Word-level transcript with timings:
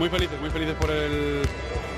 muy 0.00 0.08
felices, 0.08 0.40
muy 0.40 0.48
felices 0.48 0.74
por 0.76 0.90
el 0.90 1.42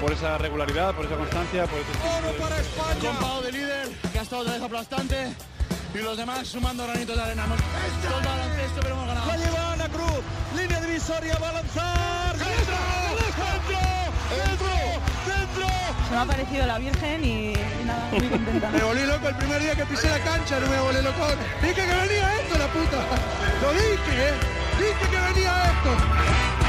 por 0.00 0.12
esa 0.12 0.37
regularidad, 0.37 0.93
por 0.93 1.07
esa 1.07 1.14
constancia, 1.14 1.66
por 1.66 1.79
ese 1.79 1.93
Oro 2.02 2.37
para 2.37 2.59
España. 2.59 3.19
Con 3.21 3.45
de 3.45 3.52
líder, 3.52 3.89
que 4.12 4.19
ha 4.19 4.23
estado 4.23 4.43
otra 4.43 4.55
vez 4.55 4.62
aplastante. 4.62 5.32
Y 5.95 5.98
los 5.98 6.16
demás 6.16 6.48
sumando 6.48 6.83
granitos 6.83 7.15
de 7.15 7.23
arena. 7.23 7.45
Hemos 7.45 7.61
todo 8.02 8.19
el 8.19 8.25
baloncesto, 8.27 8.80
pero 8.80 8.95
hemos 8.96 9.07
ganado. 9.07 9.27
La 9.29 9.37
lleva 9.37 9.73
Ana 9.75 9.88
Cruz, 9.88 10.20
línea 10.57 10.80
divisoria, 10.80 11.38
va 11.41 11.51
a 11.51 11.52
lanzar. 11.52 12.37
¡Dentro! 12.38 12.77
¡Dentro! 14.34 14.73
¡Dentro! 15.30 15.66
Se 16.09 16.10
me 16.10 16.19
ha 16.19 16.24
parecido 16.24 16.66
la 16.66 16.79
Virgen 16.79 17.24
y, 17.24 17.52
y 17.52 17.84
nada, 17.87 18.09
muy 18.10 18.29
contenta. 18.29 18.71
Me 18.71 18.82
volví 18.82 19.07
loco 19.07 19.29
el 19.29 19.37
primer 19.37 19.62
día 19.62 19.77
que 19.77 19.87
pisé 19.87 20.10
la 20.10 20.19
cancha, 20.24 20.59
no 20.59 20.66
me 20.66 20.80
volví 20.80 21.02
loco. 21.02 21.24
Dije 21.60 21.74
que 21.74 21.87
venía 21.87 22.41
esto, 22.41 22.59
la 22.59 22.66
puta. 22.66 22.98
Lo 23.62 23.73
dije, 23.73 24.29
¿eh? 24.29 24.34
Dije 24.80 25.09
que 25.09 25.21
venía 25.32 25.52
esto. 25.71 26.62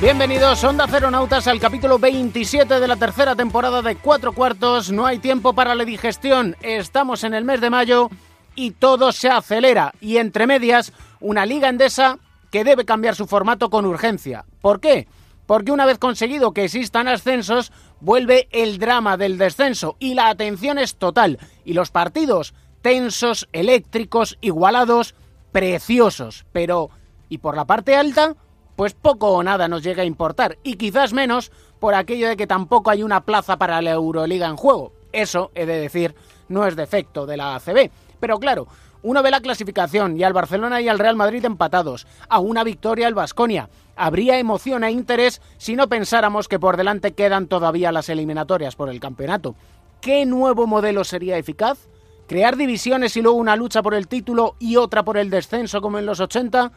Bienvenidos, 0.00 0.62
Onda 0.62 0.86
Nautas 0.86 1.46
al 1.46 1.58
capítulo 1.58 1.98
27 1.98 2.80
de 2.80 2.86
la 2.86 2.96
tercera 2.96 3.34
temporada 3.34 3.80
de 3.80 3.96
Cuatro 3.96 4.34
Cuartos. 4.34 4.92
No 4.92 5.06
hay 5.06 5.18
tiempo 5.18 5.54
para 5.54 5.74
la 5.74 5.86
digestión. 5.86 6.54
Estamos 6.60 7.24
en 7.24 7.32
el 7.32 7.44
mes 7.44 7.62
de 7.62 7.70
mayo 7.70 8.10
y 8.54 8.72
todo 8.72 9.10
se 9.10 9.30
acelera. 9.30 9.94
Y 10.02 10.18
entre 10.18 10.46
medias, 10.46 10.92
una 11.18 11.46
liga 11.46 11.70
endesa 11.70 12.18
que 12.50 12.62
debe 12.62 12.84
cambiar 12.84 13.14
su 13.14 13.26
formato 13.26 13.70
con 13.70 13.86
urgencia. 13.86 14.44
¿Por 14.60 14.80
qué? 14.80 15.08
Porque 15.46 15.72
una 15.72 15.86
vez 15.86 15.98
conseguido 15.98 16.52
que 16.52 16.64
existan 16.64 17.08
ascensos, 17.08 17.72
vuelve 18.00 18.48
el 18.50 18.78
drama 18.78 19.16
del 19.16 19.38
descenso 19.38 19.96
y 19.98 20.12
la 20.12 20.28
atención 20.28 20.76
es 20.76 20.96
total. 20.96 21.38
Y 21.64 21.72
los 21.72 21.90
partidos 21.90 22.52
tensos, 22.82 23.48
eléctricos, 23.52 24.36
igualados, 24.42 25.14
preciosos. 25.52 26.44
Pero, 26.52 26.90
¿y 27.30 27.38
por 27.38 27.56
la 27.56 27.64
parte 27.64 27.96
alta? 27.96 28.36
Pues 28.76 28.94
poco 28.94 29.30
o 29.30 29.42
nada 29.42 29.68
nos 29.68 29.82
llega 29.82 30.02
a 30.02 30.06
importar, 30.06 30.58
y 30.62 30.74
quizás 30.74 31.12
menos 31.12 31.50
por 31.80 31.94
aquello 31.94 32.28
de 32.28 32.36
que 32.36 32.46
tampoco 32.46 32.90
hay 32.90 33.02
una 33.02 33.24
plaza 33.24 33.56
para 33.56 33.82
la 33.82 33.92
Euroliga 33.92 34.46
en 34.46 34.56
juego. 34.56 34.92
Eso, 35.12 35.50
he 35.54 35.66
de 35.66 35.80
decir, 35.80 36.14
no 36.48 36.66
es 36.66 36.76
defecto 36.76 37.26
de 37.26 37.36
la 37.36 37.56
ACB. 37.56 37.90
Pero 38.20 38.38
claro, 38.38 38.66
uno 39.02 39.22
ve 39.22 39.30
la 39.30 39.40
clasificación 39.40 40.18
y 40.18 40.24
al 40.24 40.32
Barcelona 40.32 40.80
y 40.80 40.88
al 40.88 40.98
Real 40.98 41.16
Madrid 41.16 41.44
empatados, 41.44 42.06
a 42.28 42.38
una 42.38 42.64
victoria 42.64 43.06
al 43.06 43.14
Basconia. 43.14 43.68
Habría 43.94 44.38
emoción 44.38 44.84
e 44.84 44.90
interés 44.90 45.40
si 45.58 45.76
no 45.76 45.88
pensáramos 45.88 46.48
que 46.48 46.58
por 46.58 46.76
delante 46.76 47.12
quedan 47.12 47.46
todavía 47.46 47.92
las 47.92 48.08
eliminatorias 48.08 48.76
por 48.76 48.90
el 48.90 49.00
campeonato. 49.00 49.54
¿Qué 50.00 50.26
nuevo 50.26 50.66
modelo 50.66 51.04
sería 51.04 51.38
eficaz? 51.38 51.88
¿Crear 52.26 52.56
divisiones 52.56 53.16
y 53.16 53.22
luego 53.22 53.38
una 53.38 53.56
lucha 53.56 53.82
por 53.82 53.94
el 53.94 54.08
título 54.08 54.56
y 54.58 54.76
otra 54.76 55.04
por 55.04 55.16
el 55.16 55.30
descenso 55.30 55.80
como 55.80 55.98
en 55.98 56.06
los 56.06 56.20
80? 56.20 56.72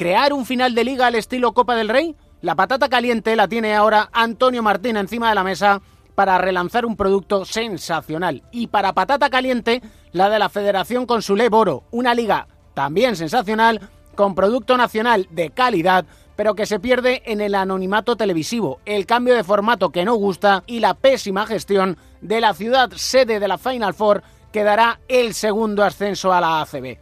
¿Crear 0.00 0.32
un 0.32 0.46
final 0.46 0.74
de 0.74 0.82
liga 0.82 1.08
al 1.08 1.14
estilo 1.14 1.52
Copa 1.52 1.74
del 1.74 1.90
Rey? 1.90 2.16
La 2.40 2.54
patata 2.54 2.88
caliente 2.88 3.36
la 3.36 3.48
tiene 3.48 3.74
ahora 3.74 4.08
Antonio 4.14 4.62
Martín 4.62 4.96
encima 4.96 5.28
de 5.28 5.34
la 5.34 5.44
mesa 5.44 5.82
para 6.14 6.38
relanzar 6.38 6.86
un 6.86 6.96
producto 6.96 7.44
sensacional. 7.44 8.42
Y 8.50 8.68
para 8.68 8.94
patata 8.94 9.28
caliente, 9.28 9.82
la 10.12 10.30
de 10.30 10.38
la 10.38 10.48
Federación 10.48 11.04
Consulé 11.04 11.50
Boro, 11.50 11.84
una 11.90 12.14
liga 12.14 12.48
también 12.72 13.14
sensacional, 13.14 13.90
con 14.14 14.34
producto 14.34 14.78
nacional 14.78 15.28
de 15.32 15.50
calidad, 15.50 16.06
pero 16.34 16.54
que 16.54 16.64
se 16.64 16.80
pierde 16.80 17.20
en 17.26 17.42
el 17.42 17.54
anonimato 17.54 18.16
televisivo, 18.16 18.80
el 18.86 19.04
cambio 19.04 19.34
de 19.34 19.44
formato 19.44 19.90
que 19.90 20.06
no 20.06 20.14
gusta 20.14 20.64
y 20.66 20.80
la 20.80 20.94
pésima 20.94 21.44
gestión 21.44 21.98
de 22.22 22.40
la 22.40 22.54
ciudad 22.54 22.90
sede 22.92 23.38
de 23.38 23.48
la 23.48 23.58
Final 23.58 23.92
Four 23.92 24.22
que 24.50 24.64
dará 24.64 24.98
el 25.08 25.34
segundo 25.34 25.84
ascenso 25.84 26.32
a 26.32 26.40
la 26.40 26.62
ACB. 26.62 26.96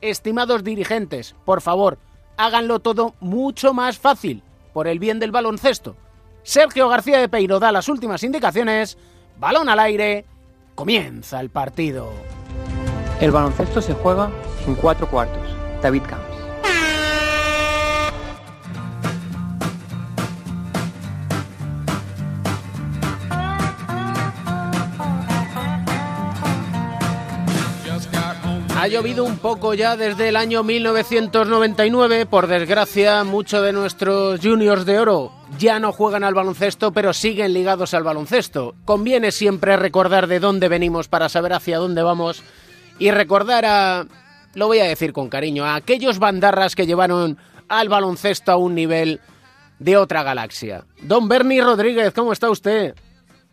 Estimados 0.00 0.62
dirigentes, 0.62 1.34
por 1.44 1.60
favor, 1.60 1.98
háganlo 2.36 2.78
todo 2.80 3.14
mucho 3.20 3.74
más 3.74 3.98
fácil, 3.98 4.42
por 4.72 4.86
el 4.88 4.98
bien 4.98 5.18
del 5.18 5.32
baloncesto. 5.32 5.96
Sergio 6.42 6.88
García 6.88 7.18
de 7.18 7.28
Peiro 7.28 7.58
da 7.58 7.72
las 7.72 7.88
últimas 7.88 8.22
indicaciones, 8.22 8.98
balón 9.38 9.68
al 9.68 9.80
aire, 9.80 10.26
comienza 10.74 11.40
el 11.40 11.50
partido. 11.50 12.10
El 13.20 13.30
baloncesto 13.30 13.80
se 13.80 13.94
juega 13.94 14.30
en 14.66 14.74
cuatro 14.74 15.08
cuartos. 15.08 15.42
David 15.82 16.02
Camps. 16.02 16.33
Ha 28.84 28.88
llovido 28.88 29.24
un 29.24 29.38
poco 29.38 29.72
ya 29.72 29.96
desde 29.96 30.28
el 30.28 30.36
año 30.36 30.62
1999. 30.62 32.26
Por 32.26 32.48
desgracia, 32.48 33.24
muchos 33.24 33.64
de 33.64 33.72
nuestros 33.72 34.40
juniors 34.42 34.84
de 34.84 34.98
oro 34.98 35.32
ya 35.58 35.78
no 35.78 35.90
juegan 35.90 36.22
al 36.22 36.34
baloncesto, 36.34 36.92
pero 36.92 37.14
siguen 37.14 37.54
ligados 37.54 37.94
al 37.94 38.02
baloncesto. 38.02 38.74
Conviene 38.84 39.32
siempre 39.32 39.78
recordar 39.78 40.26
de 40.26 40.38
dónde 40.38 40.68
venimos 40.68 41.08
para 41.08 41.30
saber 41.30 41.54
hacia 41.54 41.78
dónde 41.78 42.02
vamos 42.02 42.42
y 42.98 43.10
recordar 43.10 43.64
a, 43.64 44.04
lo 44.52 44.66
voy 44.66 44.80
a 44.80 44.84
decir 44.84 45.14
con 45.14 45.30
cariño, 45.30 45.64
a 45.64 45.76
aquellos 45.76 46.18
bandarras 46.18 46.76
que 46.76 46.86
llevaron 46.86 47.38
al 47.70 47.88
baloncesto 47.88 48.52
a 48.52 48.56
un 48.56 48.74
nivel 48.74 49.22
de 49.78 49.96
otra 49.96 50.22
galaxia. 50.22 50.84
Don 51.00 51.26
Bernie 51.26 51.62
Rodríguez, 51.62 52.12
¿cómo 52.12 52.34
está 52.34 52.50
usted? 52.50 52.94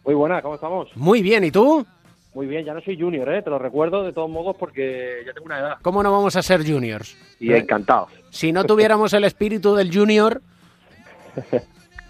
Muy 0.04 0.14
buena, 0.14 0.42
¿cómo 0.42 0.56
estamos? 0.56 0.90
Muy 0.96 1.22
bien, 1.22 1.46
¿y 1.46 1.52
tú? 1.52 1.88
Muy 2.34 2.48
bien, 2.48 2.64
ya 2.64 2.74
no 2.74 2.82
soy 2.82 3.00
junior, 3.00 3.28
¿eh? 3.34 3.42
te 3.42 3.50
lo 3.50 3.60
recuerdo 3.60 4.04
de 4.04 4.14
todos 4.14 4.30
modos 4.30 4.56
porque 4.58 5.22
ya 5.26 5.34
tengo 5.34 5.48
una 5.48 5.60
edad. 5.60 5.78
¿Cómo 5.82 6.02
no 6.02 6.12
vamos 6.12 6.36
a 6.36 6.42
ser 6.42 6.66
juniors? 6.66 7.18
Y 7.40 7.54
encantado. 7.54 8.08
Si 8.30 8.54
no 8.54 8.64
tuviéramos 8.64 9.14
el 9.14 9.26
espíritu 9.26 9.76
del 9.76 9.94
junior... 9.94 10.42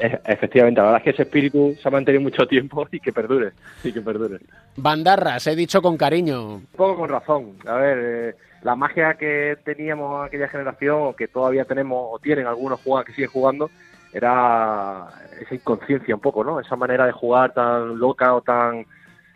Efectivamente, 0.01 0.81
la 0.81 0.87
verdad 0.87 0.97
es 0.99 1.03
que 1.03 1.09
ese 1.11 1.21
espíritu 1.23 1.75
se 1.79 1.87
ha 1.87 1.91
mantenido 1.91 2.23
mucho 2.23 2.47
tiempo 2.47 2.87
y 2.91 2.99
que 2.99 3.13
perdure, 3.13 3.51
y 3.83 3.91
que 3.93 4.01
perdure. 4.01 4.39
Bandarras, 4.75 5.45
he 5.45 5.55
dicho 5.55 5.79
con 5.79 5.95
cariño. 5.95 6.55
Un 6.55 6.65
poco 6.75 6.97
con 6.97 7.09
razón. 7.09 7.55
A 7.67 7.75
ver, 7.75 7.97
eh, 8.01 8.35
la 8.63 8.75
magia 8.75 9.13
que 9.13 9.57
teníamos 9.63 10.25
aquella 10.25 10.47
generación, 10.47 10.97
o 11.01 11.15
que 11.15 11.27
todavía 11.27 11.65
tenemos, 11.65 12.09
o 12.11 12.17
tienen 12.17 12.47
algunos 12.47 12.81
jugadores 12.81 13.09
que 13.09 13.13
siguen 13.13 13.29
jugando, 13.29 13.69
era 14.11 15.07
esa 15.39 15.53
inconsciencia 15.53 16.15
un 16.15 16.21
poco, 16.21 16.43
¿no? 16.43 16.59
Esa 16.59 16.75
manera 16.75 17.05
de 17.05 17.11
jugar 17.11 17.53
tan 17.53 17.99
loca 17.99 18.33
o 18.33 18.41
tan 18.41 18.85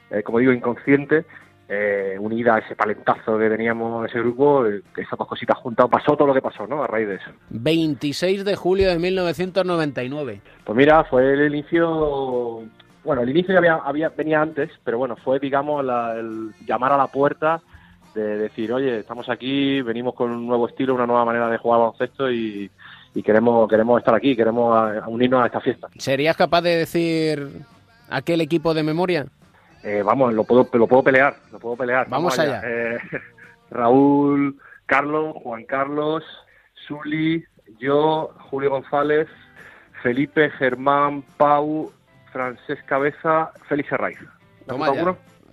eh, 0.09 0.23
como 0.23 0.39
digo, 0.39 0.51
inconsciente, 0.51 1.25
eh, 1.67 2.15
unida 2.19 2.55
a 2.55 2.59
ese 2.59 2.75
palentazo 2.75 3.39
que 3.39 3.49
teníamos 3.49 4.01
en 4.01 4.09
ese 4.09 4.19
grupo, 4.19 4.67
eh, 4.67 4.81
esas 4.97 5.17
dos 5.17 5.27
cositas 5.27 5.57
juntas, 5.57 5.87
pasó 5.89 6.15
todo 6.15 6.27
lo 6.27 6.33
que 6.33 6.41
pasó, 6.41 6.67
¿no? 6.67 6.83
A 6.83 6.87
raíz 6.87 7.07
de 7.07 7.15
eso. 7.15 7.31
26 7.49 8.45
de 8.45 8.55
julio 8.55 8.89
de 8.89 8.99
1999. 8.99 10.41
Pues 10.63 10.77
mira, 10.77 11.03
fue 11.05 11.33
el 11.33 11.53
inicio, 11.53 12.61
bueno, 13.03 13.23
el 13.23 13.29
inicio 13.29 13.53
ya 13.53 13.57
había, 13.57 13.75
había 13.75 14.09
venía 14.09 14.41
antes, 14.41 14.69
pero 14.83 14.99
bueno, 14.99 15.15
fue, 15.15 15.39
digamos, 15.39 15.83
el 15.83 16.51
llamar 16.67 16.91
a 16.91 16.97
la 16.97 17.07
puerta 17.07 17.61
de 18.13 18.37
decir, 18.37 18.71
oye, 18.71 18.99
estamos 18.99 19.27
aquí, 19.27 19.81
venimos 19.81 20.13
con 20.13 20.31
un 20.31 20.47
nuevo 20.47 20.67
estilo, 20.67 20.93
una 20.93 21.07
nueva 21.07 21.25
manera 21.25 21.49
de 21.49 21.57
jugar 21.57 21.79
baloncesto 21.79 22.31
y, 22.31 22.69
y 23.15 23.23
queremos, 23.23 23.67
queremos 23.67 23.97
estar 23.97 24.13
aquí, 24.13 24.35
queremos 24.35 24.87
unirnos 25.07 25.41
a 25.41 25.47
esta 25.47 25.61
fiesta. 25.61 25.89
¿Serías 25.97 26.37
capaz 26.37 26.61
de 26.61 26.77
decir 26.77 27.49
aquel 28.09 28.41
equipo 28.41 28.73
de 28.73 28.83
memoria? 28.83 29.25
Eh, 29.85 30.01
vamos, 30.03 30.33
lo 30.33 30.43
puedo, 30.43 30.67
lo 30.73 30.87
puedo 30.87 31.03
pelear, 31.03 31.35
lo 31.51 31.59
puedo 31.59 31.75
pelear. 31.75 32.09
Vamos, 32.09 32.39
allá. 32.39 32.59
Eh, 32.65 32.97
Raúl, 33.69 34.59
Carlos, 34.87 35.35
Juan 35.43 35.63
Carlos, 35.65 36.23
Zuli, 36.87 37.45
yo, 37.77 38.33
Julio 38.49 38.71
González, 38.71 39.27
Felipe, 40.01 40.49
Germán, 40.49 41.23
Pau, 41.37 41.91
Francés 42.33 42.79
Cabeza, 42.87 43.51
Félix 43.69 43.91
Herraiz. 43.91 44.17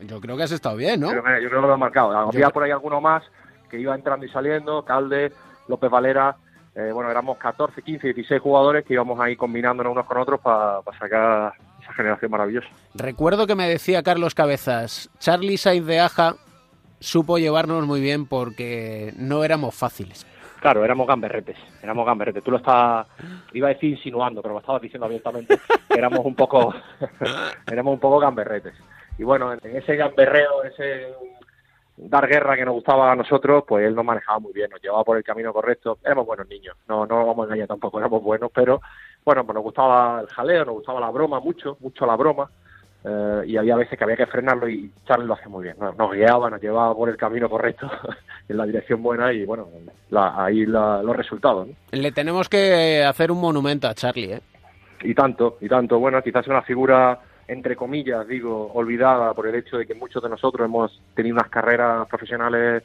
Yo 0.00 0.20
creo 0.20 0.37
que 0.37 0.43
has 0.43 0.52
estado 0.52 0.76
bien, 0.76 1.00
¿no? 1.00 1.12
Yo, 1.12 1.23
creo 1.23 1.61
que 1.61 1.67
lo 1.69 1.75
he 1.75 1.76
marcado. 1.78 2.17
Había 2.17 2.49
por 2.49 2.62
ahí 2.62 2.70
alguno 2.70 3.02
más 3.02 3.23
que 3.70 3.78
iba 3.78 3.94
entrando 3.94 4.25
y 4.25 4.31
saliendo, 4.31 4.82
Calde, 4.82 5.31
López 5.69 5.90
Valera, 5.90 6.37
eh, 6.75 6.90
bueno, 6.90 7.11
éramos 7.11 7.37
14, 7.37 7.82
15, 7.82 8.14
16 8.14 8.40
jugadores 8.40 8.85
que 8.85 8.94
íbamos 8.94 9.20
ahí 9.20 9.37
combinándonos 9.37 9.93
unos 9.93 10.06
con 10.06 10.19
otros 10.19 10.40
para 10.40 10.81
sacar 10.99 11.52
esa 11.82 11.93
generación 11.93 12.31
maravillosa. 12.31 12.69
Recuerdo 12.94 13.46
que 13.46 13.55
me 13.55 13.69
decía 13.69 14.02
Carlos 14.02 14.34
Cabezas, 14.34 15.11
Charlie 15.19 15.58
Sainz 15.58 15.87
de 15.87 16.00
Aja 16.00 16.37
supo 17.00 17.38
llevarnos 17.38 17.87
muy 17.87 18.00
bien 18.00 18.26
porque 18.26 19.12
no 19.17 19.44
éramos 19.44 19.75
fáciles. 19.75 20.26
Claro, 20.61 20.84
éramos 20.84 21.08
gamberretes, 21.08 21.56
éramos 21.82 22.06
gamberretes. 22.06 22.44
Tú 22.44 22.52
lo 22.52 22.58
estás, 22.58 23.08
iba 23.52 23.67
a 23.67 23.75
decir 23.75 23.90
insinuando, 23.90 24.40
pero 24.40 24.55
lo 24.55 24.61
estabas 24.61 24.81
diciendo 24.81 25.06
abiertamente, 25.06 25.58
éramos 25.90 26.25
un 26.25 26.37
poco, 26.37 26.73
éramos 27.67 27.94
un 27.94 28.00
poco 28.00 28.20
gamberretes. 28.20 28.75
Y 29.19 29.25
bueno, 29.25 29.52
en 29.52 29.76
ese 29.76 29.96
gamberreo, 29.96 30.62
ese 30.62 31.08
dar 31.96 32.28
guerra 32.28 32.56
que 32.56 32.64
nos 32.64 32.75
gustaba 32.75 33.11
a 33.11 33.17
nosotros, 33.17 33.64
pues 33.67 33.85
él 33.87 33.94
nos 33.96 34.05
manejaba 34.05 34.38
muy 34.38 34.52
bien, 34.52 34.70
nos 34.70 34.81
llevaba 34.81 35.02
por 35.02 35.17
el 35.17 35.25
camino 35.25 35.52
correcto. 35.52 35.99
Éramos 36.05 36.26
buenos 36.26 36.49
niños, 36.49 36.76
no, 36.88 37.06
no 37.06 37.26
vamos 37.26 37.43
a 37.43 37.46
engañar 37.46 37.67
tampoco, 37.67 37.99
éramos 37.99 38.23
buenos, 38.23 38.52
pero 38.55 38.81
bueno, 39.25 39.45
pues 39.45 39.55
nos 39.55 39.65
gustaba 39.65 40.21
el 40.21 40.27
jaleo, 40.29 40.65
nos 40.65 40.75
gustaba 40.75 41.01
la 41.01 41.11
broma 41.11 41.41
mucho, 41.41 41.77
mucho 41.81 42.07
la 42.07 42.17
broma. 42.17 42.51
eh, 43.05 43.43
y 43.49 43.57
había 43.57 43.75
veces 43.77 43.99
que 43.99 44.05
había 44.05 44.17
que 44.17 44.27
frenarlo 44.27 44.69
y 44.69 44.89
Charlie 45.07 45.27
lo 45.27 45.35
hacía 45.35 45.49
muy 45.49 45.65
bien. 45.65 45.77
Nos, 45.81 45.97
nos 45.97 46.13
guiaba, 46.13 46.49
nos 46.51 46.61
llevaba 46.63 46.95
por 46.95 47.09
el 47.09 47.17
camino 47.17 47.49
correcto, 47.51 47.91
en 48.49 48.57
la 48.57 48.65
dirección 48.65 49.03
buena 49.03 49.33
y 49.33 49.45
bueno, 49.45 49.69
la- 50.11 50.45
ahí 50.45 50.65
la- 50.67 51.03
los 51.03 51.17
resultados. 51.17 51.67
¿no? 51.69 51.75
Le 51.91 52.13
tenemos 52.13 52.49
que 52.49 53.03
hacer 53.05 53.33
un 53.33 53.41
monumento 53.41 53.89
a 53.89 53.95
Charlie, 53.95 54.35
¿eh? 54.35 54.41
Y 55.03 55.15
tanto, 55.15 55.59
y 55.61 55.69
tanto. 55.69 55.99
Bueno, 55.99 56.23
quizás 56.23 56.47
una 56.47 56.63
figura, 56.63 57.19
entre 57.49 57.75
comillas, 57.75 58.25
digo, 58.29 58.71
olvidada 58.73 59.35
por 59.35 59.49
el 59.49 59.57
hecho 59.57 59.79
de 59.79 59.85
que 59.87 59.97
muchos 59.97 60.23
de 60.23 60.29
nosotros 60.29 60.65
hemos 60.65 61.01
tenido 61.17 61.35
unas 61.35 61.49
carreras 61.51 62.07
profesionales 62.09 62.85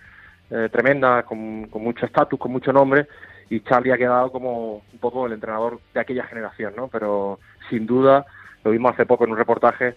eh, 0.49 0.67
tremendas, 0.71 1.25
con, 1.25 1.67
con 1.67 1.83
mucho 1.83 2.07
estatus, 2.07 2.39
con 2.39 2.51
mucho 2.51 2.73
nombre, 2.73 3.07
y 3.49 3.61
Charlie 3.61 3.91
ha 3.93 3.97
quedado 3.97 4.31
como 4.31 4.75
un 4.91 4.99
poco 4.99 5.25
el 5.27 5.33
entrenador 5.33 5.79
de 5.93 5.99
aquella 5.99 6.23
generación, 6.25 6.73
¿no? 6.75 6.87
Pero 6.87 7.39
sin 7.69 7.85
duda, 7.85 8.25
lo 8.63 8.71
vimos 8.71 8.93
hace 8.93 9.05
poco 9.05 9.23
en 9.25 9.31
un 9.31 9.37
reportaje 9.37 9.95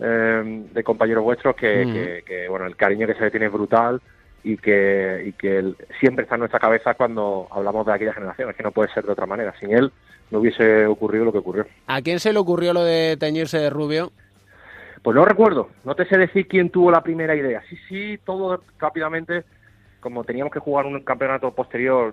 eh, 0.00 0.64
de 0.72 0.82
compañeros 0.82 1.22
vuestros, 1.22 1.54
que, 1.54 1.84
Mm. 1.86 1.92
que- 1.92 2.22
que, 2.26 2.48
bueno, 2.48 2.66
el 2.66 2.76
cariño 2.76 3.06
que 3.06 3.14
se 3.14 3.20
le 3.24 3.30
tiene 3.30 3.46
es 3.46 3.52
brutal 3.52 4.00
y 4.42 4.56
que, 4.56 5.22
y 5.26 5.32
que 5.34 5.58
él 5.58 5.76
siempre 6.00 6.22
está 6.24 6.34
en 6.36 6.40
nuestra 6.40 6.58
cabeza 6.58 6.94
cuando 6.94 7.46
hablamos 7.50 7.86
de 7.86 7.92
aquella 7.92 8.14
generación. 8.14 8.50
Es 8.50 8.56
que 8.56 8.62
no 8.62 8.72
puede 8.72 8.92
ser 8.92 9.04
de 9.04 9.12
otra 9.12 9.26
manera. 9.26 9.54
Sin 9.60 9.70
él 9.72 9.92
no 10.30 10.38
hubiese 10.40 10.86
ocurrido 10.86 11.24
lo 11.26 11.30
que 11.32 11.38
ocurrió. 11.38 11.66
¿A 11.86 12.00
quién 12.02 12.18
se 12.20 12.32
le 12.32 12.38
ocurrió 12.38 12.72
lo 12.72 12.82
de 12.82 13.16
teñirse 13.20 13.58
de 13.58 13.70
rubio? 13.70 14.10
Pues 15.02 15.14
no 15.14 15.24
recuerdo, 15.24 15.68
no 15.84 15.94
te 15.94 16.06
sé 16.06 16.16
decir 16.16 16.48
quién 16.48 16.70
tuvo 16.70 16.90
la 16.90 17.02
primera 17.02 17.34
idea. 17.36 17.62
Sí, 17.68 17.76
sí, 17.88 18.18
todo 18.24 18.62
rápidamente, 18.78 19.44
como 20.02 20.24
teníamos 20.24 20.52
que 20.52 20.58
jugar 20.58 20.84
un 20.84 21.00
campeonato 21.00 21.54
posterior, 21.54 22.12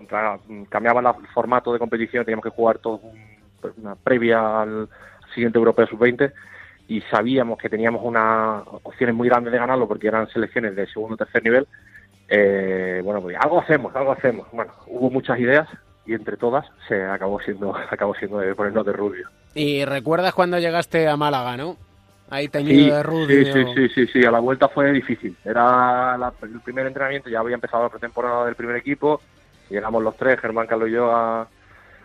cambiaba 0.70 1.02
el 1.02 1.28
formato 1.34 1.74
de 1.74 1.80
competición, 1.80 2.24
teníamos 2.24 2.44
que 2.44 2.52
jugar 2.52 2.78
todo 2.78 3.02
pues, 3.60 3.74
una 3.78 3.96
previa 3.96 4.62
al 4.62 4.88
siguiente 5.34 5.58
Europeo 5.58 5.88
Sub-20 5.88 6.32
y 6.88 7.02
sabíamos 7.02 7.58
que 7.58 7.68
teníamos 7.68 8.02
unas 8.04 8.64
opciones 8.84 9.16
muy 9.16 9.28
grandes 9.28 9.52
de 9.52 9.58
ganarlo 9.58 9.88
porque 9.88 10.08
eran 10.08 10.30
selecciones 10.30 10.76
de 10.76 10.86
segundo 10.86 11.16
o 11.16 11.18
tercer 11.18 11.44
nivel. 11.44 11.68
Eh, 12.28 13.02
bueno, 13.04 13.22
pues 13.24 13.36
algo 13.40 13.60
hacemos, 13.60 13.96
algo 13.96 14.12
hacemos. 14.12 14.48
Bueno, 14.52 14.72
hubo 14.86 15.10
muchas 15.10 15.40
ideas 15.40 15.68
y 16.06 16.14
entre 16.14 16.38
todas 16.38 16.68
se 16.88 17.04
acabó 17.04 17.40
siendo, 17.42 17.76
acabó 17.90 18.14
siendo 18.14 18.38
de 18.38 18.54
ponernos 18.54 18.86
de 18.86 18.94
rubio. 18.94 19.30
Y 19.56 19.84
recuerdas 19.86 20.36
cuando 20.36 20.60
llegaste 20.60 21.08
a 21.08 21.18
Málaga, 21.18 21.58
¿no? 21.58 21.76
Ahí 22.30 22.48
teñido 22.48 22.96
de 22.96 23.04
rubio. 23.04 23.46
Sí, 23.46 23.52
sí, 23.54 23.66
sí, 23.76 23.90
sí, 23.90 24.08
sí, 24.08 24.26
a 24.26 24.32
la 24.32 24.40
vuelta 24.40 24.68
fue 24.70 24.92
difícil. 24.92 25.36
Era 25.44 26.18
la- 26.18 26.34
el 26.44 26.60
primer 26.62 26.86
entrenamiento, 26.88 27.30
ya 27.30 27.40
había 27.40 27.56
empezado 27.56 27.84
la 27.84 27.90
pretemporada 27.90 28.46
del 28.46 28.56
primer 28.56 28.76
equipo, 28.76 29.22
llegamos 29.70 30.04
los 30.04 30.16
tres, 30.18 30.40
Germán, 30.40 30.68
Carlos 30.68 30.90
y 30.90 30.94
yo, 30.94 31.12
a, 31.12 31.42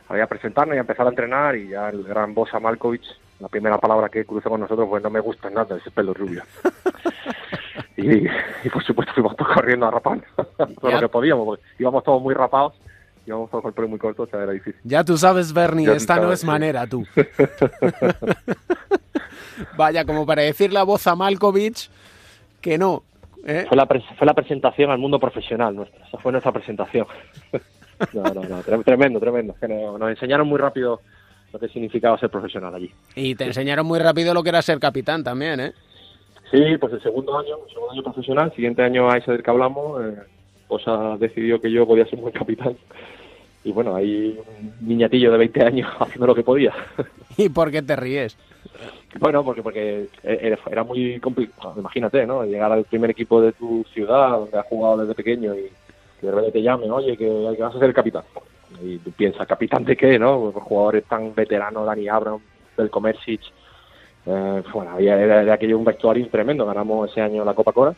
a 0.08 0.26
presentarnos 0.26 0.74
y 0.74 0.78
a 0.78 0.82
empezar 0.82 1.06
a 1.06 1.10
entrenar 1.10 1.56
y 1.56 1.68
ya 1.68 1.88
el 1.90 2.04
gran 2.04 2.34
Bosa 2.34 2.58
Malkovich, 2.60 3.06
la 3.40 3.48
primera 3.48 3.78
palabra 3.78 4.08
que 4.08 4.24
cruzó 4.24 4.48
con 4.48 4.60
nosotros 4.60 4.88
fue 4.88 5.00
no 5.00 5.10
me 5.10 5.20
gusta 5.20 5.50
nada 5.50 5.76
ese 5.76 5.90
pelo 5.90 6.14
rubio. 6.14 6.42
y, 7.96 8.26
y, 8.26 8.68
por 8.72 8.82
supuesto 8.84 9.12
fuimos 9.14 9.36
todos 9.36 9.52
corriendo 9.54 9.86
a 9.86 9.90
rapar 9.90 10.20
todo 10.80 10.90
lo 10.90 11.00
que 11.00 11.08
podíamos, 11.08 11.44
porque 11.46 11.62
íbamos 11.78 12.02
todos 12.04 12.22
muy 12.22 12.34
rapados, 12.34 12.74
íbamos 13.26 13.50
todos 13.50 13.62
con 13.62 13.68
el 13.70 13.74
pelo 13.74 13.88
muy 13.88 13.98
corto, 13.98 14.22
o 14.22 14.26
sea, 14.26 14.42
era 14.42 14.52
difícil. 14.52 14.80
Ya 14.84 15.04
tú 15.04 15.16
sabes, 15.16 15.52
Bernie, 15.52 15.86
Ya 15.86 15.94
esta 15.94 16.16
no 16.16 16.32
es 16.32 16.40
sí. 16.40 16.46
manera, 16.46 16.86
tú. 16.86 17.04
Vaya, 19.76 20.04
como 20.04 20.26
para 20.26 20.42
decir 20.42 20.72
la 20.72 20.82
voz 20.82 21.06
a 21.06 21.14
Malkovich 21.14 21.88
que 22.60 22.78
no. 22.78 23.02
¿eh? 23.46 23.64
Fue 23.68 23.76
la, 23.76 23.86
pres- 23.86 24.04
fue 24.16 24.26
la 24.26 24.34
presentación 24.34 24.90
al 24.90 24.98
mundo 24.98 25.18
profesional 25.18 25.74
nuestra, 25.76 26.06
esa 26.06 26.18
fue 26.18 26.32
nuestra 26.32 26.52
presentación. 26.52 27.06
no, 28.12 28.22
no, 28.22 28.42
no, 28.42 28.62
tre- 28.62 28.84
tremendo, 28.84 29.20
tremendo. 29.20 29.54
Que 29.60 29.68
nos 29.68 30.10
enseñaron 30.10 30.46
muy 30.48 30.58
rápido 30.58 31.00
lo 31.52 31.58
que 31.58 31.68
significaba 31.68 32.18
ser 32.18 32.30
profesional 32.30 32.74
allí. 32.74 32.90
Y 33.14 33.34
te 33.34 33.44
enseñaron 33.44 33.86
muy 33.86 33.98
rápido 33.98 34.34
lo 34.34 34.42
que 34.42 34.48
era 34.48 34.62
ser 34.62 34.78
capitán 34.80 35.22
también, 35.22 35.60
¿eh? 35.60 35.72
Sí, 36.50 36.76
pues 36.78 36.92
el 36.92 37.02
segundo 37.02 37.38
año, 37.38 37.56
el 37.66 37.72
segundo 37.72 37.92
año 37.92 38.02
profesional, 38.02 38.52
siguiente 38.54 38.82
año 38.82 39.10
a 39.10 39.16
ese 39.18 39.32
del 39.32 39.42
que 39.42 39.50
hablamos, 39.50 40.02
eh, 40.04 40.14
Bosa 40.68 41.16
decidió 41.18 41.60
que 41.60 41.70
yo 41.70 41.86
podía 41.86 42.06
ser 42.06 42.18
buen 42.18 42.32
capitán. 42.32 42.76
Y 43.64 43.72
bueno, 43.72 43.94
ahí 43.96 44.38
un 44.60 44.74
niñatillo 44.88 45.32
de 45.32 45.38
20 45.38 45.62
años 45.64 45.90
haciendo 45.98 46.26
lo 46.26 46.34
que 46.34 46.42
podía. 46.42 46.72
¿Y 47.36 47.48
por 47.48 47.70
qué 47.70 47.82
te 47.82 47.96
ríes? 47.96 48.36
Bueno, 49.18 49.44
porque 49.44 49.62
porque 49.62 50.08
era, 50.22 50.84
muy 50.84 51.20
complicado, 51.20 51.74
imagínate, 51.76 52.26
¿no? 52.26 52.44
Llegar 52.44 52.72
al 52.72 52.84
primer 52.84 53.10
equipo 53.10 53.40
de 53.40 53.52
tu 53.52 53.84
ciudad, 53.92 54.30
donde 54.30 54.58
has 54.58 54.66
jugado 54.66 54.98
desde 54.98 55.14
pequeño 55.14 55.54
y 55.54 55.70
que 56.20 56.26
de 56.26 56.32
repente 56.32 56.52
te 56.52 56.62
llamen, 56.62 56.90
oye, 56.90 57.16
que, 57.16 57.28
vas 57.58 57.74
a 57.74 57.78
ser 57.78 57.88
el 57.88 57.94
capitán. 57.94 58.24
Y 58.82 58.98
tú 58.98 59.12
piensas, 59.12 59.46
¿capitán 59.46 59.84
de 59.84 59.96
qué, 59.96 60.18
no? 60.18 60.50
Pues 60.52 60.64
jugadores 60.64 61.04
tan 61.04 61.34
veteranos, 61.34 61.86
Dani 61.86 62.08
Abram, 62.08 62.40
del 62.76 62.90
Comercic. 62.90 63.40
Eh, 64.26 64.62
bueno, 64.72 64.90
había, 64.92 65.20
era 65.20 65.54
aquello 65.54 65.78
un 65.78 65.84
vestuario 65.84 66.26
tremendo. 66.28 66.66
Ganamos 66.66 67.10
ese 67.10 67.20
año 67.20 67.44
la 67.44 67.54
Copa 67.54 67.72
Coras, 67.72 67.96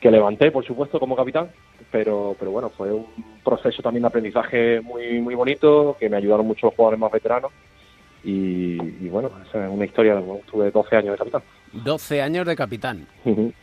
que 0.00 0.10
levanté, 0.10 0.50
por 0.50 0.64
supuesto, 0.64 0.98
como 0.98 1.16
capitán. 1.16 1.50
Pero, 1.90 2.34
pero 2.38 2.50
bueno, 2.50 2.70
fue 2.70 2.92
un 2.92 3.06
proceso 3.44 3.82
también 3.82 4.02
de 4.02 4.08
aprendizaje 4.08 4.80
muy, 4.80 5.20
muy 5.20 5.34
bonito, 5.34 5.96
que 5.98 6.08
me 6.08 6.16
ayudaron 6.16 6.46
mucho 6.46 6.66
los 6.66 6.74
jugadores 6.74 7.00
más 7.00 7.12
veteranos. 7.12 7.52
Y, 8.28 8.76
y 9.06 9.08
bueno, 9.08 9.30
esa 9.48 9.64
es 9.64 9.70
una 9.72 9.86
historia, 9.86 10.14
bueno, 10.16 10.42
tuve 10.50 10.70
12 10.70 10.96
años 10.96 11.12
de 11.12 11.18
capitán. 11.18 11.42
12 11.72 12.20
años 12.22 12.46
de 12.46 12.56
capitán. 12.56 13.06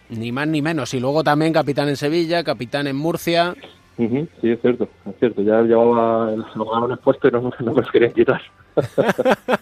Ni 0.10 0.32
más 0.32 0.48
ni 0.48 0.62
menos. 0.64 0.94
Y 0.96 1.00
luego 1.00 1.24
también 1.24 1.54
capitán 1.54 1.88
en 1.90 1.96
Sevilla, 1.96 2.44
capitán 2.44 2.88
en 2.88 2.96
Murcia. 2.96 3.54
Sí, 3.98 4.50
es 4.50 4.60
cierto, 4.62 4.90
es 5.08 5.16
cierto. 5.20 5.42
Ya 5.44 5.62
llevaba 5.62 6.32
los 6.32 6.54
galones 6.72 6.98
puestos 7.00 7.30
y 7.30 7.34
no, 7.34 7.42
no 7.60 7.74
me 7.74 7.82
los 7.82 7.92
querían 7.92 8.14
quitar. 8.14 8.42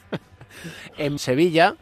En 0.98 1.20
Sevilla 1.20 1.76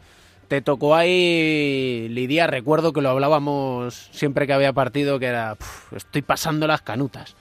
te 0.48 0.60
tocó 0.62 0.96
ahí 0.96 2.08
lidiar. 2.10 2.50
Recuerdo 2.50 2.92
que 2.92 3.00
lo 3.02 3.10
hablábamos 3.10 4.08
siempre 4.12 4.46
que 4.46 4.52
había 4.54 4.72
partido, 4.72 5.18
que 5.18 5.26
era, 5.26 5.54
"Puf, 5.54 5.92
estoy 5.92 6.22
pasando 6.22 6.66
las 6.66 6.82
canutas. 6.82 7.36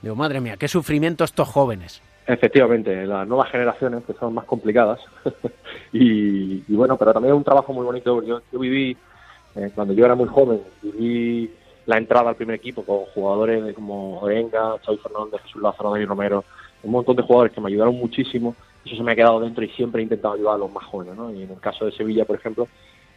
Digo, 0.00 0.14
madre 0.14 0.40
mía, 0.40 0.56
qué 0.56 0.68
sufrimiento 0.68 1.24
estos 1.24 1.48
jóvenes. 1.48 2.00
Efectivamente, 2.28 3.06
las 3.06 3.26
nuevas 3.26 3.50
generaciones 3.50 4.04
que 4.04 4.12
son 4.12 4.34
más 4.34 4.44
complicadas. 4.44 5.00
y, 5.92 6.60
bueno, 6.68 6.98
pero 6.98 7.14
también 7.14 7.32
es 7.32 7.38
un 7.38 7.44
trabajo 7.44 7.72
muy 7.72 7.86
bonito. 7.86 8.22
Yo, 8.22 8.42
yo 8.52 8.58
viví, 8.58 8.94
eh, 9.56 9.70
cuando 9.74 9.94
yo 9.94 10.04
era 10.04 10.14
muy 10.14 10.28
joven, 10.28 10.60
viví 10.82 11.50
la 11.86 11.96
entrada 11.96 12.28
al 12.28 12.36
primer 12.36 12.56
equipo 12.56 12.84
con 12.84 13.06
jugadores 13.14 13.74
como 13.74 14.20
Orenga, 14.20 14.76
Xavi 14.84 14.98
Fernández, 14.98 15.40
Jesús 15.40 15.62
Lázaro, 15.62 15.90
David 15.90 16.06
Romero, 16.06 16.44
un 16.82 16.90
montón 16.90 17.16
de 17.16 17.22
jugadores 17.22 17.54
que 17.54 17.62
me 17.62 17.68
ayudaron 17.68 17.96
muchísimo. 17.96 18.54
Eso 18.84 18.96
se 18.96 19.02
me 19.02 19.12
ha 19.12 19.16
quedado 19.16 19.40
dentro 19.40 19.64
y 19.64 19.70
siempre 19.70 20.02
he 20.02 20.04
intentado 20.04 20.34
ayudar 20.34 20.56
a 20.56 20.58
los 20.58 20.70
más 20.70 20.84
jóvenes. 20.84 21.16
¿no? 21.16 21.32
Y 21.32 21.44
en 21.44 21.50
el 21.50 21.60
caso 21.60 21.86
de 21.86 21.92
Sevilla, 21.92 22.26
por 22.26 22.36
ejemplo, 22.36 22.68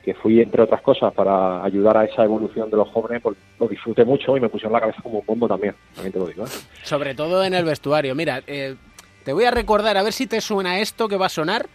que 0.05 0.13
fui, 0.13 0.41
entre 0.41 0.62
otras 0.62 0.81
cosas, 0.81 1.13
para 1.13 1.63
ayudar 1.63 1.97
a 1.97 2.05
esa 2.05 2.24
evolución 2.24 2.69
de 2.69 2.77
los 2.77 2.88
jóvenes, 2.89 3.21
pues 3.21 3.38
lo 3.59 3.67
disfruté 3.67 4.03
mucho 4.03 4.36
y 4.36 4.39
me 4.39 4.50
pusieron 4.50 4.74
la 4.74 4.79
cabeza 4.79 5.01
como 5.01 5.19
un 5.19 5.25
bombo 5.25 5.47
también, 5.47 5.75
también 5.93 6.13
te 6.13 6.19
lo 6.19 6.27
digo. 6.27 6.45
¿eh? 6.45 6.50
Sobre 6.83 7.13
todo 7.13 7.43
en 7.43 7.53
el 7.53 7.65
vestuario. 7.65 8.15
Mira, 8.15 8.41
eh, 8.47 8.75
te 9.23 9.33
voy 9.33 9.45
a 9.45 9.51
recordar 9.51 9.97
a 9.97 10.03
ver 10.03 10.13
si 10.13 10.27
te 10.27 10.41
suena 10.41 10.79
esto 10.79 11.07
que 11.07 11.17
va 11.17 11.27
a 11.27 11.29
sonar 11.29 11.67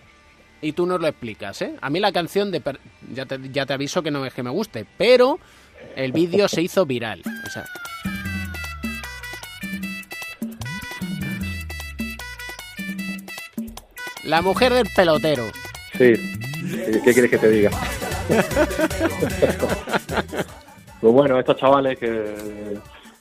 y 0.60 0.72
tú 0.72 0.86
nos 0.86 1.00
lo 1.00 1.06
explicas, 1.06 1.60
¿eh? 1.62 1.74
A 1.80 1.90
mí 1.90 2.00
la 2.00 2.12
canción 2.12 2.50
de... 2.50 2.60
per- 2.60 2.80
Ya 3.12 3.26
te, 3.26 3.38
ya 3.52 3.66
te 3.66 3.72
aviso 3.74 4.02
que 4.02 4.10
no 4.10 4.24
es 4.26 4.32
que 4.34 4.42
me 4.42 4.50
guste, 4.50 4.86
pero 4.98 5.38
el 5.94 6.12
vídeo 6.12 6.48
se 6.48 6.62
hizo 6.62 6.86
viral. 6.86 7.22
O 7.46 7.50
sea... 7.50 7.64
La 14.24 14.42
mujer 14.42 14.72
del 14.72 14.88
pelotero. 14.94 15.44
Sí. 15.96 16.14
¿Qué 17.04 17.12
quieres 17.12 17.30
que 17.30 17.38
te 17.38 17.48
diga? 17.48 17.70
pues 21.00 21.12
bueno, 21.12 21.38
estos 21.38 21.56
chavales 21.56 21.96
que, 21.98 22.34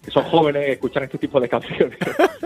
que 0.03 0.11
son 0.11 0.23
jóvenes, 0.23 0.69
escuchan 0.69 1.03
este 1.03 1.19
tipo 1.19 1.39
de 1.39 1.47
canciones 1.47 1.95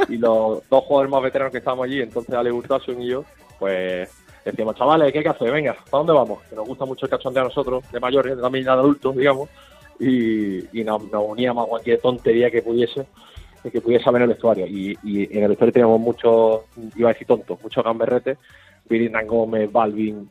y 0.10 0.18
los 0.18 0.68
dos 0.70 0.84
jugadores 0.84 1.12
más 1.12 1.22
veteranos 1.24 1.52
que 1.52 1.60
estábamos 1.60 1.86
allí, 1.86 2.02
entonces 2.02 2.34
Ale 2.36 2.52
Hurtasun 2.52 3.02
y 3.02 3.08
yo, 3.10 3.24
pues 3.60 4.10
decíamos, 4.46 4.76
chavales, 4.76 5.12
¿qué 5.12 5.20
hay 5.20 5.24
que 5.24 5.30
hacer? 5.30 5.52
Venga, 5.52 5.74
¿para 5.90 6.04
dónde 6.04 6.14
vamos? 6.14 6.40
Que 6.50 6.56
nos 6.56 6.68
gusta 6.68 6.86
mucho 6.86 7.06
el 7.06 7.10
cachondeo 7.12 7.44
a 7.44 7.48
nosotros, 7.48 7.84
de 7.92 8.00
mayores, 8.00 8.36
de 8.36 8.42
también 8.42 8.66
de 8.66 8.72
adultos, 8.72 9.16
digamos, 9.16 9.50
y, 10.00 10.80
y 10.80 10.84
nos, 10.84 11.04
nos 11.12 11.24
uníamos 11.28 11.66
a 11.66 11.70
cualquier 11.70 12.00
tontería 12.00 12.50
que 12.50 12.62
pudiese 12.62 13.06
que 13.72 13.82
pudiese 13.82 14.08
haber 14.08 14.22
en 14.22 14.30
el 14.30 14.36
vestuario. 14.36 14.66
Y, 14.66 14.98
y 15.04 15.38
en 15.38 15.44
el 15.44 15.50
vestuario 15.50 15.74
teníamos 15.74 16.00
muchos, 16.00 16.62
iba 16.96 17.10
a 17.10 17.14
decir 17.14 17.28
tontos, 17.28 17.62
muchos 17.62 17.84
gamberretes, 17.84 18.38
Virinan 18.88 19.28
Gómez, 19.28 19.70
Balvin, 19.70 20.30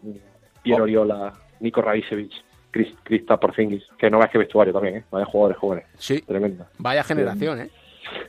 Pierre 0.63 0.83
Oriola, 0.83 1.35
Nico 1.61 1.83
Radicevich, 1.83 2.33
Chris, 2.71 2.89
Krista 3.03 3.37
Porzingis, 3.39 3.85
que 3.99 4.09
no 4.11 4.17
veas 4.19 4.31
que 4.31 4.39
vestuario 4.39 4.73
también, 4.73 4.97
¿eh? 4.97 5.05
Vaya 5.11 5.27
jugadores 5.27 5.59
jóvenes, 5.59 5.85
Sí. 5.99 6.23
tremenda. 6.23 6.69
Vaya 6.79 7.05
generación, 7.05 7.61
¿eh? 7.61 7.71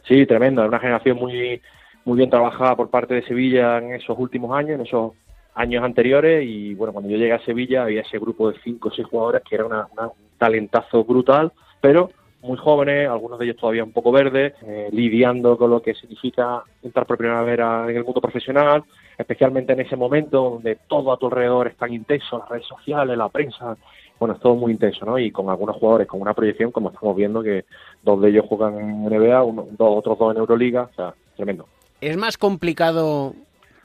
Sí, 0.07 0.25
tremendo, 0.25 0.61
es 0.61 0.67
una 0.67 0.79
generación 0.79 1.17
muy 1.17 1.61
muy 2.05 2.17
bien 2.17 2.29
trabajada 2.29 2.75
por 2.75 2.89
parte 2.89 3.13
de 3.13 3.23
Sevilla 3.23 3.77
en 3.77 3.93
esos 3.93 4.17
últimos 4.17 4.57
años, 4.57 4.71
en 4.71 4.81
esos 4.81 5.13
años 5.53 5.83
anteriores. 5.83 6.43
Y 6.43 6.73
bueno, 6.73 6.93
cuando 6.93 7.09
yo 7.09 7.17
llegué 7.17 7.33
a 7.33 7.45
Sevilla 7.45 7.83
había 7.83 8.01
ese 8.01 8.17
grupo 8.17 8.51
de 8.51 8.59
cinco 8.63 8.89
o 8.89 8.91
seis 8.91 9.07
jugadores 9.07 9.43
que 9.47 9.55
era 9.55 9.65
una, 9.65 9.87
un 9.95 10.11
talentazo 10.37 11.03
brutal, 11.03 11.51
pero 11.81 12.09
muy 12.41 12.57
jóvenes, 12.57 13.09
algunos 13.09 13.37
de 13.37 13.45
ellos 13.45 13.57
todavía 13.57 13.83
un 13.83 13.91
poco 13.91 14.11
verdes, 14.11 14.53
eh, 14.65 14.89
lidiando 14.91 15.57
con 15.57 15.71
lo 15.71 15.81
que 15.81 15.93
significa 15.93 16.63
entrar 16.81 17.05
por 17.05 17.17
primera 17.17 17.43
vez 17.43 17.59
en 17.59 17.97
el 17.97 18.05
mundo 18.05 18.21
profesional, 18.21 18.83
especialmente 19.17 19.73
en 19.73 19.81
ese 19.81 19.97
momento 19.97 20.51
donde 20.51 20.77
todo 20.87 21.11
a 21.11 21.17
tu 21.17 21.25
alrededor 21.25 21.67
es 21.67 21.75
tan 21.75 21.93
intenso, 21.93 22.39
las 22.39 22.49
redes 22.49 22.65
sociales, 22.65 23.17
la 23.17 23.27
prensa, 23.27 23.77
bueno, 24.19 24.35
es 24.35 24.41
todo 24.41 24.55
muy 24.55 24.73
intenso, 24.73 25.05
¿no? 25.05 25.17
Y 25.17 25.31
con 25.31 25.49
algunos 25.49 25.77
jugadores 25.77 26.07
con 26.07 26.21
una 26.21 26.33
proyección, 26.33 26.71
como 26.71 26.89
estamos 26.89 27.15
viendo, 27.15 27.41
que 27.41 27.65
dos 28.03 28.21
de 28.21 28.29
ellos 28.29 28.45
juegan 28.47 28.77
en 28.77 29.05
NBA, 29.05 29.43
uno, 29.43 29.67
dos, 29.77 29.97
otros 29.97 30.19
dos 30.19 30.33
en 30.33 30.39
Euroliga, 30.39 30.89
o 30.91 30.95
sea, 30.95 31.13
tremendo. 31.35 31.65
¿Es 32.01 32.17
más 32.17 32.37
complicado 32.37 33.33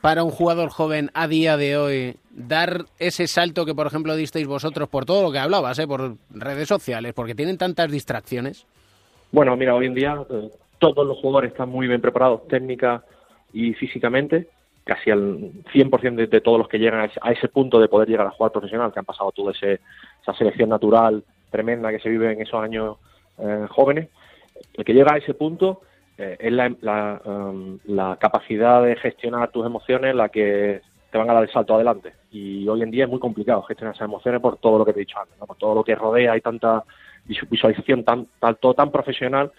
para 0.01 0.23
un 0.23 0.29
jugador 0.29 0.69
joven 0.69 1.09
a 1.13 1.27
día 1.27 1.57
de 1.57 1.77
hoy 1.77 2.15
dar 2.29 2.85
ese 2.99 3.27
salto 3.27 3.65
que, 3.65 3.73
por 3.73 3.87
ejemplo, 3.87 4.15
disteis 4.15 4.45
vosotros 4.45 4.87
por 4.89 5.05
todo 5.05 5.23
lo 5.23 5.31
que 5.31 5.39
hablabas, 5.39 5.79
¿eh? 5.79 5.87
por 5.87 6.17
redes 6.29 6.67
sociales, 6.67 7.13
porque 7.13 7.33
tienen 7.33 7.57
tantas 7.57 7.89
distracciones? 7.89 8.67
Bueno, 9.31 9.55
mira, 9.57 9.73
hoy 9.73 9.87
en 9.87 9.95
día 9.95 10.23
eh, 10.29 10.51
todos 10.79 11.07
los 11.07 11.17
jugadores 11.17 11.53
están 11.53 11.69
muy 11.69 11.87
bien 11.87 12.01
preparados 12.01 12.47
técnica 12.47 13.03
y 13.51 13.73
físicamente, 13.73 14.47
casi 14.85 15.11
al 15.11 15.51
100% 15.73 16.15
de, 16.15 16.27
de 16.27 16.41
todos 16.41 16.57
los 16.59 16.69
que 16.69 16.79
llegan 16.79 17.09
a 17.21 17.31
ese, 17.31 17.47
punto 17.49 17.79
de 17.79 17.89
poder 17.89 18.07
llegar 18.07 18.27
a 18.27 18.31
jugar 18.31 18.51
profesional, 18.51 18.93
que 18.93 18.99
han 18.99 19.05
pasado 19.05 19.31
toda 19.31 19.51
esa 19.51 20.33
selección 20.37 20.69
natural 20.69 21.23
tremenda 21.49 21.91
que 21.91 21.99
se 21.99 22.09
vive 22.09 22.31
en 22.31 22.41
esos 22.41 22.61
años 22.61 22.97
eh, 23.39 23.65
jóvenes, 23.69 24.09
el 24.75 24.85
que 24.85 24.93
llega 24.93 25.13
a 25.13 25.17
ese 25.17 25.33
punto 25.33 25.81
eh, 26.17 26.37
es 26.39 26.53
la, 26.53 27.21
um, 27.25 27.77
la 27.85 28.17
capacidad 28.19 28.83
de 28.83 28.95
gestionar 28.95 29.51
tus 29.51 29.65
emociones 29.65 30.15
la 30.15 30.29
que 30.29 30.81
te 31.11 31.17
van 31.17 31.29
a 31.29 31.33
dar 31.33 31.43
el 31.43 31.51
salto 31.51 31.75
adelante. 31.75 32.13
Y 32.31 32.67
hoy 32.67 32.81
en 32.81 32.91
día 32.91 33.05
es 33.05 33.09
muy 33.09 33.19
complicado 33.19 33.61
gestionar 33.63 33.95
esas 33.95 34.05
emociones 34.05 34.41
por 34.41 34.57
todo 34.57 34.77
lo 34.77 34.85
que 34.85 34.93
te 34.93 34.99
he 34.99 35.05
dicho 35.05 35.19
antes, 35.19 35.37
por 35.37 35.57
todo 35.57 35.75
lo 35.75 35.83
que 35.83 35.95
rodea, 35.95 36.33
hay 36.33 36.41
tanta 36.41 36.83
visu- 37.27 37.49
visualización, 37.49 38.03
tan, 38.03 38.27
tan, 38.39 38.55
todo 38.55 38.73
tan 38.73 38.91
profesional 38.91 39.51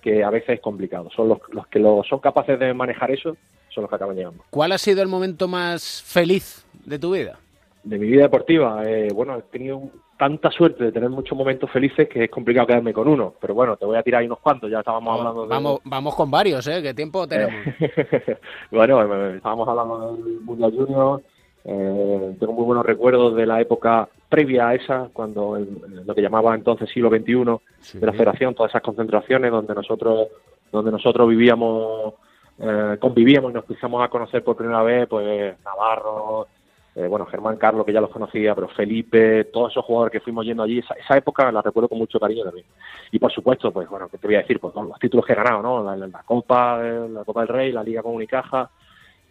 que 0.00 0.24
a 0.24 0.30
veces 0.30 0.50
es 0.50 0.60
complicado. 0.60 1.10
Son 1.10 1.28
los, 1.28 1.38
los 1.52 1.66
que 1.66 1.78
lo, 1.78 2.02
son 2.04 2.20
capaces 2.20 2.58
de 2.58 2.72
manejar 2.74 3.10
eso, 3.10 3.36
son 3.74 3.82
los 3.82 3.88
que 3.90 3.96
acaban 3.96 4.16
llegando. 4.16 4.44
¿Cuál 4.50 4.72
ha 4.72 4.78
sido 4.78 5.02
el 5.02 5.08
momento 5.08 5.48
más 5.48 6.02
feliz 6.06 6.64
de 6.84 6.98
tu 6.98 7.12
vida? 7.12 7.38
De 7.82 7.98
mi 7.98 8.06
vida 8.08 8.22
deportiva, 8.24 8.82
eh, 8.86 9.08
bueno, 9.14 9.36
he 9.38 9.42
tenido 9.42 9.80
tanta 10.18 10.50
suerte 10.50 10.84
de 10.84 10.92
tener 10.92 11.08
muchos 11.08 11.36
momentos 11.36 11.70
felices 11.70 12.06
que 12.06 12.24
es 12.24 12.30
complicado 12.30 12.66
quedarme 12.66 12.92
con 12.92 13.08
uno. 13.08 13.32
Pero 13.40 13.54
bueno, 13.54 13.76
te 13.78 13.86
voy 13.86 13.96
a 13.96 14.02
tirar 14.02 14.20
ahí 14.20 14.26
unos 14.26 14.40
cuantos, 14.40 14.70
ya 14.70 14.80
estábamos 14.80 15.18
hablando 15.18 15.42
de... 15.44 15.48
Vamos, 15.48 15.80
vamos 15.84 16.14
con 16.14 16.30
varios, 16.30 16.66
¿eh? 16.66 16.82
¿Qué 16.82 16.92
tiempo 16.92 17.26
tenemos? 17.26 17.54
bueno, 18.70 19.02
eh, 19.02 19.36
estábamos 19.36 19.66
hablando 19.68 20.12
del 20.14 20.40
Mundial 20.40 20.72
Junior. 20.76 21.22
eh, 21.64 22.36
tengo 22.38 22.52
muy 22.52 22.64
buenos 22.64 22.84
recuerdos 22.84 23.34
de 23.34 23.46
la 23.46 23.60
época 23.60 24.08
previa 24.28 24.68
a 24.68 24.74
esa, 24.74 25.08
cuando 25.12 25.56
el- 25.56 26.04
lo 26.06 26.14
que 26.14 26.22
llamaba 26.22 26.54
entonces 26.54 26.88
siglo 26.90 27.08
XXI 27.10 27.98
de 27.98 28.06
la 28.06 28.12
Federación, 28.12 28.54
todas 28.54 28.70
esas 28.72 28.82
concentraciones 28.82 29.50
donde 29.50 29.74
nosotros, 29.74 30.28
donde 30.70 30.90
nosotros 30.90 31.28
vivíamos, 31.28 32.14
eh, 32.60 32.96
convivíamos 33.00 33.50
y 33.50 33.54
nos 33.54 33.64
empezamos 33.64 34.02
a 34.04 34.08
conocer 34.08 34.44
por 34.44 34.56
primera 34.56 34.82
vez, 34.82 35.08
pues 35.08 35.56
Navarro, 35.64 36.46
eh, 36.94 37.06
bueno, 37.06 37.24
Germán 37.26 37.56
Carlos, 37.56 37.86
que 37.86 37.92
ya 37.92 38.00
los 38.00 38.10
conocía, 38.10 38.54
pero 38.54 38.68
Felipe, 38.68 39.44
todos 39.44 39.70
esos 39.72 39.84
jugadores 39.84 40.12
que 40.12 40.20
fuimos 40.20 40.44
yendo 40.44 40.62
allí, 40.64 40.80
esa, 40.80 41.16
época 41.16 41.50
la 41.52 41.62
recuerdo 41.62 41.88
con 41.88 41.98
mucho 41.98 42.18
cariño 42.18 42.44
también. 42.44 42.66
Y 43.12 43.18
por 43.18 43.32
supuesto, 43.32 43.70
pues 43.72 43.88
bueno, 43.88 44.08
¿qué 44.08 44.18
te 44.18 44.26
voy 44.26 44.36
a 44.36 44.40
decir? 44.40 44.58
Pues 44.60 44.74
los 44.74 44.98
títulos 44.98 45.24
que 45.24 45.32
he 45.32 45.36
ganado, 45.36 45.62
¿no? 45.62 45.96
La, 45.96 46.22
Copa, 46.24 46.80
eh, 46.82 47.08
la 47.08 47.24
Copa 47.24 47.40
del 47.40 47.48
Rey, 47.48 47.72
la 47.72 47.82
Liga 47.84 48.02
con 48.02 48.14
Unicaja, 48.14 48.68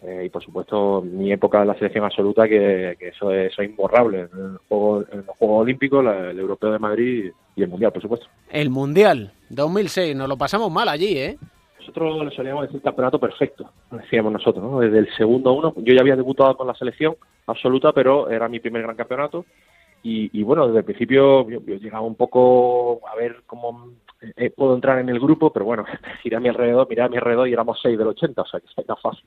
eh, 0.01 0.23
y 0.25 0.29
por 0.29 0.41
supuesto 0.41 1.01
mi 1.01 1.29
época 1.33 1.61
en 1.61 1.67
la 1.67 1.75
selección 1.75 2.05
absoluta, 2.05 2.47
que, 2.47 2.91
eso, 3.01 3.33
es, 3.33 3.51
eso 3.51 3.61
es 3.61 3.69
imborrable. 3.69 4.21
En, 4.33 4.39
el 4.53 4.57
juego- 4.69 5.03
en 5.11 5.17
los 5.27 5.35
Juegos 5.37 5.61
Olímpicos, 5.63 6.03
la- 6.03 6.31
el 6.31 6.39
Europeo 6.39 6.71
de 6.71 6.79
Madrid 6.79 7.31
y 7.57 7.61
el 7.61 7.67
Mundial, 7.67 7.91
por 7.91 8.01
supuesto. 8.01 8.27
El 8.49 8.69
Mundial 8.69 9.33
2006, 9.49 10.15
nos 10.15 10.29
lo 10.29 10.37
pasamos 10.37 10.71
mal 10.71 10.87
allí, 10.87 11.17
¿eh? 11.17 11.37
Nosotros 11.79 12.25
le 12.25 12.31
solíamos 12.31 12.63
decir 12.63 12.81
campeonato 12.81 13.19
perfecto, 13.19 13.71
decíamos 13.89 14.33
nosotros, 14.33 14.63
¿no? 14.63 14.79
Desde 14.79 14.99
el 14.99 15.15
segundo 15.15 15.53
uno, 15.53 15.73
yo 15.77 15.93
ya 15.93 16.01
había 16.01 16.15
debutado 16.15 16.55
con 16.57 16.67
la 16.67 16.75
selección 16.75 17.15
absoluta, 17.47 17.93
pero 17.93 18.29
era 18.29 18.49
mi 18.49 18.59
primer 18.59 18.83
gran 18.83 18.95
campeonato. 18.95 19.45
Y, 20.03 20.29
y 20.37 20.43
bueno, 20.43 20.67
desde 20.67 20.79
el 20.79 20.85
principio 20.85 21.49
yo, 21.49 21.59
llegaba 21.59 22.05
un 22.05 22.15
poco 22.15 23.01
a 23.07 23.15
ver 23.15 23.43
cómo 23.45 23.91
eh, 24.35 24.49
puedo 24.49 24.75
entrar 24.75 24.99
en 24.99 25.09
el 25.09 25.19
grupo, 25.19 25.51
pero 25.51 25.65
bueno, 25.65 25.85
giré 26.23 26.35
a 26.35 26.39
mi 26.39 26.49
alrededor, 26.49 26.87
miré 26.89 27.01
a 27.01 27.09
mi 27.09 27.17
alrededor 27.17 27.47
y 27.47 27.53
éramos 27.53 27.79
seis 27.81 27.97
del 27.97 28.07
80, 28.07 28.41
o 28.41 28.45
sea 28.45 28.59
que 28.59 28.67
era 28.81 28.95
fácil, 28.95 29.25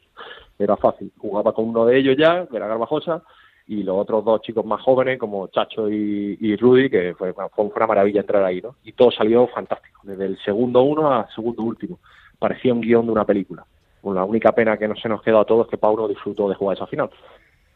era 0.59 0.77
fácil. 0.77 1.11
Jugaba 1.19 1.53
con 1.53 1.69
uno 1.69 1.87
de 1.87 1.99
ellos 1.99 2.17
ya, 2.19 2.47
que 2.47 2.57
era 2.57 2.67
Garbajosa, 2.69 3.23
y 3.67 3.83
los 3.83 3.97
otros 3.97 4.25
dos 4.25 4.43
chicos 4.43 4.65
más 4.65 4.83
jóvenes 4.83 5.19
como 5.19 5.47
Chacho 5.49 5.89
y, 5.89 6.37
y 6.41 6.57
Rudy, 6.57 6.91
que 6.91 7.15
fue, 7.15 7.33
fue 7.33 7.65
una 7.65 7.87
maravilla 7.87 8.21
entrar 8.21 8.45
ahí, 8.45 8.61
¿no? 8.61 8.77
Y 8.85 8.93
todo 8.93 9.11
salió 9.11 9.47
fantástico, 9.49 10.01
desde 10.05 10.27
el 10.27 10.39
segundo 10.45 10.83
uno 10.83 11.13
al 11.13 11.29
segundo 11.35 11.63
último. 11.63 11.99
Parecía 12.43 12.75
un 12.75 12.81
guion 12.81 13.07
de 13.07 13.13
una 13.13 13.25
película. 13.25 13.65
Bueno, 14.03 14.19
la 14.19 14.27
única 14.27 14.51
pena 14.51 14.77
que 14.77 14.89
no 14.89 14.97
se 14.97 15.09
nos 15.09 15.23
quedó 15.23 15.39
a 15.39 15.45
todos 15.45 15.67
es 15.67 15.71
que 15.71 15.79
Paulo 15.79 16.09
disfrutó 16.09 16.49
de 16.49 16.57
jugar 16.57 16.77
esa 16.77 16.89
final. 16.89 17.09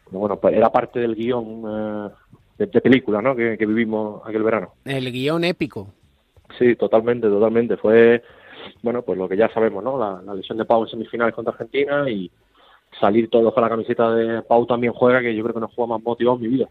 Pero 0.04 0.18
bueno, 0.18 0.40
pues 0.40 0.56
era 0.56 0.72
parte 0.72 0.98
del 0.98 1.14
guion 1.14 1.62
eh, 1.68 2.08
de, 2.58 2.66
de 2.66 2.80
película, 2.80 3.22
¿no? 3.22 3.36
Que, 3.36 3.56
que 3.56 3.64
vivimos 3.64 4.22
aquel 4.26 4.42
verano. 4.42 4.72
El 4.84 5.12
guion 5.12 5.44
épico. 5.44 5.86
Sí, 6.58 6.74
totalmente, 6.74 7.28
totalmente. 7.28 7.76
Fue, 7.76 8.24
bueno, 8.82 9.02
pues 9.02 9.16
lo 9.16 9.28
que 9.28 9.36
ya 9.36 9.48
sabemos, 9.50 9.84
¿no? 9.84 9.96
La, 9.96 10.20
la 10.20 10.34
lesión 10.34 10.58
de 10.58 10.64
Pau 10.64 10.82
en 10.82 10.88
semifinales 10.88 11.32
contra 11.32 11.52
Argentina 11.52 12.10
y 12.10 12.28
salir 12.98 13.30
todos 13.30 13.54
con 13.54 13.62
la 13.62 13.68
camiseta 13.68 14.12
de 14.16 14.42
Pau 14.42 14.66
también 14.66 14.94
juega, 14.94 15.20
que 15.20 15.32
yo 15.32 15.44
creo 15.44 15.54
que 15.54 15.60
no 15.60 15.68
juega 15.68 15.94
más 15.94 16.02
motivado 16.02 16.38
en 16.38 16.42
mi 16.42 16.48
vida. 16.48 16.68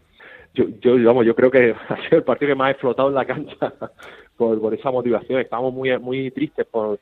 Yo, 0.52 0.66
yo, 0.82 1.02
vamos, 1.02 1.24
yo 1.24 1.34
creo 1.34 1.50
que 1.50 1.74
ha 1.88 1.96
sido 2.02 2.18
el 2.18 2.24
partido 2.24 2.50
que 2.50 2.56
más 2.56 2.72
he 2.72 2.78
flotado 2.78 3.08
en 3.08 3.14
la 3.14 3.24
cancha 3.24 3.72
por, 4.36 4.60
por 4.60 4.74
esa 4.74 4.90
motivación. 4.90 5.40
Estábamos 5.40 5.72
muy, 5.72 5.98
muy 5.98 6.30
tristes 6.30 6.66
por 6.66 7.00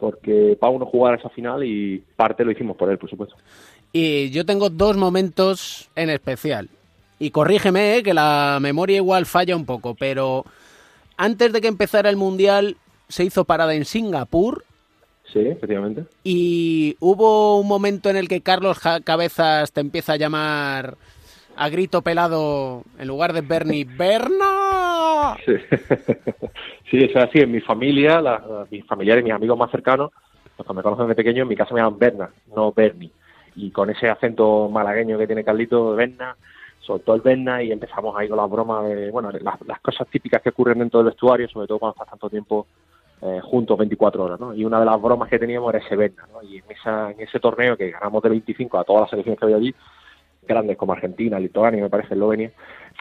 porque 0.00 0.56
Pau 0.58 0.78
no 0.78 0.86
jugara 0.86 1.16
esa 1.18 1.28
final 1.28 1.62
y 1.64 2.02
parte 2.16 2.44
lo 2.44 2.50
hicimos 2.50 2.76
por 2.76 2.90
él, 2.90 2.98
por 2.98 3.10
supuesto. 3.10 3.36
Y 3.92 4.30
yo 4.30 4.44
tengo 4.46 4.70
dos 4.70 4.96
momentos 4.96 5.88
en 5.94 6.10
especial. 6.10 6.68
Y 7.18 7.30
corrígeme, 7.30 7.96
¿eh? 7.98 8.02
que 8.02 8.14
la 8.14 8.58
memoria 8.60 8.96
igual 8.96 9.26
falla 9.26 9.54
un 9.54 9.66
poco, 9.66 9.94
pero 9.94 10.44
antes 11.16 11.52
de 11.52 11.60
que 11.60 11.68
empezara 11.68 12.08
el 12.08 12.16
Mundial 12.16 12.76
se 13.08 13.24
hizo 13.24 13.44
parada 13.44 13.74
en 13.74 13.84
Singapur 13.84 14.64
Sí, 15.32 15.40
efectivamente. 15.40 16.04
y 16.24 16.96
hubo 16.98 17.60
un 17.60 17.68
momento 17.68 18.08
en 18.10 18.16
el 18.16 18.26
que 18.26 18.40
Carlos 18.40 18.78
Cabezas 19.04 19.70
te 19.72 19.80
empieza 19.80 20.14
a 20.14 20.16
llamar 20.16 20.96
a 21.56 21.68
grito 21.68 22.00
pelado 22.02 22.84
en 22.98 23.06
lugar 23.06 23.32
de 23.32 23.42
Bernie, 23.42 23.84
¡Berna! 23.84 24.59
Sí, 26.90 26.98
eso 26.98 27.18
es 27.18 27.24
así. 27.28 27.38
En 27.38 27.52
mi 27.52 27.60
familia, 27.60 28.20
mis 28.70 28.84
familiares, 28.84 29.22
mis 29.22 29.32
amigos 29.32 29.56
más 29.56 29.70
cercanos, 29.70 30.10
los 30.58 30.66
que 30.66 30.74
me 30.74 30.82
conocen 30.82 31.06
de 31.06 31.14
pequeño, 31.14 31.42
en 31.42 31.48
mi 31.48 31.56
casa 31.56 31.72
me 31.72 31.80
llaman 31.80 31.98
Berna, 31.98 32.30
no 32.54 32.72
Bernie. 32.72 33.12
Y 33.54 33.70
con 33.70 33.90
ese 33.90 34.08
acento 34.08 34.68
malagueño 34.68 35.16
que 35.16 35.26
tiene 35.26 35.44
Carlito, 35.44 35.94
Berna, 35.94 36.36
soltó 36.80 37.14
el 37.14 37.20
Berna 37.20 37.62
y 37.62 37.70
empezamos 37.70 38.16
ahí 38.16 38.28
con 38.28 38.38
las 38.38 38.50
bromas 38.50 38.88
de, 38.88 39.10
bueno, 39.10 39.30
las, 39.30 39.60
las 39.66 39.80
cosas 39.80 40.08
típicas 40.08 40.42
que 40.42 40.48
ocurren 40.48 40.80
dentro 40.80 40.98
del 40.98 41.10
vestuario, 41.10 41.48
sobre 41.48 41.68
todo 41.68 41.78
cuando 41.78 41.94
estás 41.94 42.10
tanto 42.10 42.28
tiempo 42.28 42.66
eh, 43.22 43.40
juntos 43.42 43.76
24 43.76 44.24
horas, 44.24 44.40
¿no? 44.40 44.54
Y 44.54 44.64
una 44.64 44.80
de 44.80 44.86
las 44.86 45.00
bromas 45.00 45.28
que 45.28 45.38
teníamos 45.38 45.74
era 45.74 45.84
ese 45.84 45.94
Berna, 45.94 46.26
¿no? 46.32 46.42
Y 46.42 46.56
en, 46.56 46.64
esa, 46.70 47.10
en 47.10 47.20
ese 47.20 47.38
torneo 47.38 47.76
que 47.76 47.90
ganamos 47.90 48.22
de 48.22 48.30
25 48.30 48.78
a 48.78 48.84
todas 48.84 49.02
las 49.02 49.10
selecciones 49.10 49.38
que 49.38 49.44
había 49.44 49.58
allí, 49.58 49.74
grandes 50.48 50.76
como 50.78 50.94
Argentina, 50.94 51.38
Lituania, 51.38 51.82
me 51.82 51.90
parece, 51.90 52.14
Eslovenia, 52.14 52.50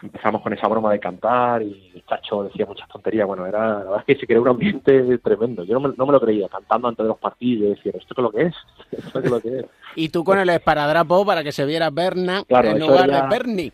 empezamos 0.02 0.42
con 0.42 0.54
esa 0.54 0.68
broma 0.68 0.92
de 0.92 1.00
cantar 1.00 1.62
y 1.62 1.92
el 1.96 2.04
Chacho 2.06 2.44
decía 2.44 2.66
muchas 2.66 2.88
tonterías. 2.90 3.28
Bueno, 3.28 3.46
era, 3.46 3.68
la 3.70 3.76
verdad 3.80 4.00
es 4.00 4.06
que 4.06 4.16
se 4.16 4.28
creó 4.28 4.42
un 4.42 4.48
ambiente 4.50 5.18
tremendo. 5.24 5.64
Yo 5.64 5.80
no 5.80 5.88
me, 5.90 5.96
no 5.98 6.06
me 6.06 6.12
lo 6.14 6.20
creía, 6.22 6.48
cantando 6.50 6.88
antes 6.88 7.04
de 7.04 7.08
los 7.10 7.18
partidos, 7.18 7.78
y 7.84 7.90
¿esto 7.90 8.00
es 8.16 8.18
lo 8.18 8.32
que 8.32 8.42
es? 8.44 8.56
¿Esto 8.92 9.20
es 9.20 9.30
lo 9.30 9.40
que 9.42 9.60
es? 9.60 9.66
Y 9.96 10.10
tú 10.10 10.24
con 10.24 10.40
el 10.40 10.50
esparadrapo 10.50 11.26
para 11.26 11.44
que 11.44 11.52
se 11.52 11.66
viera 11.66 11.90
Berna 11.90 12.44
Claro, 12.48 12.70
en 12.70 12.80
lugar 12.80 13.10
de 13.12 13.22
Bernie. 13.30 13.72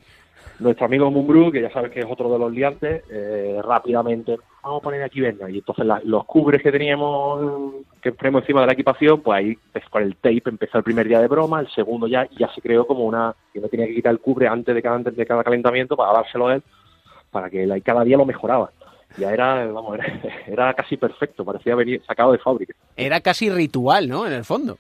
Nuestro 0.58 0.86
amigo 0.86 1.12
Mumbrú, 1.12 1.52
que 1.52 1.62
ya 1.62 1.70
sabes 1.72 1.92
que 1.92 2.00
es 2.00 2.06
otro 2.10 2.32
de 2.32 2.40
los 2.40 2.50
liantes, 2.50 3.04
eh, 3.12 3.60
rápidamente, 3.62 4.38
vamos 4.64 4.80
a 4.80 4.84
poner 4.84 5.04
aquí 5.04 5.20
Berna. 5.20 5.50
Y 5.50 5.58
entonces 5.58 5.86
la- 5.86 6.02
los 6.06 6.24
cubres 6.26 6.62
que 6.64 6.72
teníamos, 6.72 7.74
que 8.06 8.12
ponemos 8.12 8.44
encima 8.44 8.62
de 8.62 8.68
la 8.68 8.74
equipación, 8.74 9.20
pues 9.22 9.40
ahí 9.40 9.58
pues, 9.74 9.84
con 9.90 10.04
el 10.04 10.16
tape 10.16 10.44
empezó 10.46 10.78
el 10.78 10.84
primer 10.84 11.08
día 11.08 11.20
de 11.20 11.28
broma, 11.28 11.60
el 11.60 11.68
segundo 11.72 12.06
ya, 12.06 12.28
y 12.30 12.38
ya 12.38 12.54
se 12.54 12.62
creó 12.62 12.86
como 12.86 13.04
una, 13.04 13.34
que 13.52 13.60
no 13.60 13.68
tenía 13.68 13.88
que 13.88 13.96
quitar 13.96 14.12
el 14.12 14.20
cubre 14.20 14.48
antes 14.48 14.76
de 14.76 14.82
cada, 14.84 14.96
antes 14.96 15.16
de 15.16 15.26
cada 15.26 15.44
calentamiento 15.44 15.98
para 15.98 16.14
dárselo 16.14 16.48
a 16.48 16.56
él, 16.56 16.64
para 17.32 17.50
que 17.50 17.66
y 17.66 17.82
cada 17.82 18.04
día 18.04 18.16
lo 18.16 18.26
mejoraba. 18.26 18.70
Ya 19.18 19.34
era, 19.34 19.66
vamos, 19.66 19.98
era, 19.98 20.20
era 20.46 20.74
casi 20.76 20.98
perfecto, 20.98 21.44
parecía 21.44 21.74
venir 21.74 22.04
sacado 22.06 22.32
de 22.32 22.38
fábrica. 22.38 22.76
Era 22.96 23.22
casi 23.22 23.50
ritual, 23.50 24.08
¿no? 24.08 24.28
En 24.28 24.34
el 24.34 24.46
fondo. 24.46 24.78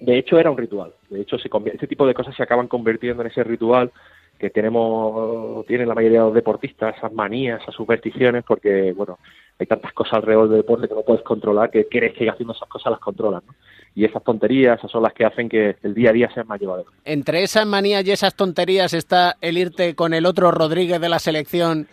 De 0.00 0.16
hecho, 0.16 0.38
era 0.38 0.50
un 0.50 0.56
ritual. 0.56 0.94
De 1.10 1.20
hecho, 1.20 1.36
se 1.38 1.50
este 1.66 1.86
tipo 1.86 2.06
de 2.06 2.14
cosas 2.14 2.34
se 2.34 2.42
acaban 2.42 2.68
convirtiendo 2.68 3.22
en 3.22 3.28
ese 3.28 3.44
ritual 3.44 3.92
que 4.38 4.50
tenemos, 4.50 5.64
tienen 5.66 5.88
la 5.88 5.94
mayoría 5.94 6.20
de 6.20 6.26
los 6.26 6.34
deportistas, 6.34 6.96
esas 6.96 7.12
manías, 7.12 7.62
esas 7.62 7.74
supersticiones, 7.74 8.44
porque, 8.44 8.92
bueno, 8.92 9.18
hay 9.58 9.66
tantas 9.66 9.92
cosas 9.92 10.14
alrededor 10.14 10.48
del 10.48 10.58
deporte 10.58 10.88
que 10.88 10.94
no 10.94 11.02
puedes 11.02 11.22
controlar 11.22 11.70
que 11.70 11.86
crees 11.88 12.14
que 12.14 12.28
haciendo 12.28 12.52
esas 12.52 12.68
cosas 12.68 12.90
las 12.90 13.00
controlas, 13.00 13.42
¿no? 13.46 13.54
Y 13.94 14.04
esas 14.04 14.24
tonterías, 14.24 14.78
esas 14.78 14.90
son 14.90 15.02
las 15.02 15.12
que 15.12 15.24
hacen 15.24 15.48
que 15.48 15.76
el 15.82 15.94
día 15.94 16.10
a 16.10 16.12
día 16.12 16.30
sea 16.32 16.44
más 16.44 16.60
llevadero. 16.60 16.90
Entre 17.04 17.42
esas 17.42 17.66
manías 17.66 18.04
y 18.06 18.10
esas 18.10 18.34
tonterías 18.34 18.94
está 18.94 19.36
el 19.40 19.58
irte 19.58 19.94
con 19.94 20.14
el 20.14 20.26
otro 20.26 20.50
Rodríguez 20.50 21.00
de 21.00 21.08
la 21.10 21.18
selección 21.18 21.88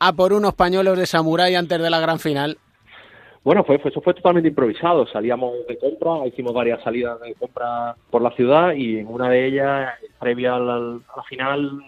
a 0.00 0.12
por 0.12 0.32
unos 0.32 0.54
pañuelos 0.54 0.98
de 0.98 1.06
samurái 1.06 1.54
antes 1.54 1.80
de 1.80 1.90
la 1.90 2.00
gran 2.00 2.18
final. 2.18 2.58
Bueno, 3.44 3.64
fue- 3.64 3.80
eso 3.82 4.00
fue 4.00 4.14
totalmente 4.14 4.48
improvisado. 4.48 5.06
Salíamos 5.06 5.66
de 5.66 5.78
compra, 5.78 6.26
hicimos 6.26 6.52
varias 6.52 6.82
salidas 6.82 7.20
de 7.20 7.34
compra 7.34 7.94
por 8.10 8.20
la 8.22 8.30
ciudad 8.32 8.72
y 8.72 8.98
en 8.98 9.06
una 9.08 9.30
de 9.30 9.46
ellas, 9.46 9.94
previa 10.18 10.56
al- 10.56 10.68
al- 10.70 11.00
a 11.12 11.16
la 11.18 11.22
final, 11.22 11.80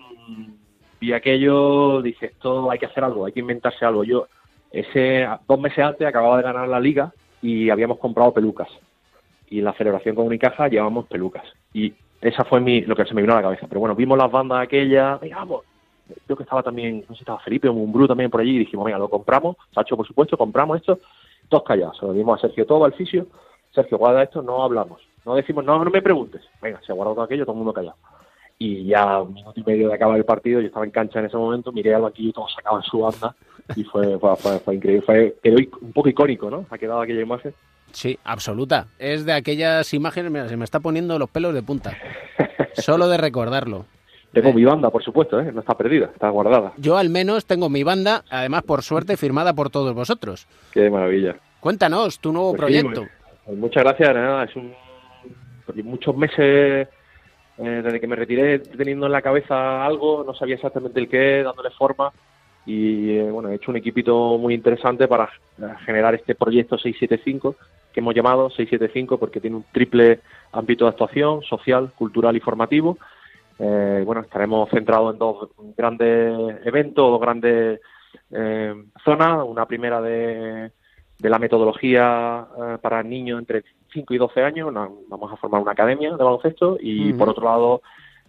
vi 1.01 1.13
aquello, 1.13 2.01
dije, 2.03 2.27
esto 2.27 2.71
hay 2.71 2.79
que 2.79 2.87
hacer 2.87 3.05
algo, 3.05 3.27
hay 3.27 3.33
que 3.33 3.41
inventarse 3.41 3.85
algo. 3.85 4.05
Yo, 4.05 4.27
ese 4.71 5.27
dos 5.49 5.61
meses 5.61 5.85
antes 5.85 6.07
acababa 6.07 6.37
de 6.37 6.45
ganar 6.45 6.69
la 6.69 6.81
liga 6.81 7.13
y 7.43 7.69
habíamos 7.71 7.99
comprado 7.99 8.33
pelucas. 8.33 8.69
Y 9.49 9.59
en 9.59 9.65
la 9.65 9.73
celebración 9.73 10.15
con 10.15 10.27
Unicaja 10.27 10.69
llevábamos 10.69 11.07
pelucas. 11.07 11.45
Y 11.75 11.93
esa 12.21 12.45
fue 12.45 12.61
mi, 12.61 12.83
lo 12.83 12.95
que 12.95 13.05
se 13.05 13.15
me 13.15 13.23
vino 13.23 13.33
a 13.33 13.37
la 13.37 13.43
cabeza. 13.43 13.67
Pero 13.69 13.81
bueno, 13.81 13.97
vimos 13.97 14.17
las 14.17 14.31
bandas 14.31 14.63
aquellas, 14.63 15.19
vamos. 15.21 15.65
Creo 16.27 16.37
que 16.37 16.43
estaba 16.43 16.63
también, 16.63 17.01
no 17.01 17.07
sé 17.09 17.15
si 17.15 17.21
estaba 17.21 17.39
Felipe 17.41 17.69
o 17.69 17.73
Mumbrú 17.73 18.07
también 18.07 18.31
por 18.31 18.41
allí, 18.41 18.57
y 18.57 18.59
dijimos, 18.61 18.85
venga, 18.85 18.99
lo 18.99 19.09
compramos, 19.09 19.57
Sacho, 19.73 19.97
por 19.97 20.07
supuesto, 20.07 20.37
compramos 20.37 20.77
esto, 20.79 20.99
todos 21.51 21.65
callados. 21.65 21.99
Se 21.99 22.07
lo 22.07 22.15
dimos 22.15 22.39
a 22.39 22.41
Sergio 22.41 22.65
todo 22.65 22.87
al 22.87 22.95
fisio, 22.95 23.27
Sergio, 23.75 23.99
guarda 23.99 24.23
esto, 24.23 24.41
no 24.41 24.63
hablamos. 24.63 25.03
No 25.27 25.35
decimos, 25.35 25.65
no, 25.65 25.85
no 25.85 25.91
me 25.91 26.01
preguntes. 26.01 26.43
Venga, 26.63 26.81
se 26.85 26.93
ha 26.93 26.95
guardado 26.95 27.17
todo 27.17 27.25
aquello, 27.25 27.45
todo 27.45 27.53
el 27.53 27.59
mundo 27.59 27.75
callado. 27.75 27.97
Y 28.59 28.85
ya 28.87 29.21
un 29.21 29.35
minuto 29.35 29.59
y 29.59 29.65
medio 29.65 29.89
de 29.89 29.95
acabar 29.95 30.17
el 30.17 30.25
partido, 30.25 30.61
yo 30.61 30.67
estaba 30.67 30.85
en 30.85 30.91
cancha 30.91 31.19
en 31.19 31.27
ese 31.27 31.37
momento, 31.37 31.73
miré 31.73 31.95
al 31.95 32.03
banquillo 32.03 32.31
y 32.31 32.33
todos 32.33 32.53
sacaban 32.55 32.83
su 32.83 32.99
banda, 32.99 33.35
y 33.75 33.85
fue, 33.85 34.19
fue, 34.19 34.37
fue, 34.37 34.59
fue 34.59 34.75
increíble, 34.75 35.03
fue, 35.03 35.37
quedó 35.43 35.57
un 35.81 35.93
poco 35.93 36.09
icónico, 36.09 36.51
¿no? 36.51 36.67
Ha 36.71 36.79
quedado 36.79 37.01
aquella 37.01 37.23
imagen. 37.23 37.55
Sí, 37.93 38.19
absoluta. 38.25 38.87
Es 38.99 39.25
de 39.25 39.33
aquellas 39.33 39.93
imágenes, 39.95 40.31
mira, 40.31 40.49
se 40.49 40.57
me 40.57 40.65
está 40.65 40.81
poniendo 40.81 41.19
los 41.19 41.31
pelos 41.31 41.55
de 41.55 41.63
punta. 41.63 41.97
Solo 42.75 43.09
de 43.09 43.17
recordarlo. 43.17 43.87
Tengo 44.33 44.53
mi 44.53 44.65
banda, 44.65 44.91
por 44.91 45.03
supuesto, 45.03 45.41
¿eh? 45.41 45.51
no 45.53 45.61
está 45.61 45.75
perdida, 45.77 46.07
está 46.13 46.29
guardada. 46.31 46.73
Yo 46.77 46.97
al 46.97 47.09
menos 47.11 47.47
tengo 47.47 47.69
mi 47.69 47.83
banda, 47.83 48.23
además 48.31 48.63
por 48.63 48.83
suerte 48.83 49.17
firmada 49.17 49.55
por 49.55 49.71
todos 49.71 49.93
vosotros. 49.95 50.47
Qué 50.73 50.89
maravilla. 50.89 51.37
Cuéntanos 51.59 52.21
tu 52.21 52.33
nuevo 52.33 52.51
Pues 52.53 52.61
proyecto. 52.61 53.07
pues 53.45 53.59
muchas 53.59 53.83
gracias, 53.83 54.15
nada, 54.15 54.45
es 54.45 54.55
un 54.57 54.73
muchos 55.85 56.17
meses 56.17 56.89
eh, 57.59 57.83
desde 57.85 58.01
que 58.01 58.07
me 58.07 58.17
retiré 58.17 58.59
teniendo 58.59 59.07
en 59.07 59.13
la 59.13 59.23
cabeza 59.23 59.85
algo, 59.85 60.25
no 60.25 60.35
sabía 60.35 60.57
exactamente 60.57 60.99
el 60.99 61.09
qué, 61.09 61.43
dándole 61.45 61.71
forma 61.71 62.13
y 62.67 63.17
eh, 63.17 63.31
bueno, 63.31 63.49
he 63.49 63.55
hecho 63.55 63.71
un 63.71 63.77
equipito 63.77 64.37
muy 64.39 64.55
interesante 64.55 65.09
para 65.09 65.25
eh, 65.61 65.65
generar 65.85 66.15
este 66.15 66.35
proyecto 66.35 66.77
675 66.79 67.57
que 67.93 68.01
hemos 68.01 68.15
llamado 68.15 68.49
675 68.51 69.19
porque 69.19 69.41
tiene 69.41 69.57
un 69.57 69.65
triple 69.73 70.21
ámbito 70.53 70.85
de 70.85 70.91
actuación, 70.91 71.43
social, 71.43 71.91
cultural 71.97 72.37
y 72.37 72.41
formativo. 72.41 72.99
Eh, 73.63 74.03
bueno, 74.07 74.23
estaremos 74.23 74.71
centrados 74.71 75.13
en 75.13 75.19
dos 75.19 75.51
grandes 75.77 76.65
eventos, 76.65 77.11
dos 77.11 77.21
grandes 77.21 77.81
eh, 78.31 78.75
zonas. 79.05 79.45
Una 79.47 79.67
primera 79.67 80.01
de, 80.01 80.71
de 81.19 81.29
la 81.31 81.39
metodología 81.39 82.47
eh, 82.59 82.79
para 82.81 83.03
niños 83.03 83.39
entre 83.41 83.63
5 83.93 84.15
y 84.15 84.19
12 84.19 84.43
años. 84.43 84.69
Una- 84.69 84.89
vamos 85.09 85.33
a 85.33 85.37
formar 85.37 85.61
una 85.61 85.73
academia 85.73 86.11
de 86.11 86.17
baloncesto 86.17 86.79
y 86.81 87.13
por 87.13 87.29
otro 87.29 87.45
lado 87.45 87.83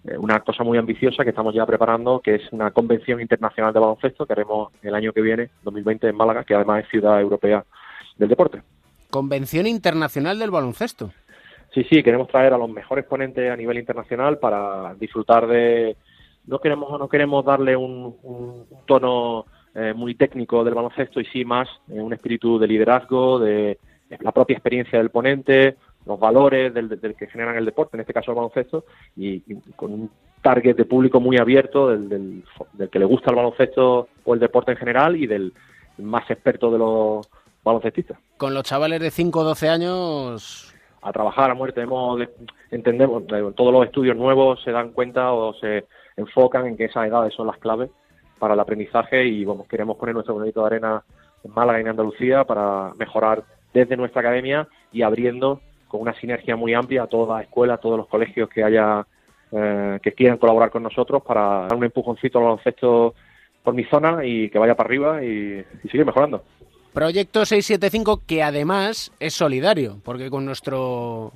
eh, 0.04 0.18
una 0.18 0.40
cosa 0.42 0.64
muy 0.64 0.78
ambiciosa 0.78 1.24
que 1.24 1.30
estamos 1.30 1.54
ya 1.54 1.66
preparando, 1.66 2.20
que 2.20 2.36
es 2.36 2.42
una 2.52 2.72
convención 2.72 3.22
internacional 3.22 3.72
de 3.74 3.80
baloncesto 3.80 4.26
que 4.26 4.34
haremos 4.34 4.74
el 4.82 4.96
año 4.96 5.14
que 5.14 5.22
viene, 5.22 5.50
2020, 5.64 6.10
en 6.10 6.16
Málaga, 6.18 6.44
que 6.44 6.56
además 6.56 6.84
es 6.84 6.90
ciudad 6.90 7.22
europea 7.22 7.64
del 8.18 8.28
deporte. 8.30 8.62
Convención 9.12 9.68
Internacional 9.68 10.40
del 10.40 10.52
Baloncesto. 10.52 11.12
Sí, 11.74 11.86
sí, 11.90 12.04
queremos 12.04 12.28
traer 12.28 12.54
a 12.54 12.58
los 12.58 12.70
mejores 12.70 13.06
ponentes 13.06 13.50
a 13.50 13.56
nivel 13.56 13.78
internacional 13.78 14.40
para 14.40 14.94
disfrutar 14.96 15.48
de. 15.48 15.96
No 16.48 16.60
queremos 16.60 17.00
no 17.00 17.08
queremos 17.08 17.46
darle 17.46 17.76
un, 17.76 18.16
un- 18.24 18.66
tono 18.86 19.46
eh, 19.76 19.94
muy 19.96 20.16
técnico 20.16 20.64
del 20.64 20.74
baloncesto 20.74 21.20
y 21.22 21.26
sí 21.26 21.46
más 21.46 21.70
eh, 21.90 22.02
un 22.02 22.12
espíritu 22.14 22.60
de 22.60 22.68
liderazgo, 22.68 23.40
de 23.40 23.78
la 24.20 24.32
propia 24.34 24.56
experiencia 24.56 24.98
del 25.00 25.12
ponente, 25.12 25.78
los 26.06 26.20
valores 26.20 26.74
del, 26.74 26.90
del 27.00 27.16
que 27.16 27.28
generan 27.28 27.56
el 27.56 27.64
deporte, 27.66 27.96
en 27.96 28.02
este 28.02 28.12
caso 28.14 28.32
el 28.32 28.36
baloncesto, 28.38 28.84
y, 29.16 29.36
y 29.48 29.56
con 29.78 29.94
un 29.94 30.12
target 30.42 30.76
de 30.76 30.84
público 30.86 31.20
muy 31.22 31.38
abierto 31.38 31.88
del, 31.90 32.10
del, 32.10 32.44
del 32.74 32.90
que 32.90 33.00
le 33.00 33.06
gusta 33.06 33.30
el 33.30 33.36
baloncesto 33.38 34.10
o 34.26 34.34
el 34.34 34.40
deporte 34.40 34.72
en 34.72 34.78
general 34.78 35.16
y 35.16 35.28
del 35.28 35.54
más 36.00 36.30
experto 36.32 36.72
de 36.72 36.80
los 36.80 37.30
baloncestistas 37.64 38.18
Con 38.38 38.56
los 38.56 38.64
chavales 38.64 39.00
de 39.00 39.12
5 39.12 39.40
o 39.40 39.44
12 39.44 39.70
años. 39.70 40.71
A 41.02 41.12
trabajar 41.12 41.52
a 41.52 41.54
muerte. 41.56 41.82
Hemos, 41.82 42.22
entendemos, 42.70 43.24
todos 43.56 43.74
los 43.74 43.86
estudios 43.86 44.16
nuevos 44.16 44.62
se 44.64 44.72
dan 44.72 44.92
cuenta 44.92 45.34
o 45.34 45.54
se 45.56 45.86
enfocan 46.18 46.68
en 46.68 46.78
que 46.78 46.86
esas 46.86 47.08
edades 47.08 47.34
son 47.34 47.48
las 47.48 47.58
claves 47.58 47.90
para 48.40 48.54
el 48.54 48.60
aprendizaje 48.60 49.26
y 49.26 49.46
vamos, 49.46 49.68
queremos 49.68 49.98
poner 49.98 50.16
nuestro 50.16 50.36
granito 50.36 50.62
de 50.62 50.68
arena 50.68 51.04
en 51.44 51.54
Málaga 51.54 51.80
y 51.80 51.82
en 51.82 51.90
Andalucía 51.90 52.44
para 52.44 52.92
mejorar 52.98 53.44
desde 53.74 53.98
nuestra 53.98 54.22
academia 54.22 54.68
y 54.92 55.02
abriendo 55.02 55.62
con 55.88 56.02
una 56.02 56.14
sinergia 56.14 56.56
muy 56.56 56.74
amplia 56.74 57.04
a 57.04 57.08
todas 57.08 57.38
las 57.38 57.48
escuelas, 57.48 57.78
a 57.78 57.82
todos 57.82 57.98
los 57.98 58.08
colegios 58.08 58.50
que 58.50 58.64
haya 58.64 59.06
eh, 59.52 60.00
que 60.02 60.14
quieran 60.14 60.38
colaborar 60.38 60.72
con 60.72 60.84
nosotros 60.84 61.22
para 61.24 61.68
dar 61.68 61.76
un 61.76 61.84
empujoncito 61.84 62.40
al 62.40 62.46
baloncesto 62.46 63.14
por 63.64 63.74
mi 63.74 63.84
zona 63.86 64.26
y 64.26 64.50
que 64.50 64.58
vaya 64.58 64.76
para 64.76 64.88
arriba 64.88 65.24
y, 65.24 65.64
y 65.84 65.98
mejorando. 66.04 66.44
Proyecto 66.94 67.46
675 67.46 68.24
que 68.28 68.44
además 68.44 69.12
es 69.20 69.34
solidario, 69.34 70.00
porque 70.04 70.30
con 70.30 70.46
nuestro 70.46 71.32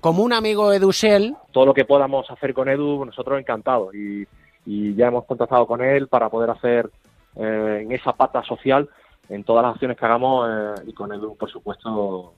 común 0.00 0.32
amigo 0.32 0.72
Edusel, 0.72 1.34
todo 1.52 1.66
lo 1.66 1.74
que 1.74 1.84
podamos 1.84 2.30
hacer 2.30 2.54
con 2.54 2.68
Edu, 2.68 3.04
nosotros 3.04 3.38
encantados. 3.38 3.94
Y, 3.94 4.26
y 4.66 4.94
ya 4.94 5.08
hemos 5.08 5.24
contactado 5.24 5.66
con 5.66 5.82
él 5.82 6.08
para 6.08 6.30
poder 6.30 6.50
hacer 6.50 6.90
eh, 7.36 7.80
en 7.82 7.92
esa 7.92 8.12
pata 8.14 8.42
social, 8.44 8.88
en 9.28 9.44
todas 9.44 9.62
las 9.62 9.74
acciones 9.74 9.98
que 9.98 10.04
hagamos, 10.06 10.48
eh, 10.50 10.82
y 10.86 10.92
con 10.92 11.12
Edu, 11.12 11.36
por 11.36 11.50
supuesto, 11.50 12.32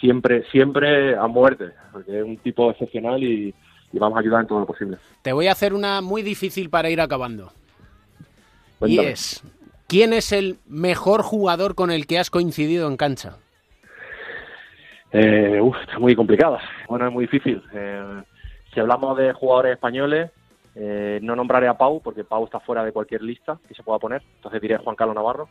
siempre, 0.00 0.44
siempre 0.50 1.16
a 1.16 1.26
muerte, 1.28 1.70
porque 1.92 2.18
es 2.18 2.24
un 2.24 2.36
tipo 2.38 2.70
excepcional 2.70 3.22
y, 3.22 3.54
y 3.92 3.98
vamos 3.98 4.16
a 4.16 4.20
ayudar 4.20 4.42
en 4.42 4.46
todo 4.48 4.60
lo 4.60 4.66
posible. 4.66 4.98
te 5.22 5.32
voy 5.32 5.46
a 5.46 5.52
hacer 5.52 5.72
una 5.72 6.00
muy 6.00 6.22
difícil 6.22 6.68
para 6.70 6.90
ir 6.90 7.00
acabando. 7.00 7.52
Y 8.86 8.98
es, 9.00 9.42
¿quién 9.88 10.12
es 10.12 10.30
el 10.30 10.58
mejor 10.68 11.22
jugador 11.22 11.74
con 11.74 11.90
el 11.90 12.06
que 12.06 12.20
has 12.20 12.30
coincidido 12.30 12.86
en 12.86 12.96
cancha? 12.96 13.38
Eh, 15.10 15.58
uf, 15.60 15.76
está 15.80 15.98
muy 15.98 16.14
complicada. 16.14 16.60
Bueno, 16.88 17.08
es 17.08 17.12
muy 17.12 17.24
difícil. 17.24 17.62
Eh, 17.72 18.22
si 18.72 18.78
hablamos 18.78 19.16
de 19.16 19.32
jugadores 19.32 19.72
españoles, 19.72 20.30
eh, 20.74 21.18
no 21.22 21.34
nombraré 21.34 21.66
a 21.66 21.76
Pau, 21.76 22.00
porque 22.02 22.22
Pau 22.22 22.44
está 22.44 22.60
fuera 22.60 22.84
de 22.84 22.92
cualquier 22.92 23.22
lista 23.22 23.58
que 23.66 23.74
se 23.74 23.82
pueda 23.82 23.98
poner. 23.98 24.22
Entonces 24.36 24.60
diré 24.60 24.76
Juan 24.76 24.94
Carlos 24.94 25.16
Navarro. 25.16 25.48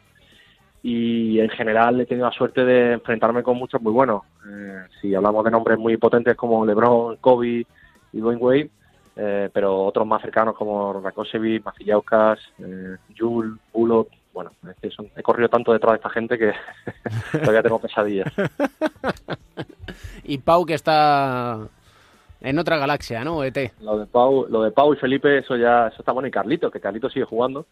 Y 0.84 1.39
en 1.39 1.50
general 1.50 2.00
he 2.00 2.06
tenido 2.06 2.28
la 2.28 2.34
suerte 2.34 2.63
de 2.63 2.93
enfrentarme 2.93 3.41
con 3.43 3.58
muchos 3.58 3.82
muy 3.82 3.91
buenos. 3.91 4.21
Eh, 4.47 4.84
si 5.02 5.15
hablamos 5.15 5.43
de 5.43 5.52
nombres 5.52 5.80
muy 5.80 5.97
potentes 5.97 6.38
como 6.38 6.63
LeBron, 6.63 7.17
Kobe 7.17 7.65
y 8.13 8.19
Dwayne 8.19 8.41
Wade, 8.41 8.69
eh, 9.15 9.50
pero 9.52 9.84
otros 9.84 10.06
más 10.06 10.21
cercanos 10.21 10.56
como 10.56 11.02
Rakosevic, 11.02 11.65
Macillauskas, 11.65 12.39
eh, 12.60 12.97
Jules, 13.17 13.60
Bullock. 13.73 14.10
Bueno, 14.38 14.52
es 14.69 14.76
que 14.80 14.91
son- 14.91 15.10
he 15.15 15.23
corrido 15.23 15.50
tanto 15.50 15.73
detrás 15.73 15.93
de 15.93 15.95
esta 15.95 16.10
gente 16.12 16.38
que 16.38 16.54
todavía 17.32 17.63
tengo 17.63 17.80
pesadillas. 17.80 18.32
Y 20.23 20.38
Pau 20.39 20.63
que 20.65 20.76
está 20.76 21.67
en 22.41 22.60
otra 22.60 22.78
galaxia, 22.78 23.23
¿no? 23.23 23.43
ET. 23.43 23.73
Lo 23.82 23.97
de 23.97 24.06
Pau, 24.06 24.45
lo 24.47 24.62
de 24.62 24.71
Pau 24.71 24.93
y 24.93 24.97
Felipe, 24.97 25.39
eso 25.39 25.56
ya, 25.56 25.88
eso 25.88 25.97
está 26.00 26.12
bueno. 26.12 26.28
Y 26.28 26.32
Carlito, 26.32 26.69
que 26.69 26.80
Carlito 26.80 27.10
sigue 27.10 27.26
jugando. 27.26 27.65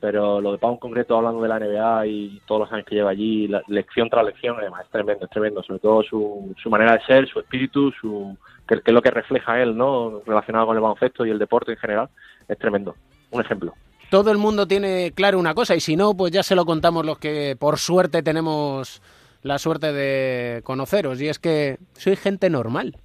Pero 0.00 0.40
lo 0.40 0.50
de 0.50 0.58
Pau 0.58 0.72
en 0.72 0.78
concreto, 0.78 1.16
hablando 1.16 1.42
de 1.42 1.48
la 1.48 1.60
NBA 1.60 2.06
y 2.06 2.42
todos 2.46 2.62
los 2.62 2.72
años 2.72 2.86
que 2.86 2.96
lleva 2.96 3.10
allí, 3.10 3.46
la, 3.46 3.62
lección 3.68 4.08
tras 4.10 4.24
lección, 4.24 4.56
además, 4.58 4.84
es 4.86 4.90
tremendo, 4.90 5.26
es 5.26 5.30
tremendo. 5.30 5.62
Sobre 5.62 5.78
todo 5.78 6.02
su, 6.02 6.52
su 6.60 6.70
manera 6.70 6.94
de 6.94 7.04
ser, 7.04 7.28
su 7.28 7.38
espíritu, 7.38 7.92
su 7.92 8.36
que, 8.66 8.80
que 8.80 8.90
es 8.90 8.94
lo 8.94 9.02
que 9.02 9.10
refleja 9.12 9.62
él, 9.62 9.76
¿no? 9.76 10.22
Relacionado 10.26 10.66
con 10.66 10.76
el 10.76 10.82
baloncesto 10.82 11.24
y 11.24 11.30
el 11.30 11.38
deporte 11.38 11.70
en 11.72 11.78
general, 11.78 12.08
es 12.48 12.58
tremendo. 12.58 12.96
Un 13.30 13.42
ejemplo. 13.42 13.74
Todo 14.10 14.32
el 14.32 14.38
mundo 14.38 14.66
tiene 14.66 15.12
claro 15.12 15.38
una 15.38 15.54
cosa 15.54 15.76
y 15.76 15.80
si 15.80 15.94
no, 15.94 16.14
pues 16.14 16.32
ya 16.32 16.42
se 16.42 16.56
lo 16.56 16.66
contamos 16.66 17.06
los 17.06 17.18
que 17.18 17.56
por 17.58 17.78
suerte 17.78 18.22
tenemos 18.22 19.00
la 19.42 19.58
suerte 19.58 19.92
de 19.92 20.62
conoceros 20.64 21.20
y 21.20 21.28
es 21.28 21.38
que 21.38 21.78
soy 21.92 22.16
gente 22.16 22.50
normal. 22.50 22.96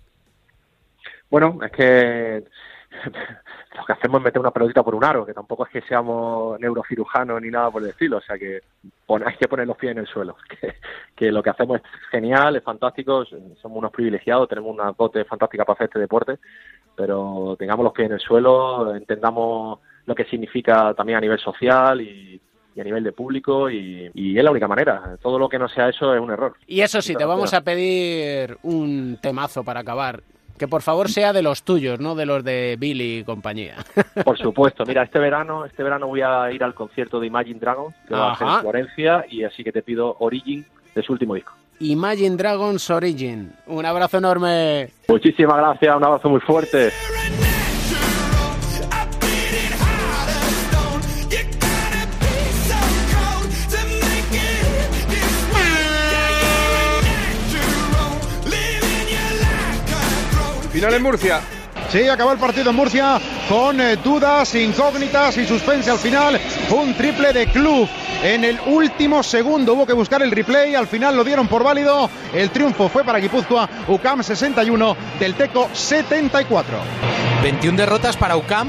Bueno, 1.29 1.59
es 1.63 1.71
que 1.71 2.43
lo 3.77 3.85
que 3.85 3.93
hacemos 3.93 4.19
es 4.19 4.25
meter 4.25 4.39
una 4.39 4.49
pelotita 4.49 4.81
por 4.83 4.95
un 4.95 5.03
aro, 5.03 5.25
que 5.25 5.33
tampoco 5.33 5.65
es 5.65 5.71
que 5.71 5.81
seamos 5.81 6.59
neurocirujanos 6.59 7.41
ni 7.41 7.49
nada 7.49 7.69
por 7.69 7.83
el 7.83 7.89
estilo, 7.89 8.17
o 8.17 8.21
sea 8.21 8.37
que 8.37 8.61
hay 9.07 9.35
que 9.37 9.47
poner 9.47 9.67
los 9.67 9.77
pies 9.77 9.91
en 9.91 9.99
el 9.99 10.07
suelo, 10.07 10.35
que, 11.15 11.31
lo 11.31 11.43
que 11.43 11.49
hacemos 11.51 11.81
es 11.81 11.83
genial, 12.09 12.55
es 12.55 12.63
fantástico, 12.63 13.25
somos 13.25 13.77
unos 13.77 13.91
privilegiados, 13.91 14.49
tenemos 14.49 14.73
una 14.73 14.91
dote 14.91 15.23
fantástica 15.25 15.65
para 15.65 15.75
hacer 15.75 15.85
este 15.85 15.99
deporte, 15.99 16.39
pero 16.95 17.55
tengamos 17.59 17.83
los 17.83 17.93
pies 17.93 18.07
en 18.07 18.13
el 18.13 18.19
suelo, 18.19 18.95
entendamos 18.95 19.79
lo 20.05 20.15
que 20.15 20.25
significa 20.25 20.93
también 20.93 21.17
a 21.17 21.21
nivel 21.21 21.39
social 21.39 22.01
y, 22.01 22.39
y 22.75 22.81
a 22.81 22.83
nivel 22.83 23.03
de 23.03 23.11
público 23.11 23.69
y, 23.69 24.09
y 24.13 24.37
es 24.37 24.43
la 24.43 24.51
única 24.51 24.67
manera, 24.67 25.17
todo 25.21 25.39
lo 25.39 25.47
que 25.49 25.57
no 25.57 25.67
sea 25.69 25.89
eso 25.89 26.13
es 26.13 26.21
un 26.21 26.31
error. 26.31 26.55
Y 26.67 26.81
eso 26.81 27.01
sí, 27.01 27.15
te 27.15 27.25
vamos 27.25 27.53
a 27.53 27.61
pedir 27.61 28.57
un 28.63 29.17
temazo 29.21 29.63
para 29.63 29.79
acabar. 29.81 30.21
Que 30.57 30.69
por 30.69 30.81
favor 30.81 31.09
sea 31.09 31.33
de 31.33 31.41
los 31.41 31.63
tuyos, 31.63 31.99
no 31.99 32.15
de 32.15 32.25
los 32.25 32.41
de 32.41 32.77
Billy 32.79 33.17
y 33.17 33.23
compañía. 33.25 33.75
Por 34.23 34.37
supuesto, 34.37 34.85
mira, 34.85 35.03
este 35.03 35.19
verano, 35.19 35.65
este 35.65 35.83
verano 35.83 36.07
voy 36.07 36.21
a 36.21 36.49
ir 36.49 36.63
al 36.63 36.73
concierto 36.73 37.19
de 37.19 37.27
Imagine 37.27 37.59
Dragons, 37.59 37.93
que 38.07 38.13
va 38.13 38.29
a 38.29 38.31
hacer 38.31 38.47
Ajá. 38.47 38.55
en 38.55 38.61
Florencia, 38.61 39.25
y 39.29 39.43
así 39.43 39.65
que 39.65 39.73
te 39.73 39.81
pido 39.81 40.15
Origin 40.19 40.65
de 40.95 41.03
su 41.03 41.11
último 41.11 41.35
disco. 41.35 41.51
Imagine 41.81 42.37
Dragons 42.37 42.89
Origin. 42.89 43.51
Un 43.67 43.85
abrazo 43.85 44.17
enorme. 44.19 44.91
Muchísimas 45.09 45.57
gracias, 45.57 45.93
un 45.93 46.05
abrazo 46.05 46.29
muy 46.29 46.39
fuerte. 46.39 46.89
Final 60.75 60.93
en 60.93 61.03
Murcia. 61.03 61.39
Sí, 61.89 62.05
acabó 62.09 62.33
el 62.33 62.38
partido 62.38 62.69
en 62.71 62.75
Murcia 62.75 63.17
con 63.47 63.79
eh, 63.79 63.95
dudas, 63.95 64.53
incógnitas 64.55 65.38
y 65.38 65.47
suspense 65.47 65.89
al 65.89 65.99
final. 65.99 66.38
Un 66.69 66.93
triple 66.95 67.31
de 67.31 67.47
club. 67.47 67.88
En 68.21 68.43
el 68.43 68.59
último 68.65 69.23
segundo 69.23 69.71
hubo 69.73 69.85
que 69.88 69.93
buscar 69.93 70.21
el 70.21 70.31
replay. 70.31 70.75
Al 70.75 70.88
final 70.88 71.15
lo 71.15 71.23
dieron 71.23 71.47
por 71.47 71.63
válido. 71.63 72.09
El 72.33 72.49
triunfo 72.49 72.89
fue 72.89 73.05
para 73.05 73.19
Guipúzcoa. 73.19 73.69
UCAM 73.88 74.21
61, 74.21 74.97
del 75.17 75.35
Teco 75.35 75.69
74. 75.71 76.77
21 77.41 77.77
derrotas 77.77 78.17
para 78.17 78.35
UCAM, 78.35 78.67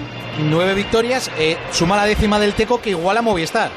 9 0.48 0.74
victorias. 0.74 1.28
eh, 1.38 1.58
suma 1.72 1.96
la 1.96 2.06
décima 2.06 2.38
del 2.38 2.52
Teco 2.54 2.80
que 2.80 2.90
iguala 2.90 3.18
a 3.18 3.22
Movistar. 3.24 3.72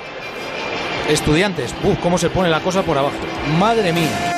Estudiantes, 1.09 1.73
uf, 1.83 1.97
cómo 1.97 2.19
se 2.19 2.29
pone 2.29 2.47
la 2.51 2.59
cosa 2.59 2.83
por 2.83 2.95
abajo. 2.95 3.15
Madre 3.57 3.91
mía. 3.91 4.35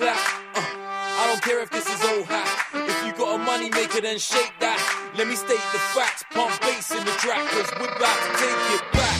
Clap? 0.00 0.16
Uh, 0.56 1.20
I 1.20 1.22
don't 1.28 1.42
care 1.42 1.60
if 1.64 1.70
this 1.70 1.86
is 1.94 2.00
old 2.10 2.26
hat. 2.26 2.48
If 2.92 2.98
you 3.06 3.12
got 3.12 3.34
a 3.36 3.38
money 3.38 3.68
maker, 3.70 4.00
then 4.00 4.18
shake 4.18 4.54
that. 4.60 4.78
Let 5.16 5.26
me 5.28 5.36
state 5.36 5.64
the 5.74 5.80
facts. 5.94 6.24
Pump 6.32 6.52
bass 6.64 6.90
in 6.90 7.04
the 7.04 7.14
track, 7.22 7.44
cause 7.52 7.70
we're 7.78 7.94
about 8.00 8.18
to 8.24 8.30
take 8.42 8.62
it 8.76 8.84
back. 8.92 9.18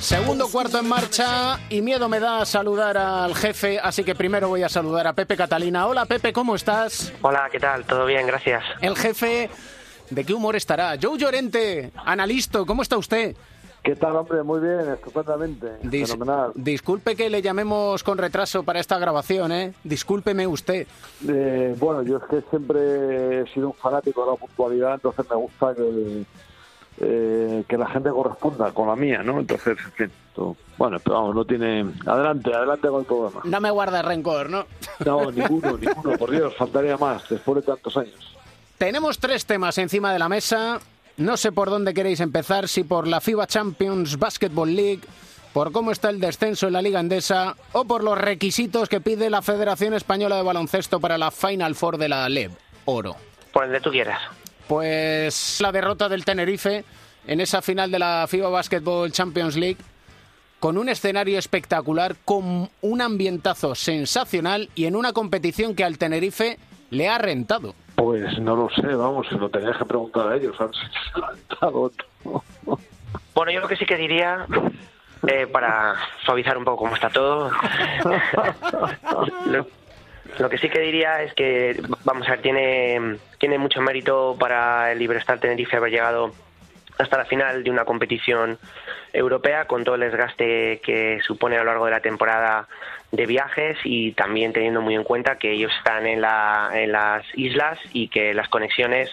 Segundo 0.00 0.48
cuarto 0.48 0.78
en 0.78 0.88
marcha 0.88 1.60
y 1.70 1.80
miedo 1.80 2.08
me 2.08 2.18
da 2.18 2.44
saludar 2.44 2.98
al 2.98 3.34
jefe, 3.34 3.78
así 3.78 4.02
que 4.02 4.14
primero 4.14 4.48
voy 4.48 4.62
a 4.62 4.68
saludar 4.68 5.06
a 5.06 5.12
Pepe 5.12 5.36
Catalina. 5.36 5.86
Hola 5.86 6.06
Pepe, 6.06 6.32
¿cómo 6.32 6.56
estás? 6.56 7.12
Hola, 7.22 7.48
¿qué 7.52 7.60
tal? 7.60 7.84
¿Todo 7.84 8.04
bien? 8.04 8.26
Gracias. 8.26 8.64
El 8.80 8.96
jefe, 8.96 9.48
¿de 10.10 10.24
qué 10.24 10.34
humor 10.34 10.56
estará? 10.56 10.96
Joe 11.00 11.16
Llorente, 11.16 11.92
analista, 12.04 12.64
¿cómo 12.66 12.82
está 12.82 12.96
usted? 12.96 13.36
¿Qué 13.82 13.96
tal, 13.96 14.14
hombre? 14.14 14.42
Muy 14.44 14.60
bien, 14.60 14.90
estupendamente. 14.92 15.66
Dis- 15.82 16.06
Fenomenal. 16.12 16.52
Disculpe 16.54 17.16
que 17.16 17.28
le 17.28 17.42
llamemos 17.42 18.04
con 18.04 18.16
retraso 18.16 18.62
para 18.62 18.78
esta 18.78 18.96
grabación, 18.98 19.50
¿eh? 19.50 19.72
Discúlpeme 19.82 20.46
usted. 20.46 20.86
Eh, 21.28 21.74
bueno, 21.80 22.02
yo 22.02 22.18
es 22.18 22.22
que 22.30 22.42
siempre 22.50 23.40
he 23.40 23.46
sido 23.52 23.68
un 23.68 23.74
fanático 23.74 24.24
de 24.24 24.30
la 24.30 24.36
puntualidad, 24.36 24.94
entonces 24.94 25.26
me 25.28 25.34
gusta 25.36 25.74
que, 25.74 26.24
eh, 27.00 27.64
que 27.66 27.76
la 27.76 27.88
gente 27.88 28.10
corresponda 28.10 28.70
con 28.70 28.86
la 28.86 28.94
mía, 28.94 29.22
¿no? 29.24 29.40
Entonces, 29.40 29.76
en 29.84 29.92
fin, 29.92 30.12
bueno, 30.78 30.98
pero 31.02 31.16
vamos, 31.16 31.34
no 31.34 31.44
tiene... 31.44 31.84
Adelante, 32.06 32.54
adelante 32.54 32.88
con 32.88 33.00
el 33.00 33.06
programa. 33.06 33.40
No 33.44 33.60
me 33.60 33.70
guarda 33.72 34.00
rencor, 34.02 34.48
¿no? 34.48 34.64
No, 35.04 35.30
ninguno, 35.32 35.76
ninguno, 35.76 36.16
por 36.18 36.30
Dios, 36.30 36.54
faltaría 36.56 36.96
más, 36.96 37.28
después 37.28 37.56
de 37.56 37.62
tantos 37.72 37.96
años. 37.96 38.36
Tenemos 38.78 39.18
tres 39.18 39.44
temas 39.44 39.76
encima 39.78 40.12
de 40.12 40.18
la 40.20 40.28
mesa. 40.28 40.78
No 41.22 41.36
sé 41.36 41.52
por 41.52 41.70
dónde 41.70 41.94
queréis 41.94 42.18
empezar, 42.18 42.66
si 42.66 42.82
por 42.82 43.06
la 43.06 43.20
FIBA 43.20 43.46
Champions 43.46 44.18
Basketball 44.18 44.74
League, 44.74 45.02
por 45.52 45.70
cómo 45.70 45.92
está 45.92 46.10
el 46.10 46.18
descenso 46.18 46.66
en 46.66 46.72
la 46.72 46.82
Liga 46.82 46.98
Endesa 46.98 47.54
o 47.70 47.84
por 47.84 48.02
los 48.02 48.18
requisitos 48.18 48.88
que 48.88 49.00
pide 49.00 49.30
la 49.30 49.40
Federación 49.40 49.94
Española 49.94 50.34
de 50.34 50.42
Baloncesto 50.42 50.98
para 50.98 51.18
la 51.18 51.30
Final 51.30 51.76
Four 51.76 51.98
de 51.98 52.08
la 52.08 52.28
LEB. 52.28 52.50
Oro. 52.86 53.14
Por 53.52 53.66
el 53.66 53.70
de 53.70 53.80
tú 53.80 53.92
quieras. 53.92 54.20
Pues 54.66 55.60
la 55.60 55.70
derrota 55.70 56.08
del 56.08 56.24
Tenerife 56.24 56.84
en 57.28 57.40
esa 57.40 57.62
final 57.62 57.92
de 57.92 58.00
la 58.00 58.26
FIBA 58.28 58.48
Basketball 58.48 59.12
Champions 59.12 59.54
League 59.54 59.78
con 60.58 60.76
un 60.76 60.88
escenario 60.88 61.38
espectacular, 61.38 62.16
con 62.24 62.68
un 62.80 63.00
ambientazo 63.00 63.76
sensacional 63.76 64.70
y 64.74 64.86
en 64.86 64.96
una 64.96 65.12
competición 65.12 65.76
que 65.76 65.84
al 65.84 65.98
Tenerife 65.98 66.58
le 66.90 67.08
ha 67.08 67.18
rentado. 67.18 67.76
Pues 67.94 68.38
no 68.38 68.56
lo 68.56 68.70
sé, 68.70 68.86
vamos, 68.94 69.28
se 69.28 69.36
lo 69.36 69.48
tenías 69.48 69.76
que 69.76 69.84
preguntar 69.84 70.28
a 70.28 70.36
ellos, 70.36 70.58
han 70.60 70.70
saltado. 71.12 71.92
Bueno, 73.34 73.52
yo 73.52 73.60
lo 73.60 73.68
que 73.68 73.76
sí 73.76 73.86
que 73.86 73.96
diría, 73.96 74.46
eh, 75.26 75.46
para 75.46 75.94
suavizar 76.24 76.56
un 76.56 76.64
poco 76.64 76.78
cómo 76.78 76.94
está 76.94 77.10
todo, 77.10 77.50
lo, 79.46 79.66
lo 80.38 80.50
que 80.50 80.58
sí 80.58 80.68
que 80.68 80.80
diría 80.80 81.22
es 81.22 81.34
que, 81.34 81.82
vamos 82.04 82.26
a 82.28 82.32
ver, 82.32 82.42
tiene, 82.42 83.18
tiene 83.38 83.58
mucho 83.58 83.80
mérito 83.80 84.36
para 84.38 84.92
el 84.92 84.98
Liberstar 84.98 85.38
Tenerife 85.38 85.76
haber 85.76 85.92
llegado 85.92 86.32
hasta 86.98 87.18
la 87.18 87.24
final 87.24 87.64
de 87.64 87.70
una 87.70 87.84
competición 87.84 88.58
europea 89.12 89.66
con 89.66 89.84
todo 89.84 89.94
el 89.94 90.02
desgaste 90.02 90.80
que 90.84 91.20
supone 91.22 91.56
a 91.56 91.60
lo 91.60 91.66
largo 91.66 91.86
de 91.86 91.90
la 91.90 92.00
temporada 92.00 92.68
de 93.10 93.26
viajes 93.26 93.78
y 93.84 94.12
también 94.12 94.52
teniendo 94.52 94.80
muy 94.80 94.94
en 94.94 95.04
cuenta 95.04 95.36
que 95.36 95.52
ellos 95.52 95.72
están 95.76 96.06
en, 96.06 96.20
la, 96.20 96.70
en 96.74 96.92
las 96.92 97.24
islas 97.34 97.78
y 97.92 98.08
que 98.08 98.34
las 98.34 98.48
conexiones 98.48 99.10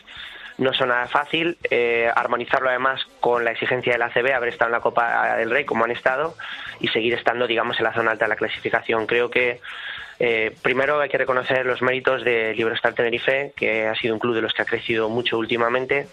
no 0.59 0.73
son 0.73 0.89
nada 0.89 1.07
fácil. 1.07 1.57
Eh, 1.69 2.11
armonizarlo 2.13 2.69
además 2.69 3.01
con 3.19 3.43
la 3.43 3.51
exigencia 3.51 3.93
del 3.93 4.01
ACB, 4.03 4.33
haber 4.33 4.49
estado 4.49 4.69
en 4.69 4.73
la 4.73 4.81
Copa 4.81 5.37
del 5.37 5.49
Rey 5.49 5.65
como 5.65 5.85
han 5.85 5.91
estado 5.91 6.35
y 6.79 6.89
seguir 6.89 7.13
estando, 7.13 7.47
digamos, 7.47 7.77
en 7.79 7.85
la 7.85 7.93
zona 7.93 8.11
alta 8.11 8.25
de 8.25 8.29
la 8.29 8.35
clasificación. 8.35 9.07
Creo 9.07 9.29
que 9.29 9.61
eh, 10.19 10.55
primero 10.61 10.99
hay 10.99 11.09
que 11.09 11.17
reconocer 11.17 11.65
los 11.65 11.81
méritos 11.81 12.23
de 12.23 12.53
Liberostar 12.53 12.93
Tenerife, 12.93 13.53
que 13.55 13.87
ha 13.87 13.95
sido 13.95 14.13
un 14.13 14.19
club 14.19 14.35
de 14.35 14.41
los 14.41 14.53
que 14.53 14.61
ha 14.61 14.65
crecido 14.65 15.09
mucho 15.09 15.37
últimamente, 15.37 16.07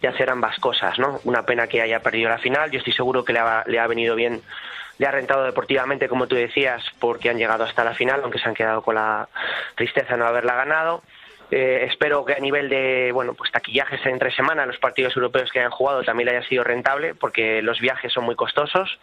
y 0.00 0.06
hacer 0.06 0.30
ambas 0.30 0.58
cosas, 0.58 0.98
¿no? 0.98 1.20
Una 1.24 1.42
pena 1.42 1.66
que 1.66 1.82
haya 1.82 2.00
perdido 2.00 2.28
la 2.28 2.38
final, 2.38 2.70
yo 2.70 2.78
estoy 2.78 2.92
seguro 2.92 3.24
que 3.24 3.32
le 3.32 3.40
ha, 3.40 3.64
le 3.66 3.78
ha 3.78 3.86
venido 3.86 4.14
bien, 4.14 4.42
le 4.98 5.06
ha 5.06 5.10
rentado 5.10 5.44
deportivamente, 5.44 6.08
como 6.08 6.26
tú 6.26 6.36
decías, 6.36 6.82
porque 7.00 7.30
han 7.30 7.38
llegado 7.38 7.64
hasta 7.64 7.84
la 7.84 7.94
final, 7.94 8.20
aunque 8.22 8.38
se 8.38 8.48
han 8.48 8.54
quedado 8.54 8.82
con 8.82 8.94
la 8.94 9.28
tristeza 9.74 10.14
de 10.14 10.18
no 10.18 10.26
haberla 10.26 10.54
ganado. 10.54 11.02
Eh, 11.50 11.86
espero 11.88 12.26
que 12.26 12.34
a 12.34 12.38
nivel 12.38 12.68
de 12.68 13.10
bueno 13.12 13.32
pues 13.32 13.50
taquillajes 13.50 14.04
entre 14.04 14.30
semana 14.30 14.66
los 14.66 14.76
partidos 14.78 15.16
europeos 15.16 15.50
que 15.50 15.60
hayan 15.60 15.70
jugado 15.70 16.02
también 16.02 16.28
haya 16.28 16.42
sido 16.42 16.62
rentable 16.62 17.14
porque 17.14 17.62
los 17.62 17.80
viajes 17.80 18.12
son 18.12 18.24
muy 18.24 18.34
costosos. 18.34 18.98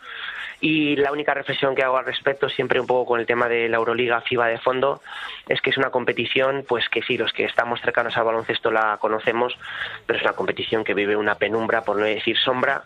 Y 0.62 0.96
la 0.96 1.12
única 1.12 1.34
reflexión 1.34 1.76
que 1.76 1.84
hago 1.84 1.98
al 1.98 2.06
respecto 2.06 2.48
siempre 2.48 2.80
un 2.80 2.88
poco 2.88 3.06
con 3.06 3.20
el 3.20 3.26
tema 3.26 3.50
de 3.50 3.68
la 3.68 3.78
Euroliga 3.78 4.22
FIBA 4.22 4.48
de 4.48 4.58
fondo 4.60 5.02
es 5.50 5.60
que 5.60 5.72
es 5.72 5.78
una 5.78 5.90
competición 5.90 6.64
pues 6.68 6.88
que 6.88 7.02
sí 7.02 7.18
los 7.18 7.34
que 7.34 7.46
estamos 7.46 7.82
cercanos 7.82 8.16
al 8.16 8.24
baloncesto 8.24 8.72
la 8.72 8.98
conocemos 8.98 9.58
pero 10.06 10.18
es 10.18 10.24
una 10.24 10.34
competición 10.34 10.84
que 10.84 10.94
vive 10.94 11.16
una 11.16 11.36
penumbra 11.36 11.84
por 11.84 11.98
no 11.98 12.06
decir 12.06 12.38
sombra 12.38 12.84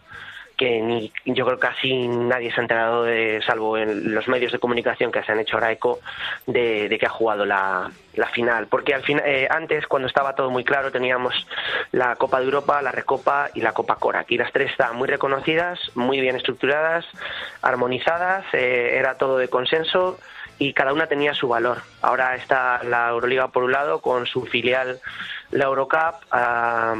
que 0.59 0.81
ni 0.81 1.09
yo 1.23 1.45
creo 1.45 1.57
que 1.57 1.67
casi 1.67 2.05
nadie 2.09 2.51
se 2.51 2.59
ha 2.59 2.63
enterado 2.63 3.05
de, 3.05 3.41
salvo 3.47 3.77
en 3.77 4.13
los 4.13 4.27
medios 4.27 4.51
de 4.51 4.59
comunicación 4.59 5.09
que 5.09 5.23
se 5.23 5.31
han 5.31 5.39
hecho 5.39 5.55
ahora 5.55 5.71
eco 5.71 5.99
de, 6.45 6.93
que 6.99 7.05
ha 7.05 7.09
jugado 7.09 7.45
la, 7.45 7.89
la 8.15 8.27
final 8.27 8.67
porque 8.67 8.93
al 8.93 9.01
final 9.03 9.23
eh, 9.25 9.47
antes 9.49 9.87
cuando 9.87 10.09
estaba 10.09 10.35
todo 10.35 10.49
muy 10.49 10.65
claro 10.65 10.91
teníamos 10.91 11.33
la 11.93 12.17
Copa 12.17 12.39
de 12.39 12.45
Europa 12.45 12.81
la 12.81 12.91
Recopa 12.91 13.49
y 13.53 13.61
la 13.61 13.71
Copa 13.71 13.95
Cora 13.95 14.19
aquí 14.19 14.37
las 14.37 14.51
tres 14.51 14.69
estaban 14.71 14.97
muy 14.97 15.07
reconocidas 15.07 15.79
muy 15.95 16.19
bien 16.19 16.35
estructuradas 16.35 17.05
armonizadas 17.61 18.43
eh, 18.51 18.97
era 18.97 19.15
todo 19.15 19.37
de 19.37 19.47
consenso 19.47 20.19
y 20.61 20.73
cada 20.73 20.91
una 20.91 21.07
tenía 21.07 21.33
su 21.33 21.47
valor. 21.47 21.77
Ahora 22.01 22.35
está 22.35 22.83
la 22.83 23.07
Euroliga 23.07 23.47
por 23.47 23.63
un 23.63 23.71
lado 23.71 24.01
con 24.01 24.27
su 24.27 24.45
filial 24.45 24.99
la 25.51 25.63
Eurocup, 25.63 26.15
ah, 26.31 26.95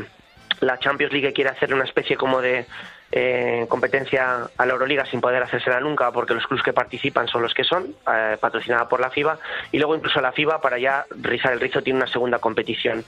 la 0.61 0.79
Champions 0.79 1.11
League 1.13 1.33
quiere 1.33 1.49
hacer 1.49 1.73
una 1.73 1.83
especie 1.83 2.15
como 2.15 2.41
de 2.41 2.65
eh, 3.11 3.65
competencia 3.67 4.49
a 4.55 4.65
la 4.65 4.73
Euroliga 4.73 5.05
sin 5.05 5.19
poder 5.19 5.41
hacérsela 5.41 5.79
nunca 5.79 6.11
porque 6.11 6.33
los 6.33 6.45
clubes 6.45 6.63
que 6.63 6.73
participan 6.73 7.27
son 7.27 7.41
los 7.41 7.53
que 7.53 7.63
son, 7.63 7.95
eh, 8.11 8.37
patrocinada 8.39 8.87
por 8.87 8.99
la 8.99 9.09
FIBA, 9.09 9.39
y 9.71 9.77
luego 9.77 9.95
incluso 9.95 10.21
la 10.21 10.31
FIBA 10.31 10.61
para 10.61 10.77
ya 10.77 11.05
rizar 11.21 11.53
el 11.53 11.59
rizo 11.59 11.81
tiene 11.81 11.97
una 11.97 12.07
segunda 12.07 12.39
competición 12.39 13.03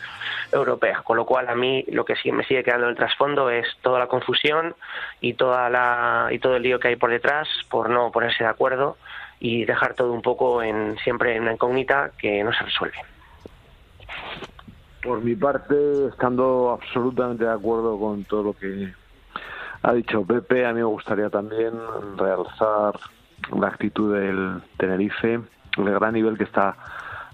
europea, 0.51 1.01
con 1.03 1.17
lo 1.17 1.25
cual 1.25 1.49
a 1.49 1.55
mí 1.55 1.85
lo 1.91 2.03
que 2.03 2.15
sí 2.15 2.31
me 2.31 2.43
sigue 2.45 2.63
quedando 2.63 2.85
en 2.85 2.91
el 2.91 2.97
trasfondo 2.97 3.49
es 3.49 3.67
toda 3.81 3.99
la 3.99 4.07
confusión 4.07 4.75
y 5.19 5.33
toda 5.33 5.69
la 5.69 6.29
y 6.31 6.39
todo 6.39 6.55
el 6.55 6.63
lío 6.63 6.79
que 6.79 6.89
hay 6.89 6.95
por 6.95 7.11
detrás 7.11 7.47
por 7.69 7.89
no 7.89 8.11
ponerse 8.11 8.43
de 8.43 8.49
acuerdo 8.49 8.97
y 9.39 9.65
dejar 9.65 9.93
todo 9.93 10.11
un 10.13 10.21
poco 10.21 10.61
en 10.61 10.97
siempre 11.03 11.35
en 11.35 11.43
una 11.43 11.53
incógnita 11.53 12.11
que 12.17 12.43
no 12.43 12.53
se 12.53 12.63
resuelve. 12.63 12.97
Por 15.01 15.23
mi 15.23 15.35
parte, 15.35 16.07
estando 16.09 16.71
absolutamente 16.79 17.45
de 17.45 17.51
acuerdo 17.51 17.99
con 17.99 18.23
todo 18.23 18.43
lo 18.43 18.53
que 18.53 18.93
ha 19.83 19.93
dicho 19.93 20.23
Pepe, 20.23 20.65
a 20.65 20.73
mí 20.73 20.79
me 20.79 20.85
gustaría 20.85 21.29
también 21.29 21.73
realzar 22.17 22.99
la 23.57 23.67
actitud 23.67 24.13
del 24.13 24.61
Tenerife, 24.77 25.41
el 25.77 25.89
gran 25.93 26.13
nivel 26.13 26.37
que 26.37 26.43
está 26.43 26.75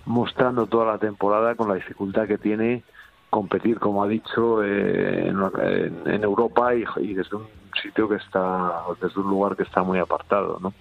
mostrando 0.05 0.67
toda 0.67 0.85
la 0.85 0.97
temporada 0.97 1.55
con 1.55 1.67
la 1.67 1.75
dificultad 1.75 2.27
que 2.27 2.37
tiene 2.37 2.83
competir, 3.29 3.79
como 3.79 4.03
ha 4.03 4.07
dicho, 4.07 4.63
eh, 4.63 5.27
en, 5.27 6.23
Europa 6.23 6.73
y, 6.73 6.85
y 7.01 7.13
desde 7.13 7.35
un 7.35 7.45
sitio 7.81 8.07
que 8.07 8.15
está, 8.15 8.83
desde 9.01 9.19
un 9.19 9.29
lugar 9.29 9.55
que 9.57 9.63
está 9.63 9.83
muy 9.83 9.99
apartado, 9.99 10.59
¿no? 10.61 10.73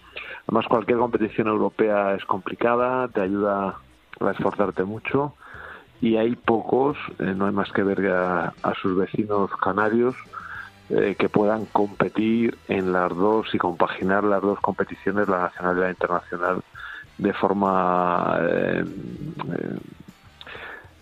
Además, 0.47 0.67
cualquier 0.69 0.99
competición 0.99 1.49
europea 1.49 2.15
es 2.15 2.25
complicada, 2.25 3.09
te 3.09 3.21
ayuda 3.21 3.75
a 4.21 4.31
esforzarte 4.31 4.85
mucho 4.85 5.35
y 6.01 6.17
hay 6.17 6.37
pocos, 6.37 6.97
eh, 7.19 7.35
no 7.37 7.47
hay 7.47 7.53
más 7.53 7.73
que 7.73 7.83
ver 7.83 8.07
a, 8.13 8.55
a 8.63 8.75
sus 8.81 8.97
vecinos 8.97 9.51
canarios, 9.61 10.15
eh, 10.91 11.17
que 11.19 11.29
puedan 11.29 11.67
competir 11.67 12.57
en 12.69 12.93
las 12.93 13.15
dos 13.15 13.55
y 13.55 13.59
compaginar 13.59 14.25
las 14.25 14.43
dos 14.43 14.61
competiciones, 14.61 15.29
la 15.29 15.39
nacional 15.39 15.77
y 15.77 15.81
la 15.81 15.91
internacional, 15.91 16.63
de 17.19 17.33
forma 17.33 18.39
eh, 18.43 18.85
eh, 19.53 19.79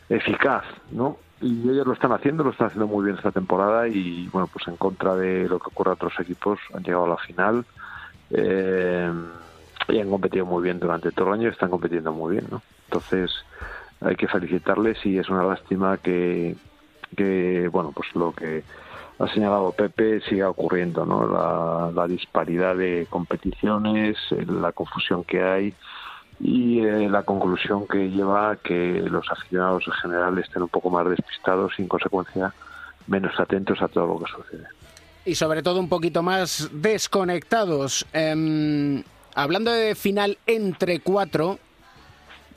eficaz, 0.09 0.65
¿no? 0.91 1.19
Y 1.41 1.69
ellos 1.69 1.87
lo 1.87 1.93
están 1.93 2.13
haciendo, 2.13 2.45
lo 2.45 2.51
están 2.51 2.69
haciendo 2.69 2.87
muy 2.87 3.05
bien 3.05 3.17
esta 3.17 3.33
temporada 3.33 3.87
y, 3.89 4.29
bueno, 4.29 4.49
pues 4.51 4.67
en 4.69 4.77
contra 4.77 5.15
de 5.17 5.49
lo 5.49 5.59
que 5.59 5.69
ocurre 5.69 5.91
a 5.91 5.95
otros 5.95 6.15
equipos, 6.19 6.59
han 6.73 6.83
llegado 6.83 7.05
a 7.05 7.09
la 7.09 7.17
final 7.19 7.65
eh, 8.31 9.13
y 9.89 10.01
han 10.01 10.09
competido 10.09 10.47
muy 10.47 10.63
bien 10.63 10.81
durante 10.81 11.11
todo 11.11 11.29
el 11.29 11.35
año 11.35 11.49
y 11.49 11.53
están 11.53 11.71
compitiendo 11.71 12.13
muy 12.13 12.37
bien, 12.37 12.47
¿no? 12.51 12.63
Entonces, 12.87 13.33
hay 14.01 14.17
que 14.17 14.29
felicitarles 14.29 15.05
y 15.05 15.19
es 15.19 15.29
una 15.29 15.45
lástima 15.45 15.99
que, 15.99 16.57
que 17.17 17.69
bueno, 17.69 17.93
pues 17.93 18.15
lo 18.15 18.33
que 18.33 18.63
ha 19.25 19.35
señalado 19.35 19.73
Pepe 19.73 20.21
siga 20.23 20.49
ocurriendo, 20.49 21.05
¿no? 21.05 21.93
La, 21.93 22.07
disparidad 22.07 22.77
de 22.77 23.07
competiciones, 23.09 24.17
la 24.47 24.73
confusión 24.73 25.25
que 25.25 25.43
hay 25.43 25.75
y 26.41 26.81
eh, 26.81 27.09
la 27.09 27.23
conclusión 27.23 27.87
que 27.87 28.11
lleva 28.11 28.51
a 28.51 28.57
que 28.57 29.03
los 29.07 29.31
aficionados 29.31 29.85
en 29.87 29.93
general 29.95 30.39
estén 30.39 30.63
un 30.63 30.69
poco 30.69 30.91
más 30.91 31.09
despistados 31.09 31.73
y 31.79 31.83
en 31.83 31.89
consecuencia 31.89 32.53
menos 33.07 33.39
atentos 33.39 33.81
a 33.81 33.89
todo 33.89 34.07
lo 34.07 34.19
que 34.19 34.31
sucede. 34.31 34.67
Y 35.25 35.35
sobre 35.35 35.63
todo 35.63 35.81
un 35.81 35.89
poquito 35.89 36.23
más 36.23 36.69
desconectados. 36.73 38.07
Em, 38.13 39.03
hablando 39.35 39.73
de 39.73 39.95
final 39.95 40.39
entre 40.47 41.01
cuatro, 41.01 41.59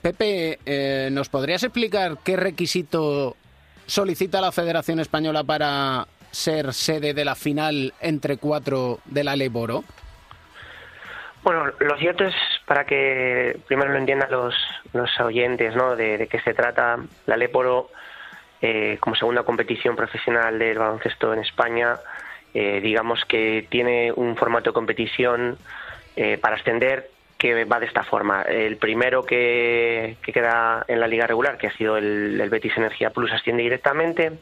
Pepe, 0.02 0.58
eh, 0.66 1.08
¿nos 1.10 1.28
podrías 1.28 1.62
explicar 1.62 2.18
qué 2.22 2.36
requisito 2.36 3.36
solicita 3.86 4.40
la 4.40 4.52
Federación 4.52 5.00
Española 5.00 5.42
para 5.42 6.06
ser 6.30 6.72
sede 6.72 7.14
de 7.14 7.24
la 7.24 7.34
final 7.34 7.94
entre 8.00 8.36
cuatro 8.36 9.00
de 9.04 9.24
la 9.24 9.36
Leboro? 9.36 9.84
Bueno, 11.42 11.66
lo 11.78 11.96
cierto 11.96 12.24
es, 12.24 12.34
para 12.66 12.84
que 12.84 13.58
primero 13.66 13.92
lo 13.92 13.98
entiendan 13.98 14.30
los, 14.30 14.54
los 14.92 15.08
oyentes, 15.20 15.74
¿no? 15.74 15.96
De, 15.96 16.18
de 16.18 16.26
qué 16.26 16.40
se 16.40 16.52
trata, 16.52 16.98
la 17.26 17.36
Leporo, 17.36 17.90
eh, 18.60 18.98
como 19.00 19.16
segunda 19.16 19.44
competición 19.44 19.96
profesional 19.96 20.58
del 20.58 20.78
baloncesto 20.78 21.32
en 21.32 21.40
España, 21.40 21.96
eh, 22.54 22.80
digamos 22.82 23.24
que 23.24 23.66
tiene 23.70 24.12
un 24.12 24.36
formato 24.36 24.70
de 24.70 24.74
competición 24.74 25.58
eh, 26.16 26.38
para 26.38 26.56
ascender 26.56 27.10
que 27.38 27.64
va 27.64 27.78
de 27.78 27.86
esta 27.86 28.02
forma. 28.02 28.42
El 28.42 28.76
primero 28.76 29.22
que, 29.22 30.16
que 30.22 30.32
queda 30.32 30.84
en 30.88 30.98
la 30.98 31.06
liga 31.06 31.26
regular, 31.26 31.56
que 31.56 31.68
ha 31.68 31.76
sido 31.76 31.96
el, 31.96 32.48
Betis 32.50 32.76
Energía 32.76 33.10
Plus, 33.10 33.32
asciende 33.32 33.62
directamente, 33.62 34.32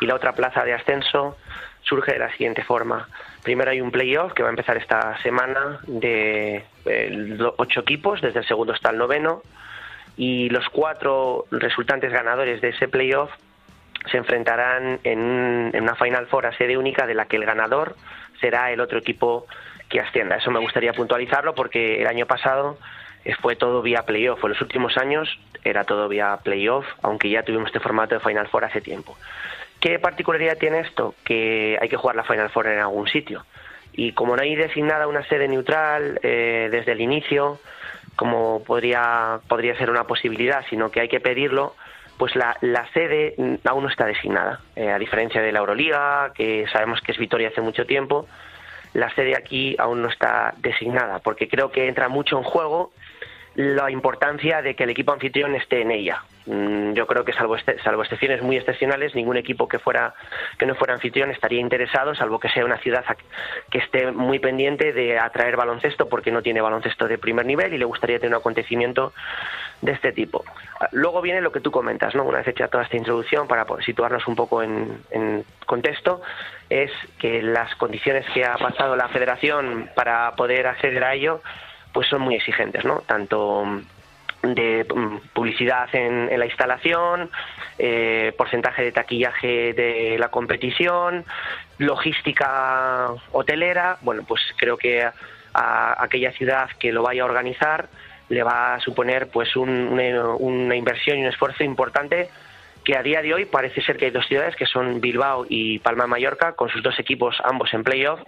y 0.00 0.06
la 0.06 0.14
otra 0.14 0.34
plaza 0.34 0.62
de 0.62 0.74
ascenso 0.74 1.38
surge 1.82 2.12
de 2.12 2.18
la 2.18 2.30
siguiente 2.32 2.62
forma. 2.62 3.08
Primero 3.42 3.70
hay 3.70 3.80
un 3.80 3.90
playoff 3.90 4.34
que 4.34 4.42
va 4.42 4.50
a 4.50 4.52
empezar 4.52 4.76
esta 4.76 5.20
semana 5.22 5.80
de 5.86 6.64
eh, 6.84 7.38
ocho 7.56 7.80
equipos, 7.80 8.20
desde 8.20 8.40
el 8.40 8.46
segundo 8.46 8.74
hasta 8.74 8.90
el 8.90 8.98
noveno, 8.98 9.42
y 10.18 10.50
los 10.50 10.68
cuatro 10.68 11.46
resultantes 11.50 12.12
ganadores 12.12 12.60
de 12.60 12.68
ese 12.68 12.88
playoff 12.88 13.30
se 14.10 14.18
enfrentarán 14.18 15.00
en, 15.02 15.70
en 15.72 15.82
una 15.82 15.94
Final 15.94 16.26
Four 16.26 16.46
a 16.46 16.56
sede 16.56 16.76
única 16.76 17.06
de 17.06 17.14
la 17.14 17.24
que 17.24 17.36
el 17.36 17.46
ganador 17.46 17.96
será 18.38 18.70
el 18.70 18.80
otro 18.80 18.98
equipo 18.98 19.46
que 19.94 20.00
ascienda. 20.00 20.36
Eso 20.36 20.50
me 20.50 20.58
gustaría 20.58 20.92
puntualizarlo 20.92 21.54
porque 21.54 22.02
el 22.02 22.08
año 22.08 22.26
pasado 22.26 22.78
eh, 23.24 23.32
fue 23.40 23.54
todo 23.54 23.80
vía 23.80 24.02
playoff. 24.02 24.42
En 24.42 24.50
los 24.50 24.60
últimos 24.60 24.98
años 24.98 25.28
era 25.62 25.84
todo 25.84 26.08
vía 26.08 26.36
playoff, 26.42 26.84
aunque 27.02 27.30
ya 27.30 27.44
tuvimos 27.44 27.68
este 27.68 27.78
formato 27.78 28.16
de 28.16 28.20
Final 28.20 28.48
Four 28.48 28.64
hace 28.64 28.80
tiempo. 28.80 29.16
¿Qué 29.78 30.00
particularidad 30.00 30.58
tiene 30.58 30.80
esto? 30.80 31.14
Que 31.24 31.78
hay 31.80 31.88
que 31.88 31.96
jugar 31.96 32.16
la 32.16 32.24
Final 32.24 32.50
Four 32.50 32.66
en 32.66 32.80
algún 32.80 33.06
sitio. 33.06 33.44
Y 33.92 34.12
como 34.12 34.34
no 34.34 34.42
hay 34.42 34.56
designada 34.56 35.06
una 35.06 35.24
sede 35.28 35.46
neutral 35.46 36.18
eh, 36.24 36.68
desde 36.72 36.90
el 36.90 37.00
inicio, 37.00 37.60
como 38.16 38.64
podría, 38.64 39.38
podría 39.46 39.76
ser 39.76 39.90
una 39.90 40.08
posibilidad, 40.08 40.64
sino 40.68 40.90
que 40.90 41.00
hay 41.00 41.08
que 41.08 41.20
pedirlo, 41.20 41.76
pues 42.18 42.34
la, 42.34 42.56
la 42.62 42.88
sede 42.92 43.36
aún 43.64 43.84
no 43.84 43.88
está 43.88 44.06
designada. 44.06 44.58
Eh, 44.74 44.90
a 44.90 44.98
diferencia 44.98 45.40
de 45.40 45.52
la 45.52 45.60
Euroliga, 45.60 46.32
que 46.34 46.66
sabemos 46.72 47.00
que 47.00 47.12
es 47.12 47.18
Vitoria 47.18 47.48
hace 47.48 47.60
mucho 47.60 47.86
tiempo, 47.86 48.26
la 48.94 49.14
sede 49.14 49.36
aquí 49.36 49.76
aún 49.78 50.02
no 50.02 50.08
está 50.08 50.54
designada, 50.58 51.18
porque 51.18 51.48
creo 51.48 51.70
que 51.70 51.86
entra 51.88 52.08
mucho 52.08 52.38
en 52.38 52.44
juego 52.44 52.92
la 53.54 53.90
importancia 53.90 54.62
de 54.62 54.74
que 54.74 54.84
el 54.84 54.90
equipo 54.90 55.12
anfitrión 55.12 55.54
esté 55.54 55.82
en 55.82 55.90
ella. 55.90 56.22
Mm, 56.46 56.92
Yo 56.94 57.06
creo 57.06 57.24
que 57.24 57.32
salvo, 57.32 57.56
este- 57.56 57.78
salvo 57.82 58.02
excepciones 58.02 58.42
muy 58.42 58.56
excepcionales, 58.56 59.14
ningún 59.14 59.36
equipo 59.36 59.66
que 59.66 59.78
fuera 59.78 60.14
que 60.58 60.66
no 60.66 60.74
fuera 60.74 60.94
anfitrión 60.94 61.30
estaría 61.30 61.58
interesado, 61.60 62.14
salvo 62.14 62.38
que 62.38 62.48
sea 62.50 62.64
una 62.64 62.76
ciudad 62.78 63.04
que 63.70 63.78
esté 63.78 64.12
muy 64.12 64.38
pendiente 64.38 64.92
de 64.92 65.18
atraer 65.18 65.56
baloncesto 65.56 66.08
porque 66.08 66.30
no 66.30 66.42
tiene 66.42 66.60
baloncesto 66.60 67.08
de 67.08 67.18
primer 67.18 67.46
nivel 67.46 67.72
y 67.74 67.78
le 67.78 67.84
gustaría 67.86 68.18
tener 68.18 68.34
un 68.34 68.40
acontecimiento 68.40 69.12
de 69.80 69.92
este 69.92 70.12
tipo. 70.12 70.44
Ah, 70.80 70.88
Luego 70.92 71.20
viene 71.22 71.40
lo 71.40 71.50
que 71.50 71.60
tú 71.60 71.70
comentas, 71.70 72.14
¿no? 72.14 72.24
Una 72.24 72.38
vez 72.38 72.48
hecha 72.48 72.68
toda 72.68 72.84
esta 72.84 72.96
introducción 72.96 73.48
para 73.48 73.64
situarnos 73.84 74.26
un 74.28 74.36
poco 74.36 74.62
en, 74.62 74.98
en 75.10 75.44
contexto, 75.66 76.20
es 76.70 76.90
que 77.18 77.42
las 77.42 77.74
condiciones 77.76 78.26
que 78.34 78.44
ha 78.44 78.56
pasado 78.56 78.96
la 78.96 79.08
Federación 79.08 79.90
para 79.94 80.32
poder 80.36 80.66
acceder 80.66 81.02
a 81.04 81.14
ello, 81.14 81.40
pues 81.92 82.06
son 82.08 82.20
muy 82.20 82.34
exigentes, 82.36 82.84
¿no? 82.84 83.00
Tanto 83.06 83.64
de 84.44 84.84
mm, 84.92 85.16
publicidad 85.32 85.88
en, 85.94 86.28
en 86.30 86.38
la 86.38 86.46
instalación, 86.46 87.30
eh, 87.78 88.32
porcentaje 88.36 88.82
de 88.82 88.92
taquillaje 88.92 89.72
de 89.72 90.16
la 90.18 90.28
competición, 90.28 91.24
logística 91.78 93.08
hotelera. 93.32 93.96
Bueno, 94.02 94.22
pues 94.26 94.40
creo 94.56 94.76
que 94.76 95.02
a, 95.02 96.02
aquella 96.02 96.32
ciudad 96.32 96.68
que 96.78 96.92
lo 96.92 97.02
vaya 97.02 97.22
a 97.22 97.26
organizar 97.26 97.88
le 98.28 98.42
va 98.42 98.74
a 98.74 98.80
suponer 98.80 99.28
pues 99.28 99.54
un- 99.56 99.88
una, 99.92 100.34
una 100.34 100.76
inversión 100.76 101.18
y 101.18 101.22
un 101.22 101.28
esfuerzo 101.28 101.62
importante 101.64 102.28
que 102.84 102.96
a 102.96 103.02
día 103.02 103.22
de 103.22 103.32
hoy 103.32 103.44
parece 103.46 103.80
ser 103.82 103.96
que 103.96 104.06
hay 104.06 104.10
dos 104.10 104.26
ciudades 104.26 104.56
que 104.56 104.66
son 104.66 105.00
Bilbao 105.00 105.46
y 105.48 105.78
Palma 105.78 106.06
Mallorca 106.06 106.52
con 106.52 106.68
sus 106.68 106.82
dos 106.82 106.98
equipos 106.98 107.36
ambos 107.44 107.72
en 107.72 107.82
playoff 107.84 108.20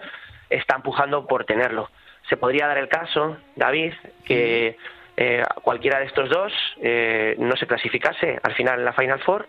están 0.49 0.77
empujando 0.79 1.27
por 1.27 1.45
tenerlo. 1.45 1.91
Se 2.29 2.37
podría 2.37 2.67
dar 2.67 2.79
el 2.79 2.89
caso, 2.89 3.37
David, 3.57 3.93
que 4.25 4.77
eh, 5.17 5.43
cualquiera 5.63 5.99
de 5.99 6.07
estos 6.07 6.29
dos 6.29 6.53
eh, 6.83 7.37
no 7.39 7.57
se 7.57 7.67
clasificase 7.67 8.39
al 8.43 8.55
final 8.55 8.81
en 8.81 8.85
la 8.85 8.93
Final 8.93 9.21
Four 9.21 9.47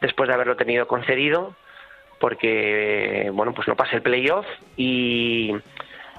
después 0.00 0.28
de 0.28 0.34
haberlo 0.34 0.56
tenido 0.56 0.86
concedido 0.86 1.54
porque 2.18 3.30
bueno 3.32 3.52
pues 3.52 3.68
no 3.68 3.76
pase 3.76 3.96
el 3.96 4.02
playoff 4.02 4.46
y, 4.76 5.52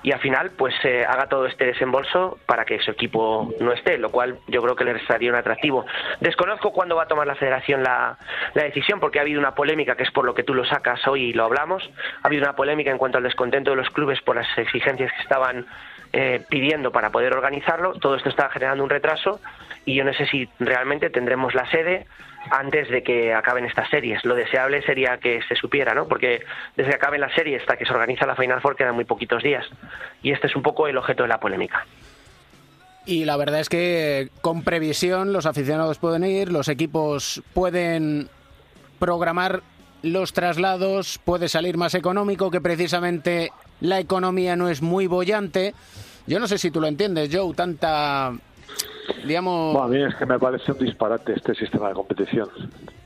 y 0.04 0.12
al 0.12 0.20
final 0.20 0.52
pues 0.52 0.76
eh, 0.84 1.06
haga 1.08 1.28
todo 1.28 1.48
este 1.48 1.66
desembolso 1.66 2.38
para 2.46 2.66
que 2.66 2.80
su 2.80 2.92
equipo 2.92 3.54
no 3.60 3.72
esté, 3.72 3.98
lo 3.98 4.12
cual 4.12 4.38
yo 4.48 4.62
creo 4.62 4.76
que 4.76 4.84
le 4.84 4.94
restaría 4.94 5.32
un 5.32 5.38
atractivo. 5.38 5.86
Desconozco 6.20 6.72
cuándo 6.74 6.98
va 6.98 7.04
a 7.04 7.08
tomar 7.08 7.26
la 7.26 7.36
federación 7.36 7.84
la, 7.84 8.18
la 8.54 8.64
decisión 8.64 9.00
porque 9.00 9.20
ha 9.20 9.22
habido 9.22 9.40
una 9.40 9.56
polémica, 9.56 9.96
que 9.96 10.04
es 10.04 10.12
por 10.12 10.26
lo 10.26 10.34
que 10.34 10.44
tú 10.44 10.54
lo 10.54 10.66
sacas 10.66 11.08
hoy 11.08 11.30
y 11.30 11.34
lo 11.34 11.46
hablamos, 11.46 11.90
ha 12.22 12.28
habido 12.28 12.44
una 12.44 12.56
polémica 12.56 12.92
en 12.92 12.98
cuanto 12.98 13.18
al 13.18 13.24
descontento 13.24 13.72
de 13.72 13.78
los 13.78 13.90
clubes 13.90 14.22
por 14.22 14.36
las 14.36 14.58
exigencias 14.58 15.12
que 15.14 15.22
estaban 15.22 15.66
eh, 16.14 16.44
pidiendo 16.48 16.92
para 16.92 17.12
poder 17.12 17.34
organizarlo, 17.34 17.94
todo 17.94 18.16
esto 18.16 18.30
está 18.30 18.50
generando 18.50 18.84
un 18.84 18.90
retraso 18.90 19.40
y 19.84 19.96
yo 19.96 20.04
no 20.04 20.14
sé 20.14 20.28
si 20.28 20.48
realmente 20.60 21.10
tendremos 21.10 21.56
la 21.56 21.70
sede 21.72 22.06
antes 22.52 22.90
de 22.90 23.02
que 23.04 23.34
acaben 23.34 23.66
estas 23.66 23.90
series. 23.90 24.24
Lo 24.24 24.36
deseable 24.36 24.82
sería 24.84 25.18
que 25.18 25.42
se 25.48 25.56
supiera, 25.56 25.94
¿no? 25.94 26.08
Porque 26.08 26.44
desde 26.76 26.92
que 26.92 26.96
acaben 26.96 27.20
las 27.20 27.34
series 27.34 27.62
hasta 27.62 27.78
que 27.78 27.86
se 27.86 27.94
organiza 27.94 28.28
la 28.28 28.36
Final 28.36 28.62
Four 28.62 28.76
quedan 28.76 28.96
muy 28.96 29.06
poquitos 29.06 29.42
días. 29.42 29.66
Y 30.22 30.32
este 30.32 30.48
es 30.48 30.56
un 30.56 30.62
poco 30.62 30.88
el 30.88 30.98
objeto 30.98 31.24
de 31.24 31.30
la 31.30 31.40
polémica. 31.40 31.86
Y 33.06 33.26
la 33.26 33.36
verdad 33.36 33.60
es 33.60 33.70
que 33.70 34.30
con 34.42 34.64
previsión 34.64 35.34
los 35.34 35.46
aficionados 35.46 35.98
pueden 35.98 36.24
ir, 36.24 36.52
los 36.52 36.70
equipos 36.70 37.42
pueden 37.54 38.30
programar 39.00 39.62
los 40.04 40.34
traslados, 40.34 41.20
puede 41.24 41.50
salir 41.50 41.78
más 41.78 41.96
económico, 41.96 42.52
que 42.52 42.62
precisamente 42.62 43.52
la 43.82 44.00
economía 44.00 44.56
no 44.56 44.70
es 44.70 44.82
muy 44.82 45.08
bollante. 45.08 45.74
Yo 46.28 46.40
no 46.40 46.48
sé 46.48 46.58
si 46.58 46.72
tú 46.72 46.80
lo 46.80 46.88
entiendes, 46.88 47.30
Joe, 47.32 47.54
tanta, 47.54 48.34
digamos... 49.26 49.74
Bueno, 49.74 49.88
a 49.88 49.90
mí 49.90 50.04
es 50.04 50.16
que 50.16 50.26
me 50.26 50.40
parece 50.40 50.72
un 50.72 50.80
disparate 50.80 51.34
este 51.34 51.54
sistema 51.56 51.90
de 51.90 51.94
competición. 51.94 52.50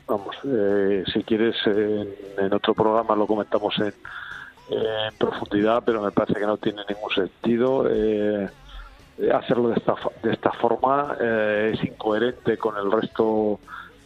Vamos, 0.06 0.36
eh, 0.46 1.04
si 1.12 1.24
quieres, 1.24 1.56
en, 1.66 2.54
otro 2.54 2.74
programa 2.74 3.16
lo 3.16 3.28
comentamos 3.28 3.76
en, 3.80 3.94
profundidad, 5.18 5.82
pero 5.86 6.02
me 6.02 6.12
parece 6.12 6.40
que 6.40 6.46
no 6.46 6.58
tiene 6.58 6.82
ningún 6.88 7.10
sentido. 7.12 7.88
Eh, 7.90 8.48
hacerlo 9.34 9.70
de 9.70 9.76
esta, 9.76 9.96
de 10.22 10.34
esta 10.34 10.52
forma 10.52 11.16
eh, 11.20 11.72
es 11.74 11.84
incoherente 11.84 12.58
con 12.58 12.78
el 12.78 12.92
resto 12.92 13.60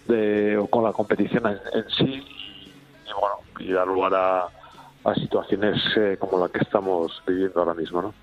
de, 0.08 0.58
o 0.58 0.68
con 0.68 0.84
la 0.84 0.94
competición 0.94 1.48
en, 1.48 1.60
en 1.74 1.90
sí 1.90 2.24
y 3.06 3.20
bueno, 3.20 3.36
y 3.60 3.72
da 3.72 3.86
lugar 3.86 4.14
a, 4.16 4.48
a 5.04 5.16
situaciones 5.16 5.78
eh, 5.98 6.18
como 6.20 6.40
la 6.40 6.50
que 6.50 6.60
estamos 6.60 7.22
viviendo 7.28 7.60
ahora 7.60 7.74
mismo, 7.74 8.02
¿no? 8.02 8.14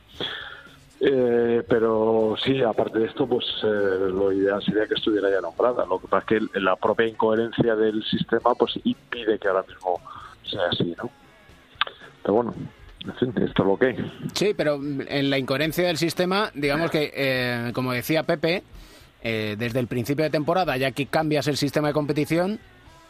Eh, 1.00 1.62
pero 1.68 2.34
sí, 2.44 2.60
aparte 2.62 2.98
de 2.98 3.06
esto, 3.06 3.26
pues 3.26 3.44
eh, 3.62 4.08
lo 4.10 4.32
ideal 4.32 4.62
sería 4.62 4.86
que 4.86 4.94
estuviera 4.94 5.30
ya 5.30 5.40
nombrada. 5.40 5.86
Lo 5.86 6.00
que 6.00 6.08
pasa 6.08 6.26
es 6.28 6.50
que 6.50 6.60
la 6.60 6.74
propia 6.76 7.06
incoherencia 7.06 7.76
del 7.76 8.02
sistema 8.04 8.54
pues 8.54 8.78
impide 8.82 9.38
que 9.38 9.48
ahora 9.48 9.64
mismo 9.68 10.00
sea 10.44 10.62
así, 10.72 10.94
¿no? 10.98 11.10
pero 12.28 12.34
bueno, 12.34 12.54
en 13.06 13.14
fin, 13.14 13.42
esto 13.42 13.62
es 13.62 13.68
lo 13.68 13.78
que 13.78 13.86
hay. 13.86 14.12
Sí, 14.34 14.54
pero 14.54 14.74
en 14.74 15.30
la 15.30 15.38
incoherencia 15.38 15.86
del 15.86 15.96
sistema, 15.96 16.50
digamos 16.54 16.90
que, 16.90 17.10
eh, 17.14 17.70
como 17.74 17.92
decía 17.92 18.24
Pepe, 18.24 18.62
eh, 19.22 19.56
desde 19.58 19.80
el 19.80 19.86
principio 19.86 20.24
de 20.24 20.30
temporada, 20.30 20.76
ya 20.76 20.90
que 20.90 21.06
cambias 21.06 21.48
el 21.48 21.56
sistema 21.56 21.88
de 21.88 21.94
competición, 21.94 22.60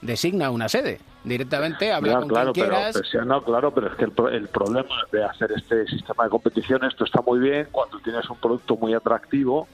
designa 0.01 0.51
una 0.51 0.69
sede. 0.69 1.01
Directamente 1.25 1.93
habla 1.93 2.13
Ya, 2.13 2.19
con 2.21 2.29
claro, 2.29 2.53
quien 2.53 2.67
pero, 2.67 2.77
quieras. 2.77 2.95
pero 3.11 3.23
sí, 3.23 3.29
no, 3.29 3.43
claro, 3.45 3.71
pero 3.75 3.89
es 3.89 3.95
que 3.97 4.05
el, 4.05 4.13
el 4.35 4.49
problema 4.49 4.95
de 5.13 5.25
hacer 5.25 5.53
este 5.53 5.87
sistema 5.87 6.25
de 6.25 6.31
competición, 6.31 6.85
esto 6.85 7.05
está 7.05 7.21
muy 7.23 7.39
bien 7.41 7.69
cuando 7.73 7.99
tienes 8.01 8.29
un 8.31 8.37
producto 8.39 8.77
muy 8.77 8.95
atractivo, 8.95 9.67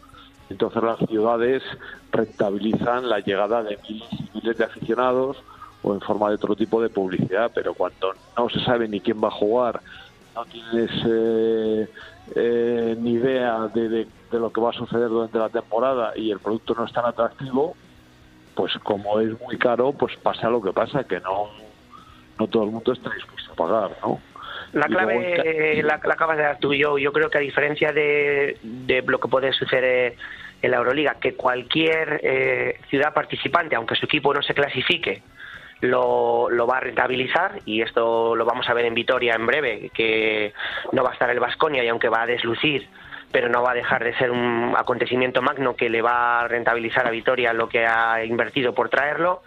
entonces 0.51 0.83
las 0.83 0.99
ciudades 1.09 1.63
rentabilizan 2.11 3.09
la 3.09 3.21
llegada 3.21 3.63
de 3.63 3.79
miles 3.89 4.09
y 4.13 4.31
miles 4.39 4.57
de 4.59 4.65
aficionados 4.65 5.37
o 5.83 5.93
en 5.95 6.01
forma 6.01 6.29
de 6.31 6.37
otro 6.37 6.57
tipo 6.57 6.81
de 6.81 6.89
publicidad, 6.89 7.51
pero 7.55 7.75
cuando 7.75 8.15
no 8.37 8.49
se 8.49 8.61
sabe 8.65 8.89
ni 8.89 9.01
quién 9.01 9.23
va 9.23 9.29
a 9.29 9.33
jugar, 9.33 9.81
no 10.35 10.45
tienes 10.47 10.91
eh, 11.07 11.89
eh, 12.35 12.97
ni 12.99 13.13
idea 13.13 13.69
de, 13.73 13.89
de- 13.89 14.09
de 14.31 14.39
lo 14.41 14.51
que 14.51 14.61
va 14.61 14.71
a 14.71 14.73
suceder 14.73 15.09
durante 15.09 15.39
la 15.39 15.49
temporada 15.49 16.13
y 16.17 16.31
el 16.33 16.41
producto 16.41 16.75
no 16.75 16.85
es 16.87 16.93
tan 16.93 17.05
atractivo, 17.05 17.77
pues 18.55 18.73
como 18.83 19.21
es 19.21 19.39
muy 19.41 19.59
caro, 19.59 19.93
pues 19.93 20.17
pasa 20.17 20.49
lo 20.49 20.63
que 20.63 20.73
pasa, 20.73 21.05
que 21.05 21.21
no, 21.21 21.51
no 22.39 22.47
todo 22.47 22.65
el 22.65 22.71
mundo 22.71 22.93
está 22.93 23.11
dispuesto 23.11 23.53
a 23.53 23.57
pagar, 23.57 23.91
¿no? 24.03 24.21
La 24.73 24.87
clave 24.87 25.83
la, 25.83 26.01
la 26.03 26.15
acabas 26.15 26.37
de 26.37 26.43
dar 26.43 26.59
tú 26.59 26.73
y 26.73 26.79
yo. 26.81 26.99
Yo 26.99 27.13
creo 27.13 27.31
que 27.31 27.39
a 27.39 27.41
diferencia 27.41 27.93
de, 27.93 28.59
de 28.63 29.03
lo 29.03 29.21
que 29.21 29.29
puede 29.29 29.53
suceder 29.53 30.17
en 30.63 30.71
la 30.71 30.79
Euroliga, 30.79 31.17
que 31.21 31.35
cualquier 31.35 32.21
eh, 32.23 32.81
ciudad 32.89 33.13
participante, 33.13 33.77
aunque 33.77 33.95
su 33.95 34.07
equipo 34.07 34.35
no 34.35 34.43
se 34.43 34.55
clasifique, 34.55 35.23
lo, 35.81 36.49
lo 36.51 36.67
va 36.67 36.79
a 36.79 36.81
rentabilizar 36.81 37.61
y 37.67 37.83
esto 37.83 38.35
lo 38.35 38.45
vamos 38.45 38.69
a 38.69 38.75
ver 38.75 38.87
en 38.87 38.95
Vitoria 38.95 39.35
en 39.35 39.47
breve, 39.47 39.91
que 39.95 40.55
no 40.93 41.03
va 41.05 41.11
a 41.11 41.13
estar 41.13 41.31
el 41.31 41.41
Vasconia 41.41 41.85
y 41.85 41.89
aunque 41.89 42.09
va 42.09 42.23
a 42.23 42.27
deslucir, 42.27 42.89
pero 43.35 43.49
no 43.49 43.65
va 43.65 43.73
a 43.73 43.75
dejar 43.75 44.05
de 44.05 44.15
ser 44.17 44.31
un 44.31 44.75
acontecimiento 44.79 45.43
magno 45.43 45.75
que 45.75 45.91
le 45.91 46.03
va 46.03 46.43
a 46.43 46.47
rentabilizar 46.47 47.05
a 47.05 47.11
Vitoria 47.11 47.53
lo 47.53 47.69
que 47.69 47.85
ha 47.85 48.25
invertido 48.25 48.75
por 48.75 48.91
traerlo, 48.91 49.43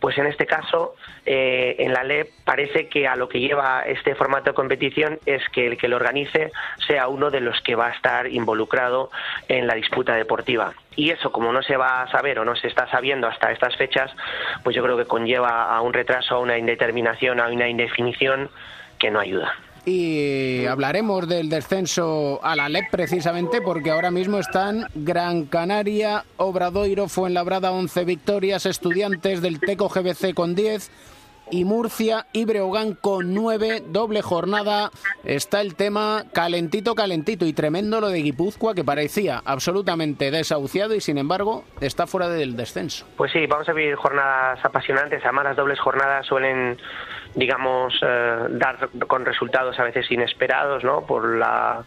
pues 0.00 0.16
en 0.16 0.24
este 0.24 0.46
caso 0.46 0.94
eh, 1.26 1.76
en 1.80 1.92
la 1.92 2.02
LEP 2.02 2.30
parece 2.46 2.88
que 2.88 3.06
a 3.06 3.14
lo 3.14 3.28
que 3.28 3.40
lleva 3.40 3.82
este 3.82 4.14
formato 4.14 4.44
de 4.48 4.54
competición 4.54 5.18
es 5.26 5.46
que 5.50 5.66
el 5.66 5.76
que 5.76 5.86
lo 5.86 5.96
organice 5.96 6.50
sea 6.86 7.08
uno 7.08 7.30
de 7.30 7.40
los 7.42 7.60
que 7.60 7.74
va 7.74 7.88
a 7.88 7.90
estar 7.90 8.26
involucrado 8.26 9.10
en 9.48 9.66
la 9.66 9.74
disputa 9.74 10.14
deportiva. 10.14 10.72
Y 10.94 11.10
eso, 11.10 11.30
como 11.30 11.52
no 11.52 11.60
se 11.60 11.76
va 11.76 12.00
a 12.00 12.10
saber 12.10 12.38
o 12.38 12.44
no 12.46 12.56
se 12.56 12.68
está 12.68 12.90
sabiendo 12.90 13.26
hasta 13.26 13.52
estas 13.52 13.76
fechas, 13.76 14.10
pues 14.64 14.74
yo 14.74 14.82
creo 14.82 14.96
que 14.96 15.04
conlleva 15.04 15.76
a 15.76 15.82
un 15.82 15.92
retraso, 15.92 16.36
a 16.36 16.40
una 16.40 16.56
indeterminación, 16.56 17.38
a 17.40 17.48
una 17.48 17.68
indefinición 17.68 18.48
que 18.98 19.10
no 19.10 19.20
ayuda. 19.20 19.52
Y 19.88 20.66
hablaremos 20.66 21.28
del 21.28 21.48
descenso 21.48 22.40
a 22.42 22.56
la 22.56 22.68
LEP 22.68 22.90
precisamente 22.90 23.62
porque 23.62 23.92
ahora 23.92 24.10
mismo 24.10 24.38
están 24.38 24.88
Gran 24.96 25.46
Canaria, 25.46 26.24
Obradoiro, 26.38 27.06
Fuenlabrada 27.06 27.70
11 27.70 28.04
victorias, 28.04 28.66
Estudiantes 28.66 29.42
del 29.42 29.60
Teco 29.60 29.88
GBC 29.88 30.34
con 30.34 30.56
10 30.56 30.90
y 31.50 31.64
Murcia 31.64 32.26
y 32.32 32.44
Breogán 32.44 32.94
con 32.94 33.34
9, 33.34 33.84
doble 33.86 34.22
jornada. 34.22 34.90
Está 35.24 35.60
el 35.60 35.74
tema 35.76 36.24
calentito, 36.32 36.94
calentito 36.94 37.46
y 37.46 37.52
tremendo 37.52 38.00
lo 38.00 38.08
de 38.08 38.22
Guipúzcoa 38.22 38.74
que 38.74 38.84
parecía 38.84 39.42
absolutamente 39.44 40.30
desahuciado 40.30 40.94
y 40.94 41.00
sin 41.00 41.18
embargo 41.18 41.64
está 41.80 42.06
fuera 42.06 42.28
del 42.28 42.56
descenso. 42.56 43.06
Pues 43.16 43.32
sí, 43.32 43.46
vamos 43.46 43.68
a 43.68 43.72
vivir 43.72 43.94
jornadas 43.94 44.58
apasionantes. 44.64 45.22
Además, 45.22 45.44
las 45.44 45.56
dobles 45.56 45.78
jornadas 45.78 46.26
suelen, 46.26 46.76
digamos, 47.36 47.94
eh, 48.02 48.46
dar 48.50 48.88
con 49.06 49.24
resultados 49.24 49.78
a 49.78 49.84
veces 49.84 50.10
inesperados, 50.10 50.82
¿no? 50.82 51.06
Por 51.06 51.36
la 51.36 51.84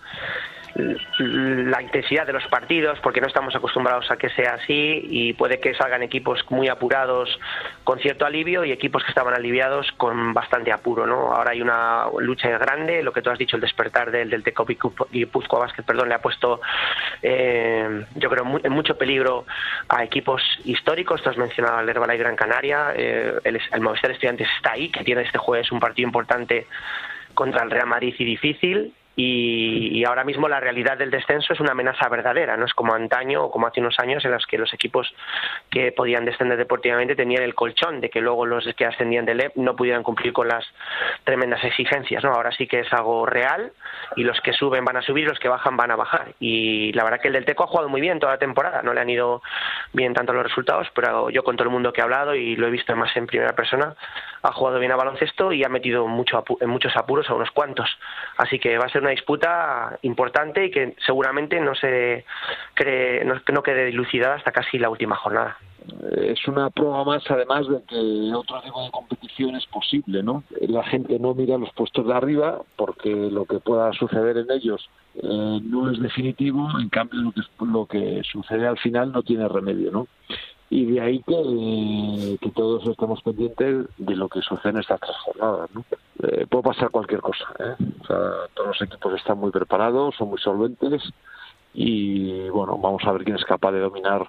la 0.76 1.82
intensidad 1.82 2.26
de 2.26 2.34
los 2.34 2.46
partidos, 2.48 3.00
porque 3.00 3.22
no 3.22 3.28
estamos 3.28 3.56
acostumbrados 3.56 4.10
a 4.12 4.18
que 4.18 4.30
sea 4.30 4.56
así 4.56 5.02
y 5.10 5.34
puede 5.34 5.60
que 5.60 5.74
salgan 5.74 6.04
equipos 6.04 6.44
muy 6.50 6.68
apurados 6.68 7.40
con 7.84 8.00
cierto 8.00 8.26
alivio 8.26 8.64
y 8.64 8.72
equipos 8.72 9.04
que 9.04 9.10
estaban 9.10 9.34
aliviados 9.34 9.92
con 9.94 10.34
bastante 10.34 10.72
apuro, 10.72 11.06
¿no? 11.06 11.34
Ahora 11.34 11.52
hay 11.52 11.62
una 11.62 12.06
lucha 12.20 12.50
grande, 12.58 13.04
lo 13.04 13.12
que 13.12 13.22
tú 13.22 13.30
has 13.30 13.40
dicho, 13.40 13.56
el 13.56 13.62
despertar 13.62 14.12
del, 14.12 14.30
del 14.30 14.44
Teco 14.44 14.66
Guipúzcoa 14.66 15.60
Basket, 15.60 15.84
perdón, 15.84 16.10
le 16.10 16.16
ha 16.16 16.22
puesto, 16.22 16.62
eh, 17.22 18.06
yo 18.16 18.30
creo, 18.30 18.60
en 18.64 18.72
mucho 18.72 18.98
peligro 18.98 19.46
a 19.88 20.04
equipos 20.04 20.42
históricos, 20.66 21.22
tú 21.22 21.30
has 21.30 21.38
mencionado 21.38 21.78
al 21.78 21.90
Herbalife 21.90 22.20
Gran 22.20 22.36
Canaria, 22.36 22.94
eh, 22.96 23.34
el, 23.44 23.60
el 23.72 23.82
Movistar 23.82 24.12
Estudiantes 24.12 24.48
está 24.58 24.74
ahí, 24.74 24.90
que 24.90 25.04
tiene 25.04 25.22
este 25.24 25.38
jueves 25.38 25.72
un 25.72 25.80
partido 25.80 26.08
importante 26.08 26.68
contra 27.34 27.64
el 27.64 27.72
Real 27.72 27.88
Madrid 27.88 28.16
y 28.18 28.26
difícil. 28.26 28.94
Y, 29.22 30.00
y 30.00 30.06
ahora 30.06 30.24
mismo 30.24 30.48
la 30.48 30.62
realidad 30.62 30.98
del 30.98 31.12
descenso 31.12 31.52
es 31.52 31.60
una 31.60 31.74
amenaza 31.74 32.08
verdadera, 32.08 32.56
no 32.56 32.64
es 32.64 32.74
como 32.74 32.94
antaño 32.94 33.44
o 33.44 33.52
como 33.52 33.68
hace 33.68 33.82
unos 33.82 34.00
años 34.00 34.24
en 34.24 34.32
los 34.32 34.46
que 34.46 34.58
los 34.58 34.74
equipos 34.74 35.14
que 35.70 35.92
podían 35.92 36.24
descender 36.24 36.58
deportivamente 36.58 37.18
tenían 37.18 37.44
el 37.44 37.54
colchón 37.54 38.00
de 38.00 38.10
que 38.10 38.22
luego 38.22 38.46
los 38.46 38.66
que 38.76 38.86
ascendían 38.86 39.26
del 39.26 39.42
EP 39.42 39.58
no 39.58 39.76
pudieran 39.76 40.04
cumplir 40.04 40.32
con 40.32 40.48
las 40.48 40.66
tremendas 41.26 41.62
exigencias. 41.66 42.24
¿no? 42.24 42.32
Ahora 42.32 42.54
sí 42.54 42.66
que 42.66 42.80
es 42.80 42.94
algo 42.94 43.26
real 43.26 43.74
y 44.16 44.24
los 44.24 44.40
que 44.40 44.54
suben 44.54 44.86
van 44.86 44.96
a 44.96 45.02
subir 45.02 45.28
los 45.28 45.38
que 45.38 45.50
bajan 45.50 45.76
van 45.76 45.92
a 45.92 45.98
bajar. 45.98 46.34
Y 46.40 46.94
la 46.94 47.04
verdad 47.04 47.20
que 47.20 47.28
el 47.28 47.34
del 47.34 47.44
Teco 47.44 47.66
ha 47.66 47.68
jugado 47.68 47.90
muy 47.90 48.00
bien 48.00 48.22
toda 48.22 48.34
la 48.34 48.40
temporada, 48.40 48.82
no 48.84 48.94
le 48.94 49.02
han 49.02 49.10
ido 49.10 49.42
bien 49.92 50.14
tanto 50.14 50.32
los 50.32 50.44
resultados, 50.44 50.88
pero 50.96 51.30
yo 51.30 51.44
con 51.44 51.58
todo 51.58 51.66
el 51.66 51.74
mundo 51.74 51.92
que 51.92 52.00
he 52.00 52.04
hablado 52.06 52.36
y 52.36 52.56
lo 52.56 52.68
he 52.68 52.72
visto 52.72 52.96
más 52.96 53.14
en 53.18 53.28
primera 53.28 53.54
persona, 53.54 53.96
ha 54.44 54.54
jugado 54.54 54.80
bien 54.80 54.94
a 54.94 54.96
baloncesto 54.96 55.52
y 55.52 55.66
ha 55.66 55.70
metido 55.70 56.08
mucho 56.08 56.44
en 56.62 56.70
muchos 56.70 56.96
apuros 56.96 57.30
a 57.30 57.34
unos 57.34 57.52
cuantos. 57.52 57.90
Así 58.38 58.60
que 58.60 58.78
va 58.78 58.86
a 58.86 58.90
ser 58.90 59.02
una 59.02 59.09
disputa 59.10 59.98
importante 60.02 60.66
y 60.66 60.72
que 60.72 60.96
seguramente 61.06 61.60
no 61.60 61.76
se 61.76 62.26
cree, 62.74 63.26
no, 63.26 63.64
quede 63.64 63.86
dilucidada 63.86 64.36
hasta 64.36 64.52
casi 64.52 64.78
la 64.78 64.90
última 64.90 65.16
jornada. 65.16 65.58
es 66.12 66.48
una 66.48 66.70
prueba 66.70 67.04
más 67.04 67.24
además 67.30 67.68
de 67.68 67.82
que 67.88 68.34
otro 68.34 68.62
tipo 68.62 68.84
de 68.84 68.92
competición 68.92 69.56
es 69.56 69.66
posible, 69.68 70.24
¿no? 70.24 70.44
La 70.62 70.84
gente 70.84 71.20
no 71.20 71.34
mira 71.34 71.58
los 71.58 71.72
puestos 71.74 72.08
de 72.08 72.14
arriba 72.14 72.62
porque 72.76 73.10
lo 73.10 73.46
que 73.46 73.60
pueda 73.60 73.92
suceder 73.94 74.38
en 74.38 74.52
ellos 74.52 74.90
eh, 75.16 75.60
no 75.64 75.92
es 75.92 76.00
definitivo, 76.00 76.70
en 76.80 76.90
cambio 76.90 77.22
lo 77.22 77.32
que, 77.32 77.42
lo 77.66 77.86
que 77.86 78.22
sucede 78.24 78.68
al 78.68 78.78
final 78.78 79.12
no 79.12 79.24
tiene 79.24 79.48
remedio, 79.48 79.92
¿no? 79.92 80.08
Y 80.70 80.86
de 80.86 81.02
ahí 81.02 81.24
que, 81.24 82.38
que 82.40 82.52
todos 82.52 82.88
estemos 82.88 83.22
pendientes 83.24 83.88
de 83.98 84.16
lo 84.16 84.30
que 84.30 84.42
sucede 84.42 84.74
en 84.74 84.78
estas 84.78 85.00
tres 85.00 85.18
jornadas, 85.18 85.70
¿no? 85.74 85.84
Eh, 86.22 86.46
puede 86.48 86.64
pasar 86.64 86.90
cualquier 86.90 87.22
cosa, 87.22 87.46
¿eh? 87.60 87.76
O 88.02 88.06
sea, 88.06 88.18
todos 88.54 88.68
los 88.68 88.82
equipos 88.82 89.14
están 89.14 89.38
muy 89.38 89.52
preparados, 89.52 90.16
son 90.16 90.30
muy 90.30 90.40
solventes 90.40 91.02
y, 91.74 92.50
bueno, 92.50 92.78
vamos 92.78 93.04
a 93.06 93.12
ver 93.14 93.24
quién 93.24 93.38
es 93.38 93.46
capaz 93.46 93.72
de 93.72 93.80
dominar 93.80 94.28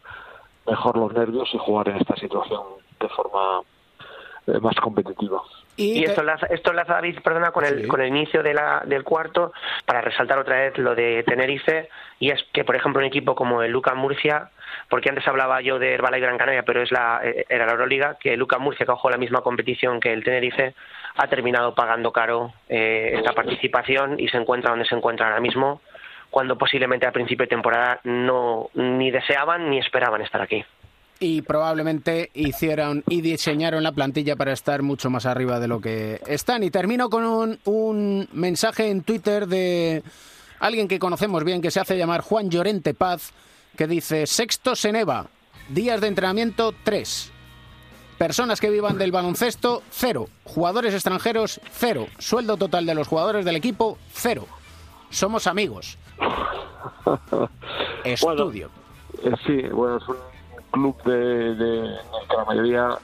mejor 0.69 0.97
los 0.97 1.13
nervios 1.13 1.49
y 1.53 1.59
jugar 1.59 1.89
en 1.89 1.97
esta 1.97 2.15
situación 2.17 2.63
de 3.01 3.09
forma 3.09 3.63
eh, 4.47 4.61
más 4.61 4.77
competitiva. 4.77 5.43
Y, 5.77 6.05
esto, 6.05 6.21
enlaza, 6.21 6.47
esto 6.47 6.71
enlaza, 6.71 6.95
David, 6.95 7.19
perdona, 7.25 7.51
con 7.53 7.65
el, 7.65 7.89
con 7.89 8.01
el 8.01 8.09
inicio 8.09 8.43
de 8.43 8.55
la, 8.55 8.83
del 8.85 9.03
cuarto, 9.03 9.53
para 9.87 10.01
resaltar 10.01 10.39
otra 10.39 10.57
vez 10.57 10.79
lo 10.79 10.95
de 10.95 11.25
Tenerife, 11.25 11.89
y 12.19 12.31
es 12.31 12.45
que, 12.53 12.65
por 12.65 12.77
ejemplo, 12.77 13.01
un 13.01 13.07
equipo 13.07 13.35
como 13.35 13.63
el 13.63 13.73
Luca 13.73 13.95
Murcia, 13.95 14.51
porque 14.89 15.09
antes 15.09 15.27
hablaba 15.27 15.61
yo 15.61 15.79
de 15.79 15.95
Herbalife 15.95 16.21
Gran 16.21 16.39
Canaria, 16.39 16.65
pero 16.65 16.83
es 16.83 16.93
la, 16.93 17.21
eh, 17.25 17.47
era 17.49 17.67
la 17.67 17.73
Euroliga, 17.73 18.17
que 18.21 18.37
Luca 18.37 18.59
Murcia, 18.59 18.85
que 18.85 18.93
jugó 18.93 19.11
la 19.11 19.17
misma 19.17 19.41
competición 19.41 20.01
que 20.01 20.13
el 20.13 20.23
Tenerife, 20.23 20.75
ha 21.17 21.27
terminado 21.29 21.75
pagando 21.75 22.13
caro 22.13 22.53
eh, 22.69 23.13
esta 23.17 23.33
participación 23.33 24.19
y 24.19 24.29
se 24.29 24.37
encuentra 24.37 24.71
donde 24.71 24.87
se 24.87 24.95
encuentra 24.95 25.27
ahora 25.27 25.41
mismo, 25.41 25.81
cuando 26.31 26.57
posiblemente 26.57 27.07
a 27.07 27.13
principio 27.13 27.45
de 27.45 27.51
temporada 27.51 28.01
no 28.05 28.71
ni 28.75 29.11
deseaban 29.11 29.71
ni 29.71 29.79
esperaban 29.79 30.23
estar 30.23 30.41
aquí 30.41 30.65
y 31.23 31.43
probablemente 31.43 32.31
hicieron 32.33 33.05
y 33.07 33.21
diseñaron 33.21 33.83
la 33.83 33.93
plantilla 33.93 34.37
para 34.37 34.53
estar 34.53 34.83
mucho 34.83 35.11
más 35.11 35.27
arriba 35.27 35.61
de 35.61 35.69
lo 35.69 35.79
que 35.79 36.19
están. 36.27 36.63
Y 36.63 36.71
termino 36.71 37.11
con 37.11 37.25
un, 37.25 37.59
un, 37.67 38.29
mensaje 38.33 38.89
en 38.89 39.03
Twitter 39.03 39.47
de 39.47 40.03
alguien 40.61 40.89
que 40.89 40.99
conocemos 40.99 41.45
bien, 41.45 41.61
que 41.61 41.71
se 41.71 41.79
hace 41.79 41.99
llamar 41.99 42.23
Juan 42.23 42.49
Llorente 42.49 42.95
Paz, 42.95 43.35
que 43.77 43.87
dice, 43.87 44.27
sexto 44.27 44.75
Seneva, 44.75 45.27
días 45.69 46.01
de 46.01 46.09
entrenamiento 46.09 46.75
3. 46.85 47.33
Personas 48.21 48.61
que 48.61 48.69
vivan 48.69 48.99
del 48.99 49.13
baloncesto, 49.13 49.83
cero. 49.89 50.29
Jugadores 50.45 50.93
extranjeros, 50.93 51.59
cero. 51.71 52.07
Sueldo 52.19 52.59
total 52.59 52.85
de 52.85 52.95
los 52.95 53.09
jugadores 53.09 53.47
del 53.47 53.57
equipo, 53.57 53.97
cero. 54.13 54.45
Somos 55.09 55.47
amigos. 55.47 55.97
Estudio. 58.05 58.69
Bueno, 59.23 59.37
eh, 59.37 59.41
sí, 59.47 59.63
bueno, 59.73 59.97
es 59.97 60.03
un 60.07 60.17
club 60.71 61.03
de, 61.05 61.55
de, 61.55 61.79
en 61.79 61.85
el 61.87 62.29
que 62.29 62.37
la 62.37 62.45
mayoría 62.45 62.99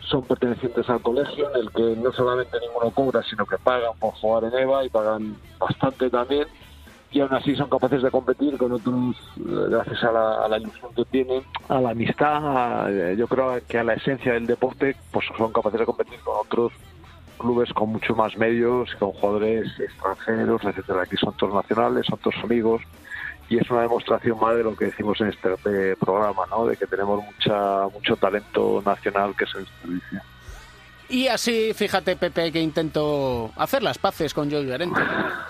son 0.00 0.24
pertenecientes 0.24 0.90
al 0.90 1.02
colegio, 1.02 1.54
en 1.54 1.60
el 1.60 1.70
que 1.70 1.94
no 2.02 2.12
solamente 2.12 2.58
ninguno 2.58 2.90
cobra, 2.90 3.22
sino 3.22 3.46
que 3.46 3.58
pagan 3.58 3.96
por 4.00 4.12
jugar 4.14 4.42
en 4.42 4.58
EVA 4.58 4.86
y 4.86 4.88
pagan 4.88 5.36
bastante 5.60 6.10
también, 6.10 6.48
y 7.10 7.20
aún 7.20 7.32
así 7.32 7.54
son 7.56 7.70
capaces 7.70 8.02
de 8.02 8.10
competir 8.10 8.58
con 8.58 8.72
otros, 8.72 9.16
gracias 9.36 10.04
a 10.04 10.12
la, 10.12 10.44
a 10.44 10.58
ilusión 10.58 10.92
que 10.94 11.04
tienen, 11.06 11.42
a 11.68 11.80
la 11.80 11.90
amistad, 11.90 12.86
a, 12.86 13.12
yo 13.14 13.26
creo 13.26 13.58
que 13.66 13.78
a 13.78 13.84
la 13.84 13.94
esencia 13.94 14.32
del 14.34 14.46
deporte, 14.46 14.94
pues 15.10 15.26
son 15.36 15.52
capaces 15.52 15.80
de 15.80 15.86
competir 15.86 16.18
con 16.20 16.36
otros 16.38 16.72
clubes 17.38 17.72
con 17.72 17.90
mucho 17.90 18.14
más 18.14 18.36
medios, 18.36 18.94
con 18.96 19.12
jugadores 19.12 19.68
extranjeros, 19.78 20.62
etcétera. 20.64 21.02
Aquí 21.02 21.16
son 21.16 21.34
todos 21.36 21.54
nacionales, 21.54 22.04
son 22.06 22.18
todos 22.18 22.36
amigos 22.42 22.82
y 23.48 23.56
es 23.56 23.70
una 23.70 23.82
demostración 23.82 24.38
más 24.38 24.56
de 24.56 24.64
lo 24.64 24.76
que 24.76 24.86
decimos 24.86 25.18
en 25.20 25.28
este 25.28 25.48
eh, 25.66 25.96
programa, 25.98 26.42
¿no? 26.50 26.66
De 26.66 26.76
que 26.76 26.86
tenemos 26.86 27.24
mucha 27.24 27.88
mucho 27.94 28.16
talento 28.16 28.82
nacional 28.84 29.34
que 29.36 29.46
se 29.46 29.60
desperdicia. 29.60 30.22
Y 31.10 31.28
así, 31.28 31.72
fíjate, 31.74 32.16
Pepe, 32.16 32.52
que 32.52 32.60
intento 32.60 33.50
hacer 33.56 33.82
las 33.82 33.96
paces 33.96 34.34
con 34.34 34.50
Joel 34.50 34.66
Llorente. 34.66 35.00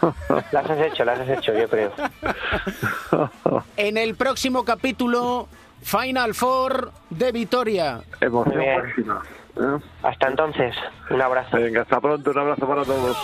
Las 0.52 0.70
has 0.70 0.78
hecho, 0.78 1.04
las 1.04 1.18
has 1.18 1.28
hecho, 1.28 1.52
yo 1.52 1.68
creo. 1.68 1.92
En 3.76 3.96
el 3.96 4.14
próximo 4.14 4.64
capítulo, 4.64 5.48
Final 5.82 6.34
Four 6.34 6.92
de 7.10 7.32
Vitoria. 7.32 8.00
Emoción 8.20 8.56
máxima. 8.56 9.22
¿eh? 9.56 9.78
Hasta 10.02 10.28
entonces, 10.28 10.74
un 11.10 11.20
abrazo. 11.20 11.56
Venga, 11.56 11.82
hasta 11.82 12.00
pronto, 12.00 12.30
un 12.30 12.38
abrazo 12.38 12.66
para 12.66 12.84
todos. 12.84 13.16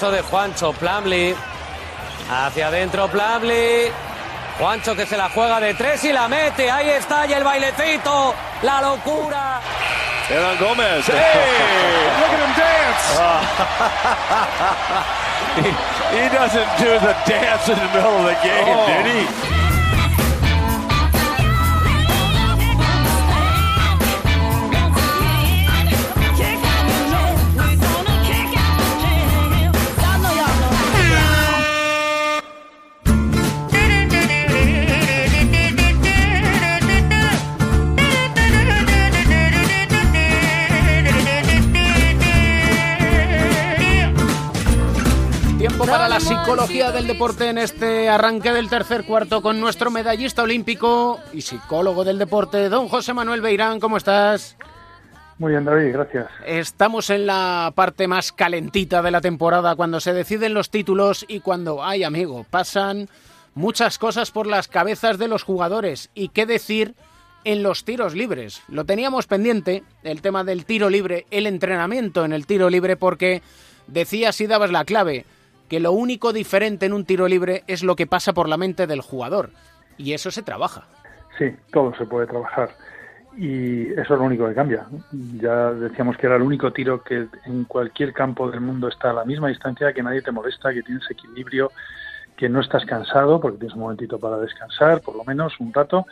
Reverso 0.00 0.10
de 0.12 0.22
Juancho, 0.22 0.72
Plumlee. 0.74 1.34
Hacia 2.30 2.68
adentro, 2.68 3.08
Plumlee. 3.08 3.90
Juancho 4.58 4.94
que 4.94 5.04
se 5.06 5.16
la 5.16 5.28
juega 5.28 5.58
de 5.58 5.74
tres 5.74 6.04
y 6.04 6.12
la 6.12 6.28
mete. 6.28 6.70
Ahí 6.70 6.90
está, 6.90 7.26
y 7.26 7.32
el 7.32 7.42
bailecito. 7.42 8.32
La 8.62 8.80
locura. 8.80 9.60
Eran 10.30 10.56
Gómez. 10.58 11.04
Hey, 11.06 11.14
look 12.20 12.30
at 12.30 12.38
him 12.38 12.54
dance. 12.54 13.04
he, 15.56 15.70
he 16.22 16.28
doesn't 16.28 16.78
do 16.78 16.98
the 17.00 17.16
dance 17.26 17.68
in 17.68 17.74
the 17.76 17.88
middle 17.92 18.18
of 18.18 18.24
the 18.24 18.36
game, 18.44 18.76
did 18.86 19.06
he? 19.06 19.67
La 46.18 46.24
psicología 46.24 46.90
del 46.90 47.06
deporte 47.06 47.48
en 47.48 47.58
este 47.58 48.08
arranque 48.08 48.52
del 48.52 48.68
tercer 48.68 49.04
cuarto 49.04 49.40
con 49.40 49.60
nuestro 49.60 49.88
medallista 49.92 50.42
olímpico 50.42 51.20
y 51.32 51.42
psicólogo 51.42 52.02
del 52.02 52.18
deporte, 52.18 52.68
don 52.68 52.88
José 52.88 53.14
Manuel 53.14 53.40
Beirán. 53.40 53.78
¿Cómo 53.78 53.98
estás? 53.98 54.56
Muy 55.38 55.52
bien, 55.52 55.64
David, 55.64 55.92
gracias. 55.92 56.26
Estamos 56.44 57.10
en 57.10 57.26
la 57.26 57.72
parte 57.72 58.08
más 58.08 58.32
calentita 58.32 59.00
de 59.00 59.12
la 59.12 59.20
temporada, 59.20 59.76
cuando 59.76 60.00
se 60.00 60.12
deciden 60.12 60.54
los 60.54 60.70
títulos 60.70 61.24
y 61.28 61.38
cuando, 61.38 61.84
ay 61.84 62.02
amigo, 62.02 62.44
pasan 62.50 63.08
muchas 63.54 63.96
cosas 63.96 64.32
por 64.32 64.48
las 64.48 64.66
cabezas 64.66 65.18
de 65.18 65.28
los 65.28 65.44
jugadores. 65.44 66.10
¿Y 66.14 66.30
qué 66.30 66.46
decir 66.46 66.96
en 67.44 67.62
los 67.62 67.84
tiros 67.84 68.16
libres? 68.16 68.62
Lo 68.66 68.84
teníamos 68.84 69.28
pendiente, 69.28 69.84
el 70.02 70.20
tema 70.20 70.42
del 70.42 70.64
tiro 70.64 70.90
libre, 70.90 71.26
el 71.30 71.46
entrenamiento 71.46 72.24
en 72.24 72.32
el 72.32 72.44
tiro 72.44 72.70
libre, 72.70 72.96
porque 72.96 73.40
decías 73.86 74.40
y 74.40 74.48
dabas 74.48 74.72
la 74.72 74.84
clave, 74.84 75.24
que 75.68 75.80
lo 75.80 75.92
único 75.92 76.32
diferente 76.32 76.86
en 76.86 76.92
un 76.92 77.04
tiro 77.04 77.28
libre 77.28 77.62
es 77.66 77.82
lo 77.82 77.96
que 77.96 78.06
pasa 78.06 78.32
por 78.32 78.48
la 78.48 78.56
mente 78.56 78.86
del 78.86 79.00
jugador. 79.00 79.50
Y 79.96 80.12
eso 80.12 80.30
se 80.30 80.42
trabaja. 80.42 80.86
Sí, 81.38 81.54
todo 81.72 81.94
se 81.96 82.06
puede 82.06 82.26
trabajar. 82.26 82.70
Y 83.36 83.92
eso 83.92 84.14
es 84.14 84.20
lo 84.20 84.22
único 84.22 84.48
que 84.48 84.54
cambia. 84.54 84.86
Ya 85.40 85.70
decíamos 85.72 86.16
que 86.16 86.26
era 86.26 86.36
el 86.36 86.42
único 86.42 86.72
tiro 86.72 87.02
que 87.02 87.28
en 87.44 87.64
cualquier 87.64 88.12
campo 88.12 88.50
del 88.50 88.60
mundo 88.60 88.88
está 88.88 89.10
a 89.10 89.14
la 89.14 89.24
misma 89.24 89.48
distancia, 89.48 89.92
que 89.92 90.02
nadie 90.02 90.22
te 90.22 90.32
molesta, 90.32 90.72
que 90.72 90.82
tienes 90.82 91.08
equilibrio, 91.08 91.70
que 92.36 92.48
no 92.48 92.60
estás 92.60 92.84
cansado, 92.84 93.40
porque 93.40 93.58
tienes 93.58 93.74
un 93.74 93.82
momentito 93.82 94.18
para 94.18 94.38
descansar, 94.38 95.00
por 95.02 95.14
lo 95.14 95.24
menos 95.24 95.52
un 95.60 95.72
rato. 95.72 96.06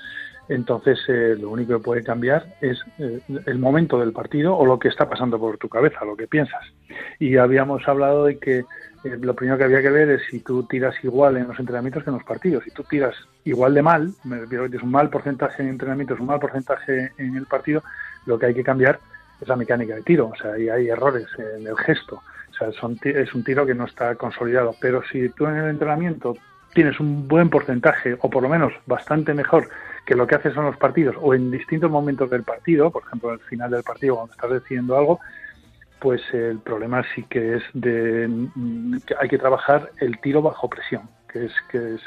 Entonces, 0.49 1.01
eh, 1.09 1.37
lo 1.37 1.51
único 1.51 1.73
que 1.73 1.83
puede 1.83 2.05
cambiar 2.05 2.47
es 2.61 2.79
eh, 2.99 3.21
el 3.47 3.59
momento 3.59 3.99
del 3.99 4.13
partido 4.13 4.57
o 4.57 4.65
lo 4.65 4.79
que 4.79 4.89
está 4.89 5.09
pasando 5.09 5.39
por 5.39 5.59
tu 5.59 5.69
cabeza, 5.69 6.05
lo 6.05 6.17
que 6.17 6.29
piensas. 6.29 6.65
Y 7.19 7.37
habíamos 7.37 7.87
hablado 7.89 8.27
de 8.27 8.39
que 8.39 8.65
lo 9.21 9.35
primero 9.35 9.59
que 9.59 9.65
había 9.65 9.83
que 9.83 9.91
ver 9.91 10.11
es 10.11 10.23
si 10.31 10.41
tú 10.41 10.65
tiras 10.65 10.95
igual 11.03 11.37
en 11.37 11.49
los 11.49 11.59
entrenamientos 11.59 12.03
que 12.03 12.11
en 12.11 12.17
los 12.17 12.25
partidos. 12.25 12.65
Si 12.65 12.71
tú 12.71 12.83
tiras 12.85 13.15
igual 13.45 13.75
de 13.75 13.83
mal, 13.83 14.13
me 14.25 14.39
refiero 14.41 14.65
que 14.65 14.71
tienes 14.71 14.85
un 14.85 14.93
mal 14.93 15.11
porcentaje 15.11 15.63
en 15.63 15.69
entrenamientos, 15.69 16.21
un 16.21 16.27
mal 16.27 16.41
porcentaje 16.41 17.13
en 17.19 17.37
el 17.37 17.47
partido, 17.47 17.83
lo 18.27 18.39
que 18.39 18.47
hay 18.47 18.55
que 18.55 18.65
cambiar 18.65 18.99
es 19.41 19.49
la 19.49 19.57
mecánica 19.57 19.95
de 19.95 20.03
tiro. 20.03 20.29
O 20.29 20.37
sea, 20.37 20.59
y 20.59 20.69
hay 20.69 20.89
errores 20.89 21.27
en 21.39 21.67
el 21.67 21.77
gesto. 21.77 22.23
O 22.51 22.55
sea, 22.55 22.73
son 22.73 22.99
es 23.03 23.35
un 23.35 23.45
tiro 23.45 23.67
que 23.67 23.75
no 23.75 23.85
está 23.85 24.15
consolidado. 24.15 24.75
Pero 24.81 25.03
si 25.11 25.29
tú 25.31 25.47
en 25.47 25.57
el 25.57 25.71
entrenamiento 25.71 26.37
tienes 26.73 27.01
un 27.01 27.27
buen 27.27 27.49
porcentaje, 27.49 28.17
o 28.21 28.31
por 28.31 28.43
lo 28.43 28.49
menos 28.49 28.73
bastante 28.87 29.35
mejor 29.35 29.69
que 30.05 30.15
lo 30.15 30.27
que 30.27 30.37
haces 30.37 30.57
en 30.57 30.65
los 30.65 30.77
partidos, 30.77 31.17
o 31.21 31.35
en 31.35 31.51
distintos 31.51 31.91
momentos 31.91 32.31
del 32.31 32.43
partido, 32.43 32.91
por 32.91 33.03
ejemplo, 33.05 33.31
al 33.31 33.41
final 33.41 33.71
del 33.71 33.83
partido, 33.83 34.17
cuando 34.17 34.33
estás 34.33 34.51
decidiendo 34.51 34.97
algo, 34.97 35.21
pues 36.01 36.23
el 36.33 36.59
problema 36.59 37.05
sí 37.15 37.25
que 37.25 37.57
es 37.57 37.63
de 37.73 38.29
que 39.07 39.15
hay 39.21 39.29
que 39.29 39.39
trabajar 39.39 39.91
el 40.01 40.19
tiro 40.21 40.43
bajo 40.43 40.69
presión, 40.69 41.09
que 41.33 41.47
es 41.47 41.53
que 41.71 41.95
es 41.95 42.01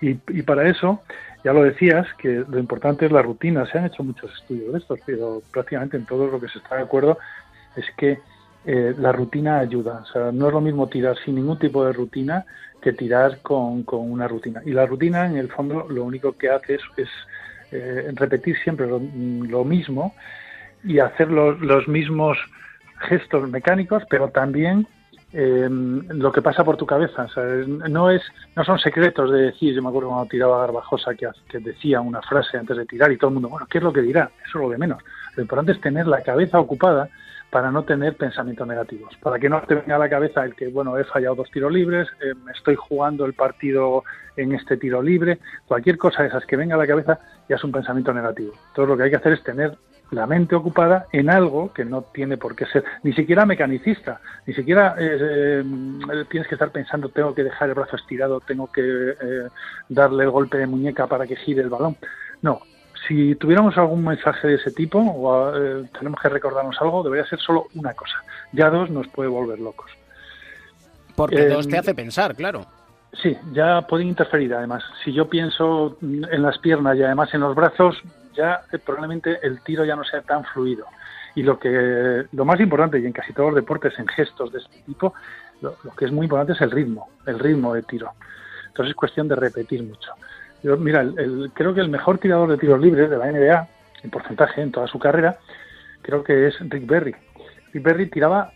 y, 0.00 0.18
y 0.28 0.42
para 0.42 0.68
eso 0.68 1.02
ya 1.46 1.52
lo 1.52 1.62
decías 1.62 2.08
que 2.14 2.44
lo 2.48 2.58
importante 2.58 3.06
es 3.06 3.12
la 3.12 3.22
rutina. 3.22 3.64
Se 3.66 3.78
han 3.78 3.86
hecho 3.86 4.02
muchos 4.02 4.32
estudios 4.34 4.72
de 4.72 4.78
estos, 4.80 4.98
pero 5.06 5.42
prácticamente 5.52 5.96
en 5.96 6.04
todo 6.04 6.26
lo 6.26 6.40
que 6.40 6.48
se 6.48 6.58
está 6.58 6.74
de 6.74 6.82
acuerdo 6.82 7.18
es 7.76 7.84
que 7.96 8.18
eh, 8.64 8.94
la 8.98 9.12
rutina 9.12 9.60
ayuda. 9.60 10.00
O 10.02 10.06
sea, 10.06 10.32
no 10.32 10.48
es 10.48 10.52
lo 10.52 10.60
mismo 10.60 10.88
tirar 10.88 11.16
sin 11.24 11.36
ningún 11.36 11.56
tipo 11.56 11.84
de 11.84 11.92
rutina 11.92 12.44
que 12.82 12.92
tirar 12.92 13.42
con, 13.42 13.84
con 13.84 14.10
una 14.10 14.26
rutina. 14.26 14.60
Y 14.66 14.72
la 14.72 14.86
rutina, 14.86 15.24
en 15.26 15.36
el 15.36 15.48
fondo, 15.48 15.86
lo 15.88 16.02
único 16.02 16.32
que 16.32 16.50
hace 16.50 16.74
es, 16.74 16.82
es 16.96 17.08
eh, 17.70 18.10
repetir 18.14 18.56
siempre 18.64 18.88
lo, 18.88 19.00
lo 19.00 19.64
mismo 19.64 20.16
y 20.82 20.98
hacer 20.98 21.30
los, 21.30 21.60
los 21.60 21.86
mismos 21.86 22.38
gestos 22.98 23.48
mecánicos, 23.48 24.02
pero 24.08 24.28
también 24.28 24.86
eh, 25.32 25.68
lo 25.70 26.32
que 26.32 26.42
pasa 26.42 26.64
por 26.64 26.76
tu 26.76 26.86
cabeza. 26.86 27.26
No 27.88 28.10
es, 28.10 28.22
no 28.54 28.64
son 28.64 28.78
secretos 28.78 29.30
de 29.30 29.42
decir. 29.42 29.74
Yo 29.74 29.82
me 29.82 29.88
acuerdo 29.88 30.08
cuando 30.10 30.28
tiraba 30.28 30.60
Garbajosa 30.60 31.14
que, 31.14 31.28
que 31.48 31.58
decía 31.58 32.00
una 32.00 32.22
frase 32.22 32.56
antes 32.56 32.76
de 32.76 32.86
tirar 32.86 33.12
y 33.12 33.18
todo 33.18 33.28
el 33.28 33.34
mundo, 33.34 33.48
bueno, 33.48 33.66
¿qué 33.68 33.78
es 33.78 33.84
lo 33.84 33.92
que 33.92 34.02
dirá? 34.02 34.30
Eso 34.46 34.58
es 34.58 34.62
lo 34.64 34.70
de 34.70 34.78
menos. 34.78 35.02
Lo 35.34 35.42
importante 35.42 35.72
es 35.72 35.80
tener 35.80 36.06
la 36.06 36.22
cabeza 36.22 36.58
ocupada 36.58 37.10
para 37.50 37.70
no 37.70 37.84
tener 37.84 38.16
pensamientos 38.16 38.66
negativos, 38.66 39.16
para 39.22 39.38
que 39.38 39.48
no 39.48 39.60
te 39.62 39.76
venga 39.76 39.96
a 39.96 39.98
la 39.98 40.08
cabeza 40.08 40.44
el 40.44 40.54
que, 40.54 40.68
bueno, 40.68 40.98
he 40.98 41.04
fallado 41.04 41.36
dos 41.36 41.50
tiros 41.50 41.72
libres, 41.72 42.08
eh, 42.20 42.34
me 42.44 42.52
estoy 42.52 42.74
jugando 42.74 43.24
el 43.24 43.34
partido 43.34 44.04
en 44.36 44.52
este 44.52 44.76
tiro 44.76 45.00
libre, 45.00 45.38
cualquier 45.66 45.96
cosa 45.96 46.22
de 46.22 46.28
esas 46.28 46.44
que 46.44 46.56
venga 46.56 46.74
a 46.74 46.78
la 46.78 46.86
cabeza 46.86 47.18
ya 47.48 47.56
es 47.56 47.64
un 47.64 47.72
pensamiento 47.72 48.12
negativo. 48.12 48.52
Entonces 48.68 48.88
lo 48.88 48.96
que 48.96 49.04
hay 49.04 49.10
que 49.10 49.16
hacer 49.16 49.32
es 49.32 49.42
tener 49.42 49.76
la 50.10 50.26
mente 50.26 50.54
ocupada 50.54 51.06
en 51.12 51.30
algo 51.30 51.72
que 51.72 51.84
no 51.84 52.02
tiene 52.02 52.36
por 52.36 52.54
qué 52.54 52.66
ser 52.66 52.84
ni 53.02 53.12
siquiera 53.12 53.44
mecanicista, 53.44 54.20
ni 54.46 54.54
siquiera 54.54 54.94
eh, 54.98 55.62
eh, 55.62 56.24
tienes 56.30 56.48
que 56.48 56.54
estar 56.54 56.70
pensando 56.70 57.08
tengo 57.08 57.34
que 57.34 57.42
dejar 57.42 57.68
el 57.68 57.74
brazo 57.74 57.96
estirado, 57.96 58.40
tengo 58.40 58.70
que 58.70 58.82
eh, 58.82 59.48
darle 59.88 60.24
el 60.24 60.30
golpe 60.30 60.58
de 60.58 60.66
muñeca 60.66 61.06
para 61.06 61.26
que 61.26 61.36
gire 61.36 61.62
el 61.62 61.70
balón. 61.70 61.96
No, 62.42 62.60
si 63.08 63.34
tuviéramos 63.34 63.76
algún 63.78 64.04
mensaje 64.04 64.48
de 64.48 64.54
ese 64.54 64.70
tipo 64.70 64.98
o 64.98 65.52
tenemos 65.98 66.20
que 66.20 66.28
recordarnos 66.28 66.76
algo, 66.80 67.02
debería 67.02 67.26
ser 67.26 67.40
solo 67.40 67.66
una 67.74 67.94
cosa. 67.94 68.16
Ya 68.52 68.70
dos 68.70 68.90
nos 68.90 69.08
puede 69.08 69.28
volver 69.28 69.58
locos. 69.58 69.90
Porque 71.16 71.48
dos 71.48 71.66
te 71.66 71.78
hace 71.78 71.94
pensar, 71.94 72.34
claro. 72.34 72.66
Sí, 73.22 73.36
ya 73.52 73.82
pueden 73.82 74.08
interferir 74.08 74.52
además. 74.54 74.84
Si 75.02 75.12
yo 75.12 75.28
pienso 75.28 75.96
en 76.02 76.42
las 76.42 76.58
piernas 76.58 76.96
y 76.98 77.02
además 77.02 77.32
en 77.32 77.40
los 77.40 77.54
brazos, 77.54 77.96
ya 78.36 78.62
eh, 78.72 78.78
probablemente 78.78 79.38
el 79.42 79.60
tiro 79.62 79.84
ya 79.84 79.96
no 79.96 80.04
sea 80.04 80.22
tan 80.22 80.44
fluido. 80.44 80.86
Y 81.34 81.42
lo 81.42 81.58
que 81.58 82.24
lo 82.32 82.44
más 82.44 82.58
importante, 82.60 82.98
y 82.98 83.06
en 83.06 83.12
casi 83.12 83.32
todos 83.32 83.50
los 83.50 83.56
deportes, 83.56 83.98
en 83.98 84.06
gestos 84.08 84.52
de 84.52 84.58
este 84.60 84.78
tipo, 84.86 85.12
lo, 85.60 85.76
que 85.96 86.04
es 86.06 86.12
muy 86.12 86.24
importante 86.26 86.52
es 86.54 86.60
el 86.60 86.70
ritmo, 86.70 87.08
el 87.26 87.38
ritmo 87.38 87.74
de 87.74 87.82
tiro. 87.82 88.12
Entonces 88.68 88.90
es 88.90 88.96
cuestión 88.96 89.28
de 89.28 89.36
repetir 89.36 89.82
mucho. 89.82 90.12
Yo, 90.62 90.76
mira, 90.76 91.00
el, 91.02 91.18
el- 91.18 91.50
creo 91.54 91.74
que 91.74 91.80
el 91.80 91.88
mejor 91.90 92.18
tirador 92.18 92.50
de 92.50 92.56
tiros 92.58 92.80
libres 92.80 93.10
de 93.10 93.18
la 93.18 93.30
NBA, 93.30 93.68
en 94.02 94.10
porcentaje 94.10 94.62
en 94.62 94.72
toda 94.72 94.86
su 94.86 94.98
carrera, 94.98 95.36
creo 96.02 96.22
que 96.24 96.46
es 96.48 96.58
Rick 96.60 96.86
Berry. 96.86 97.14
Rick 97.72 97.82
Berry 97.82 98.06
tiraba, 98.08 98.52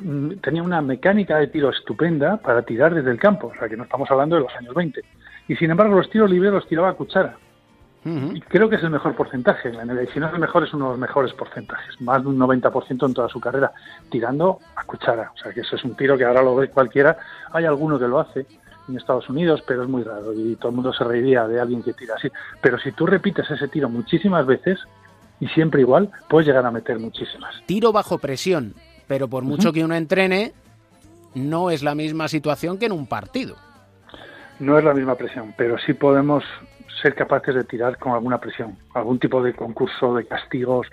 mm, 0.00 0.36
tenía 0.42 0.62
una 0.62 0.80
mecánica 0.80 1.36
de 1.38 1.48
tiro 1.48 1.70
estupenda 1.70 2.38
para 2.38 2.62
tirar 2.62 2.94
desde 2.94 3.10
el 3.10 3.18
campo, 3.18 3.48
o 3.48 3.58
sea 3.58 3.68
que 3.68 3.76
no 3.76 3.84
estamos 3.84 4.10
hablando 4.10 4.36
de 4.36 4.42
los 4.42 4.56
años 4.56 4.74
20. 4.74 5.02
Y 5.48 5.56
sin 5.56 5.70
embargo 5.70 5.94
los 5.94 6.08
tiros 6.08 6.30
libres 6.30 6.52
los 6.52 6.66
tiraba 6.66 6.88
a 6.90 6.94
cuchara. 6.94 7.36
Y 8.04 8.40
creo 8.42 8.68
que 8.68 8.76
es 8.76 8.82
el 8.82 8.90
mejor 8.90 9.14
porcentaje. 9.16 9.70
En 9.70 9.88
el- 9.90 10.08
Si 10.12 10.20
no 10.20 10.26
es 10.26 10.34
el 10.34 10.38
mejor, 10.38 10.62
es 10.64 10.74
uno 10.74 10.86
de 10.86 10.90
los 10.92 10.98
mejores 11.00 11.32
porcentajes. 11.32 11.98
Más 12.02 12.22
de 12.22 12.28
un 12.28 12.38
90% 12.38 13.06
en 13.06 13.14
toda 13.14 13.28
su 13.28 13.40
carrera, 13.40 13.72
tirando 14.10 14.58
a 14.76 14.84
cuchara. 14.84 15.32
O 15.34 15.38
sea, 15.38 15.52
que 15.52 15.60
eso 15.60 15.76
es 15.76 15.84
un 15.84 15.94
tiro 15.96 16.18
que 16.18 16.24
ahora 16.24 16.42
lo 16.42 16.54
ve 16.54 16.68
cualquiera. 16.68 17.16
Hay 17.52 17.64
alguno 17.64 17.98
que 17.98 18.06
lo 18.06 18.20
hace 18.20 18.46
en 18.88 18.96
Estados 18.98 19.28
Unidos, 19.30 19.62
pero 19.66 19.82
es 19.84 19.88
muy 19.88 20.02
raro 20.02 20.34
y 20.34 20.56
todo 20.56 20.68
el 20.68 20.74
mundo 20.74 20.92
se 20.92 21.02
reiría 21.04 21.46
de 21.48 21.58
alguien 21.58 21.82
que 21.82 21.94
tira 21.94 22.14
así. 22.16 22.28
Pero 22.60 22.78
si 22.78 22.92
tú 22.92 23.06
repites 23.06 23.50
ese 23.50 23.68
tiro 23.68 23.88
muchísimas 23.88 24.44
veces 24.44 24.78
y 25.40 25.46
siempre 25.48 25.80
igual, 25.80 26.10
puedes 26.28 26.46
llegar 26.46 26.66
a 26.66 26.70
meter 26.70 26.98
muchísimas. 26.98 27.54
Tiro 27.64 27.92
bajo 27.92 28.18
presión, 28.18 28.74
pero 29.08 29.28
por 29.28 29.42
mucho 29.44 29.72
que 29.72 29.82
uno 29.82 29.94
entrene, 29.94 30.52
no 31.34 31.70
es 31.70 31.82
la 31.82 31.94
misma 31.94 32.28
situación 32.28 32.78
que 32.78 32.84
en 32.86 32.92
un 32.92 33.06
partido. 33.06 33.56
No 34.60 34.78
es 34.78 34.84
la 34.84 34.94
misma 34.94 35.14
presión, 35.16 35.54
pero 35.56 35.78
sí 35.78 35.94
podemos 35.94 36.44
ser 37.02 37.14
capaces 37.14 37.54
de 37.54 37.64
tirar 37.64 37.98
con 37.98 38.12
alguna 38.12 38.38
presión, 38.38 38.76
algún 38.94 39.18
tipo 39.18 39.42
de 39.42 39.52
concurso, 39.54 40.14
de 40.14 40.26
castigos, 40.26 40.86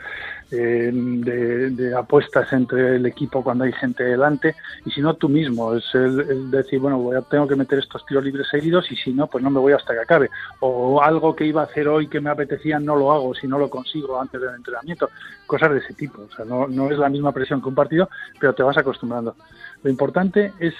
eh, 0.51 0.89
de, 0.93 1.95
apuestas 1.95 2.51
entre 2.53 2.95
el 2.97 3.05
equipo 3.05 3.43
cuando 3.43 3.63
hay 3.63 3.71
gente 3.73 4.03
delante, 4.03 4.55
y 4.85 4.91
si 4.91 5.01
no 5.01 5.13
tú 5.13 5.29
mismo, 5.29 5.73
es 5.75 5.85
el, 5.93 6.19
el 6.21 6.51
decir, 6.51 6.79
bueno, 6.79 6.97
voy 6.97 7.15
a- 7.15 7.21
tengo 7.21 7.47
que 7.47 7.55
meter 7.55 7.79
estos 7.79 8.05
tiros 8.05 8.23
libres 8.23 8.47
seguidos 8.49 8.91
y 8.91 8.95
si 8.95 9.13
no, 9.13 9.27
pues 9.27 9.43
no 9.43 9.49
me 9.49 9.59
voy 9.59 9.73
hasta 9.73 9.93
que 9.93 9.99
acabe. 9.99 10.29
O 10.59 11.01
algo 11.01 11.35
que 11.35 11.45
iba 11.45 11.61
a 11.61 11.65
hacer 11.65 11.87
hoy 11.87 12.07
que 12.07 12.19
me 12.19 12.29
apetecía, 12.29 12.79
no 12.79 12.95
lo 12.95 13.11
hago 13.11 13.33
si 13.35 13.47
no 13.47 13.57
lo 13.57 13.69
consigo 13.69 14.19
antes 14.19 14.41
del 14.41 14.55
entrenamiento. 14.55 15.09
Cosas 15.45 15.71
de 15.71 15.79
ese 15.79 15.93
tipo. 15.93 16.21
O 16.23 16.35
sea, 16.35 16.45
no, 16.45 16.67
no 16.67 16.89
es 16.91 16.97
la 16.97 17.09
misma 17.09 17.31
presión 17.31 17.61
que 17.61 17.69
un 17.69 17.75
partido, 17.75 18.09
pero 18.39 18.53
te 18.53 18.63
vas 18.63 18.77
acostumbrando. 18.77 19.35
Lo 19.83 19.89
importante 19.89 20.51
es 20.59 20.73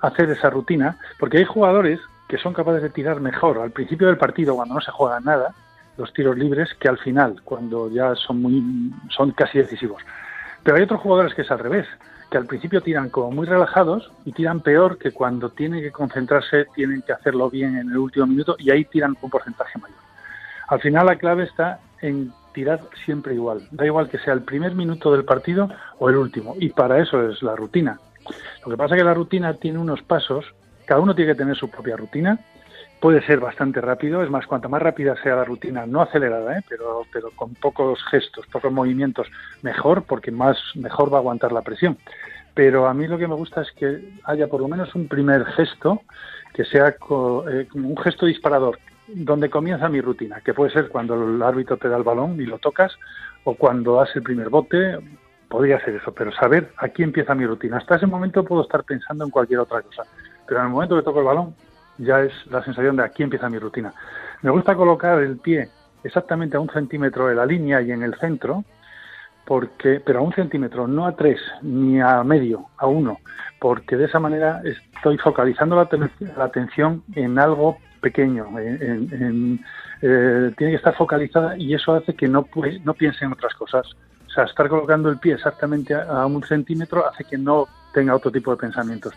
hacer 0.00 0.30
esa 0.30 0.48
rutina, 0.50 0.98
porque 1.18 1.38
hay 1.38 1.44
jugadores 1.44 2.00
que 2.30 2.38
son 2.38 2.54
capaces 2.54 2.80
de 2.80 2.90
tirar 2.90 3.20
mejor 3.20 3.58
al 3.58 3.72
principio 3.72 4.06
del 4.06 4.16
partido 4.16 4.54
cuando 4.54 4.76
no 4.76 4.80
se 4.80 4.92
juega 4.92 5.18
nada, 5.18 5.52
los 5.96 6.12
tiros 6.12 6.38
libres, 6.38 6.72
que 6.78 6.88
al 6.88 6.96
final, 6.96 7.42
cuando 7.42 7.90
ya 7.90 8.14
son 8.14 8.40
muy 8.40 8.92
son 9.08 9.32
casi 9.32 9.58
decisivos. 9.58 10.00
Pero 10.62 10.76
hay 10.76 10.84
otros 10.84 11.00
jugadores 11.00 11.34
que 11.34 11.42
es 11.42 11.50
al 11.50 11.58
revés, 11.58 11.88
que 12.30 12.38
al 12.38 12.46
principio 12.46 12.82
tiran 12.82 13.10
como 13.10 13.32
muy 13.32 13.48
relajados 13.48 14.12
y 14.24 14.30
tiran 14.30 14.60
peor 14.60 14.96
que 14.96 15.10
cuando 15.10 15.50
tienen 15.50 15.82
que 15.82 15.90
concentrarse, 15.90 16.66
tienen 16.72 17.02
que 17.02 17.12
hacerlo 17.12 17.50
bien 17.50 17.76
en 17.76 17.90
el 17.90 17.98
último 17.98 18.28
minuto 18.28 18.54
y 18.60 18.70
ahí 18.70 18.84
tiran 18.84 19.16
un 19.20 19.28
porcentaje 19.28 19.76
mayor. 19.80 19.98
Al 20.68 20.80
final 20.80 21.06
la 21.06 21.16
clave 21.16 21.42
está 21.42 21.80
en 22.00 22.32
tirar 22.54 22.80
siempre 23.04 23.34
igual. 23.34 23.66
Da 23.72 23.86
igual 23.86 24.08
que 24.08 24.18
sea 24.18 24.34
el 24.34 24.42
primer 24.42 24.76
minuto 24.76 25.10
del 25.10 25.24
partido 25.24 25.68
o 25.98 26.08
el 26.08 26.16
último. 26.16 26.54
Y 26.60 26.68
para 26.68 27.02
eso 27.02 27.28
es 27.28 27.42
la 27.42 27.56
rutina. 27.56 27.98
Lo 28.64 28.70
que 28.70 28.76
pasa 28.76 28.94
es 28.94 29.00
que 29.00 29.04
la 29.04 29.14
rutina 29.14 29.54
tiene 29.54 29.80
unos 29.80 30.00
pasos, 30.02 30.44
cada 30.90 31.02
uno 31.02 31.14
tiene 31.14 31.30
que 31.30 31.38
tener 31.38 31.56
su 31.56 31.70
propia 31.70 31.96
rutina, 31.96 32.36
puede 32.98 33.24
ser 33.24 33.38
bastante 33.38 33.80
rápido, 33.80 34.24
es 34.24 34.28
más, 34.28 34.44
cuanto 34.44 34.68
más 34.68 34.82
rápida 34.82 35.14
sea 35.22 35.36
la 35.36 35.44
rutina, 35.44 35.86
no 35.86 36.02
acelerada, 36.02 36.58
¿eh? 36.58 36.64
pero, 36.68 37.02
pero 37.12 37.30
con 37.36 37.54
pocos 37.54 38.02
gestos, 38.10 38.44
pocos 38.48 38.72
movimientos, 38.72 39.28
mejor, 39.62 40.02
porque 40.02 40.32
más 40.32 40.58
mejor 40.74 41.12
va 41.12 41.18
a 41.18 41.20
aguantar 41.20 41.52
la 41.52 41.62
presión. 41.62 41.96
Pero 42.54 42.88
a 42.88 42.94
mí 42.94 43.06
lo 43.06 43.18
que 43.18 43.28
me 43.28 43.36
gusta 43.36 43.62
es 43.62 43.70
que 43.70 44.00
haya 44.24 44.48
por 44.48 44.60
lo 44.60 44.66
menos 44.66 44.92
un 44.96 45.06
primer 45.06 45.44
gesto 45.44 46.02
que 46.54 46.64
sea 46.64 46.88
eh, 46.88 47.68
como 47.70 47.88
un 47.88 47.96
gesto 47.98 48.26
disparador, 48.26 48.80
donde 49.06 49.48
comienza 49.48 49.88
mi 49.88 50.00
rutina, 50.00 50.40
que 50.40 50.54
puede 50.54 50.72
ser 50.72 50.88
cuando 50.88 51.14
el 51.14 51.40
árbitro 51.40 51.76
te 51.76 51.88
da 51.88 51.98
el 51.98 52.02
balón 52.02 52.40
y 52.40 52.46
lo 52.46 52.58
tocas, 52.58 52.98
o 53.44 53.54
cuando 53.54 53.94
das 53.94 54.10
el 54.16 54.24
primer 54.24 54.48
bote, 54.48 54.98
podría 55.48 55.78
ser 55.84 55.94
eso, 55.94 56.12
pero 56.12 56.32
saber 56.32 56.72
aquí 56.78 57.04
empieza 57.04 57.36
mi 57.36 57.46
rutina. 57.46 57.76
Hasta 57.76 57.94
ese 57.94 58.08
momento 58.08 58.44
puedo 58.44 58.62
estar 58.62 58.82
pensando 58.82 59.24
en 59.24 59.30
cualquier 59.30 59.60
otra 59.60 59.82
cosa, 59.82 60.02
pero 60.50 60.62
en 60.62 60.66
el 60.66 60.72
momento 60.72 60.96
que 60.96 61.02
toco 61.04 61.20
el 61.20 61.26
balón 61.26 61.54
ya 61.98 62.22
es 62.22 62.32
la 62.50 62.60
sensación 62.64 62.96
de 62.96 63.04
aquí 63.04 63.22
empieza 63.22 63.48
mi 63.48 63.60
rutina. 63.60 63.94
Me 64.42 64.50
gusta 64.50 64.74
colocar 64.74 65.20
el 65.20 65.36
pie 65.38 65.68
exactamente 66.02 66.56
a 66.56 66.60
un 66.60 66.68
centímetro 66.70 67.28
de 67.28 67.36
la 67.36 67.46
línea 67.46 67.80
y 67.80 67.92
en 67.92 68.02
el 68.02 68.16
centro, 68.16 68.64
porque, 69.46 70.02
pero 70.04 70.18
a 70.18 70.22
un 70.22 70.32
centímetro, 70.32 70.88
no 70.88 71.06
a 71.06 71.14
tres, 71.14 71.40
ni 71.62 72.00
a 72.00 72.24
medio, 72.24 72.66
a 72.78 72.88
uno, 72.88 73.18
porque 73.60 73.96
de 73.96 74.06
esa 74.06 74.18
manera 74.18 74.60
estoy 74.64 75.18
focalizando 75.18 75.76
la, 75.76 75.88
aten- 75.88 76.10
la 76.36 76.44
atención 76.44 77.04
en 77.14 77.38
algo 77.38 77.78
pequeño, 78.00 78.58
en- 78.58 79.60
eh, 80.02 80.52
tiene 80.56 80.72
que 80.72 80.78
estar 80.78 80.96
focalizada 80.96 81.56
y 81.56 81.74
eso 81.74 81.94
hace 81.94 82.14
que 82.14 82.26
no, 82.26 82.44
pu- 82.44 82.82
no 82.82 82.94
piense 82.94 83.24
en 83.24 83.32
otras 83.32 83.54
cosas. 83.54 83.86
O 84.26 84.30
sea, 84.32 84.44
estar 84.44 84.68
colocando 84.68 85.10
el 85.10 85.18
pie 85.18 85.34
exactamente 85.34 85.94
a 85.94 86.26
un 86.26 86.42
centímetro 86.42 87.06
hace 87.08 87.22
que 87.24 87.38
no 87.38 87.68
tenga 87.94 88.16
otro 88.16 88.32
tipo 88.32 88.50
de 88.50 88.56
pensamientos. 88.56 89.12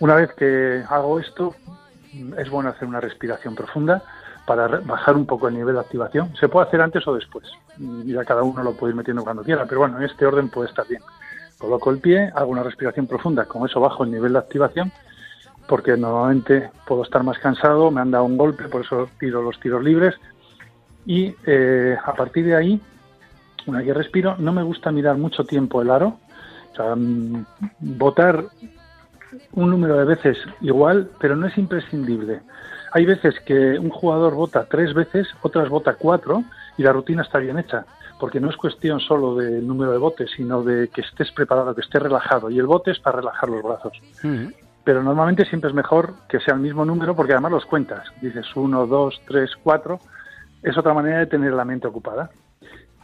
Una 0.00 0.14
vez 0.14 0.32
que 0.34 0.82
hago 0.88 1.18
esto, 1.18 1.54
es 2.36 2.50
bueno 2.50 2.70
hacer 2.70 2.86
una 2.86 3.00
respiración 3.00 3.54
profunda 3.54 4.02
para 4.46 4.66
bajar 4.66 5.16
un 5.16 5.26
poco 5.26 5.48
el 5.48 5.54
nivel 5.54 5.74
de 5.74 5.80
activación. 5.80 6.34
Se 6.36 6.48
puede 6.48 6.66
hacer 6.66 6.80
antes 6.80 7.06
o 7.06 7.14
después. 7.14 7.46
Ya 8.06 8.24
cada 8.24 8.42
uno 8.42 8.62
lo 8.62 8.72
puede 8.72 8.92
ir 8.92 8.96
metiendo 8.96 9.22
cuando 9.22 9.42
quiera, 9.42 9.66
pero 9.66 9.80
bueno, 9.80 9.98
en 9.98 10.04
este 10.04 10.24
orden 10.24 10.48
puede 10.48 10.68
estar 10.68 10.86
bien. 10.88 11.02
Coloco 11.58 11.90
el 11.90 11.98
pie, 11.98 12.30
hago 12.34 12.50
una 12.50 12.62
respiración 12.62 13.06
profunda, 13.06 13.44
con 13.44 13.68
eso 13.68 13.80
bajo 13.80 14.04
el 14.04 14.12
nivel 14.12 14.32
de 14.32 14.38
activación, 14.38 14.92
porque 15.66 15.96
normalmente 15.96 16.70
puedo 16.86 17.02
estar 17.02 17.22
más 17.24 17.38
cansado, 17.40 17.90
me 17.90 18.00
han 18.00 18.12
dado 18.12 18.24
un 18.24 18.38
golpe, 18.38 18.68
por 18.68 18.82
eso 18.82 19.10
tiro 19.18 19.42
los 19.42 19.58
tiros 19.60 19.82
libres. 19.82 20.14
Y 21.04 21.34
eh, 21.44 21.96
a 22.02 22.14
partir 22.14 22.46
de 22.46 22.54
ahí, 22.54 22.80
una 23.66 23.78
vez 23.78 23.88
que 23.88 23.94
respiro, 23.94 24.36
no 24.38 24.52
me 24.52 24.62
gusta 24.62 24.92
mirar 24.92 25.18
mucho 25.18 25.44
tiempo 25.44 25.82
el 25.82 25.90
aro. 25.90 26.18
O 26.72 26.76
sea, 26.76 26.94
mm, 26.94 27.44
botar 27.80 28.44
un 29.52 29.70
número 29.70 29.96
de 29.96 30.04
veces 30.04 30.38
igual, 30.60 31.10
pero 31.18 31.36
no 31.36 31.46
es 31.46 31.56
imprescindible. 31.58 32.40
Hay 32.92 33.04
veces 33.04 33.38
que 33.40 33.78
un 33.78 33.90
jugador 33.90 34.34
vota 34.34 34.66
tres 34.68 34.94
veces, 34.94 35.28
otras 35.42 35.68
vota 35.68 35.94
cuatro 35.94 36.44
y 36.76 36.82
la 36.82 36.92
rutina 36.92 37.22
está 37.22 37.38
bien 37.38 37.58
hecha, 37.58 37.84
porque 38.18 38.40
no 38.40 38.48
es 38.50 38.56
cuestión 38.56 39.00
solo 39.00 39.36
del 39.36 39.66
número 39.66 39.92
de 39.92 39.98
botes, 39.98 40.30
sino 40.36 40.62
de 40.62 40.88
que 40.88 41.02
estés 41.02 41.30
preparado, 41.32 41.74
que 41.74 41.82
estés 41.82 42.02
relajado. 42.02 42.50
Y 42.50 42.58
el 42.58 42.66
bote 42.66 42.92
es 42.92 42.98
para 42.98 43.18
relajar 43.18 43.48
los 43.48 43.62
brazos. 43.62 43.92
Pero 44.84 45.02
normalmente 45.02 45.44
siempre 45.44 45.68
es 45.68 45.76
mejor 45.76 46.14
que 46.28 46.40
sea 46.40 46.54
el 46.54 46.60
mismo 46.60 46.84
número 46.84 47.14
porque 47.14 47.32
además 47.32 47.52
los 47.52 47.66
cuentas. 47.66 48.08
Dices 48.22 48.46
uno, 48.56 48.86
dos, 48.86 49.20
tres, 49.26 49.50
cuatro. 49.62 50.00
Es 50.62 50.78
otra 50.78 50.94
manera 50.94 51.18
de 51.18 51.26
tener 51.26 51.52
la 51.52 51.64
mente 51.64 51.86
ocupada. 51.86 52.30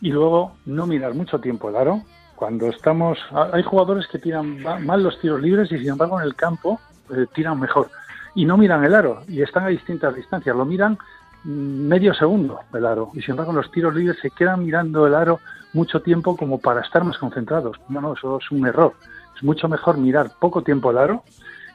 Y 0.00 0.10
luego 0.10 0.56
no 0.64 0.86
mirar 0.86 1.14
mucho 1.14 1.38
tiempo 1.40 1.68
el 1.68 1.76
aro. 1.76 2.02
Cuando 2.44 2.68
estamos... 2.68 3.18
Hay 3.54 3.62
jugadores 3.62 4.06
que 4.06 4.18
tiran 4.18 4.60
ma- 4.60 4.78
mal 4.78 5.02
los 5.02 5.18
tiros 5.18 5.40
libres 5.40 5.72
y 5.72 5.78
sin 5.78 5.88
embargo 5.88 6.20
en 6.20 6.26
el 6.26 6.34
campo 6.34 6.78
eh, 7.08 7.24
tiran 7.34 7.58
mejor. 7.58 7.88
Y 8.34 8.44
no 8.44 8.58
miran 8.58 8.84
el 8.84 8.94
aro 8.94 9.22
y 9.26 9.40
están 9.40 9.64
a 9.64 9.68
distintas 9.68 10.14
distancias. 10.14 10.54
Lo 10.54 10.66
miran 10.66 10.98
mm, 11.44 11.88
medio 11.88 12.12
segundo 12.12 12.60
el 12.74 12.84
aro. 12.84 13.10
Y 13.14 13.22
sin 13.22 13.30
embargo 13.30 13.54
los 13.54 13.70
tiros 13.70 13.94
libres 13.94 14.18
se 14.20 14.30
quedan 14.30 14.62
mirando 14.62 15.06
el 15.06 15.14
aro 15.14 15.40
mucho 15.72 16.02
tiempo 16.02 16.36
como 16.36 16.58
para 16.58 16.82
estar 16.82 17.02
más 17.02 17.16
concentrados. 17.16 17.80
No, 17.88 18.02
no, 18.02 18.12
eso 18.12 18.36
es 18.38 18.50
un 18.50 18.66
error. 18.66 18.92
Es 19.34 19.42
mucho 19.42 19.66
mejor 19.66 19.96
mirar 19.96 20.32
poco 20.38 20.60
tiempo 20.60 20.90
el 20.90 20.98
aro 20.98 21.22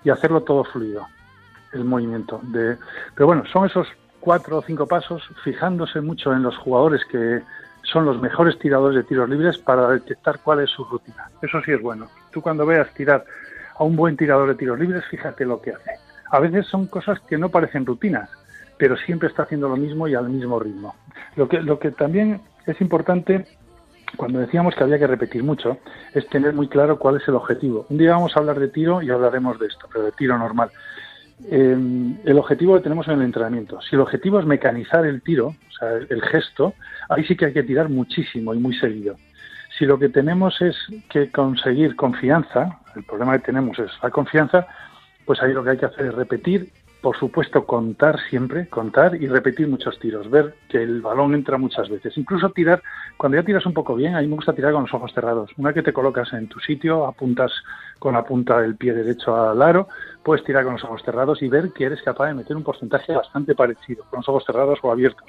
y 0.03 0.11
hacerlo 0.11 0.41
todo 0.41 0.63
fluido, 0.65 1.07
el 1.73 1.83
movimiento. 1.83 2.41
Pero 2.53 3.25
bueno, 3.25 3.41
son 3.51 3.65
esos 3.65 3.87
cuatro 4.19 4.57
o 4.57 4.61
cinco 4.61 4.85
pasos, 4.85 5.23
fijándose 5.43 5.99
mucho 5.99 6.31
en 6.31 6.43
los 6.43 6.55
jugadores 6.57 7.01
que 7.05 7.41
son 7.91 8.05
los 8.05 8.21
mejores 8.21 8.57
tiradores 8.59 8.95
de 8.95 9.03
tiros 9.03 9.29
libres 9.29 9.57
para 9.57 9.87
detectar 9.89 10.39
cuál 10.39 10.61
es 10.61 10.69
su 10.69 10.83
rutina. 10.83 11.29
Eso 11.41 11.61
sí 11.61 11.71
es 11.71 11.81
bueno. 11.81 12.07
Tú 12.31 12.41
cuando 12.41 12.65
veas 12.65 12.93
tirar 12.93 13.25
a 13.75 13.83
un 13.83 13.95
buen 13.95 14.17
tirador 14.17 14.49
de 14.49 14.55
tiros 14.55 14.79
libres, 14.79 15.03
fíjate 15.09 15.45
lo 15.45 15.61
que 15.61 15.71
hace. 15.71 15.91
A 16.31 16.39
veces 16.39 16.67
son 16.67 16.87
cosas 16.87 17.19
que 17.21 17.37
no 17.37 17.49
parecen 17.49 17.85
rutinas, 17.85 18.29
pero 18.77 18.95
siempre 18.97 19.29
está 19.29 19.43
haciendo 19.43 19.67
lo 19.67 19.77
mismo 19.77 20.07
y 20.07 20.15
al 20.15 20.29
mismo 20.29 20.59
ritmo. 20.59 20.95
Lo 21.35 21.47
que, 21.47 21.61
lo 21.61 21.79
que 21.79 21.91
también 21.91 22.41
es 22.65 22.79
importante 22.81 23.45
cuando 24.17 24.39
decíamos 24.39 24.75
que 24.75 24.83
había 24.83 24.99
que 24.99 25.07
repetir 25.07 25.43
mucho, 25.43 25.77
es 26.13 26.27
tener 26.29 26.53
muy 26.53 26.67
claro 26.67 26.97
cuál 26.97 27.17
es 27.17 27.27
el 27.27 27.35
objetivo. 27.35 27.85
Un 27.89 27.97
día 27.97 28.11
vamos 28.11 28.35
a 28.35 28.39
hablar 28.39 28.59
de 28.59 28.69
tiro 28.69 29.01
y 29.01 29.09
hablaremos 29.09 29.59
de 29.59 29.67
esto, 29.67 29.87
pero 29.91 30.05
de 30.05 30.11
tiro 30.13 30.37
normal. 30.37 30.71
Eh, 31.45 32.15
el 32.25 32.37
objetivo 32.37 32.75
que 32.75 32.81
tenemos 32.81 33.07
en 33.07 33.15
el 33.15 33.21
entrenamiento. 33.21 33.81
Si 33.81 33.95
el 33.95 34.01
objetivo 34.01 34.39
es 34.39 34.45
mecanizar 34.45 35.05
el 35.05 35.21
tiro, 35.21 35.47
o 35.47 35.71
sea, 35.77 35.93
el, 35.93 36.21
gesto, 36.21 36.73
ahí 37.09 37.23
sí 37.23 37.35
que 37.35 37.45
hay 37.45 37.53
que 37.53 37.63
tirar 37.63 37.89
muchísimo 37.89 38.53
y 38.53 38.59
muy 38.59 38.75
seguido. 38.75 39.15
Si 39.77 39.85
lo 39.85 39.97
que 39.97 40.09
tenemos 40.09 40.61
es 40.61 40.75
que 41.09 41.31
conseguir 41.31 41.95
confianza, 41.95 42.79
el 42.95 43.03
problema 43.03 43.37
que 43.37 43.45
tenemos 43.45 43.79
es 43.79 43.91
la 44.03 44.09
confianza, 44.09 44.67
pues 45.25 45.41
ahí 45.41 45.53
lo 45.53 45.63
que 45.63 45.71
hay 45.71 45.77
que 45.77 45.85
hacer 45.85 46.07
es 46.07 46.13
repetir 46.13 46.71
por 47.01 47.17
supuesto, 47.17 47.65
contar 47.65 48.19
siempre, 48.29 48.67
contar 48.67 49.15
y 49.15 49.27
repetir 49.27 49.67
muchos 49.67 49.97
tiros, 49.99 50.29
ver 50.29 50.55
que 50.67 50.83
el 50.83 51.01
balón 51.01 51.33
entra 51.33 51.57
muchas 51.57 51.89
veces. 51.89 52.17
Incluso 52.17 52.49
tirar, 52.49 52.81
cuando 53.15 53.37
ya 53.37 53.45
tiras 53.45 53.65
un 53.65 53.73
poco 53.73 53.95
bien, 53.95 54.15
a 54.15 54.21
mí 54.21 54.27
me 54.27 54.35
gusta 54.35 54.53
tirar 54.53 54.73
con 54.73 54.83
los 54.83 54.93
ojos 54.93 55.13
cerrados. 55.13 55.49
Una 55.57 55.71
que 55.71 55.81
te 55.81 55.93
colocas 55.93 56.33
en 56.33 56.47
tu 56.47 56.59
sitio, 56.59 57.05
apuntas 57.05 57.51
con 57.99 58.15
la 58.15 58.23
punta 58.23 58.59
del 58.59 58.75
pie 58.75 58.93
derecho 58.93 59.35
al 59.35 59.61
aro, 59.61 59.87
puedes 60.23 60.43
tirar 60.43 60.63
con 60.63 60.73
los 60.73 60.83
ojos 60.83 61.01
cerrados 61.03 61.41
y 61.41 61.47
ver 61.47 61.71
que 61.71 61.85
eres 61.85 62.01
capaz 62.01 62.27
de 62.27 62.33
meter 62.33 62.55
un 62.55 62.63
porcentaje 62.63 63.13
bastante 63.13 63.55
parecido, 63.55 64.03
con 64.09 64.17
los 64.17 64.29
ojos 64.29 64.43
cerrados 64.45 64.79
o 64.81 64.91
abiertos. 64.91 65.27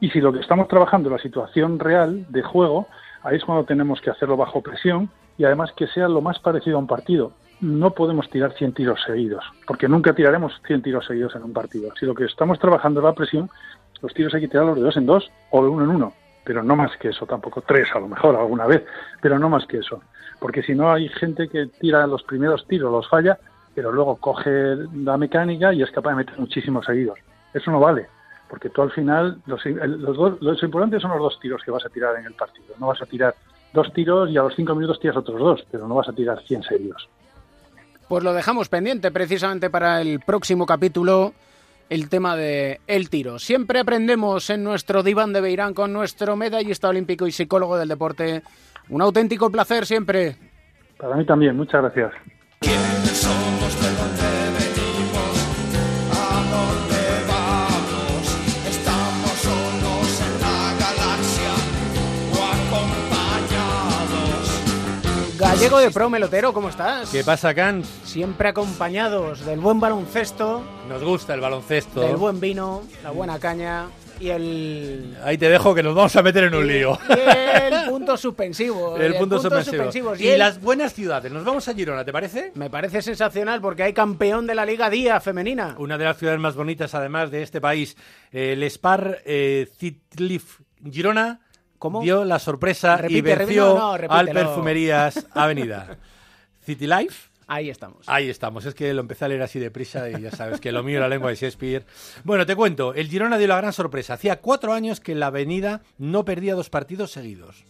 Y 0.00 0.10
si 0.10 0.20
lo 0.20 0.32
que 0.32 0.40
estamos 0.40 0.68
trabajando 0.68 1.08
es 1.08 1.12
la 1.12 1.22
situación 1.22 1.78
real 1.78 2.26
de 2.28 2.42
juego, 2.42 2.86
ahí 3.22 3.36
es 3.36 3.44
cuando 3.44 3.64
tenemos 3.64 4.00
que 4.00 4.10
hacerlo 4.10 4.36
bajo 4.36 4.60
presión 4.60 5.10
y 5.38 5.44
además 5.44 5.72
que 5.76 5.86
sea 5.86 6.08
lo 6.08 6.20
más 6.20 6.38
parecido 6.38 6.76
a 6.76 6.80
un 6.80 6.86
partido. 6.86 7.32
No 7.60 7.92
podemos 7.92 8.28
tirar 8.28 8.52
100 8.52 8.74
tiros 8.74 9.00
seguidos, 9.06 9.44
porque 9.66 9.88
nunca 9.88 10.14
tiraremos 10.14 10.60
100 10.66 10.82
tiros 10.82 11.06
seguidos 11.06 11.34
en 11.34 11.44
un 11.44 11.54
partido. 11.54 11.90
Si 11.98 12.04
lo 12.04 12.14
que 12.14 12.24
estamos 12.24 12.58
trabajando 12.58 13.00
es 13.00 13.04
la 13.04 13.14
presión, 13.14 13.48
los 14.02 14.12
tiros 14.12 14.34
hay 14.34 14.42
que 14.42 14.48
tirarlos 14.48 14.76
de 14.76 14.82
dos 14.82 14.96
en 14.96 15.06
dos 15.06 15.30
o 15.50 15.62
de 15.62 15.70
uno 15.70 15.84
en 15.84 15.90
uno, 15.90 16.12
pero 16.44 16.62
no 16.62 16.76
más 16.76 16.94
que 16.98 17.08
eso, 17.08 17.24
tampoco 17.24 17.62
tres 17.62 17.88
a 17.94 18.00
lo 18.00 18.08
mejor 18.08 18.36
alguna 18.36 18.66
vez, 18.66 18.84
pero 19.22 19.38
no 19.38 19.48
más 19.48 19.66
que 19.66 19.78
eso. 19.78 20.02
Porque 20.38 20.62
si 20.62 20.74
no 20.74 20.92
hay 20.92 21.08
gente 21.08 21.48
que 21.48 21.66
tira 21.66 22.06
los 22.06 22.22
primeros 22.24 22.66
tiros, 22.66 22.92
los 22.92 23.08
falla, 23.08 23.38
pero 23.76 23.92
luego 23.92 24.16
coge 24.16 24.74
la 24.94 25.18
mecánica 25.18 25.72
y 25.74 25.82
es 25.82 25.90
capaz 25.90 26.10
de 26.10 26.16
meter 26.16 26.38
muchísimos 26.38 26.86
seguidos. 26.86 27.18
Eso 27.52 27.70
no 27.70 27.78
vale, 27.78 28.06
porque 28.48 28.70
tú 28.70 28.80
al 28.80 28.90
final, 28.90 29.38
los, 29.44 29.62
los, 29.66 30.16
dos, 30.16 30.38
los 30.40 30.62
importantes 30.62 31.02
son 31.02 31.10
los 31.10 31.20
dos 31.20 31.38
tiros 31.38 31.62
que 31.62 31.70
vas 31.70 31.84
a 31.84 31.90
tirar 31.90 32.16
en 32.16 32.24
el 32.24 32.32
partido. 32.32 32.74
No 32.80 32.86
vas 32.86 33.02
a 33.02 33.06
tirar 33.06 33.34
dos 33.74 33.92
tiros 33.92 34.30
y 34.30 34.38
a 34.38 34.42
los 34.42 34.56
cinco 34.56 34.74
minutos 34.74 34.98
tiras 34.98 35.18
otros 35.18 35.38
dos, 35.38 35.66
pero 35.70 35.86
no 35.86 35.94
vas 35.94 36.08
a 36.08 36.14
tirar 36.14 36.42
100 36.42 36.62
seguidos. 36.62 37.06
Pues 38.08 38.24
lo 38.24 38.32
dejamos 38.32 38.70
pendiente 38.70 39.10
precisamente 39.10 39.68
para 39.68 40.00
el 40.00 40.20
próximo 40.20 40.64
capítulo, 40.64 41.34
el 41.90 42.08
tema 42.08 42.34
de 42.34 42.80
el 42.86 43.10
tiro. 43.10 43.38
Siempre 43.38 43.80
aprendemos 43.80 44.48
en 44.48 44.64
nuestro 44.64 45.02
diván 45.02 45.34
de 45.34 45.42
Beirán 45.42 45.74
con 45.74 45.92
nuestro 45.92 46.34
medallista 46.34 46.88
olímpico 46.88 47.26
y 47.26 47.32
psicólogo 47.32 47.76
del 47.76 47.88
deporte. 47.88 48.42
Un 48.88 49.02
auténtico 49.02 49.50
placer 49.50 49.84
siempre. 49.84 50.36
Para 50.96 51.14
mí 51.16 51.26
también, 51.26 51.54
muchas 51.56 51.82
gracias. 51.82 52.12
Gallego 65.66 65.80
de 65.80 65.90
Pro 65.90 66.08
Melotero, 66.08 66.52
¿cómo 66.52 66.68
estás? 66.68 67.10
¿Qué 67.10 67.24
pasa, 67.24 67.52
Can? 67.52 67.82
Siempre 68.04 68.48
acompañados 68.50 69.44
del 69.44 69.58
buen 69.58 69.80
baloncesto, 69.80 70.62
Nos 70.88 71.02
gusta 71.02 71.34
el 71.34 71.40
baloncesto. 71.40 72.02
del 72.02 72.14
buen 72.14 72.38
vino, 72.38 72.84
la 73.02 73.10
buena 73.10 73.40
caña 73.40 73.86
y 74.20 74.28
el 74.28 75.16
Ahí 75.24 75.36
te 75.36 75.48
dejo 75.50 75.74
que 75.74 75.82
nos 75.82 75.92
vamos 75.96 76.14
a 76.14 76.22
meter 76.22 76.44
en 76.44 76.54
un 76.54 76.68
lío. 76.68 76.96
y 77.08 77.74
el 77.74 77.90
punto 77.90 78.16
suspensivo. 78.16 78.96
El 79.00 79.14
punto 79.16 79.42
puntos 79.42 79.64
suspensivo. 79.64 80.14
Y 80.14 80.28
el- 80.28 80.38
las 80.38 80.60
buenas 80.60 80.94
ciudades. 80.94 81.32
Nos 81.32 81.44
vamos 81.44 81.66
a 81.66 81.74
Girona, 81.74 82.04
¿te 82.04 82.12
parece? 82.12 82.52
Me 82.54 82.70
parece 82.70 83.02
sensacional 83.02 83.60
porque 83.60 83.82
hay 83.82 83.92
campeón 83.92 84.46
de 84.46 84.54
la 84.54 84.64
Liga 84.64 84.88
Día 84.88 85.18
femenina. 85.20 85.74
Una 85.78 85.98
de 85.98 86.04
las 86.04 86.16
ciudades 86.16 86.38
más 86.38 86.54
bonitas, 86.54 86.94
además, 86.94 87.32
de 87.32 87.42
este 87.42 87.60
país. 87.60 87.96
Eh, 88.30 88.52
el 88.52 88.62
Spar 88.70 89.18
eh, 89.24 89.68
Citlif 89.76 90.60
Girona 90.88 91.40
dio 92.02 92.24
la 92.24 92.38
sorpresa 92.38 92.98
y 93.00 93.20
repite, 93.20 93.36
venció 93.36 93.74
no, 93.74 93.98
no, 93.98 94.12
al. 94.12 94.28
Perfumerías 94.28 95.26
Avenida. 95.32 95.98
City 96.64 96.86
Life. 96.86 97.30
Ahí 97.48 97.70
estamos. 97.70 98.08
Ahí 98.08 98.28
estamos, 98.28 98.64
es 98.64 98.74
que 98.74 98.92
lo 98.92 99.00
empecé 99.00 99.24
a 99.24 99.28
leer 99.28 99.42
así 99.42 99.60
deprisa 99.60 100.10
y 100.10 100.20
ya 100.20 100.32
sabes 100.32 100.60
que 100.60 100.72
lo 100.72 100.82
mío 100.82 100.96
es 100.96 101.02
la 101.02 101.08
lengua 101.08 101.30
de 101.30 101.36
Shakespeare. 101.36 101.86
Bueno, 102.24 102.44
te 102.44 102.56
cuento, 102.56 102.92
el 102.92 103.08
Girona 103.08 103.38
dio 103.38 103.46
la 103.46 103.56
gran 103.56 103.72
sorpresa. 103.72 104.14
Hacía 104.14 104.40
cuatro 104.40 104.72
años 104.72 104.98
que 104.98 105.14
la 105.14 105.28
Avenida 105.28 105.82
no 105.96 106.24
perdía 106.24 106.56
dos 106.56 106.70
partidos 106.70 107.12
seguidos. 107.12 107.64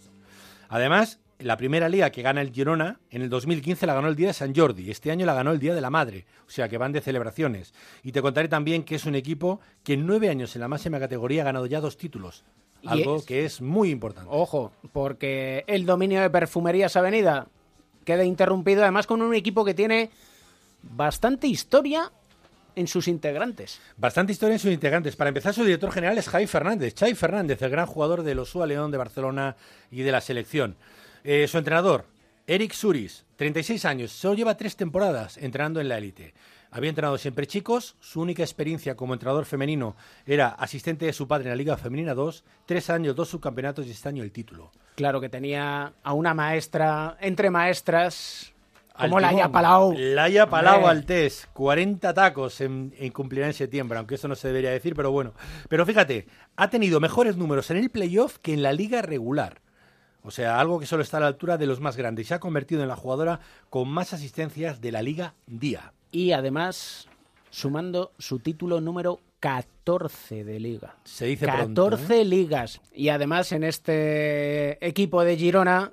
Además, 0.70 1.20
la 1.38 1.58
primera 1.58 1.90
liga 1.90 2.10
que 2.10 2.22
gana 2.22 2.40
el 2.40 2.52
Girona, 2.52 3.00
en 3.10 3.20
el 3.20 3.28
2015 3.28 3.86
la 3.86 3.92
ganó 3.92 4.08
el 4.08 4.16
día 4.16 4.28
de 4.28 4.32
San 4.32 4.54
Jordi, 4.54 4.90
este 4.90 5.10
año 5.10 5.26
la 5.26 5.34
ganó 5.34 5.52
el 5.52 5.58
día 5.58 5.74
de 5.74 5.82
la 5.82 5.90
Madre, 5.90 6.24
o 6.46 6.50
sea 6.50 6.68
que 6.70 6.78
van 6.78 6.92
de 6.92 7.02
celebraciones. 7.02 7.74
Y 8.02 8.12
te 8.12 8.22
contaré 8.22 8.48
también 8.48 8.82
que 8.82 8.94
es 8.94 9.04
un 9.04 9.14
equipo 9.14 9.60
que 9.84 9.92
en 9.92 10.06
nueve 10.06 10.30
años 10.30 10.56
en 10.56 10.62
la 10.62 10.68
máxima 10.68 10.98
categoría 10.98 11.42
ha 11.42 11.44
ganado 11.44 11.66
ya 11.66 11.82
dos 11.82 11.98
títulos, 11.98 12.44
algo 12.88 13.16
es- 13.16 13.24
que 13.24 13.44
es 13.44 13.60
muy 13.60 13.90
importante. 13.90 14.28
Ojo, 14.32 14.72
porque 14.92 15.64
el 15.66 15.86
dominio 15.86 16.20
de 16.20 16.30
Perfumerías 16.30 16.96
Avenida 16.96 17.46
queda 18.04 18.24
interrumpido 18.24 18.82
además 18.82 19.06
con 19.06 19.22
un 19.22 19.34
equipo 19.34 19.64
que 19.64 19.74
tiene 19.74 20.10
bastante 20.82 21.46
historia 21.46 22.10
en 22.74 22.86
sus 22.86 23.08
integrantes. 23.08 23.80
Bastante 23.96 24.32
historia 24.32 24.54
en 24.54 24.58
sus 24.58 24.72
integrantes. 24.72 25.16
Para 25.16 25.28
empezar, 25.28 25.54
su 25.54 25.64
director 25.64 25.90
general 25.90 26.18
es 26.18 26.28
Javi 26.28 26.46
Fernández. 26.46 26.94
Xavi 26.98 27.14
Fernández, 27.14 27.60
el 27.62 27.70
gran 27.70 27.86
jugador 27.86 28.22
del 28.22 28.38
Osúa 28.38 28.66
León 28.66 28.90
de 28.90 28.98
Barcelona 28.98 29.56
y 29.90 30.02
de 30.02 30.12
la 30.12 30.20
selección. 30.20 30.76
Eh, 31.24 31.48
su 31.48 31.58
entrenador, 31.58 32.04
Eric 32.46 32.72
Suris, 32.72 33.24
36 33.36 33.84
años. 33.86 34.12
Solo 34.12 34.34
lleva 34.34 34.56
tres 34.56 34.76
temporadas 34.76 35.38
entrenando 35.38 35.80
en 35.80 35.88
la 35.88 35.98
élite. 35.98 36.34
Había 36.70 36.90
entrenado 36.90 37.18
siempre 37.18 37.46
chicos. 37.46 37.96
Su 38.00 38.20
única 38.20 38.42
experiencia 38.42 38.96
como 38.96 39.14
entrenador 39.14 39.44
femenino 39.44 39.96
era 40.26 40.48
asistente 40.48 41.06
de 41.06 41.12
su 41.12 41.26
padre 41.26 41.44
en 41.44 41.50
la 41.50 41.56
Liga 41.56 41.76
Femenina 41.76 42.14
2. 42.14 42.44
Tres 42.66 42.90
años, 42.90 43.16
dos 43.16 43.28
subcampeonatos 43.28 43.86
y 43.86 43.90
este 43.90 44.08
año 44.08 44.22
el 44.22 44.32
título. 44.32 44.72
Claro 44.94 45.20
que 45.20 45.28
tenía 45.28 45.92
a 46.02 46.12
una 46.12 46.34
maestra, 46.34 47.16
entre 47.20 47.50
maestras, 47.50 48.52
como 48.98 49.20
Laia. 49.20 49.50
Palau. 49.50 49.94
Laia 49.96 50.48
Palau. 50.48 50.86
Altés, 50.86 51.48
40 51.52 52.14
tacos 52.14 52.60
en, 52.60 52.94
en 52.98 53.12
cumplirá 53.12 53.46
en 53.46 53.52
septiembre, 53.52 53.98
aunque 53.98 54.14
eso 54.14 54.28
no 54.28 54.34
se 54.34 54.48
debería 54.48 54.70
decir, 54.70 54.94
pero 54.94 55.10
bueno. 55.10 55.34
Pero 55.68 55.84
fíjate, 55.84 56.26
ha 56.56 56.70
tenido 56.70 57.00
mejores 57.00 57.36
números 57.36 57.70
en 57.70 57.76
el 57.76 57.90
playoff 57.90 58.38
que 58.38 58.54
en 58.54 58.62
la 58.62 58.72
liga 58.72 59.02
regular. 59.02 59.60
O 60.22 60.30
sea, 60.30 60.58
algo 60.58 60.80
que 60.80 60.86
solo 60.86 61.02
está 61.02 61.18
a 61.18 61.20
la 61.20 61.28
altura 61.28 61.56
de 61.56 61.66
los 61.66 61.80
más 61.80 61.96
grandes. 61.96 62.26
Se 62.26 62.34
ha 62.34 62.40
convertido 62.40 62.82
en 62.82 62.88
la 62.88 62.96
jugadora 62.96 63.40
con 63.70 63.88
más 63.88 64.12
asistencias 64.12 64.80
de 64.80 64.90
la 64.90 65.02
liga 65.02 65.34
día. 65.46 65.92
Y 66.10 66.32
además, 66.32 67.08
sumando 67.50 68.12
su 68.18 68.38
título 68.38 68.80
número 68.80 69.20
14 69.40 70.44
de 70.44 70.60
liga. 70.60 70.96
Se 71.04 71.26
dice 71.26 71.46
14 71.46 71.74
pronto, 71.74 72.12
¿eh? 72.12 72.24
ligas. 72.24 72.80
Y 72.92 73.08
además 73.10 73.52
en 73.52 73.64
este 73.64 74.84
equipo 74.86 75.22
de 75.24 75.36
Girona 75.36 75.92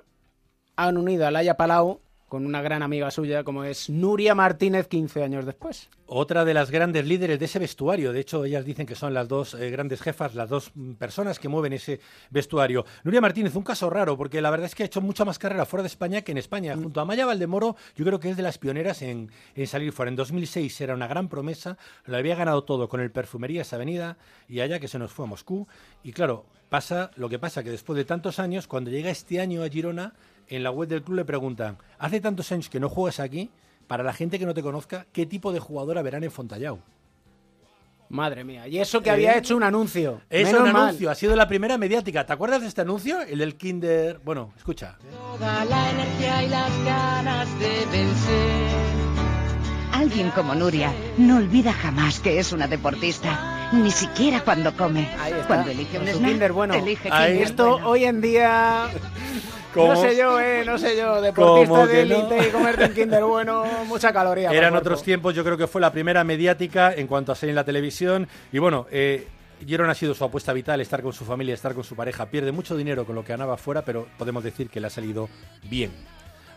han 0.76 0.96
unido 0.96 1.26
a 1.26 1.30
Laia 1.30 1.56
Palau 1.56 2.00
con 2.28 2.46
una 2.46 2.62
gran 2.62 2.82
amiga 2.82 3.10
suya 3.10 3.44
como 3.44 3.64
es 3.64 3.90
Nuria 3.90 4.34
Martínez 4.34 4.88
15 4.88 5.22
años 5.22 5.46
después. 5.46 5.88
Otra 6.06 6.44
de 6.44 6.52
las 6.52 6.70
grandes 6.70 7.06
líderes 7.06 7.38
de 7.38 7.44
ese 7.46 7.58
vestuario. 7.58 8.12
De 8.12 8.20
hecho, 8.20 8.44
ellas 8.44 8.64
dicen 8.64 8.86
que 8.86 8.94
son 8.94 9.14
las 9.14 9.26
dos 9.26 9.54
eh, 9.54 9.70
grandes 9.70 10.02
jefas, 10.02 10.34
las 10.34 10.50
dos 10.50 10.70
mm, 10.74 10.92
personas 10.94 11.38
que 11.38 11.48
mueven 11.48 11.72
ese 11.72 12.00
vestuario. 12.30 12.84
Nuria 13.04 13.20
Martínez, 13.20 13.54
un 13.54 13.62
caso 13.62 13.88
raro, 13.88 14.16
porque 14.16 14.42
la 14.42 14.50
verdad 14.50 14.66
es 14.66 14.74
que 14.74 14.82
ha 14.82 14.86
hecho 14.86 15.00
mucha 15.00 15.24
más 15.24 15.38
carrera 15.38 15.64
fuera 15.64 15.82
de 15.82 15.88
España 15.88 16.22
que 16.22 16.32
en 16.32 16.38
España. 16.38 16.74
Junto 16.74 17.00
a 17.00 17.04
Maya 17.04 17.24
Valdemoro, 17.24 17.76
yo 17.96 18.04
creo 18.04 18.20
que 18.20 18.30
es 18.30 18.36
de 18.36 18.42
las 18.42 18.58
pioneras 18.58 19.00
en, 19.02 19.30
en 19.54 19.66
salir 19.66 19.92
fuera. 19.92 20.10
En 20.10 20.16
2006 20.16 20.80
era 20.80 20.94
una 20.94 21.06
gran 21.06 21.28
promesa, 21.28 21.78
lo 22.04 22.16
había 22.16 22.34
ganado 22.36 22.64
todo 22.64 22.88
con 22.88 23.00
el 23.00 23.10
Perfumerías 23.10 23.72
Avenida 23.72 24.18
y 24.48 24.60
allá 24.60 24.78
que 24.78 24.88
se 24.88 24.98
nos 24.98 25.12
fue 25.12 25.24
a 25.24 25.28
Moscú. 25.28 25.66
Y 26.02 26.12
claro, 26.12 26.46
pasa 26.68 27.12
lo 27.16 27.28
que 27.28 27.38
pasa, 27.38 27.62
que 27.62 27.70
después 27.70 27.96
de 27.96 28.04
tantos 28.04 28.38
años, 28.38 28.66
cuando 28.66 28.90
llega 28.90 29.10
este 29.10 29.40
año 29.40 29.62
a 29.62 29.68
Girona, 29.68 30.12
en 30.48 30.62
la 30.62 30.70
web 30.70 30.88
del 30.88 31.02
club 31.02 31.16
le 31.16 31.24
preguntan, 31.24 31.78
hace 31.98 32.20
tantos 32.20 32.50
años 32.52 32.68
que 32.68 32.80
no 32.80 32.88
juegas 32.88 33.20
aquí, 33.20 33.50
para 33.86 34.02
la 34.02 34.12
gente 34.12 34.38
que 34.38 34.46
no 34.46 34.54
te 34.54 34.62
conozca, 34.62 35.06
¿qué 35.12 35.26
tipo 35.26 35.52
de 35.52 35.60
jugadora 35.60 36.02
verán 36.02 36.24
en 36.24 36.30
Fontallao? 36.30 36.78
Madre 38.10 38.44
mía. 38.44 38.68
Y 38.68 38.78
eso 38.78 39.02
que 39.02 39.10
había 39.10 39.34
¿Eh? 39.34 39.38
hecho 39.38 39.56
un 39.56 39.62
anuncio. 39.62 40.20
Es 40.30 40.46
Menos 40.46 40.62
un 40.62 40.72
mal. 40.72 40.82
anuncio, 40.88 41.10
ha 41.10 41.14
sido 41.14 41.34
la 41.34 41.48
primera 41.48 41.78
mediática. 41.78 42.24
¿Te 42.24 42.32
acuerdas 42.32 42.60
de 42.60 42.68
este 42.68 42.82
anuncio? 42.82 43.20
El 43.22 43.38
del 43.38 43.56
Kinder... 43.56 44.20
Bueno, 44.24 44.52
escucha. 44.56 44.98
Toda 45.10 45.64
la 45.64 45.90
energía 45.90 46.42
y 46.44 46.48
las 46.48 46.84
ganas 46.84 47.58
de 47.58 47.86
vencer. 47.90 48.68
Alguien 49.92 50.30
como 50.30 50.54
Nuria 50.54 50.92
no 51.16 51.38
olvida 51.38 51.72
jamás 51.72 52.20
que 52.20 52.38
es 52.38 52.52
una 52.52 52.68
deportista, 52.68 53.70
ni 53.72 53.90
siquiera 53.90 54.42
cuando 54.44 54.76
come. 54.76 55.08
Cuando 55.46 55.70
elige 55.70 55.98
un 55.98 56.06
snack, 56.06 56.30
Kinder 56.30 56.52
bueno. 56.52 56.74
elige 56.74 57.08
Ahí 57.10 57.38
esto 57.38 57.70
bueno. 57.72 57.88
hoy 57.88 58.04
en 58.04 58.20
día... 58.20 58.88
¿Cómo? 59.74 59.92
No 59.92 60.00
sé 60.00 60.16
yo, 60.16 60.40
eh, 60.40 60.62
no 60.64 60.78
sé 60.78 60.96
yo, 60.96 61.20
deportista 61.20 61.74
¿Cómo 61.74 61.86
de 61.86 62.06
no? 62.06 62.14
élite 62.14 62.48
y 62.48 62.50
comerte 62.52 62.84
un 62.84 62.94
Kinder 62.94 63.24
bueno, 63.24 63.64
mucha 63.86 64.12
caloría. 64.12 64.50
Eran 64.50 64.76
otros 64.76 65.02
tiempos, 65.02 65.34
yo 65.34 65.42
creo 65.42 65.56
que 65.56 65.66
fue 65.66 65.80
la 65.80 65.90
primera 65.90 66.22
mediática 66.22 66.94
en 66.94 67.08
cuanto 67.08 67.32
a 67.32 67.34
salir 67.34 67.50
en 67.50 67.56
la 67.56 67.64
televisión. 67.64 68.28
Y 68.52 68.58
bueno, 68.58 68.86
eh, 68.92 69.26
ha 69.60 69.94
sido 69.94 70.14
su 70.14 70.24
apuesta 70.24 70.52
vital, 70.52 70.80
estar 70.80 71.02
con 71.02 71.12
su 71.12 71.24
familia, 71.24 71.54
estar 71.54 71.74
con 71.74 71.82
su 71.84 71.96
pareja. 71.96 72.26
Pierde 72.26 72.52
mucho 72.52 72.76
dinero 72.76 73.04
con 73.04 73.16
lo 73.16 73.24
que 73.24 73.32
ganaba 73.32 73.56
fuera, 73.56 73.82
pero 73.82 74.06
podemos 74.16 74.44
decir 74.44 74.68
que 74.68 74.80
le 74.80 74.86
ha 74.86 74.90
salido 74.90 75.28
bien. 75.68 75.90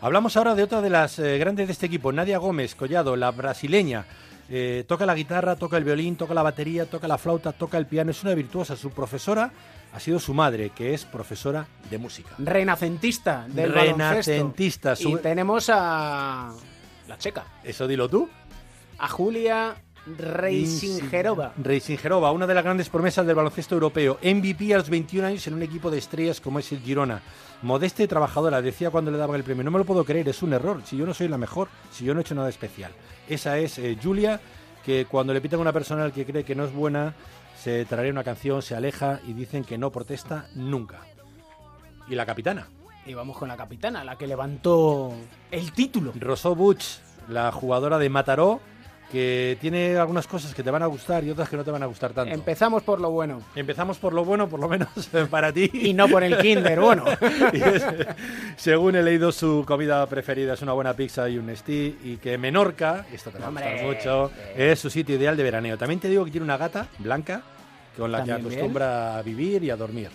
Hablamos 0.00 0.36
ahora 0.36 0.54
de 0.54 0.62
otra 0.62 0.80
de 0.80 0.90
las 0.90 1.18
eh, 1.18 1.38
grandes 1.38 1.66
de 1.66 1.72
este 1.72 1.86
equipo, 1.86 2.12
Nadia 2.12 2.38
Gómez 2.38 2.76
Collado, 2.76 3.16
la 3.16 3.32
brasileña. 3.32 4.06
Eh, 4.50 4.84
toca 4.88 5.04
la 5.06 5.14
guitarra, 5.14 5.56
toca 5.56 5.76
el 5.76 5.84
violín, 5.84 6.16
toca 6.16 6.32
la 6.34 6.42
batería, 6.42 6.86
toca 6.86 7.06
la 7.06 7.18
flauta, 7.18 7.52
toca 7.52 7.76
el 7.78 7.86
piano. 7.86 8.10
Es 8.10 8.22
una 8.22 8.34
virtuosa. 8.34 8.76
Su 8.76 8.90
profesora 8.90 9.50
ha 9.92 10.00
sido 10.00 10.18
su 10.18 10.32
madre, 10.34 10.70
que 10.70 10.94
es 10.94 11.04
profesora 11.04 11.66
de 11.90 11.98
música. 11.98 12.30
Renacentista 12.38 13.46
del 13.48 13.72
Renacentista, 13.72 14.90
baloncesto. 14.90 15.10
su- 15.10 15.18
Y 15.18 15.22
tenemos 15.22 15.68
a 15.72 16.52
la 17.06 17.18
checa, 17.18 17.44
Eso 17.64 17.86
dilo 17.86 18.08
tú. 18.08 18.28
a 18.98 19.08
Julia 19.08 19.76
Reisingerova. 20.16 21.52
Reisingerova, 21.56 22.32
una 22.32 22.46
de 22.46 22.54
las 22.54 22.64
grandes 22.64 22.88
promesas 22.88 23.26
del 23.26 23.36
baloncesto 23.36 23.74
europeo. 23.74 24.18
MVP 24.22 24.74
a 24.74 24.78
los 24.78 24.88
21 24.88 25.26
años 25.26 25.46
en 25.46 25.54
un 25.54 25.62
equipo 25.62 25.90
de 25.90 25.98
estrellas 25.98 26.40
como 26.40 26.58
es 26.58 26.72
el 26.72 26.80
Girona. 26.80 27.20
Modesta 27.62 28.02
y 28.02 28.06
trabajadora, 28.06 28.62
decía 28.62 28.90
cuando 28.90 29.10
le 29.10 29.18
daban 29.18 29.36
el 29.36 29.44
premio. 29.44 29.64
No 29.64 29.70
me 29.70 29.78
lo 29.78 29.84
puedo 29.84 30.04
creer, 30.04 30.28
es 30.28 30.42
un 30.42 30.52
error. 30.52 30.80
Si 30.84 30.96
yo 30.96 31.04
no 31.04 31.14
soy 31.14 31.28
la 31.28 31.38
mejor, 31.38 31.68
si 31.90 32.04
yo 32.04 32.14
no 32.14 32.20
he 32.20 32.22
hecho 32.22 32.34
nada 32.34 32.48
especial. 32.48 32.92
Esa 33.28 33.58
es 33.58 33.78
eh, 33.78 33.98
Julia, 34.02 34.40
que 34.84 35.06
cuando 35.06 35.34
le 35.34 35.40
pitan 35.40 35.58
a 35.58 35.62
una 35.62 35.72
persona 35.72 36.04
al 36.04 36.12
que 36.12 36.24
cree 36.24 36.44
que 36.44 36.54
no 36.54 36.64
es 36.64 36.72
buena, 36.72 37.14
se 37.62 37.84
traerá 37.84 38.10
una 38.10 38.24
canción, 38.24 38.62
se 38.62 38.74
aleja 38.74 39.20
y 39.26 39.32
dicen 39.32 39.64
que 39.64 39.78
no 39.78 39.90
protesta 39.90 40.46
nunca. 40.54 41.00
Y 42.08 42.14
la 42.14 42.24
capitana. 42.24 42.68
Y 43.04 43.14
vamos 43.14 43.36
con 43.36 43.48
la 43.48 43.56
capitana, 43.56 44.04
la 44.04 44.16
que 44.16 44.26
levantó 44.26 45.12
el 45.50 45.72
título. 45.72 46.12
Rosó 46.18 46.54
Buch, 46.54 46.82
la 47.28 47.50
jugadora 47.52 47.98
de 47.98 48.08
Mataró, 48.10 48.60
que 49.10 49.56
tiene 49.60 49.96
algunas 49.96 50.26
cosas 50.26 50.54
que 50.54 50.62
te 50.62 50.70
van 50.70 50.82
a 50.82 50.86
gustar 50.86 51.24
y 51.24 51.30
otras 51.30 51.48
que 51.48 51.56
no 51.56 51.64
te 51.64 51.70
van 51.70 51.82
a 51.82 51.86
gustar 51.86 52.12
tanto. 52.12 52.34
Empezamos 52.34 52.82
por 52.82 53.00
lo 53.00 53.10
bueno. 53.10 53.40
Empezamos 53.56 53.96
por 53.98 54.12
lo 54.12 54.24
bueno, 54.24 54.48
por 54.48 54.60
lo 54.60 54.68
menos 54.68 54.88
para 55.30 55.50
ti. 55.52 55.70
Y 55.72 55.94
no 55.94 56.08
por 56.08 56.22
el 56.22 56.36
kinder, 56.38 56.78
bueno. 56.78 57.04
Es- 57.52 57.86
según 58.56 58.96
he 58.96 59.02
leído, 59.02 59.32
su 59.32 59.64
comida 59.66 60.04
preferida 60.06 60.54
es 60.54 60.62
una 60.62 60.72
buena 60.72 60.94
pizza 60.94 61.28
y 61.28 61.38
un 61.38 61.46
Nestí, 61.46 61.96
y 62.04 62.16
que 62.18 62.36
Menorca, 62.36 63.06
esto 63.12 63.30
te 63.30 63.38
va 63.38 63.46
a 63.46 63.50
gustar 63.50 63.72
Hombre. 63.72 63.86
mucho, 63.86 64.30
es 64.56 64.78
su 64.78 64.90
sitio 64.90 65.16
ideal 65.16 65.36
de 65.36 65.42
veraneo. 65.42 65.78
También 65.78 66.00
te 66.00 66.08
digo 66.08 66.24
que 66.24 66.30
tiene 66.30 66.44
una 66.44 66.56
gata 66.58 66.88
blanca 66.98 67.42
con 67.96 68.12
la 68.12 68.18
que 68.18 68.24
bien. 68.34 68.36
acostumbra 68.46 69.16
a 69.18 69.22
vivir 69.22 69.64
y 69.64 69.70
a 69.70 69.76
dormir. 69.76 70.10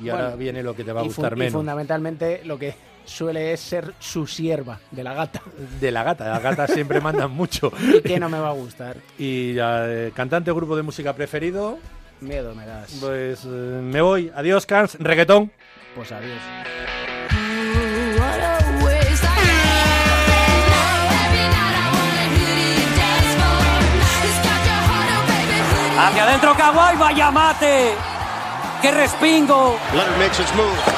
Y 0.00 0.10
ahora 0.10 0.36
viene 0.36 0.62
lo 0.62 0.76
que 0.76 0.84
te 0.84 0.92
va 0.92 1.00
a 1.00 1.04
gustar 1.04 1.32
y 1.32 1.36
menos. 1.36 1.54
fundamentalmente 1.54 2.42
lo 2.44 2.58
que 2.58 2.74
suele 3.08 3.52
es 3.52 3.60
ser 3.60 3.94
su 3.98 4.26
sierva, 4.26 4.78
de 4.90 5.02
la 5.02 5.14
gata. 5.14 5.40
De 5.80 5.90
la 5.90 6.02
gata, 6.04 6.28
las 6.28 6.42
gatas 6.42 6.70
siempre 6.70 7.00
mandan 7.00 7.30
mucho. 7.34 7.72
¿Y 7.80 8.02
qué 8.02 8.20
no 8.20 8.28
me 8.28 8.38
va 8.38 8.50
a 8.50 8.52
gustar? 8.52 8.96
Y 9.18 9.56
eh, 9.58 10.12
cantante 10.14 10.50
o 10.50 10.54
grupo 10.54 10.76
de 10.76 10.82
música 10.82 11.12
preferido, 11.14 11.78
Miedo 12.20 12.54
me 12.54 12.66
das. 12.66 12.96
pues 13.00 13.44
eh, 13.44 13.48
me 13.48 14.00
voy. 14.00 14.30
Adiós, 14.34 14.66
Cans. 14.66 14.96
Reggaetón. 14.98 15.50
Pues 15.94 16.10
adiós. 16.12 16.40
Hacia 25.98 26.22
adentro 26.24 26.54
Kawhi, 26.56 26.96
vaya 26.96 27.30
mate. 27.30 27.94
¡Qué 28.80 28.92
respingo! 28.92 29.76
Leonard 29.92 30.18
makes 30.18 30.38
his 30.38 30.54
move. 30.54 30.97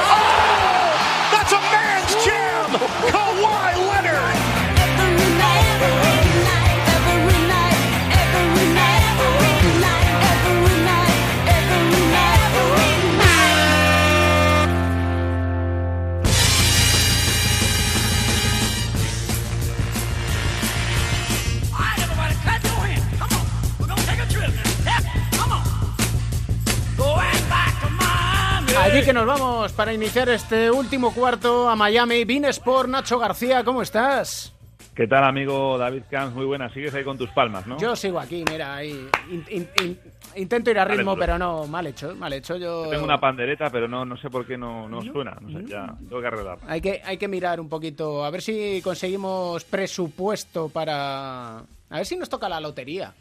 Allí 28.92 29.04
que 29.04 29.12
nos 29.12 29.26
vamos 29.26 29.72
para 29.72 29.92
iniciar 29.92 30.28
este 30.28 30.70
último 30.70 31.14
cuarto 31.14 31.68
a 31.68 31.76
Miami. 31.76 32.24
Vines 32.24 32.58
por 32.58 32.88
Nacho 32.88 33.18
García, 33.18 33.62
¿cómo 33.62 33.82
estás? 33.82 34.52
¿Qué 34.96 35.06
tal, 35.06 35.22
amigo 35.24 35.78
David 35.78 36.02
Camps? 36.10 36.34
Muy 36.34 36.44
buena. 36.44 36.68
Sigues 36.74 36.92
ahí 36.94 37.04
con 37.04 37.16
tus 37.16 37.30
palmas, 37.30 37.66
¿no? 37.66 37.78
Yo 37.78 37.94
sigo 37.94 38.18
aquí, 38.18 38.44
mira, 38.50 38.74
ahí. 38.74 39.08
In- 39.30 39.44
in- 39.48 39.68
in- 39.82 39.98
intento 40.34 40.70
ir 40.72 40.78
a 40.80 40.84
ritmo, 40.84 41.16
pero 41.16 41.38
no, 41.38 41.66
mal 41.68 41.86
hecho, 41.86 42.14
mal 42.16 42.32
hecho. 42.32 42.56
Yo 42.56 42.88
Tengo 42.90 43.04
una 43.04 43.18
pandereta, 43.18 43.70
pero 43.70 43.86
no, 43.86 44.04
no 44.04 44.16
sé 44.16 44.28
por 44.28 44.44
qué 44.44 44.58
no, 44.58 44.88
no 44.88 45.00
suena. 45.02 45.36
No 45.40 45.60
sé, 45.60 45.66
ya 45.66 45.94
tengo 46.08 46.20
que 46.20 46.26
arreglar. 46.26 46.58
hay 46.66 46.80
que 46.80 47.00
hay 47.04 47.16
que 47.16 47.28
mirar 47.28 47.60
un 47.60 47.68
poquito, 47.68 48.24
a 48.24 48.30
ver 48.30 48.42
si 48.42 48.80
conseguimos 48.82 49.62
presupuesto 49.64 50.68
para 50.68 51.58
a 51.58 51.96
ver 51.96 52.04
si 52.06 52.16
nos 52.16 52.28
toca 52.28 52.48
la 52.48 52.58
lotería. 52.60 53.14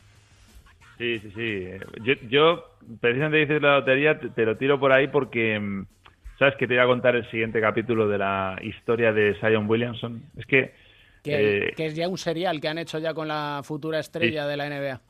Sí, 0.99 1.19
sí, 1.21 1.31
sí. 1.31 1.65
Yo, 2.03 2.13
yo 2.29 2.65
precisamente 2.99 3.37
dices 3.39 3.61
la 3.61 3.79
lotería, 3.79 4.19
te, 4.19 4.29
te 4.31 4.45
lo 4.45 4.57
tiro 4.57 4.79
por 4.79 4.91
ahí 4.91 5.07
porque, 5.07 5.59
mm, 5.59 5.85
¿sabes? 6.37 6.55
Que 6.57 6.67
te 6.67 6.75
voy 6.75 6.83
a 6.83 6.87
contar 6.87 7.15
el 7.15 7.29
siguiente 7.31 7.61
capítulo 7.61 8.07
de 8.09 8.17
la 8.17 8.59
historia 8.63 9.13
de 9.13 9.35
Zion 9.39 9.69
Williamson. 9.69 10.29
Es 10.37 10.45
que, 10.45 10.75
Que, 11.21 11.37
eh, 11.37 11.71
que 11.75 11.85
es 11.87 11.95
ya 11.95 12.07
un 12.09 12.17
serial 12.17 12.61
que 12.61 12.67
han 12.69 12.77
hecho 12.77 12.99
ya 12.99 13.13
con 13.13 13.27
la 13.27 13.61
futura 13.63 13.99
estrella 13.99 14.47
de 14.47 14.57
la 14.57 14.67
NBA. 14.67 15.01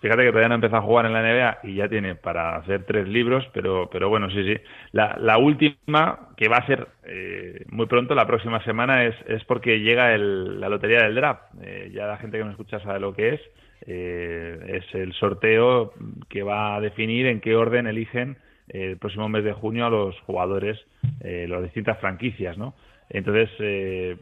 fíjate 0.00 0.22
que 0.24 0.28
todavía 0.30 0.48
no 0.48 0.56
empezó 0.56 0.76
a 0.76 0.82
jugar 0.82 1.06
en 1.06 1.12
la 1.12 1.20
NBA 1.20 1.58
y 1.62 1.76
ya 1.76 1.88
tiene 1.88 2.16
para 2.16 2.56
hacer 2.56 2.84
tres 2.86 3.06
libros, 3.08 3.44
pero, 3.52 3.88
pero 3.90 4.08
bueno, 4.08 4.28
sí, 4.30 4.42
sí. 4.44 4.60
La, 4.92 5.16
la 5.20 5.38
última, 5.38 6.30
que 6.36 6.48
va 6.48 6.56
a 6.58 6.66
ser 6.66 6.88
eh, 7.04 7.64
muy 7.68 7.86
pronto, 7.86 8.14
la 8.14 8.26
próxima 8.26 8.62
semana, 8.64 9.04
es, 9.04 9.14
es 9.28 9.44
porque 9.44 9.78
llega 9.80 10.12
el- 10.14 10.60
la 10.60 10.68
lotería 10.68 11.02
del 11.04 11.14
draft. 11.14 11.42
Eh, 11.62 11.90
ya 11.94 12.06
la 12.06 12.18
gente 12.18 12.38
que 12.38 12.44
me 12.44 12.50
escucha 12.50 12.80
sabe 12.80 12.98
lo 13.00 13.14
que 13.14 13.34
es. 13.34 13.40
Eh, 13.86 14.80
es 14.80 14.94
el 14.94 15.12
sorteo 15.14 15.92
que 16.28 16.42
va 16.42 16.76
a 16.76 16.80
definir 16.80 17.26
en 17.26 17.40
qué 17.40 17.56
orden 17.56 17.86
eligen 17.86 18.36
eh, 18.68 18.90
el 18.90 18.96
próximo 18.98 19.28
mes 19.28 19.44
de 19.44 19.52
junio 19.52 19.86
a 19.86 19.90
los 19.90 20.18
jugadores, 20.20 20.78
eh, 21.20 21.46
las 21.48 21.62
distintas 21.62 21.98
franquicias, 21.98 22.56
¿no? 22.56 22.74
Entonces, 23.12 23.50
eh, 23.58 24.16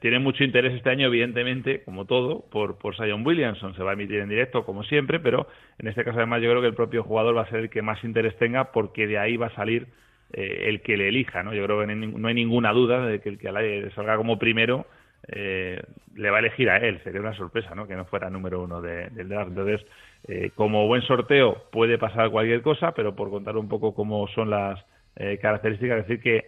tiene 0.00 0.20
mucho 0.20 0.44
interés 0.44 0.74
este 0.74 0.88
año, 0.90 1.08
evidentemente, 1.08 1.82
como 1.84 2.04
todo, 2.04 2.44
por, 2.50 2.78
por 2.78 2.96
Zion 2.96 3.26
Williamson. 3.26 3.74
Se 3.74 3.82
va 3.82 3.90
a 3.90 3.94
emitir 3.94 4.20
en 4.20 4.28
directo, 4.28 4.64
como 4.64 4.84
siempre, 4.84 5.18
pero 5.18 5.48
en 5.78 5.88
este 5.88 6.04
caso, 6.04 6.18
además, 6.18 6.42
yo 6.42 6.50
creo 6.50 6.60
que 6.60 6.68
el 6.68 6.74
propio 6.74 7.02
jugador 7.02 7.36
va 7.36 7.42
a 7.42 7.50
ser 7.50 7.60
el 7.60 7.70
que 7.70 7.82
más 7.82 8.02
interés 8.04 8.36
tenga, 8.36 8.70
porque 8.70 9.08
de 9.08 9.18
ahí 9.18 9.36
va 9.36 9.48
a 9.48 9.54
salir 9.56 9.88
eh, 10.32 10.66
el 10.68 10.80
que 10.82 10.96
le 10.96 11.08
elija, 11.08 11.42
¿no? 11.42 11.54
Yo 11.54 11.64
creo 11.64 11.84
que 11.84 11.94
no 11.94 12.28
hay 12.28 12.34
ninguna 12.34 12.72
duda 12.72 13.04
de 13.04 13.20
que 13.20 13.30
el 13.30 13.38
que 13.38 13.90
salga 13.96 14.16
como 14.16 14.38
primero 14.38 14.86
eh, 15.28 15.82
le 16.14 16.30
va 16.30 16.36
a 16.36 16.40
elegir 16.40 16.70
a 16.70 16.78
él. 16.78 17.00
Sería 17.02 17.20
una 17.20 17.34
sorpresa, 17.34 17.74
¿no? 17.74 17.86
Que 17.86 17.96
no 17.96 18.04
fuera 18.06 18.30
número 18.30 18.62
uno 18.62 18.80
de- 18.80 19.10
del 19.10 19.28
draft. 19.28 19.50
Entonces, 19.50 19.86
eh, 20.28 20.50
como 20.54 20.86
buen 20.86 21.02
sorteo 21.02 21.64
puede 21.72 21.98
pasar 21.98 22.30
cualquier 22.30 22.62
cosa, 22.62 22.92
pero 22.92 23.14
por 23.14 23.30
contar 23.30 23.56
un 23.56 23.68
poco 23.68 23.94
cómo 23.94 24.26
son 24.28 24.50
las 24.50 24.84
eh, 25.16 25.38
características, 25.40 26.06
decir 26.06 26.20
que, 26.20 26.44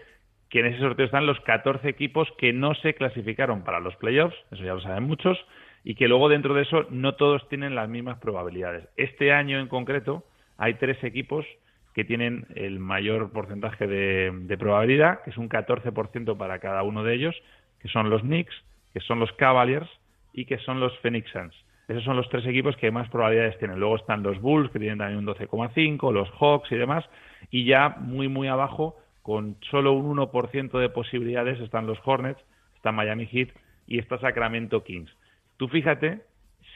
en 0.61 0.67
ese 0.67 0.79
sorteo 0.81 1.07
están 1.07 1.27
los 1.27 1.41
14 1.41 1.89
equipos 1.89 2.29
que 2.39 2.53
no 2.53 2.75
se 2.75 2.95
clasificaron 2.95 3.63
para 3.65 3.81
los 3.81 3.97
playoffs, 3.97 4.37
eso 4.51 4.63
ya 4.65 4.75
lo 4.75 4.81
saben 4.81 5.05
muchos, 5.05 5.39
y 5.85 5.95
que 5.95 6.09
luego 6.09 6.29
dentro 6.29 6.53
de 6.55 6.63
eso 6.63 6.87
no 6.91 7.15
todos 7.15 7.49
tienen 7.49 7.75
las 7.75 7.89
mismas 7.89 8.19
probabilidades. 8.19 8.87
Este 8.97 9.33
año 9.33 9.59
en 9.61 9.69
concreto 9.69 10.25
hay 10.59 10.75
tres 10.75 11.03
equipos 11.05 11.47
que 11.95 12.05
tienen 12.05 12.47
el 12.57 12.79
mayor 12.79 13.33
porcentaje 13.33 13.87
de, 13.87 14.31
de 14.35 14.59
probabilidad, 14.59 15.23
que 15.23 15.31
es 15.31 15.39
un 15.39 15.49
14% 15.49 16.37
para 16.37 16.59
cada 16.59 16.83
uno 16.83 17.05
de 17.05 17.15
ellos, 17.15 17.37
que 17.81 17.89
son 17.89 18.11
los 18.11 18.23
Knicks, 18.23 18.55
que 18.93 19.01
son 19.01 19.21
los 19.21 19.33
Cavaliers 19.33 19.89
y 20.33 20.45
que 20.45 20.59
son 20.59 20.81
los 20.81 20.97
Phoenix 20.99 21.31
Suns. 21.31 21.55
Esos 21.89 22.05
son 22.05 22.17
los 22.17 22.29
tres 22.29 22.45
equipos 22.47 22.77
que 22.77 22.91
más 22.91 23.09
probabilidades 23.09 23.59
tienen. 23.59 23.81
Luego 23.81 23.97
están 23.97 24.23
los 24.23 24.39
Bulls, 24.41 24.71
que 24.71 24.79
tienen 24.79 24.99
también 24.99 25.19
un 25.19 25.27
12,5, 25.27 26.13
los 26.13 26.31
Hawks 26.39 26.71
y 26.71 26.77
demás. 26.77 27.05
Y 27.51 27.65
ya 27.65 27.97
muy, 27.99 28.29
muy 28.29 28.47
abajo, 28.47 28.97
con 29.23 29.57
solo 29.71 29.95
un 29.95 30.19
1% 30.19 30.79
de 30.79 30.89
posibilidades, 30.91 31.59
están 31.61 31.87
los 31.87 31.99
Hornets, 32.05 32.41
está 32.77 32.93
Miami 32.93 33.27
Heat 33.27 33.49
y 33.87 33.99
está 33.99 34.19
Sacramento 34.19 34.85
Kings. 34.85 35.11
Tú 35.57 35.69
fíjate 35.69 36.21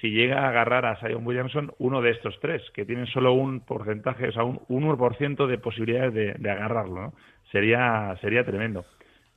si 0.01 0.11
llega 0.11 0.45
a 0.45 0.49
agarrar 0.49 0.87
a 0.87 0.97
Zion 0.97 1.27
Williamson 1.27 1.73
uno 1.79 2.01
de 2.01 2.11
estos 2.11 2.39
tres, 2.41 2.63
que 2.75 2.85
tienen 2.85 3.07
solo 3.07 3.35
un 3.35 3.61
porcentaje, 3.61 4.29
o 4.29 4.33
sea, 4.33 4.45
un 4.45 4.59
1% 4.69 5.47
de 5.47 5.59
posibilidades 5.59 6.15
de, 6.15 6.35
de 6.39 6.51
agarrarlo, 6.51 7.03
¿no? 7.03 7.13
Sería, 7.53 8.17
sería 8.21 8.45
tremendo. 8.45 8.85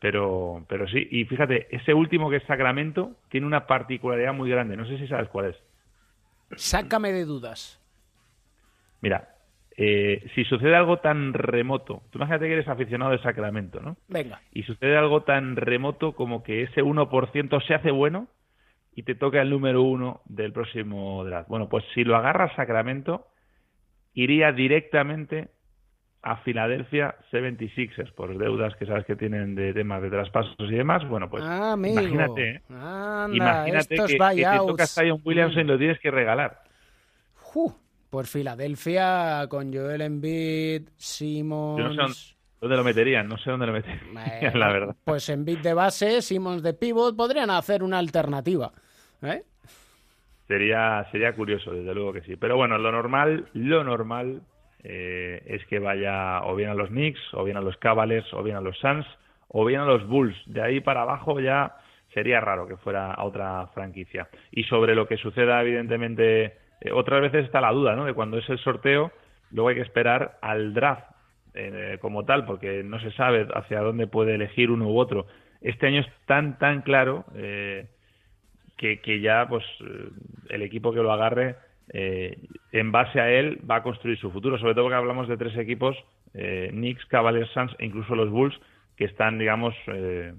Pero, 0.05 0.63
pero 0.69 0.87
sí, 0.87 1.07
y 1.09 1.25
fíjate, 1.25 1.65
ese 1.75 1.91
último 1.91 2.29
que 2.29 2.35
es 2.35 2.43
Sacramento 2.43 3.15
tiene 3.29 3.47
una 3.47 3.65
particularidad 3.65 4.35
muy 4.35 4.51
grande, 4.51 4.77
no 4.77 4.85
sé 4.85 4.99
si 4.99 5.07
sabes 5.07 5.29
cuál 5.29 5.47
es. 5.47 5.55
Sácame 6.57 7.11
de 7.11 7.25
dudas. 7.25 7.81
Mira, 9.01 9.29
eh, 9.75 10.23
si 10.35 10.45
sucede 10.45 10.75
algo 10.75 10.97
tan 10.97 11.33
remoto, 11.33 12.03
tú 12.11 12.19
imagínate 12.19 12.45
que 12.45 12.53
eres 12.53 12.67
aficionado 12.67 13.13
de 13.13 13.23
Sacramento, 13.23 13.81
¿no? 13.81 13.97
Venga. 14.07 14.41
Y 14.51 14.61
sucede 14.61 14.95
algo 14.95 15.23
tan 15.23 15.55
remoto 15.55 16.11
como 16.11 16.43
que 16.43 16.61
ese 16.61 16.83
1% 16.83 17.65
se 17.65 17.73
hace 17.73 17.89
bueno 17.89 18.27
y 18.93 19.01
te 19.01 19.15
toca 19.15 19.41
el 19.41 19.49
número 19.49 19.81
uno 19.81 20.21
del 20.25 20.53
próximo 20.53 21.23
draft. 21.23 21.49
Bueno, 21.49 21.67
pues 21.67 21.83
si 21.95 22.03
lo 22.03 22.15
agarra 22.15 22.55
Sacramento, 22.55 23.25
iría 24.13 24.51
directamente 24.51 25.49
a 26.25 26.37
Philadelphia 26.37 27.15
76ers 27.31 28.11
por 28.13 28.35
deudas 28.37 28.75
que 28.75 28.87
sabes 28.87 29.05
que 29.05 29.15
tienen 29.15 29.53
de 29.53 29.73
temas 29.73 30.01
de 30.01 30.09
traspasos 30.09 30.55
y 30.59 30.73
demás. 30.75 31.07
Bueno, 31.07 31.29
pues 31.29 31.43
Ah, 31.45 31.75
imagínate, 31.77 32.49
¿eh? 32.49 32.61
Anda, 32.69 33.27
imagínate 33.35 33.95
que, 33.95 34.17
que 34.35 34.43
te 34.43 34.57
toca 34.57 34.87
Zion 34.87 35.21
Williamson 35.23 35.61
y 35.61 35.63
lo 35.65 35.77
tienes 35.77 35.99
que 35.99 36.09
regalar. 36.09 36.63
Pues 38.09 38.29
Filadelfia 38.29 39.45
con 39.49 39.71
Joel 39.73 40.01
Embiid, 40.01 40.81
Yo 40.83 40.89
no 40.89 40.93
Simmons... 40.97 42.17
sé 42.17 42.35
dónde, 42.59 42.75
lo 42.77 42.83
meterían, 42.83 43.27
no 43.27 43.37
sé 43.37 43.51
dónde 43.51 43.67
lo 43.67 43.73
meterían, 43.73 44.13
la 44.59 44.71
verdad. 44.71 44.95
Pues 45.03 45.29
Embiid 45.29 45.59
de 45.59 45.73
base, 45.75 46.21
Simmons 46.23 46.63
de 46.63 46.73
pivot, 46.73 47.15
podrían 47.15 47.51
hacer 47.51 47.83
una 47.83 47.99
alternativa. 47.99 48.71
¿eh? 49.21 49.43
Sería, 50.47 51.05
sería 51.11 51.33
curioso, 51.33 51.71
desde 51.71 51.93
luego 51.93 52.13
que 52.13 52.21
sí. 52.21 52.35
Pero 52.35 52.55
bueno, 52.55 52.77
lo 52.77 52.91
normal, 52.91 53.47
lo 53.53 53.83
normal 53.83 54.41
eh, 54.87 55.41
es 55.47 55.65
que 55.65 55.79
vaya 55.79 56.43
o 56.43 56.55
bien 56.55 56.69
a 56.69 56.75
los 56.75 56.89
Knicks, 56.89 57.33
o 57.33 57.43
bien 57.43 57.57
a 57.57 57.61
los 57.61 57.75
Cavaliers, 57.77 58.31
o 58.35 58.43
bien 58.43 58.55
a 58.55 58.61
los 58.61 58.77
Suns, 58.77 59.07
o 59.47 59.65
bien 59.65 59.81
a 59.81 59.85
los 59.85 60.05
Bulls. 60.05 60.37
De 60.45 60.61
ahí 60.61 60.79
para 60.79 61.01
abajo 61.01 61.39
ya 61.39 61.77
sería 62.13 62.39
raro 62.39 62.67
que 62.67 62.77
fuera 62.77 63.11
a 63.11 63.23
otra 63.23 63.65
franquicia. 63.73 64.29
Y 64.51 64.63
sobre 64.65 64.93
lo 64.93 65.07
que 65.07 65.17
suceda, 65.17 65.59
evidentemente, 65.61 66.53
eh, 66.81 66.91
otras 66.93 67.19
veces 67.21 67.45
está 67.45 67.61
la 67.61 67.71
duda, 67.71 67.95
¿no? 67.95 68.05
De 68.05 68.13
cuando 68.13 68.37
es 68.37 68.47
el 68.47 68.59
sorteo, 68.59 69.11
luego 69.49 69.69
hay 69.69 69.75
que 69.75 69.81
esperar 69.81 70.37
al 70.41 70.73
draft. 70.73 71.09
eh, 71.57 71.97
como 72.01 72.25
tal, 72.25 72.45
porque 72.45 72.83
no 72.83 72.99
se 72.99 73.11
sabe 73.11 73.47
hacia 73.55 73.79
dónde 73.79 74.07
puede 74.07 74.35
elegir 74.35 74.69
uno 74.69 74.89
u 74.89 74.99
otro. 74.99 75.25
Este 75.61 75.87
año 75.87 76.01
es 76.01 76.07
tan, 76.25 76.59
tan 76.59 76.81
claro 76.81 77.23
que, 77.33 78.99
que, 79.01 79.21
ya 79.21 79.47
pues 79.47 79.63
el 80.49 80.61
equipo 80.63 80.91
que 80.91 81.01
lo 81.01 81.13
agarre, 81.13 81.55
eh, 81.89 82.37
en 82.71 82.91
base 82.91 83.19
a 83.19 83.29
él, 83.29 83.59
va 83.69 83.77
a 83.77 83.83
construir 83.83 84.17
su 84.17 84.31
futuro. 84.31 84.57
Sobre 84.57 84.73
todo 84.73 84.85
porque 84.85 84.97
hablamos 84.97 85.27
de 85.27 85.37
tres 85.37 85.57
equipos, 85.57 85.95
eh, 86.33 86.69
Knicks, 86.71 87.05
Cavaliers, 87.05 87.49
Suns 87.51 87.75
e 87.79 87.85
incluso 87.85 88.15
los 88.15 88.29
Bulls, 88.29 88.55
que 88.95 89.05
están, 89.05 89.37
digamos, 89.37 89.75
eh, 89.87 90.33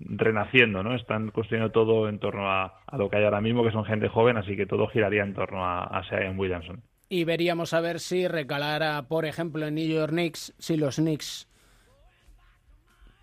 renaciendo, 0.00 0.82
¿no? 0.82 0.94
Están 0.94 1.30
construyendo 1.30 1.70
todo 1.70 2.08
en 2.08 2.18
torno 2.18 2.50
a, 2.50 2.80
lo 2.96 3.10
que 3.10 3.18
hay 3.18 3.24
ahora 3.24 3.40
mismo, 3.40 3.62
que 3.64 3.70
son 3.70 3.84
gente 3.84 4.08
joven, 4.08 4.36
así 4.36 4.56
que 4.56 4.66
todo 4.66 4.86
giraría 4.88 5.22
en 5.22 5.34
torno 5.34 5.64
a, 5.64 5.84
a 5.84 6.30
Williamson. 6.36 6.82
Y 7.08 7.24
veríamos 7.24 7.74
a 7.74 7.80
ver 7.80 8.00
si 8.00 8.26
recalara, 8.26 9.02
por 9.02 9.26
ejemplo, 9.26 9.66
en 9.66 9.74
New 9.74 9.86
York 9.86 10.12
Knicks, 10.12 10.54
si 10.58 10.78
los 10.78 10.96
Knicks 10.96 11.46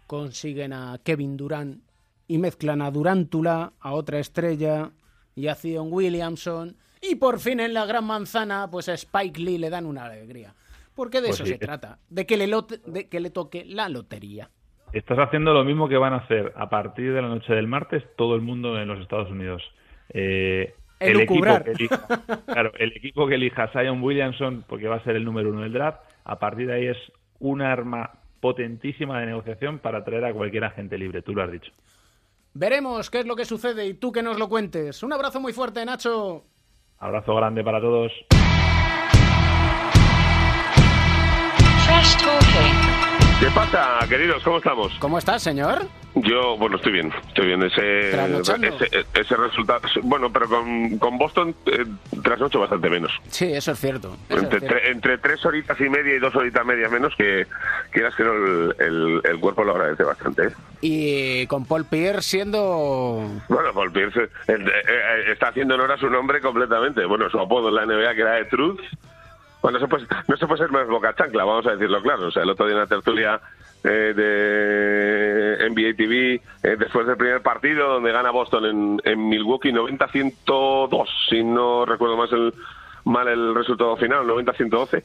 consiguen 0.05 0.73
a 0.73 0.99
Kevin 1.03 1.37
Durant 1.37 1.81
y 2.27 2.37
mezclan 2.37 2.83
a 2.83 2.91
Durantula, 2.91 3.73
a 3.79 3.93
otra 3.93 4.19
estrella, 4.19 4.91
y 5.35 5.47
a 5.47 5.55
Zion 5.55 5.87
Williamson, 5.91 6.75
y 7.01 7.15
por 7.15 7.39
fin 7.39 7.59
en 7.59 7.73
la 7.73 7.85
gran 7.85 8.05
manzana, 8.05 8.69
pues 8.69 8.89
a 8.89 8.93
Spike 8.93 9.39
Lee 9.39 9.57
le 9.57 9.69
dan 9.69 9.85
una 9.85 10.05
alegría. 10.05 10.53
Porque 10.95 11.21
de 11.21 11.27
Pues 11.29 11.35
eso 11.39 11.45
sí. 11.45 11.53
se 11.53 11.57
trata, 11.59 11.99
de 12.09 12.25
que, 12.25 12.35
le 12.35 12.47
lote- 12.47 12.81
de 12.85 13.07
que 13.07 13.19
le 13.19 13.29
toque 13.29 13.63
la 13.65 13.87
lotería. 13.87 14.49
Estás 14.91 15.17
haciendo 15.19 15.53
lo 15.53 15.63
mismo 15.63 15.87
que 15.87 15.97
van 15.97 16.13
a 16.13 16.17
hacer 16.17 16.51
a 16.55 16.69
partir 16.69 17.13
de 17.13 17.21
la 17.21 17.27
noche 17.29 17.53
del 17.53 17.67
martes 17.67 18.03
todo 18.17 18.35
el 18.35 18.41
mundo 18.41 18.77
en 18.79 18.87
los 18.87 18.99
Estados 18.99 19.29
Unidos. 19.29 19.61
Eh, 20.09 20.73
el, 20.99 21.21
equipo 21.21 21.45
que 21.63 21.71
elija, 21.71 22.07
claro, 22.47 22.71
el 22.77 22.91
equipo 22.97 23.27
que 23.27 23.35
elija 23.35 23.63
a 23.63 23.71
Zion 23.71 24.01
Williamson, 24.03 24.65
porque 24.67 24.87
va 24.87 24.95
a 24.97 25.03
ser 25.03 25.15
el 25.15 25.23
número 25.23 25.51
uno 25.51 25.61
del 25.61 25.71
draft, 25.71 25.99
a 26.25 26.37
partir 26.39 26.67
de 26.67 26.73
ahí 26.73 26.87
es 26.87 26.97
un 27.39 27.61
arma 27.61 28.11
potentísima 28.41 29.19
de 29.21 29.27
negociación 29.27 29.79
para 29.79 30.03
traer 30.03 30.25
a 30.25 30.33
cualquier 30.33 30.65
agente 30.65 30.97
libre. 30.97 31.21
Tú 31.21 31.33
lo 31.33 31.43
has 31.43 31.51
dicho. 31.51 31.71
Veremos 32.53 33.09
qué 33.09 33.19
es 33.19 33.25
lo 33.25 33.35
que 33.35 33.45
sucede 33.45 33.85
y 33.85 33.93
tú 33.93 34.11
que 34.11 34.23
nos 34.23 34.37
lo 34.39 34.49
cuentes. 34.49 35.03
Un 35.03 35.13
abrazo 35.13 35.39
muy 35.39 35.53
fuerte, 35.53 35.85
Nacho. 35.85 36.45
Abrazo 36.99 37.33
grande 37.33 37.63
para 37.63 37.79
todos. 37.79 38.11
¿Qué 43.49 43.55
pasa, 43.55 43.97
queridos? 44.07 44.43
¿Cómo 44.43 44.57
estamos? 44.57 44.93
¿Cómo 44.99 45.17
estás, 45.17 45.41
señor? 45.41 45.81
Yo, 46.13 46.55
bueno, 46.57 46.75
estoy 46.75 46.91
bien. 46.91 47.11
Estoy 47.29 47.47
bien. 47.47 47.63
Ese, 47.63 48.11
ese, 48.11 49.05
ese 49.15 49.35
resultado. 49.35 49.81
Bueno, 50.03 50.31
pero 50.31 50.47
con, 50.47 50.99
con 50.99 51.17
Boston, 51.17 51.55
eh, 51.65 51.83
trasnocho 52.21 52.59
bastante 52.59 52.91
menos. 52.91 53.11
Sí, 53.29 53.51
eso 53.51 53.71
es 53.71 53.79
cierto. 53.79 54.15
eso 54.29 54.37
es 54.37 54.43
Entre, 54.43 54.59
cierto. 54.59 54.75
tre- 54.77 54.91
entre 54.91 55.17
tres 55.17 55.43
horitas 55.45 55.79
y 55.81 55.89
media 55.89 56.13
y 56.15 56.19
dos 56.19 56.35
horitas 56.35 56.63
media 56.63 56.89
menos, 56.89 57.15
que 57.15 57.47
quieras 57.91 58.13
que 58.15 58.23
no, 58.23 58.33
el, 58.33 58.75
el- 58.79 59.21
el 59.23 59.39
cuerpo 59.39 59.63
lo 59.63 59.71
agradece 59.71 60.03
bastante. 60.03 60.43
¿eh? 60.47 60.51
Y 60.81 61.47
con 61.47 61.65
Paul 61.65 61.85
Pierce 61.85 62.21
siendo... 62.29 63.27
Bueno, 63.47 63.73
Paul 63.73 63.91
Pierce 63.91 64.21
eh, 64.25 64.29
eh, 64.47 65.31
está 65.31 65.47
haciendo 65.47 65.73
honor 65.73 65.91
a 65.93 65.97
su 65.97 66.07
nombre 66.09 66.39
completamente. 66.39 67.03
Bueno, 67.05 67.27
su 67.31 67.39
apodo 67.39 67.69
en 67.69 67.75
la 67.75 67.85
NBA, 67.87 68.13
que 68.13 68.21
era 68.21 68.31
de 68.33 68.45
Truth. 68.45 68.79
Bueno, 69.61 69.79
no 69.79 69.85
se 69.85 69.89
puede, 69.89 70.07
no 70.27 70.37
se 70.37 70.47
puede 70.47 70.59
ser 70.59 70.71
más 70.71 70.87
boca 70.87 71.13
chancla, 71.15 71.43
vamos 71.43 71.65
a 71.67 71.71
decirlo 71.71 72.01
claro. 72.01 72.27
O 72.27 72.31
sea, 72.31 72.43
el 72.43 72.49
otro 72.49 72.65
día 72.65 72.75
en 72.75 72.81
la 72.81 72.87
tertulia 72.87 73.41
eh, 73.83 74.13
de 74.15 75.69
NBA 75.69 75.95
TV, 75.97 76.41
eh, 76.63 76.75
después 76.77 77.05
del 77.05 77.17
primer 77.17 77.41
partido, 77.41 77.93
donde 77.93 78.11
gana 78.11 78.31
Boston 78.31 78.65
en, 78.65 79.01
en 79.03 79.29
Milwaukee 79.29 79.71
90-102, 79.71 81.07
si 81.29 81.43
no 81.43 81.85
recuerdo 81.85 82.17
más 82.17 82.31
el, 82.31 82.53
mal 83.05 83.27
el 83.27 83.55
resultado 83.55 83.97
final, 83.97 84.25
90-112. 84.25 85.03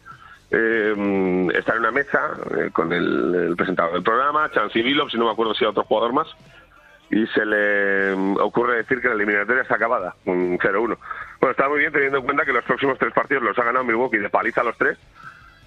Eh, 0.50 1.48
está 1.54 1.72
en 1.72 1.78
una 1.80 1.90
mesa 1.90 2.30
eh, 2.56 2.70
con 2.72 2.92
el, 2.92 3.54
presentador 3.56 3.94
del 3.94 4.02
programa, 4.02 4.50
Chansey 4.52 4.82
Billups, 4.82 5.12
si 5.12 5.18
no 5.18 5.24
me 5.24 5.32
acuerdo 5.32 5.54
si 5.54 5.64
hay 5.64 5.70
otro 5.70 5.84
jugador 5.84 6.12
más 6.12 6.28
y 7.10 7.26
se 7.28 7.44
le 7.44 8.14
mm, 8.16 8.36
ocurre 8.40 8.76
decir 8.76 9.00
que 9.00 9.08
la 9.08 9.14
eliminatoria 9.14 9.62
está 9.62 9.76
acabada, 9.76 10.14
un 10.24 10.58
0-1. 10.58 10.96
Bueno, 11.44 11.52
está 11.58 11.68
muy 11.68 11.80
bien 11.80 11.92
teniendo 11.92 12.16
en 12.16 12.24
cuenta 12.24 12.46
que 12.46 12.54
los 12.54 12.64
próximos 12.64 12.98
tres 12.98 13.12
partidos 13.12 13.42
los 13.42 13.58
ha 13.58 13.64
ganado 13.64 13.84
Milwaukee 13.84 14.16
de 14.16 14.30
paliza 14.30 14.62
a 14.62 14.64
los 14.64 14.78
tres 14.78 14.96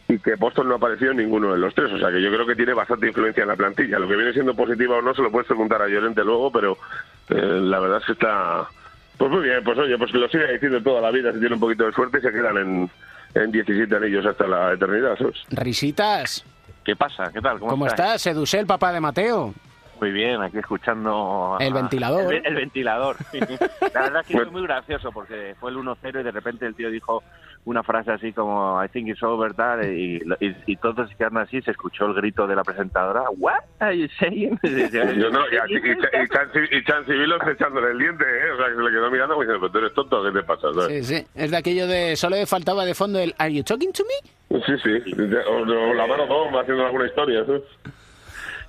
y 0.08 0.18
que 0.18 0.34
Boston 0.34 0.70
no 0.70 0.74
ha 0.74 0.78
aparecido 0.78 1.12
en 1.12 1.18
ninguno 1.18 1.54
de 1.54 1.60
los 1.60 1.76
tres. 1.76 1.94
O 1.94 2.00
sea 2.00 2.10
que 2.10 2.20
yo 2.20 2.32
creo 2.32 2.48
que 2.48 2.56
tiene 2.56 2.74
bastante 2.74 3.06
influencia 3.06 3.44
en 3.44 3.50
la 3.50 3.56
plantilla. 3.56 4.00
Lo 4.00 4.08
que 4.08 4.16
viene 4.16 4.34
siendo 4.34 4.56
positivo 4.56 4.96
o 4.96 5.04
no 5.04 5.14
se 5.14 5.22
lo 5.22 5.30
puedes 5.30 5.46
preguntar 5.46 5.80
a 5.84 5.88
Llorente 5.88 6.24
luego, 6.24 6.52
pero 6.52 6.80
eh, 7.30 7.60
la 7.62 7.80
verdad 7.80 8.00
es 8.00 8.06
que 8.08 8.14
está... 8.14 8.68
Pues 9.20 9.30
muy 9.30 9.44
bien, 9.44 9.64
pues 9.64 9.78
oye, 9.78 9.96
pues 10.00 10.12
que 10.12 10.18
lo 10.18 10.28
siga 10.30 10.48
diciendo 10.48 10.82
toda 10.82 11.00
la 11.00 11.12
vida, 11.12 11.32
si 11.32 11.40
tiene 11.40 11.54
un 11.54 11.62
poquito 11.62 11.86
de 11.86 11.92
suerte 11.92 12.18
y 12.18 12.22
se 12.22 12.32
quedan 12.32 12.58
en, 12.58 12.90
en 13.36 13.52
17 13.52 13.96
anillos 13.96 14.26
hasta 14.26 14.48
la 14.48 14.74
eternidad, 14.74 15.16
¿sabes? 15.16 15.44
Risitas. 15.52 16.44
¿Qué 16.84 16.96
pasa? 16.96 17.32
¿Qué 17.32 17.40
tal? 17.40 17.60
¿Cómo, 17.60 17.70
¿Cómo 17.70 17.86
estás? 17.86 18.26
Edusel, 18.26 18.66
papá 18.66 18.92
de 18.92 19.00
Mateo. 19.00 19.54
Muy 20.00 20.12
bien, 20.12 20.42
aquí 20.42 20.58
escuchando... 20.60 21.58
a- 21.60 21.64
El 21.64 21.74
ventilador. 21.74 22.34
El, 22.34 22.46
el 22.46 22.56
ventilador. 22.56 23.16
La 23.94 24.02
verdad 24.02 24.22
es 24.22 24.28
que 24.28 24.34
fue 24.34 24.46
muy 24.52 24.64
gracioso 24.64 25.12
porque 25.12 25.56
fue 25.60 25.72
el 25.72 25.78
1-0 25.78 26.20
y 26.20 26.24
de 26.24 26.32
repente 26.32 26.66
el 26.66 26.76
tío 26.76 26.90
dijo 26.92 27.24
una 27.66 27.84
frase 27.84 28.12
así 28.12 28.32
como 28.32 28.82
I 28.84 28.88
think 28.88 29.10
it's 29.10 29.22
over, 29.24 29.54
tal, 29.54 29.84
y, 29.84 30.22
y, 30.40 30.56
y 30.68 30.76
todos 30.78 31.10
se 31.10 31.16
quedaron 31.18 31.40
así, 31.40 31.62
se 31.64 31.72
escuchó 31.72 32.06
el 32.06 32.14
grito 32.14 32.48
de 32.48 32.56
la 32.56 32.64
presentadora, 32.64 33.24
What 33.38 33.60
are 33.80 33.98
you 33.98 34.08
saying? 34.20 34.58
Yo 34.64 35.30
no, 35.30 35.42
y, 35.52 35.58
así- 35.58 35.74
y, 35.76 37.14
Billups 37.18 37.48
echándole 37.48 37.92
el 37.92 37.98
diente, 38.00 38.24
¿eh? 38.24 38.52
O 38.54 38.58
sea, 38.58 38.68
que 38.68 38.76
se 38.76 38.82
le 38.82 38.90
quedó 38.92 39.12
mirando 39.12 39.36
y 39.36 39.40
diciendo, 39.40 39.60
pero 39.60 39.72
tú 39.72 39.78
eres 39.80 39.94
tonto, 39.94 40.24
¿qué 40.24 40.32
te 40.32 40.44
pasa? 40.44 40.74
¿sabes? 40.74 41.08
Sí, 41.08 41.16
sí. 41.18 41.28
Es 41.36 41.52
de 41.52 41.58
aquello 41.58 41.88
de 41.88 42.16
solo 42.16 42.38
le 42.38 42.46
faltaba 42.46 42.86
de 42.86 42.96
fondo 42.96 43.20
el 43.20 43.36
Are 43.38 43.54
you 43.54 43.64
talking 43.64 43.92
to 43.92 44.04
me? 44.06 44.60
Sí, 44.66 44.74
sí. 44.82 45.12
O, 45.50 45.56
o 45.64 45.94
la 45.94 46.08
mano 46.08 46.26
toma 46.26 46.62
haciendo 46.62 46.86
alguna 46.86 47.06
historia. 47.08 47.46
¿sabes? 47.46 47.64
Sí, 47.84 47.92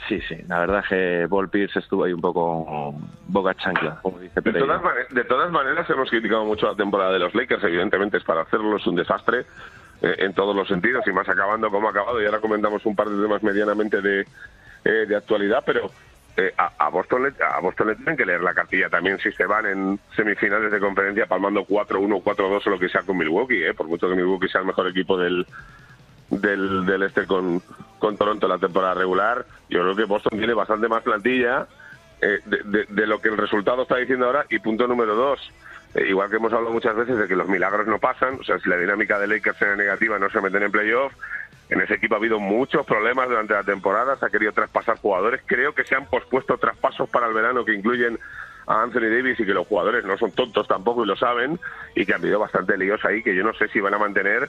sí, 0.09 0.37
la 0.49 0.61
verdad 0.61 0.81
es 0.81 0.89
que 0.89 1.27
Paul 1.29 1.49
Pierce 1.49 1.79
estuvo 1.79 2.05
ahí 2.05 2.13
un 2.13 2.21
poco 2.21 2.95
boca 3.27 3.55
chancla, 3.55 4.01
como 4.03 4.19
dice 4.19 4.41
De 4.41 4.53
todas, 4.53 4.83
de 5.11 5.25
todas 5.25 5.51
maneras, 5.51 5.89
hemos 5.91 6.09
criticado 6.11 6.45
mucho 6.45 6.67
la 6.67 6.75
temporada 6.75 7.13
de 7.13 7.19
los 7.19 7.35
Lakers. 7.35 7.63
Evidentemente, 7.65 8.17
es 8.17 8.25
para 8.25 8.43
hacerlo, 8.43 8.77
es 8.77 8.87
un 8.87 8.97
desastre 8.97 9.47
eh, 10.03 10.15
en 10.19 10.33
todos 10.35 10.55
los 10.55 10.67
sentidos 10.69 11.07
y 11.07 11.13
más 11.13 11.29
acabando 11.29 11.71
como 11.71 11.89
ha 11.89 11.91
acabado. 11.91 12.21
Y 12.23 12.27
ahora 12.27 12.41
comentamos 12.41 12.85
un 12.87 12.97
par 12.97 13.09
de 13.09 13.23
temas 13.23 13.43
medianamente 13.43 14.01
de, 14.01 14.27
eh, 14.85 15.07
de 15.07 15.17
actualidad, 15.17 15.63
pero 15.65 15.91
eh, 16.39 16.55
a, 16.57 16.71
a 16.79 16.89
Boston 16.89 17.25
le, 17.25 17.45
a 17.45 17.59
Boston 17.59 17.89
le 17.89 17.97
tienen 17.97 18.17
que 18.17 18.25
leer 18.25 18.41
la 18.41 18.55
cartilla 18.55 18.89
también 18.89 19.19
si 19.19 19.33
se 19.33 19.45
van 19.45 19.67
en 19.67 20.01
semifinales 20.15 20.71
de 20.71 20.79
conferencia 20.79 21.27
palmando 21.27 21.67
4-1, 21.67 22.23
4-2 22.23 22.63
o 22.65 22.71
lo 22.71 22.79
que 22.79 22.89
sea 22.89 23.03
con 23.03 23.19
Milwaukee, 23.19 23.65
eh, 23.65 23.75
por 23.75 23.89
mucho 23.89 24.09
que 24.09 24.15
Milwaukee 24.15 24.49
sea 24.49 24.61
el 24.61 24.69
mejor 24.69 24.87
equipo 24.87 25.19
del, 25.19 25.45
del, 26.31 26.87
del 26.87 27.03
este 27.03 27.27
con, 27.27 27.61
con 27.99 28.16
Toronto 28.16 28.46
en 28.46 28.53
la 28.53 28.59
temporada 28.59 28.94
regular. 28.94 29.44
Yo 29.68 29.82
creo 29.82 29.96
que 29.96 30.05
Boston 30.05 30.38
tiene 30.38 30.55
bastante 30.55 30.88
más 30.88 31.03
plantilla 31.03 31.66
eh, 32.20 32.40
de, 32.44 33.07
lo 33.07 33.20
que 33.20 33.28
el 33.28 33.36
resultado 33.36 33.82
está 33.82 33.96
diciendo 33.96 34.26
ahora. 34.26 34.46
Y 34.51 34.59
punto 34.59 34.86
número 34.86 35.14
dos, 35.14 35.40
eh, 35.94 36.07
igual 36.09 36.30
que 36.30 36.36
hemos 36.36 36.53
hablado 36.53 36.72
muchas 36.72 36.96
veces 36.96 37.18
de 37.18 37.28
que 37.28 37.36
los 37.36 37.49
milagros 37.49 37.86
no 37.86 37.99
pasan, 37.99 38.38
o 38.40 38.44
sea, 38.44 38.59
si 38.59 38.68
la 38.68 38.76
dinámica 38.76 39.18
de 39.18 39.26
Lakers 39.26 39.62
era 39.62 39.76
negativa, 39.76 40.18
no 40.18 40.30
se 40.30 40.40
meten 40.40 40.62
en 40.64 40.72
playoff. 40.72 41.12
En 41.70 41.80
ese 41.82 41.94
equipo 41.94 42.14
ha 42.14 42.18
habido 42.18 42.40
muchos 42.40 42.86
problemas 42.86 43.28
durante 43.28 43.53
la 43.53 43.62
temporada, 43.62 44.16
se 44.16 44.24
ha 44.24 44.30
querido 44.30 44.53
traspasar 44.53 44.96
jugadores. 44.99 45.42
Creo 45.44 45.74
que 45.74 45.84
se 45.84 45.94
han 45.94 46.07
pospuesto 46.07 46.57
traspasos 46.57 47.11
para 47.11 47.26
el 47.26 47.34
verano 47.34 47.64
que 47.64 47.74
incluyen 47.74 48.18
a 48.66 48.82
Anthony 48.82 49.09
Davis 49.11 49.38
y 49.40 49.46
que 49.46 49.55
los 49.55 49.66
jugadores 49.66 50.05
no 50.05 50.16
son 50.16 50.32
tontos 50.32 50.66
tampoco 50.66 51.05
y 51.05 51.07
lo 51.07 51.16
saben 51.16 51.59
y 51.94 52.05
que 52.05 52.14
han 52.14 52.20
habido 52.20 52.38
bastante 52.38 52.76
líos 52.76 53.03
ahí 53.05 53.22
que 53.22 53.34
yo 53.34 53.42
no 53.42 53.55
sé 53.55 53.68
si 53.68 53.80
van 53.80 53.94
a 53.94 53.99
mantener 53.99 54.49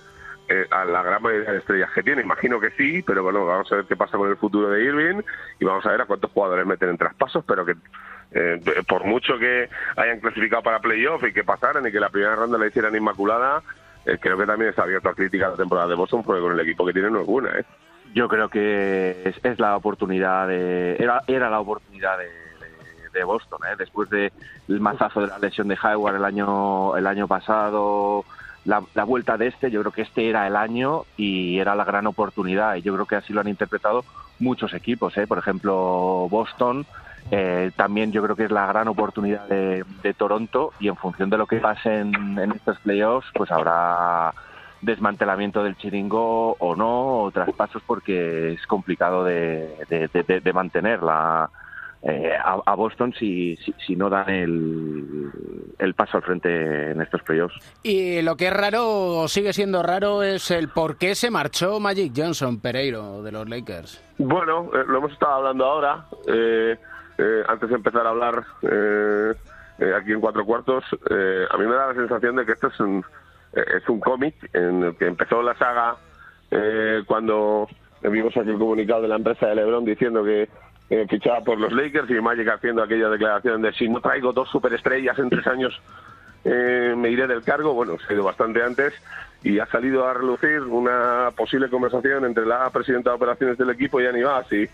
eh, 0.50 0.68
a 0.72 0.84
la 0.86 1.02
gran 1.04 1.22
mayoría 1.22 1.52
de 1.52 1.60
estrellas 1.60 1.92
que 1.94 2.04
tiene. 2.04 2.22
Imagino 2.24 2.60
que 2.60 2.72
sí, 2.72 3.02
pero 3.04 3.24
bueno, 3.24 3.46
vamos 3.46 3.72
a 3.72 3.76
ver 3.78 3.86
qué 3.86 3.96
pasa 3.96 4.18
con 4.18 4.30
el 4.30 4.36
futuro 4.38 4.70
de 4.70 4.84
Irving 4.84 5.22
y 5.60 5.66
vamos 5.66 5.86
a 5.86 5.92
ver 5.92 6.02
a 6.02 6.06
cuántos 6.06 6.32
jugadores 6.32 6.66
meten 6.66 6.90
en 6.90 6.98
traspasos, 6.98 7.44
pero 7.46 7.66
que 7.66 7.76
eh, 8.32 8.60
por 8.88 9.06
mucho 9.06 9.38
que 9.40 9.70
hayan 9.96 10.20
clasificado 10.20 10.62
para 10.64 10.80
playoff 10.80 11.24
y 11.24 11.34
que 11.34 11.44
pasaran 11.44 11.86
y 11.88 11.92
que 11.92 12.00
la 12.00 12.10
primera 12.10 12.36
ronda 12.36 12.58
la 12.58 12.68
hicieran 12.68 12.96
inmaculada, 12.96 13.62
eh, 14.06 14.18
creo 14.22 14.38
que 14.38 14.46
también 14.46 14.70
está 14.70 14.84
abierto 14.84 15.10
a 15.10 15.14
crítica 15.16 15.50
la 15.50 15.56
temporada 15.56 15.88
de 15.88 15.96
Boston 15.96 16.24
porque 16.24 16.42
con 16.42 16.52
el 16.54 16.60
equipo 16.60 16.86
que 16.86 16.94
tiene 16.94 17.10
no 17.10 17.22
es 17.22 17.28
buena, 17.28 17.50
¿eh? 17.58 17.64
Yo 18.16 18.28
creo 18.28 18.50
que 18.50 19.22
es, 19.26 19.40
es 19.46 19.60
la 19.60 19.76
oportunidad 19.76 20.48
de 20.48 20.96
era, 20.98 21.22
era 21.28 21.50
la 21.50 21.60
oportunidad 21.60 22.18
de, 22.18 22.26
de- 22.26 23.10
de 23.14 23.24
Boston, 23.24 23.60
¿eh? 23.72 23.76
después 23.78 24.10
del 24.10 24.32
mazazo 24.80 25.22
de 25.22 25.28
la 25.28 25.38
lesión 25.40 25.68
de 25.68 25.78
Hayward 25.82 26.16
el 26.16 26.26
año 26.26 26.96
el 26.98 27.06
año 27.08 27.28
pasado, 27.28 28.24
la, 28.70 28.84
la 28.94 29.04
vuelta 29.04 29.36
de 29.36 29.48
este, 29.48 29.72
yo 29.72 29.80
creo 29.82 29.92
que 29.92 30.04
este 30.04 30.30
era 30.30 30.46
el 30.46 30.56
año 30.56 31.04
y 31.18 31.58
era 31.58 31.74
la 31.74 31.84
gran 31.84 32.06
oportunidad 32.06 32.76
y 32.76 32.84
yo 32.84 32.94
creo 32.94 33.08
que 33.08 33.16
así 33.16 33.34
lo 33.34 33.42
han 33.42 33.48
interpretado 33.48 34.06
muchos 34.40 34.74
equipos, 34.76 35.18
¿eh? 35.18 35.26
por 35.26 35.40
ejemplo 35.40 36.28
Boston. 36.30 36.86
eh, 37.32 37.72
también 37.76 38.12
yo 38.12 38.22
creo 38.24 38.36
que 38.36 38.46
es 38.46 38.52
la 38.52 38.68
gran 38.68 38.88
oportunidad 38.88 39.48
de, 39.48 39.84
Toronto 40.16 40.72
y 40.80 40.88
en 40.88 40.96
función 40.96 41.30
de 41.32 41.38
lo 41.40 41.48
que 41.48 41.58
pase 41.58 42.00
en, 42.00 42.38
estos 42.56 42.78
playoffs, 42.80 43.28
pues 43.34 43.50
habrá 43.52 44.34
desmantelamiento 44.82 45.64
del 45.64 45.76
chiringo 45.76 46.56
o 46.60 46.76
no, 46.76 47.24
o 47.24 47.32
traspasos 47.32 47.82
porque 47.86 48.54
es 48.54 48.66
complicado 48.68 49.24
de- 49.24 49.74
de- 49.90 50.42
de 50.42 50.54
mantener 50.54 51.02
la, 51.02 51.50
eh, 52.04 52.32
a, 52.38 52.62
a 52.66 52.76
Boston 52.76 53.14
si, 53.20 53.58
si, 53.58 53.74
si 53.86 53.96
no 53.96 54.10
dan 54.10 54.30
el, 54.30 55.32
el 55.78 55.94
paso 55.94 56.18
al 56.18 56.24
frente 56.24 56.92
en 56.92 57.02
estos 57.02 57.22
playoffs. 57.24 57.56
Y 57.84 58.22
lo 58.22 58.36
que 58.38 58.48
es 58.48 58.54
raro, 58.54 58.88
o 59.22 59.28
sigue 59.28 59.52
siendo 59.54 59.84
raro, 59.84 60.24
es 60.24 60.50
el 60.52 60.70
por 60.70 60.98
qué 60.98 61.16
se 61.16 61.30
marchó 61.32 61.80
Magic 61.80 62.14
Johnson, 62.16 62.60
Pereiro, 62.62 63.22
de 63.24 63.32
los 63.32 63.50
Lakers. 63.50 64.02
Bueno, 64.18 64.70
eh, 64.74 64.84
lo 64.88 64.98
hemos 65.00 65.12
estado 65.12 65.34
hablando 65.34 65.66
ahora. 65.66 66.06
eh, 66.28 66.78
eh, 67.18 67.44
antes 67.50 67.68
de 67.70 67.76
empezar 67.76 68.06
a 68.08 68.12
hablar 68.12 68.46
eh, 68.62 69.34
eh, 69.80 69.94
aquí 70.00 70.14
en 70.14 70.22
Cuatro 70.22 70.46
Cuartos, 70.46 70.86
eh, 71.10 71.46
a 71.52 71.58
mí 71.58 71.66
me 71.66 71.76
da 71.76 71.88
la 71.88 71.94
sensación 71.96 72.38
de 72.38 72.46
que 72.46 72.54
esto 72.54 72.68
es 72.68 72.80
un, 72.80 73.04
eh, 73.54 73.64
es 73.78 73.90
un 73.90 74.00
cómic 74.00 74.36
en 74.54 74.84
el 74.84 74.96
que 74.96 75.08
empezó 75.08 75.42
la 75.42 75.54
saga 75.58 75.98
eh, 76.50 77.02
cuando 77.06 77.68
vimos 78.04 78.36
aquí 78.38 78.50
el 78.50 78.58
comunicado 78.58 79.02
de 79.02 79.10
la 79.10 79.18
empresa 79.18 79.48
de 79.48 79.56
LeBron 79.56 79.84
diciendo 79.84 80.24
que 80.24 80.48
eh, 80.90 81.06
fichaba 81.10 81.42
por 81.42 81.60
los 81.60 81.72
Lakers 81.72 82.10
y 82.10 82.14
Magic 82.22 82.48
haciendo 82.48 82.84
aquella 82.84 83.10
declaración 83.10 83.62
de 83.62 83.74
si 83.74 83.88
no 83.88 84.02
traigo 84.02 84.34
dos 84.34 84.50
superestrellas 84.50 85.18
en 85.20 85.30
tres 85.30 85.46
años 85.48 85.80
eh, 86.44 86.94
me 86.98 87.10
iré 87.10 87.28
del 87.28 87.44
cargo. 87.44 87.74
Bueno, 87.74 87.98
se 88.00 88.12
ha 88.12 88.16
ido 88.16 88.24
bastante 88.24 88.64
antes 88.64 88.94
y 89.44 89.60
ha 89.60 89.66
salido 89.68 90.08
a 90.08 90.14
relucir 90.14 90.62
una 90.62 91.32
posible 91.36 91.70
conversación 91.70 92.26
entre 92.26 92.46
la 92.46 92.70
presidenta 92.70 93.12
de 93.12 93.16
operaciones 93.16 93.58
del 93.58 93.70
equipo, 93.70 94.00
Yanni 94.00 94.24
Bass, 94.24 94.52
y 94.52 94.68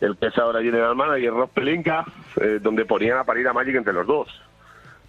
el 0.00 0.16
que 0.16 0.26
es 0.26 0.38
ahora 0.38 0.62
general 0.62 0.96
manager, 0.96 1.32
Rob 1.32 1.50
Pelinka, 1.50 2.04
eh, 2.40 2.58
donde 2.60 2.84
ponían 2.84 3.18
a 3.18 3.24
parir 3.24 3.46
a 3.48 3.52
Magic 3.52 3.76
entre 3.76 3.92
los 3.92 4.06
dos. 4.06 4.28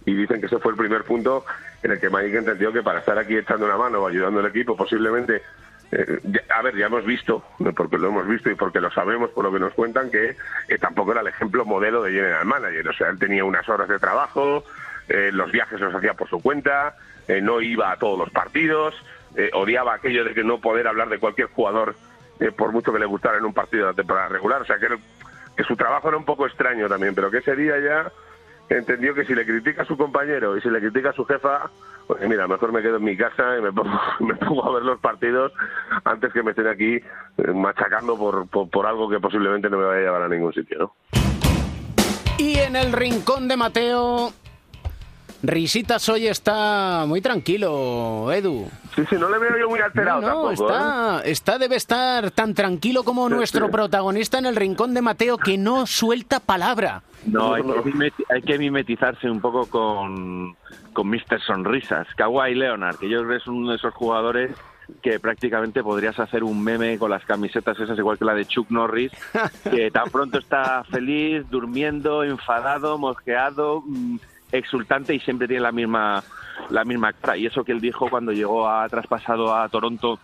Y 0.06 0.14
dicen 0.14 0.40
que 0.40 0.48
ese 0.48 0.58
fue 0.58 0.72
el 0.72 0.78
primer 0.78 1.04
punto 1.04 1.46
en 1.84 1.92
el 1.92 2.00
que 2.00 2.10
Magic 2.10 2.36
entendió 2.36 2.74
que 2.74 2.82
para 2.82 3.00
estar 3.00 3.18
aquí 3.18 3.38
echando 3.38 3.66
una 3.66 3.78
mano 3.78 4.00
o 4.00 4.08
ayudando 4.08 4.40
al 4.40 4.48
equipo, 4.48 4.76
posiblemente 4.76 5.42
eh, 5.92 6.22
a 6.56 6.62
ver, 6.62 6.76
ya 6.78 6.86
hemos 6.86 7.06
visto, 7.06 7.44
porque 7.76 7.98
lo 7.98 8.08
hemos 8.08 8.28
visto 8.28 8.50
y 8.50 8.56
porque 8.56 8.80
lo 8.80 8.92
sabemos 8.92 9.30
por 9.32 9.44
lo 9.44 9.52
que 9.52 9.60
nos 9.60 9.74
cuentan, 9.74 10.10
que 10.10 10.36
eh, 10.68 10.78
tampoco 10.80 11.12
era 11.12 11.22
el 11.22 11.28
ejemplo 11.28 11.66
modelo 11.66 12.02
de 12.04 12.12
general 12.12 12.46
manager. 12.46 12.88
O 12.88 12.94
sea, 12.94 13.10
él 13.10 13.20
tenía 13.20 13.44
unas 13.44 13.68
horas 13.68 13.90
de 13.90 14.00
trabajo, 14.00 14.64
eh, 15.10 15.32
los 15.34 15.52
viajes 15.52 15.80
los 15.80 15.94
hacía 15.94 16.14
por 16.14 16.30
su 16.30 16.42
cuenta, 16.42 16.96
eh, 17.28 17.42
no 17.42 17.62
iba 17.62 17.92
a 17.92 17.98
todos 17.98 18.18
los 18.18 18.30
partidos, 18.30 18.96
odiaba 19.54 19.94
aquello 19.94 20.26
de 20.26 20.34
que 20.34 20.44
no 20.44 20.60
poder 20.60 20.90
hablar 20.90 21.08
de 21.08 21.18
cualquier 21.18 21.48
jugador 21.48 21.96
por 22.58 22.74
mucho 22.74 22.92
que 22.92 23.00
le 23.00 23.06
gustara 23.06 23.38
en 23.38 23.46
un 23.46 23.54
partido 23.54 23.86
de 23.86 23.92
la 23.92 23.96
temporada 23.96 24.28
regular. 24.28 24.62
O 24.62 24.66
sea, 24.66 24.78
que, 24.78 24.90
que 25.56 25.64
su 25.64 25.78
trabajo 25.78 26.10
era 26.10 26.18
un 26.18 26.26
poco 26.26 26.46
extraño 26.46 26.90
también, 26.90 27.16
pero 27.16 27.32
que 27.32 27.38
ese 27.38 27.56
día 27.56 27.80
ya 27.80 28.12
entendió 28.68 29.14
que 29.14 29.24
si 29.24 29.34
le 29.34 29.46
critica 29.46 29.84
a 29.84 29.86
su 29.86 29.96
compañero 29.96 30.58
y 30.58 30.62
si 30.62 30.70
le 30.70 30.80
critica 30.80 31.12
a 31.12 31.14
su 31.14 31.24
jefa, 31.24 31.70
pues 32.18 32.28
mira, 32.30 32.48
mejor 32.48 32.72
me 32.74 32.82
quedo 32.82 32.98
en 32.98 33.04
mi 33.04 33.16
casa 33.16 33.58
y 33.58 33.62
me 33.62 33.72
pongo, 33.72 33.98
me 34.20 34.36
pongo 34.36 34.66
a 34.70 34.74
ver 34.74 34.84
los 34.84 35.00
partidos 35.00 35.52
antes 36.04 36.34
que 36.34 36.44
me 36.44 36.52
estén 36.52 36.68
aquí 36.68 36.96
eh, 36.96 37.52
machacando 37.54 38.18
por, 38.18 38.48
por, 38.48 38.70
por 38.70 38.86
algo 38.86 39.10
que 39.10 39.20
posiblemente 39.20 39.70
no 39.70 39.78
me 39.78 39.86
vaya 39.86 40.00
a 40.00 40.04
llevar 40.04 40.22
a 40.24 40.28
ningún 40.28 40.54
sitio, 40.54 40.78
¿no? 40.80 40.96
Y 42.38 42.58
en 42.58 42.76
el 42.76 42.92
rincón 42.92 43.48
de 43.48 43.56
Mateo, 43.56 44.34
Risitas 45.44 46.08
hoy 46.10 46.28
está 46.28 47.06
muy 47.08 47.22
tranquilo, 47.22 48.32
Edu. 48.32 48.68
Sí, 48.96 49.04
sí, 49.10 49.16
no 49.16 49.30
le 49.30 49.38
veo 49.40 49.58
yo 49.58 49.70
muy 49.70 49.80
alterado 49.80 50.22
No, 50.22 50.28
no, 50.28 50.34
tampoco, 50.50 50.52
¿eh? 50.52 50.76
está, 50.76 51.22
está 51.24 51.58
debe 51.58 51.76
estar 51.78 52.32
tan 52.32 52.54
tranquilo 52.54 53.04
como 53.04 53.28
Sí, 53.30 53.36
nuestro 53.36 53.68
sí. 53.68 53.72
protagonista 53.72 54.38
en 54.38 54.48
el 54.48 54.56
rincón 54.56 54.94
de 54.94 55.02
Mateo 55.02 55.38
que 55.38 55.58
no 55.58 55.86
suelta 55.88 56.40
palabra. 56.42 57.04
No, 57.26 57.54
hay 57.54 57.64
que, 57.64 57.70
mimeti- 57.70 58.26
hay 58.30 58.42
que 58.42 58.58
mimetizarse 58.58 59.30
un 59.30 59.40
poco 59.40 59.68
con, 59.68 60.56
con 60.94 61.10
Mr. 61.10 61.42
Sonrisas. 61.46 62.08
Kawhi 62.16 62.56
Leonard, 62.56 62.98
que 62.98 63.10
yo 63.10 63.20
creo 63.20 63.30
que 63.30 63.36
es 63.38 63.48
uno 63.48 63.72
de 63.72 63.78
esos 63.78 63.94
jugadores 63.94 64.52
que 65.02 65.20
prácticamente 65.20 65.84
podrías 65.84 66.20
hacer 66.20 66.44
un 66.44 66.64
meme 66.64 66.98
con 66.98 67.10
las 67.10 67.24
camisetas 67.24 67.80
esas, 67.80 67.98
igual 67.98 68.18
que 68.18 68.26
la 68.26 68.34
de 68.34 68.46
Chuck 68.46 68.70
Norris, 68.70 69.12
que 69.72 69.90
tan 69.92 70.10
pronto 70.10 70.40
está 70.40 70.84
feliz, 70.84 71.50
durmiendo, 71.50 72.24
enfadado, 72.24 72.98
mosqueado, 72.98 73.84
mm, 73.86 74.18
exultante 74.52 75.16
y 75.16 75.20
siempre 75.20 75.48
tiene 75.48 75.64
la 75.64 75.72
misma, 75.72 76.24
la 76.70 76.84
misma 76.84 77.14
cara. 77.14 77.38
Y 77.38 77.46
eso 77.46 77.64
que 77.64 77.72
él 77.72 77.80
dijo 77.80 78.10
cuando 78.10 78.32
llegó 78.32 78.68
a 78.68 78.88
traspasado 78.90 79.56
a 79.56 79.70
Toronto 79.70 80.20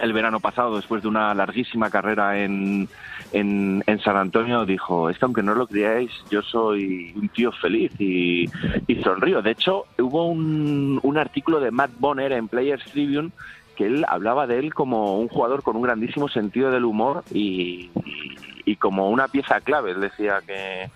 el 0.00 0.12
verano 0.12 0.40
pasado, 0.40 0.76
después 0.76 1.02
de 1.02 1.08
una 1.08 1.34
larguísima 1.34 1.90
carrera 1.90 2.38
en, 2.42 2.88
en, 3.32 3.82
en 3.86 3.98
San 4.00 4.16
Antonio, 4.16 4.64
dijo, 4.64 5.10
es 5.10 5.18
que 5.18 5.24
aunque 5.24 5.42
no 5.42 5.54
lo 5.54 5.66
creáis, 5.66 6.10
yo 6.30 6.42
soy 6.42 7.12
un 7.16 7.28
tío 7.30 7.50
feliz 7.52 7.92
y, 7.98 8.48
y 8.86 9.02
sonrío. 9.02 9.42
De 9.42 9.50
hecho, 9.50 9.86
hubo 9.98 10.26
un, 10.26 11.00
un 11.02 11.18
artículo 11.18 11.60
de 11.60 11.70
Matt 11.70 11.90
Bonner 11.98 12.32
en 12.32 12.48
Players 12.48 12.84
Tribune 12.92 13.30
que 13.76 13.86
él 13.86 14.04
hablaba 14.08 14.46
de 14.46 14.58
él 14.58 14.74
como 14.74 15.18
un 15.18 15.28
jugador 15.28 15.62
con 15.62 15.74
un 15.76 15.82
grandísimo 15.82 16.28
sentido 16.28 16.70
del 16.70 16.84
humor 16.84 17.24
y, 17.32 17.90
y- 18.04 18.36
y 18.66 18.76
como 18.76 19.08
una 19.10 19.26
pieza 19.26 19.60
clave. 19.62 19.92
Él 19.92 20.00
decía 20.00 20.40
que, 20.46 20.88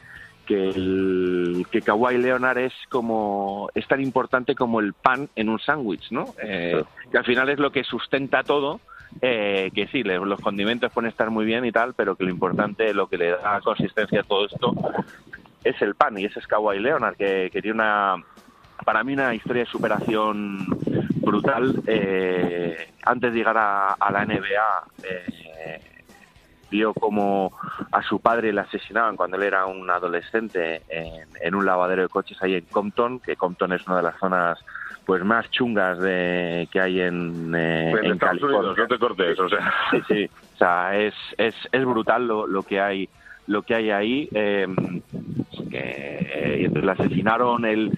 que, 0.46 0.68
el, 0.70 1.66
que 1.70 1.82
Kawhi 1.82 2.18
Leonard 2.18 2.58
es 2.58 2.72
como 2.88 3.70
es 3.74 3.86
tan 3.88 4.00
importante 4.00 4.54
como 4.54 4.80
el 4.80 4.92
pan 4.92 5.28
en 5.36 5.48
un 5.48 5.58
sándwich, 5.58 6.10
¿no? 6.10 6.26
Eh, 6.42 6.82
que 7.10 7.18
al 7.18 7.24
final 7.24 7.48
es 7.48 7.58
lo 7.58 7.70
que 7.72 7.84
sustenta 7.84 8.42
todo. 8.42 8.80
eh, 9.22 9.70
que 9.74 9.86
sí, 9.88 10.02
los 10.02 10.40
condimentos 10.40 10.92
pueden 10.92 11.10
estar 11.10 11.30
muy 11.30 11.44
bien 11.44 11.64
y 11.64 11.70
tal, 11.72 11.94
pero 11.94 12.16
que 12.16 12.24
lo 12.24 12.30
importante, 12.30 12.92
lo 12.92 13.06
que 13.08 13.16
le 13.18 13.30
da 13.30 13.60
consistencia 13.60 14.20
a 14.20 14.24
todo 14.24 14.46
esto 14.46 14.74
es 15.62 15.80
el 15.82 15.94
pan 15.94 16.18
y 16.18 16.24
ese 16.24 16.40
es 16.40 16.46
Kawhi 16.46 16.78
Leonard 16.78 17.16
que, 17.16 17.48
que 17.52 17.62
tiene 17.62 17.76
una 17.76 18.16
para 18.84 19.02
mí 19.02 19.14
una 19.14 19.34
historia 19.34 19.64
de 19.64 19.70
superación 19.70 20.66
brutal 21.22 21.82
eh, 21.86 22.92
antes 23.04 23.32
de 23.32 23.38
llegar 23.38 23.56
a, 23.56 23.92
a 23.92 24.10
la 24.12 24.24
NBA 24.26 24.84
eh, 25.04 25.43
vio 26.70 26.92
como 26.94 27.52
a 27.92 28.02
su 28.02 28.20
padre 28.20 28.52
le 28.52 28.60
asesinaban 28.60 29.16
cuando 29.16 29.36
él 29.36 29.44
era 29.44 29.66
un 29.66 29.88
adolescente 29.90 30.82
en, 30.88 31.28
en 31.40 31.54
un 31.54 31.64
lavadero 31.64 32.02
de 32.02 32.08
coches 32.08 32.36
ahí 32.42 32.54
en 32.54 32.64
Compton, 32.66 33.20
que 33.20 33.36
Compton 33.36 33.72
es 33.72 33.86
una 33.86 33.98
de 33.98 34.02
las 34.02 34.18
zonas 34.18 34.58
pues 35.06 35.22
más 35.22 35.50
chungas 35.50 35.98
de 35.98 36.66
que 36.72 36.80
hay 36.80 37.00
en, 37.02 37.54
eh, 37.54 37.90
En 37.90 38.04
en 38.12 38.18
California. 38.18 38.58
Unidos, 38.58 38.78
no 38.78 38.86
te 38.88 38.98
cortes, 38.98 39.38
o 39.38 39.48
sea. 39.48 39.72
Sí, 39.90 40.02
sí. 40.08 40.30
O 40.54 40.56
sea, 40.56 40.96
es, 40.96 41.14
es, 41.36 41.54
es 41.70 41.84
brutal 41.84 42.26
lo, 42.26 42.46
lo 42.46 42.62
que 42.62 42.80
hay 42.80 43.08
lo 43.46 43.62
que 43.62 43.74
hay 43.74 43.90
ahí. 43.90 44.28
eh, 44.32 44.66
que, 45.70 46.64
entonces 46.64 46.84
le 46.84 46.92
asesinaron, 46.92 47.64
él 47.66 47.92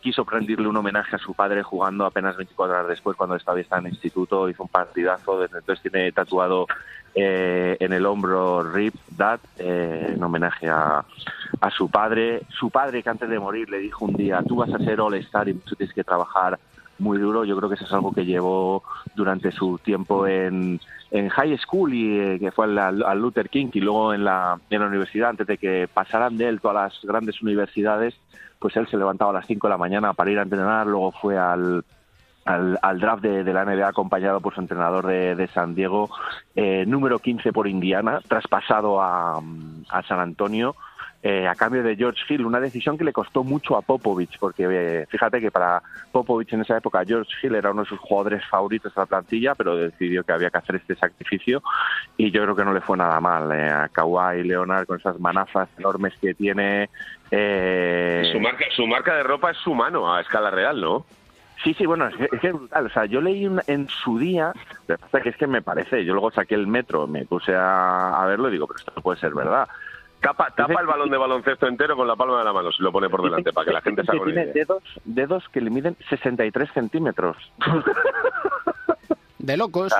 quiso 0.00 0.24
rendirle 0.24 0.68
un 0.68 0.76
homenaje 0.76 1.16
a 1.16 1.18
su 1.18 1.34
padre 1.34 1.62
jugando 1.62 2.04
apenas 2.04 2.36
24 2.36 2.74
horas 2.74 2.88
después 2.88 3.16
cuando 3.16 3.36
estaba 3.36 3.58
en 3.58 3.86
el 3.86 3.92
instituto, 3.92 4.48
hizo 4.48 4.62
un 4.62 4.68
partidazo, 4.68 5.40
desde 5.40 5.58
entonces 5.58 5.90
tiene 5.90 6.12
tatuado 6.12 6.66
eh, 7.14 7.76
en 7.80 7.92
el 7.92 8.06
hombro 8.06 8.62
Rip 8.62 8.94
Dad, 9.16 9.40
eh, 9.58 10.12
en 10.14 10.22
homenaje 10.22 10.68
a, 10.68 11.04
a 11.60 11.70
su 11.70 11.90
padre. 11.90 12.42
Su 12.48 12.70
padre 12.70 13.02
que 13.02 13.10
antes 13.10 13.28
de 13.28 13.38
morir 13.38 13.68
le 13.70 13.78
dijo 13.78 14.04
un 14.04 14.14
día, 14.14 14.42
tú 14.46 14.56
vas 14.56 14.72
a 14.72 14.78
ser 14.78 15.00
All-Star 15.00 15.48
y 15.48 15.54
tú 15.54 15.74
tienes 15.74 15.94
que 15.94 16.04
trabajar 16.04 16.58
muy 16.98 17.18
duro. 17.18 17.44
Yo 17.44 17.56
creo 17.56 17.68
que 17.68 17.76
eso 17.76 17.84
es 17.84 17.92
algo 17.92 18.12
que 18.12 18.24
llevó 18.24 18.82
durante 19.14 19.50
su 19.52 19.78
tiempo 19.78 20.26
en, 20.26 20.80
en 21.10 21.28
high 21.28 21.56
school 21.58 21.94
y 21.94 22.18
eh, 22.18 22.38
que 22.38 22.50
fue 22.50 22.66
al 22.66 23.20
Luther 23.20 23.48
King 23.48 23.68
y 23.72 23.80
luego 23.80 24.14
en 24.14 24.24
la, 24.24 24.58
en 24.70 24.80
la 24.80 24.86
universidad, 24.86 25.30
antes 25.30 25.46
de 25.46 25.58
que 25.58 25.88
pasaran 25.92 26.36
de 26.36 26.48
él 26.48 26.60
todas 26.60 26.92
las 26.92 27.04
grandes 27.04 27.40
universidades, 27.42 28.14
pues 28.58 28.76
él 28.76 28.86
se 28.88 28.96
levantaba 28.96 29.30
a 29.30 29.34
las 29.34 29.46
5 29.46 29.66
de 29.66 29.70
la 29.70 29.78
mañana 29.78 30.12
para 30.12 30.30
ir 30.30 30.38
a 30.38 30.42
entrenar, 30.42 30.86
luego 30.86 31.12
fue 31.12 31.38
al, 31.38 31.84
al, 32.44 32.78
al 32.82 33.00
draft 33.00 33.22
de, 33.22 33.52
la 33.52 33.64
NBA 33.64 33.88
acompañado 33.88 34.40
por 34.40 34.54
su 34.54 34.60
entrenador 34.60 35.06
de, 35.06 35.34
de 35.34 35.46
San 35.48 35.74
Diego, 35.74 36.10
eh, 36.56 36.84
número 36.86 37.18
15 37.18 37.52
por 37.52 37.68
Indiana, 37.68 38.20
traspasado 38.26 39.00
a, 39.00 39.40
a 39.90 40.02
San 40.02 40.20
Antonio. 40.20 40.74
eh, 41.22 41.48
a 41.48 41.54
cambio 41.56 41.82
de 41.82 41.96
George 41.96 42.22
Hill, 42.28 42.46
una 42.46 42.60
decisión 42.60 42.96
que 42.96 43.02
le 43.02 43.12
costó 43.12 43.42
mucho 43.42 43.76
a 43.76 43.82
Popovich, 43.82 44.38
porque 44.38 44.66
eh, 44.70 45.06
fíjate 45.08 45.40
que 45.40 45.50
para 45.50 45.82
Popovich 46.12 46.52
en 46.52 46.60
esa 46.60 46.76
época 46.76 47.04
George 47.04 47.30
Hill 47.42 47.56
era 47.56 47.72
uno 47.72 47.82
de 47.82 47.88
sus 47.88 47.98
jugadores 47.98 48.44
favoritos 48.46 48.94
de 48.94 49.00
la 49.00 49.06
plantilla, 49.06 49.54
pero 49.56 49.74
decidió 49.74 50.22
que 50.22 50.32
había 50.32 50.50
que 50.50 50.58
hacer 50.58 50.76
este 50.76 50.94
sacrificio 50.94 51.60
y 52.16 52.30
yo 52.30 52.42
creo 52.42 52.54
que 52.54 52.64
no 52.64 52.72
le 52.72 52.80
fue 52.80 52.96
nada 52.96 53.20
mal 53.20 53.50
eh, 53.50 53.68
a 53.68 53.88
Kawhi 53.88 54.44
Leonard 54.44 54.86
con 54.86 54.98
esas 54.98 55.18
manazas 55.18 55.68
enormes 55.76 56.14
que 56.20 56.34
tiene. 56.34 56.88
Eh, 57.30 58.28
Su 58.32 58.40
marca, 58.40 58.64
su 58.74 58.86
marca 58.86 59.14
de 59.16 59.22
ropa 59.22 59.50
es 59.50 59.56
su 59.58 59.74
mano 59.74 60.12
a 60.14 60.20
escala 60.20 60.50
real, 60.50 60.80
¿no? 60.80 61.04
Sí, 61.64 61.74
sí, 61.74 61.86
bueno, 61.86 62.06
es 62.06 62.14
que 62.16 62.28
es, 62.32 62.40
que 62.40 62.46
es 62.48 62.52
brutal. 62.52 62.86
O 62.86 62.90
sea, 62.90 63.04
yo 63.06 63.20
leí 63.20 63.46
un- 63.46 63.60
en 63.66 63.88
su 63.88 64.18
día, 64.18 64.52
lo 64.86 64.96
que 64.96 65.02
pasa 65.02 65.18
es 65.18 65.22
que 65.24 65.28
es 65.30 65.36
que 65.36 65.46
me 65.48 65.60
parece, 65.62 66.04
yo 66.04 66.12
luego 66.12 66.30
saqué 66.30 66.54
el 66.54 66.66
metro, 66.68 67.06
me 67.08 67.24
puse 67.24 67.54
a, 67.54 68.22
a 68.22 68.26
verlo 68.26 68.48
y 68.48 68.52
digo, 68.52 68.66
pero 68.68 68.78
esto 68.78 68.92
no 68.94 69.02
puede 69.02 69.18
ser 69.18 69.34
verdad. 69.34 69.68
Tapa, 70.20 70.50
tapa 70.50 70.80
el 70.80 70.86
balón 70.86 71.10
de 71.10 71.16
baloncesto 71.16 71.66
entero 71.68 71.94
con 71.96 72.06
la 72.08 72.16
palma 72.16 72.38
de 72.38 72.44
la 72.44 72.52
mano, 72.52 72.72
si 72.72 72.82
lo 72.82 72.90
pone 72.92 73.08
por 73.08 73.22
delante, 73.22 73.52
para 73.52 73.64
que 73.66 73.72
la 73.72 73.80
gente 73.80 74.02
se 74.04 74.10
haga 74.10 74.20
una 74.20 74.32
tiene 74.34 74.52
dedos, 74.52 74.82
dedos 75.04 75.48
que 75.50 75.60
le 75.60 75.70
miden 75.70 75.96
63 76.08 76.70
centímetros. 76.72 77.36
De 79.38 79.56
locos. 79.56 79.92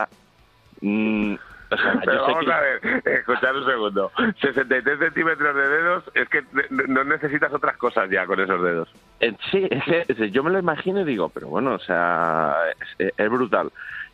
Mm, 0.81 1.35
o 1.35 1.39
sea, 1.39 1.48
Pero 2.05 2.23
vamos 2.23 2.45
que- 2.45 2.53
a 2.53 2.61
ver, 2.61 3.03
escuchad 3.05 3.57
un 3.57 3.67
segundo. 3.67 4.11
63 4.41 4.99
centímetros 4.99 5.55
de 5.55 5.69
dedos, 5.69 6.05
es 6.15 6.29
que 6.29 6.43
no 6.71 7.05
necesitas 7.05 7.53
otras 7.53 7.77
cosas 7.77 8.09
ya 8.11 8.27
con 8.27 8.41
esos 8.41 8.63
dedos. 8.63 8.89
Eh, 9.21 9.35
Sí, 9.51 9.67
ese- 9.71 10.05
ese, 10.09 10.31
yo 10.31 10.43
me 10.43 10.51
lo 10.51 10.59
imagino 10.59 11.01
y 11.01 11.05
digo, 11.05 11.29
pero 11.29 11.49
bueno, 11.49 11.75
o 11.75 11.79
sea, 11.79 12.55
es, 12.99 13.13
es 13.17 13.31
brutal. 13.31 13.71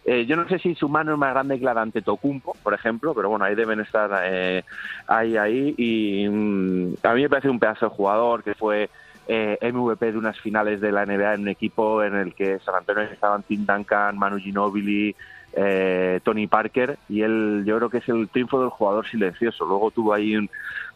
Eh, 0.07 0.26
yo 0.26 0.36
no 0.36 0.46
sé 0.48 0.59
si 0.59 0.74
su 0.74 0.88
mano 0.88 1.12
es 1.12 1.18
más 1.18 1.32
grande 1.32 1.59
que 1.59 1.64
la 1.64 1.72
de 1.74 1.80
Antetokounmpo, 1.80 2.57
por 2.62 2.74
ejemplo, 2.74 3.14
pero 3.14 3.30
bueno, 3.30 3.44
ahí 3.46 3.55
deben 3.55 3.80
estar 3.80 4.11
eh, 4.24 4.62
ahí, 5.07 5.36
ahí. 5.36 5.74
Y 5.78 6.28
mm, 6.28 6.94
a 7.02 7.14
mí 7.14 7.22
me 7.22 7.28
parece 7.30 7.48
un 7.48 7.59
pedazo 7.59 7.86
de 7.88 7.94
jugador 7.96 8.42
que 8.42 8.55
fue 8.55 8.90
eh, 9.28 9.57
MVP 9.62 10.12
de 10.12 10.18
unas 10.18 10.38
finales 10.40 10.82
de 10.82 10.92
la 10.92 11.07
NBA 11.07 11.34
en 11.34 11.40
un 11.42 11.48
equipo 11.48 12.02
en 12.02 12.14
el 12.16 12.34
que 12.34 12.59
San 12.59 12.74
Antonio 12.74 13.05
estaban 13.05 13.42
Tim 13.44 13.64
Duncan, 13.64 14.18
Manu 14.18 14.36
Ginobili, 14.36 15.16
eh, 15.57 16.20
Tony 16.24 16.46
Parker, 16.46 16.98
y 17.09 17.22
él 17.22 17.62
yo 17.66 17.76
creo 17.76 17.90
que 17.90 17.98
es 17.98 18.09
el 18.09 18.28
triunfo 18.28 18.61
del 18.61 18.70
jugador 18.70 19.07
silencioso. 19.09 19.64
Luego 19.64 19.90
tuvo 19.90 20.12
ahí 20.12 20.36
un- 20.36 20.50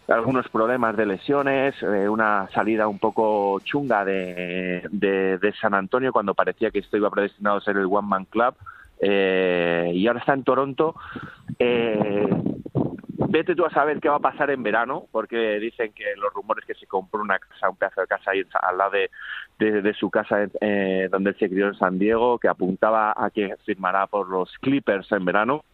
algunos 0.09 0.48
problemas 0.48 0.96
de 0.96 1.04
lesiones, 1.06 1.74
eh, 1.82 2.09
una 2.09 2.48
salida 2.54 2.88
un 2.88 2.98
poco 2.98 3.61
chunga 3.61 4.04
de, 4.04 4.82
de, 4.90 5.52
San 5.61 5.74
Antonio 5.74 6.12
cuando 6.12 6.34
parecía 6.34 6.70
que 6.70 6.78
esto 6.78 6.96
iba 6.96 7.11
predestinado 7.11 7.59
a 7.59 7.61
ser 7.61 7.76
el 7.76 7.86
One 7.86 8.09
Man 8.09 8.24
Club. 8.24 8.54
Eh, 9.00 9.92
y 9.94 10.06
ahora 10.06 10.20
está 10.20 10.32
en 10.32 10.44
Toronto. 10.44 10.94
Eh, 11.59 12.28
vete 13.28 13.54
tú 13.54 13.64
a 13.64 13.70
saber 13.70 14.00
qué 14.00 14.08
va 14.08 14.16
a 14.16 14.20
pasar 14.20 14.50
en 14.50 14.62
verano, 14.62 15.04
porque 15.12 15.58
dicen 15.60 15.92
que 15.92 16.16
los 16.16 16.32
rumores 16.32 16.64
que 16.64 16.74
se 16.74 16.86
compró 16.86 17.20
una 17.20 17.38
casa, 17.38 17.68
un 17.68 17.76
pedazo 17.76 18.00
de 18.00 18.06
casa 18.06 18.30
ahí 18.30 18.42
al 18.62 18.78
lado 18.78 18.90
de, 18.92 19.10
de, 19.58 19.82
de 19.82 19.94
su 19.94 20.10
casa 20.10 20.48
eh, 20.60 21.08
donde 21.10 21.30
él 21.30 21.36
se 21.38 21.48
crió 21.48 21.68
en 21.68 21.74
San 21.74 21.98
Diego, 21.98 22.38
que 22.38 22.48
apuntaba 22.48 23.12
a 23.16 23.30
que 23.30 23.54
firmará 23.66 24.06
por 24.06 24.28
los 24.28 24.50
Clippers 24.58 25.12
en 25.12 25.24
verano. 25.24 25.64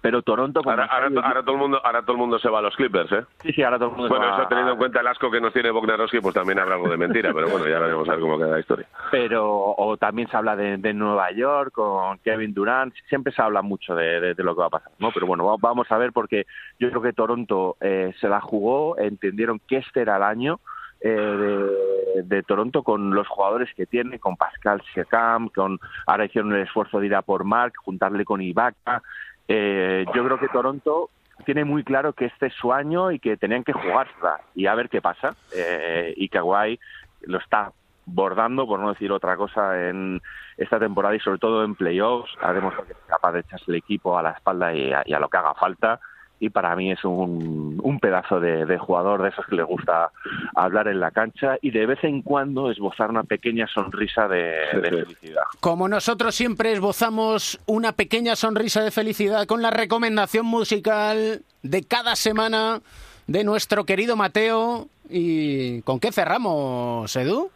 Pero 0.00 0.22
Toronto... 0.22 0.60
Ahora, 0.64 0.84
ahora, 0.86 1.08
ahora 1.22 1.42
todo 1.42 1.52
el 1.52 1.60
mundo, 1.60 1.80
ahora 1.84 2.02
todo 2.02 2.12
el 2.12 2.18
mundo 2.18 2.38
se 2.38 2.48
va 2.48 2.58
a 2.58 2.62
los 2.62 2.74
Clippers, 2.76 3.12
¿eh? 3.12 3.24
Sí, 3.42 3.52
sí, 3.52 3.62
ahora 3.62 3.78
todo 3.78 3.90
el 3.90 3.96
mundo 3.96 4.08
Bueno, 4.08 4.24
se 4.24 4.30
va 4.30 4.38
eso 4.38 4.48
teniendo 4.48 4.72
en 4.72 4.78
cuenta 4.78 5.00
el 5.00 5.06
asco 5.06 5.30
que 5.30 5.40
nos 5.40 5.52
tiene 5.52 5.70
Bogdanovsky, 5.70 6.20
pues 6.20 6.34
también 6.34 6.58
habrá 6.58 6.74
algo 6.74 6.88
de 6.88 6.96
mentira, 6.96 7.32
pero 7.34 7.48
bueno, 7.48 7.66
ya 7.68 7.78
veremos 7.78 8.08
a 8.08 8.12
ver 8.12 8.20
cómo 8.20 8.38
queda 8.38 8.48
la 8.48 8.60
historia. 8.60 8.86
pero 9.10 9.46
o 9.76 9.96
también 9.96 10.28
se 10.28 10.36
habla 10.36 10.56
de, 10.56 10.76
de 10.78 10.94
Nueva 10.94 11.30
York 11.32 11.72
con 11.72 12.18
Kevin 12.18 12.54
Durant, 12.54 12.94
siempre 13.08 13.32
se 13.32 13.42
habla 13.42 13.62
mucho 13.62 13.94
de, 13.94 14.20
de- 14.20 14.34
de 14.34 14.42
lo 14.44 14.54
que 14.54 14.60
va 14.60 14.66
a 14.66 14.70
pasar, 14.70 14.92
¿no? 14.98 15.10
Pero 15.12 15.26
bueno, 15.26 15.44
va- 15.46 15.56
vamos 15.58 15.90
a 15.90 15.98
ver 15.98 16.12
porque 16.12 16.46
yo 16.78 16.90
creo 16.90 17.02
que 17.02 17.12
Toronto 17.12 17.76
eh, 17.80 18.12
se 18.20 18.28
la 18.28 18.40
jugó, 18.40 18.98
entendieron 18.98 19.60
que 19.66 19.76
este 19.78 20.00
era 20.02 20.16
el 20.16 20.22
año 20.22 20.60
eh, 21.00 21.08
de, 21.10 22.22
de 22.22 22.42
Toronto 22.42 22.82
con 22.82 23.14
los 23.14 23.28
jugadores 23.28 23.68
que 23.74 23.84
tiene, 23.86 24.18
con 24.18 24.36
Pascal 24.36 24.82
Siakam, 24.92 25.48
con 25.50 25.78
ahora 26.06 26.24
hicieron 26.24 26.52
el 26.54 26.62
esfuerzo 26.62 26.98
de 27.00 27.06
ir 27.06 27.14
a 27.14 27.22
por 27.22 27.44
Mark, 27.44 27.74
juntarle 27.76 28.24
con 28.24 28.40
Ibaka. 28.40 29.02
Eh, 29.48 30.04
yo 30.14 30.24
creo 30.24 30.38
que 30.38 30.48
Toronto 30.48 31.10
tiene 31.44 31.64
muy 31.64 31.84
claro 31.84 32.12
que 32.12 32.26
este 32.26 32.46
es 32.46 32.54
su 32.54 32.72
año 32.72 33.10
y 33.10 33.18
que 33.18 33.36
tenían 33.36 33.64
que 33.64 33.72
jugársela 33.72 34.40
y 34.54 34.66
a 34.66 34.74
ver 34.74 34.88
qué 34.88 35.00
pasa. 35.00 35.34
Eh, 35.54 36.14
y 36.16 36.28
Kawhi 36.28 36.78
lo 37.22 37.38
está 37.38 37.72
bordando, 38.06 38.66
por 38.66 38.80
no 38.80 38.90
decir 38.90 39.10
otra 39.12 39.36
cosa, 39.36 39.88
en 39.88 40.20
esta 40.56 40.78
temporada 40.78 41.16
y 41.16 41.20
sobre 41.20 41.38
todo 41.38 41.64
en 41.64 41.74
playoffs. 41.74 42.32
Ha 42.40 42.52
demostrado 42.52 42.86
que 42.86 42.92
es 42.92 42.98
capaz 43.06 43.32
de 43.32 43.40
echarse 43.40 43.64
el 43.68 43.76
equipo 43.76 44.18
a 44.18 44.22
la 44.22 44.30
espalda 44.32 44.74
y 44.74 44.92
a, 44.92 45.02
y 45.04 45.12
a 45.12 45.18
lo 45.18 45.28
que 45.28 45.36
haga 45.38 45.54
falta. 45.54 46.00
Y 46.40 46.50
para 46.50 46.74
mí 46.76 46.90
es 46.90 47.04
un, 47.04 47.80
un 47.82 48.00
pedazo 48.00 48.40
de, 48.40 48.66
de 48.66 48.78
jugador 48.78 49.22
de 49.22 49.30
esos 49.30 49.46
que 49.46 49.56
le 49.56 49.62
gusta 49.62 50.10
hablar 50.54 50.88
en 50.88 51.00
la 51.00 51.10
cancha 51.10 51.56
y 51.62 51.70
de 51.70 51.86
vez 51.86 52.02
en 52.04 52.22
cuando 52.22 52.70
esbozar 52.70 53.10
una 53.10 53.22
pequeña 53.22 53.66
sonrisa 53.66 54.28
de, 54.28 54.52
de 54.82 54.90
felicidad. 54.90 55.44
Como 55.60 55.88
nosotros 55.88 56.34
siempre 56.34 56.72
esbozamos 56.72 57.60
una 57.66 57.92
pequeña 57.92 58.36
sonrisa 58.36 58.82
de 58.82 58.90
felicidad 58.90 59.46
con 59.46 59.62
la 59.62 59.70
recomendación 59.70 60.44
musical 60.46 61.42
de 61.62 61.82
cada 61.84 62.16
semana 62.16 62.80
de 63.26 63.44
nuestro 63.44 63.84
querido 63.84 64.16
Mateo. 64.16 64.88
¿Y 65.08 65.82
con 65.82 66.00
qué 66.00 66.12
cerramos, 66.12 67.14
Edu? 67.16 67.50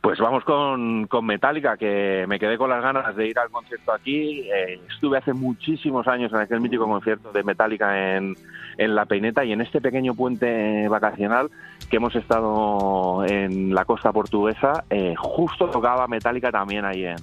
Pues 0.00 0.18
vamos 0.18 0.44
con, 0.44 1.06
con 1.08 1.26
Metallica, 1.26 1.76
que 1.76 2.24
me 2.26 2.38
quedé 2.38 2.56
con 2.56 2.70
las 2.70 2.82
ganas 2.82 3.14
de 3.14 3.28
ir 3.28 3.38
al 3.38 3.50
concierto 3.50 3.92
aquí. 3.92 4.48
Eh, 4.50 4.80
estuve 4.88 5.18
hace 5.18 5.34
muchísimos 5.34 6.08
años 6.08 6.32
en 6.32 6.38
aquel 6.38 6.60
mítico 6.60 6.86
concierto 6.86 7.30
de 7.32 7.42
Metallica 7.42 8.16
en, 8.16 8.34
en 8.78 8.94
La 8.94 9.06
Peineta 9.06 9.44
y 9.44 9.52
en 9.52 9.60
este 9.60 9.80
pequeño 9.80 10.14
puente 10.14 10.88
vacacional 10.88 11.50
que 11.90 11.96
hemos 11.96 12.14
estado 12.14 13.24
en 13.26 13.74
la 13.74 13.84
costa 13.84 14.12
portuguesa, 14.12 14.84
eh, 14.90 15.14
justo 15.18 15.68
tocaba 15.70 16.06
Metallica 16.06 16.50
también 16.52 16.84
ahí 16.84 17.04
en, 17.04 17.16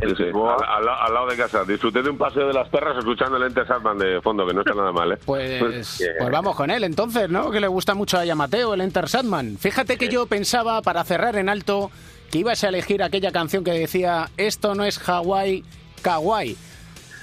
en 0.00 0.16
Sí, 0.16 0.22
al, 0.24 0.34
al 0.36 0.84
lado- 0.84 1.00
al 1.02 1.14
lado 1.14 1.26
de 1.28 1.36
casa. 1.36 1.64
Disfruté 1.64 2.02
de 2.02 2.10
un 2.10 2.18
paseo 2.18 2.46
de 2.46 2.52
las 2.54 2.68
perras 2.68 2.96
escuchando 2.98 3.36
el 3.36 3.42
Enter 3.44 3.66
Sandman 3.66 3.98
de 3.98 4.20
fondo, 4.22 4.46
que 4.46 4.54
no 4.54 4.60
está 4.60 4.74
nada 4.74 4.92
mal, 4.92 5.12
¿eh? 5.12 5.18
Pues, 5.24 6.02
pues 6.18 6.30
vamos 6.30 6.56
con 6.56 6.70
él 6.70 6.84
entonces, 6.84 7.28
¿no? 7.28 7.50
Que 7.50 7.60
le 7.60 7.66
gusta 7.68 7.94
mucho 7.94 8.18
a 8.18 8.34
Mateo, 8.34 8.74
el 8.74 8.80
Enter 8.80 9.08
Sandman. 9.08 9.56
Fíjate 9.58 9.96
que 9.98 10.08
yo 10.08 10.26
pensaba, 10.26 10.80
para 10.82 11.04
cerrar 11.04 11.36
en 11.36 11.48
alto, 11.48 11.90
que 12.30 12.38
ibas 12.38 12.64
a 12.64 12.68
elegir 12.68 13.02
aquella 13.02 13.30
canción 13.32 13.64
que 13.64 13.72
decía 13.72 14.28
Esto 14.36 14.74
no 14.74 14.84
es 14.84 14.98
Hawái, 14.98 15.62
Kawaii. 16.02 16.56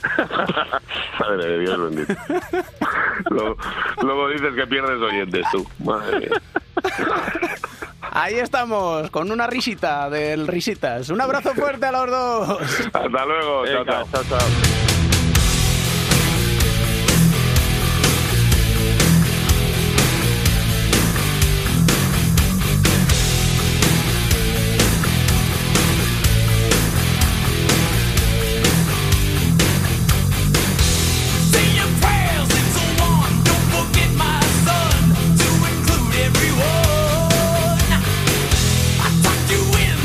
Madre 1.20 1.45
de 1.47 1.60
Dios 1.60 1.80
bendito. 1.80 2.14
luego, 3.30 3.58
luego 4.02 4.30
dices 4.30 4.54
que 4.56 4.68
pierdes 4.68 5.02
oyentes 5.02 5.45
tú. 5.52 5.68
Madre 5.84 6.20
mía. 6.20 6.41
Ahí 8.14 8.36
estamos, 8.36 9.10
con 9.10 9.32
una 9.32 9.47
risita 9.47 10.10
del 10.10 10.47
Risitas. 10.47 11.10
Un 11.10 11.22
abrazo 11.22 11.54
fuerte 11.54 11.86
a 11.86 11.91
los 11.91 12.10
dos. 12.10 12.60
Hasta 12.93 13.26
luego. 13.26 13.66
Chao, 13.66 13.86
Venga, 13.86 14.04
chao. 14.12 14.24
chao, 14.24 14.39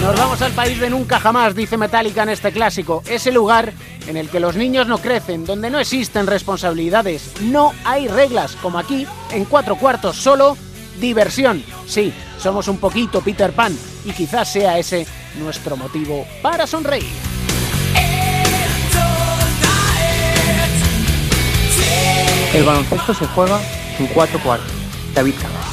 Nos 0.07 0.16
vamos 0.16 0.40
al 0.40 0.52
país 0.52 0.78
de 0.78 0.88
nunca 0.88 1.18
jamás, 1.18 1.52
dice 1.57 1.76
Metallica 1.76 2.22
en 2.22 2.28
este 2.28 2.52
clásico. 2.52 3.02
Ese 3.09 3.32
lugar 3.32 3.72
en 4.07 4.16
el 4.16 4.30
que 4.30 4.38
los 4.38 4.54
niños 4.54 4.86
no 4.86 4.98
crecen, 4.98 5.44
donde 5.44 5.68
no 5.68 5.80
existen 5.80 6.28
responsabilidades, 6.28 7.32
no 7.40 7.72
hay 7.82 8.07
reglas, 8.07 8.54
como 8.62 8.78
aquí, 8.78 9.04
en 9.32 9.44
cuatro 9.46 9.74
cuartos, 9.74 10.14
solo 10.14 10.57
diversión. 11.00 11.64
Sí, 11.88 12.12
somos 12.38 12.68
un 12.68 12.78
poquito 12.78 13.20
Peter 13.20 13.50
Pan 13.50 13.76
y 14.04 14.12
quizás 14.12 14.52
sea 14.52 14.78
ese 14.78 15.09
nuestro 15.40 15.76
motivo 15.76 16.24
para 16.40 16.68
sonreír. 16.68 17.11
El 22.54 22.62
baloncesto 22.62 23.12
se 23.12 23.26
juega 23.26 23.61
en 23.98 24.07
cuatro 24.07 24.38
cuartos. 24.38 24.70
David 25.12 25.34
Cava. 25.42 25.66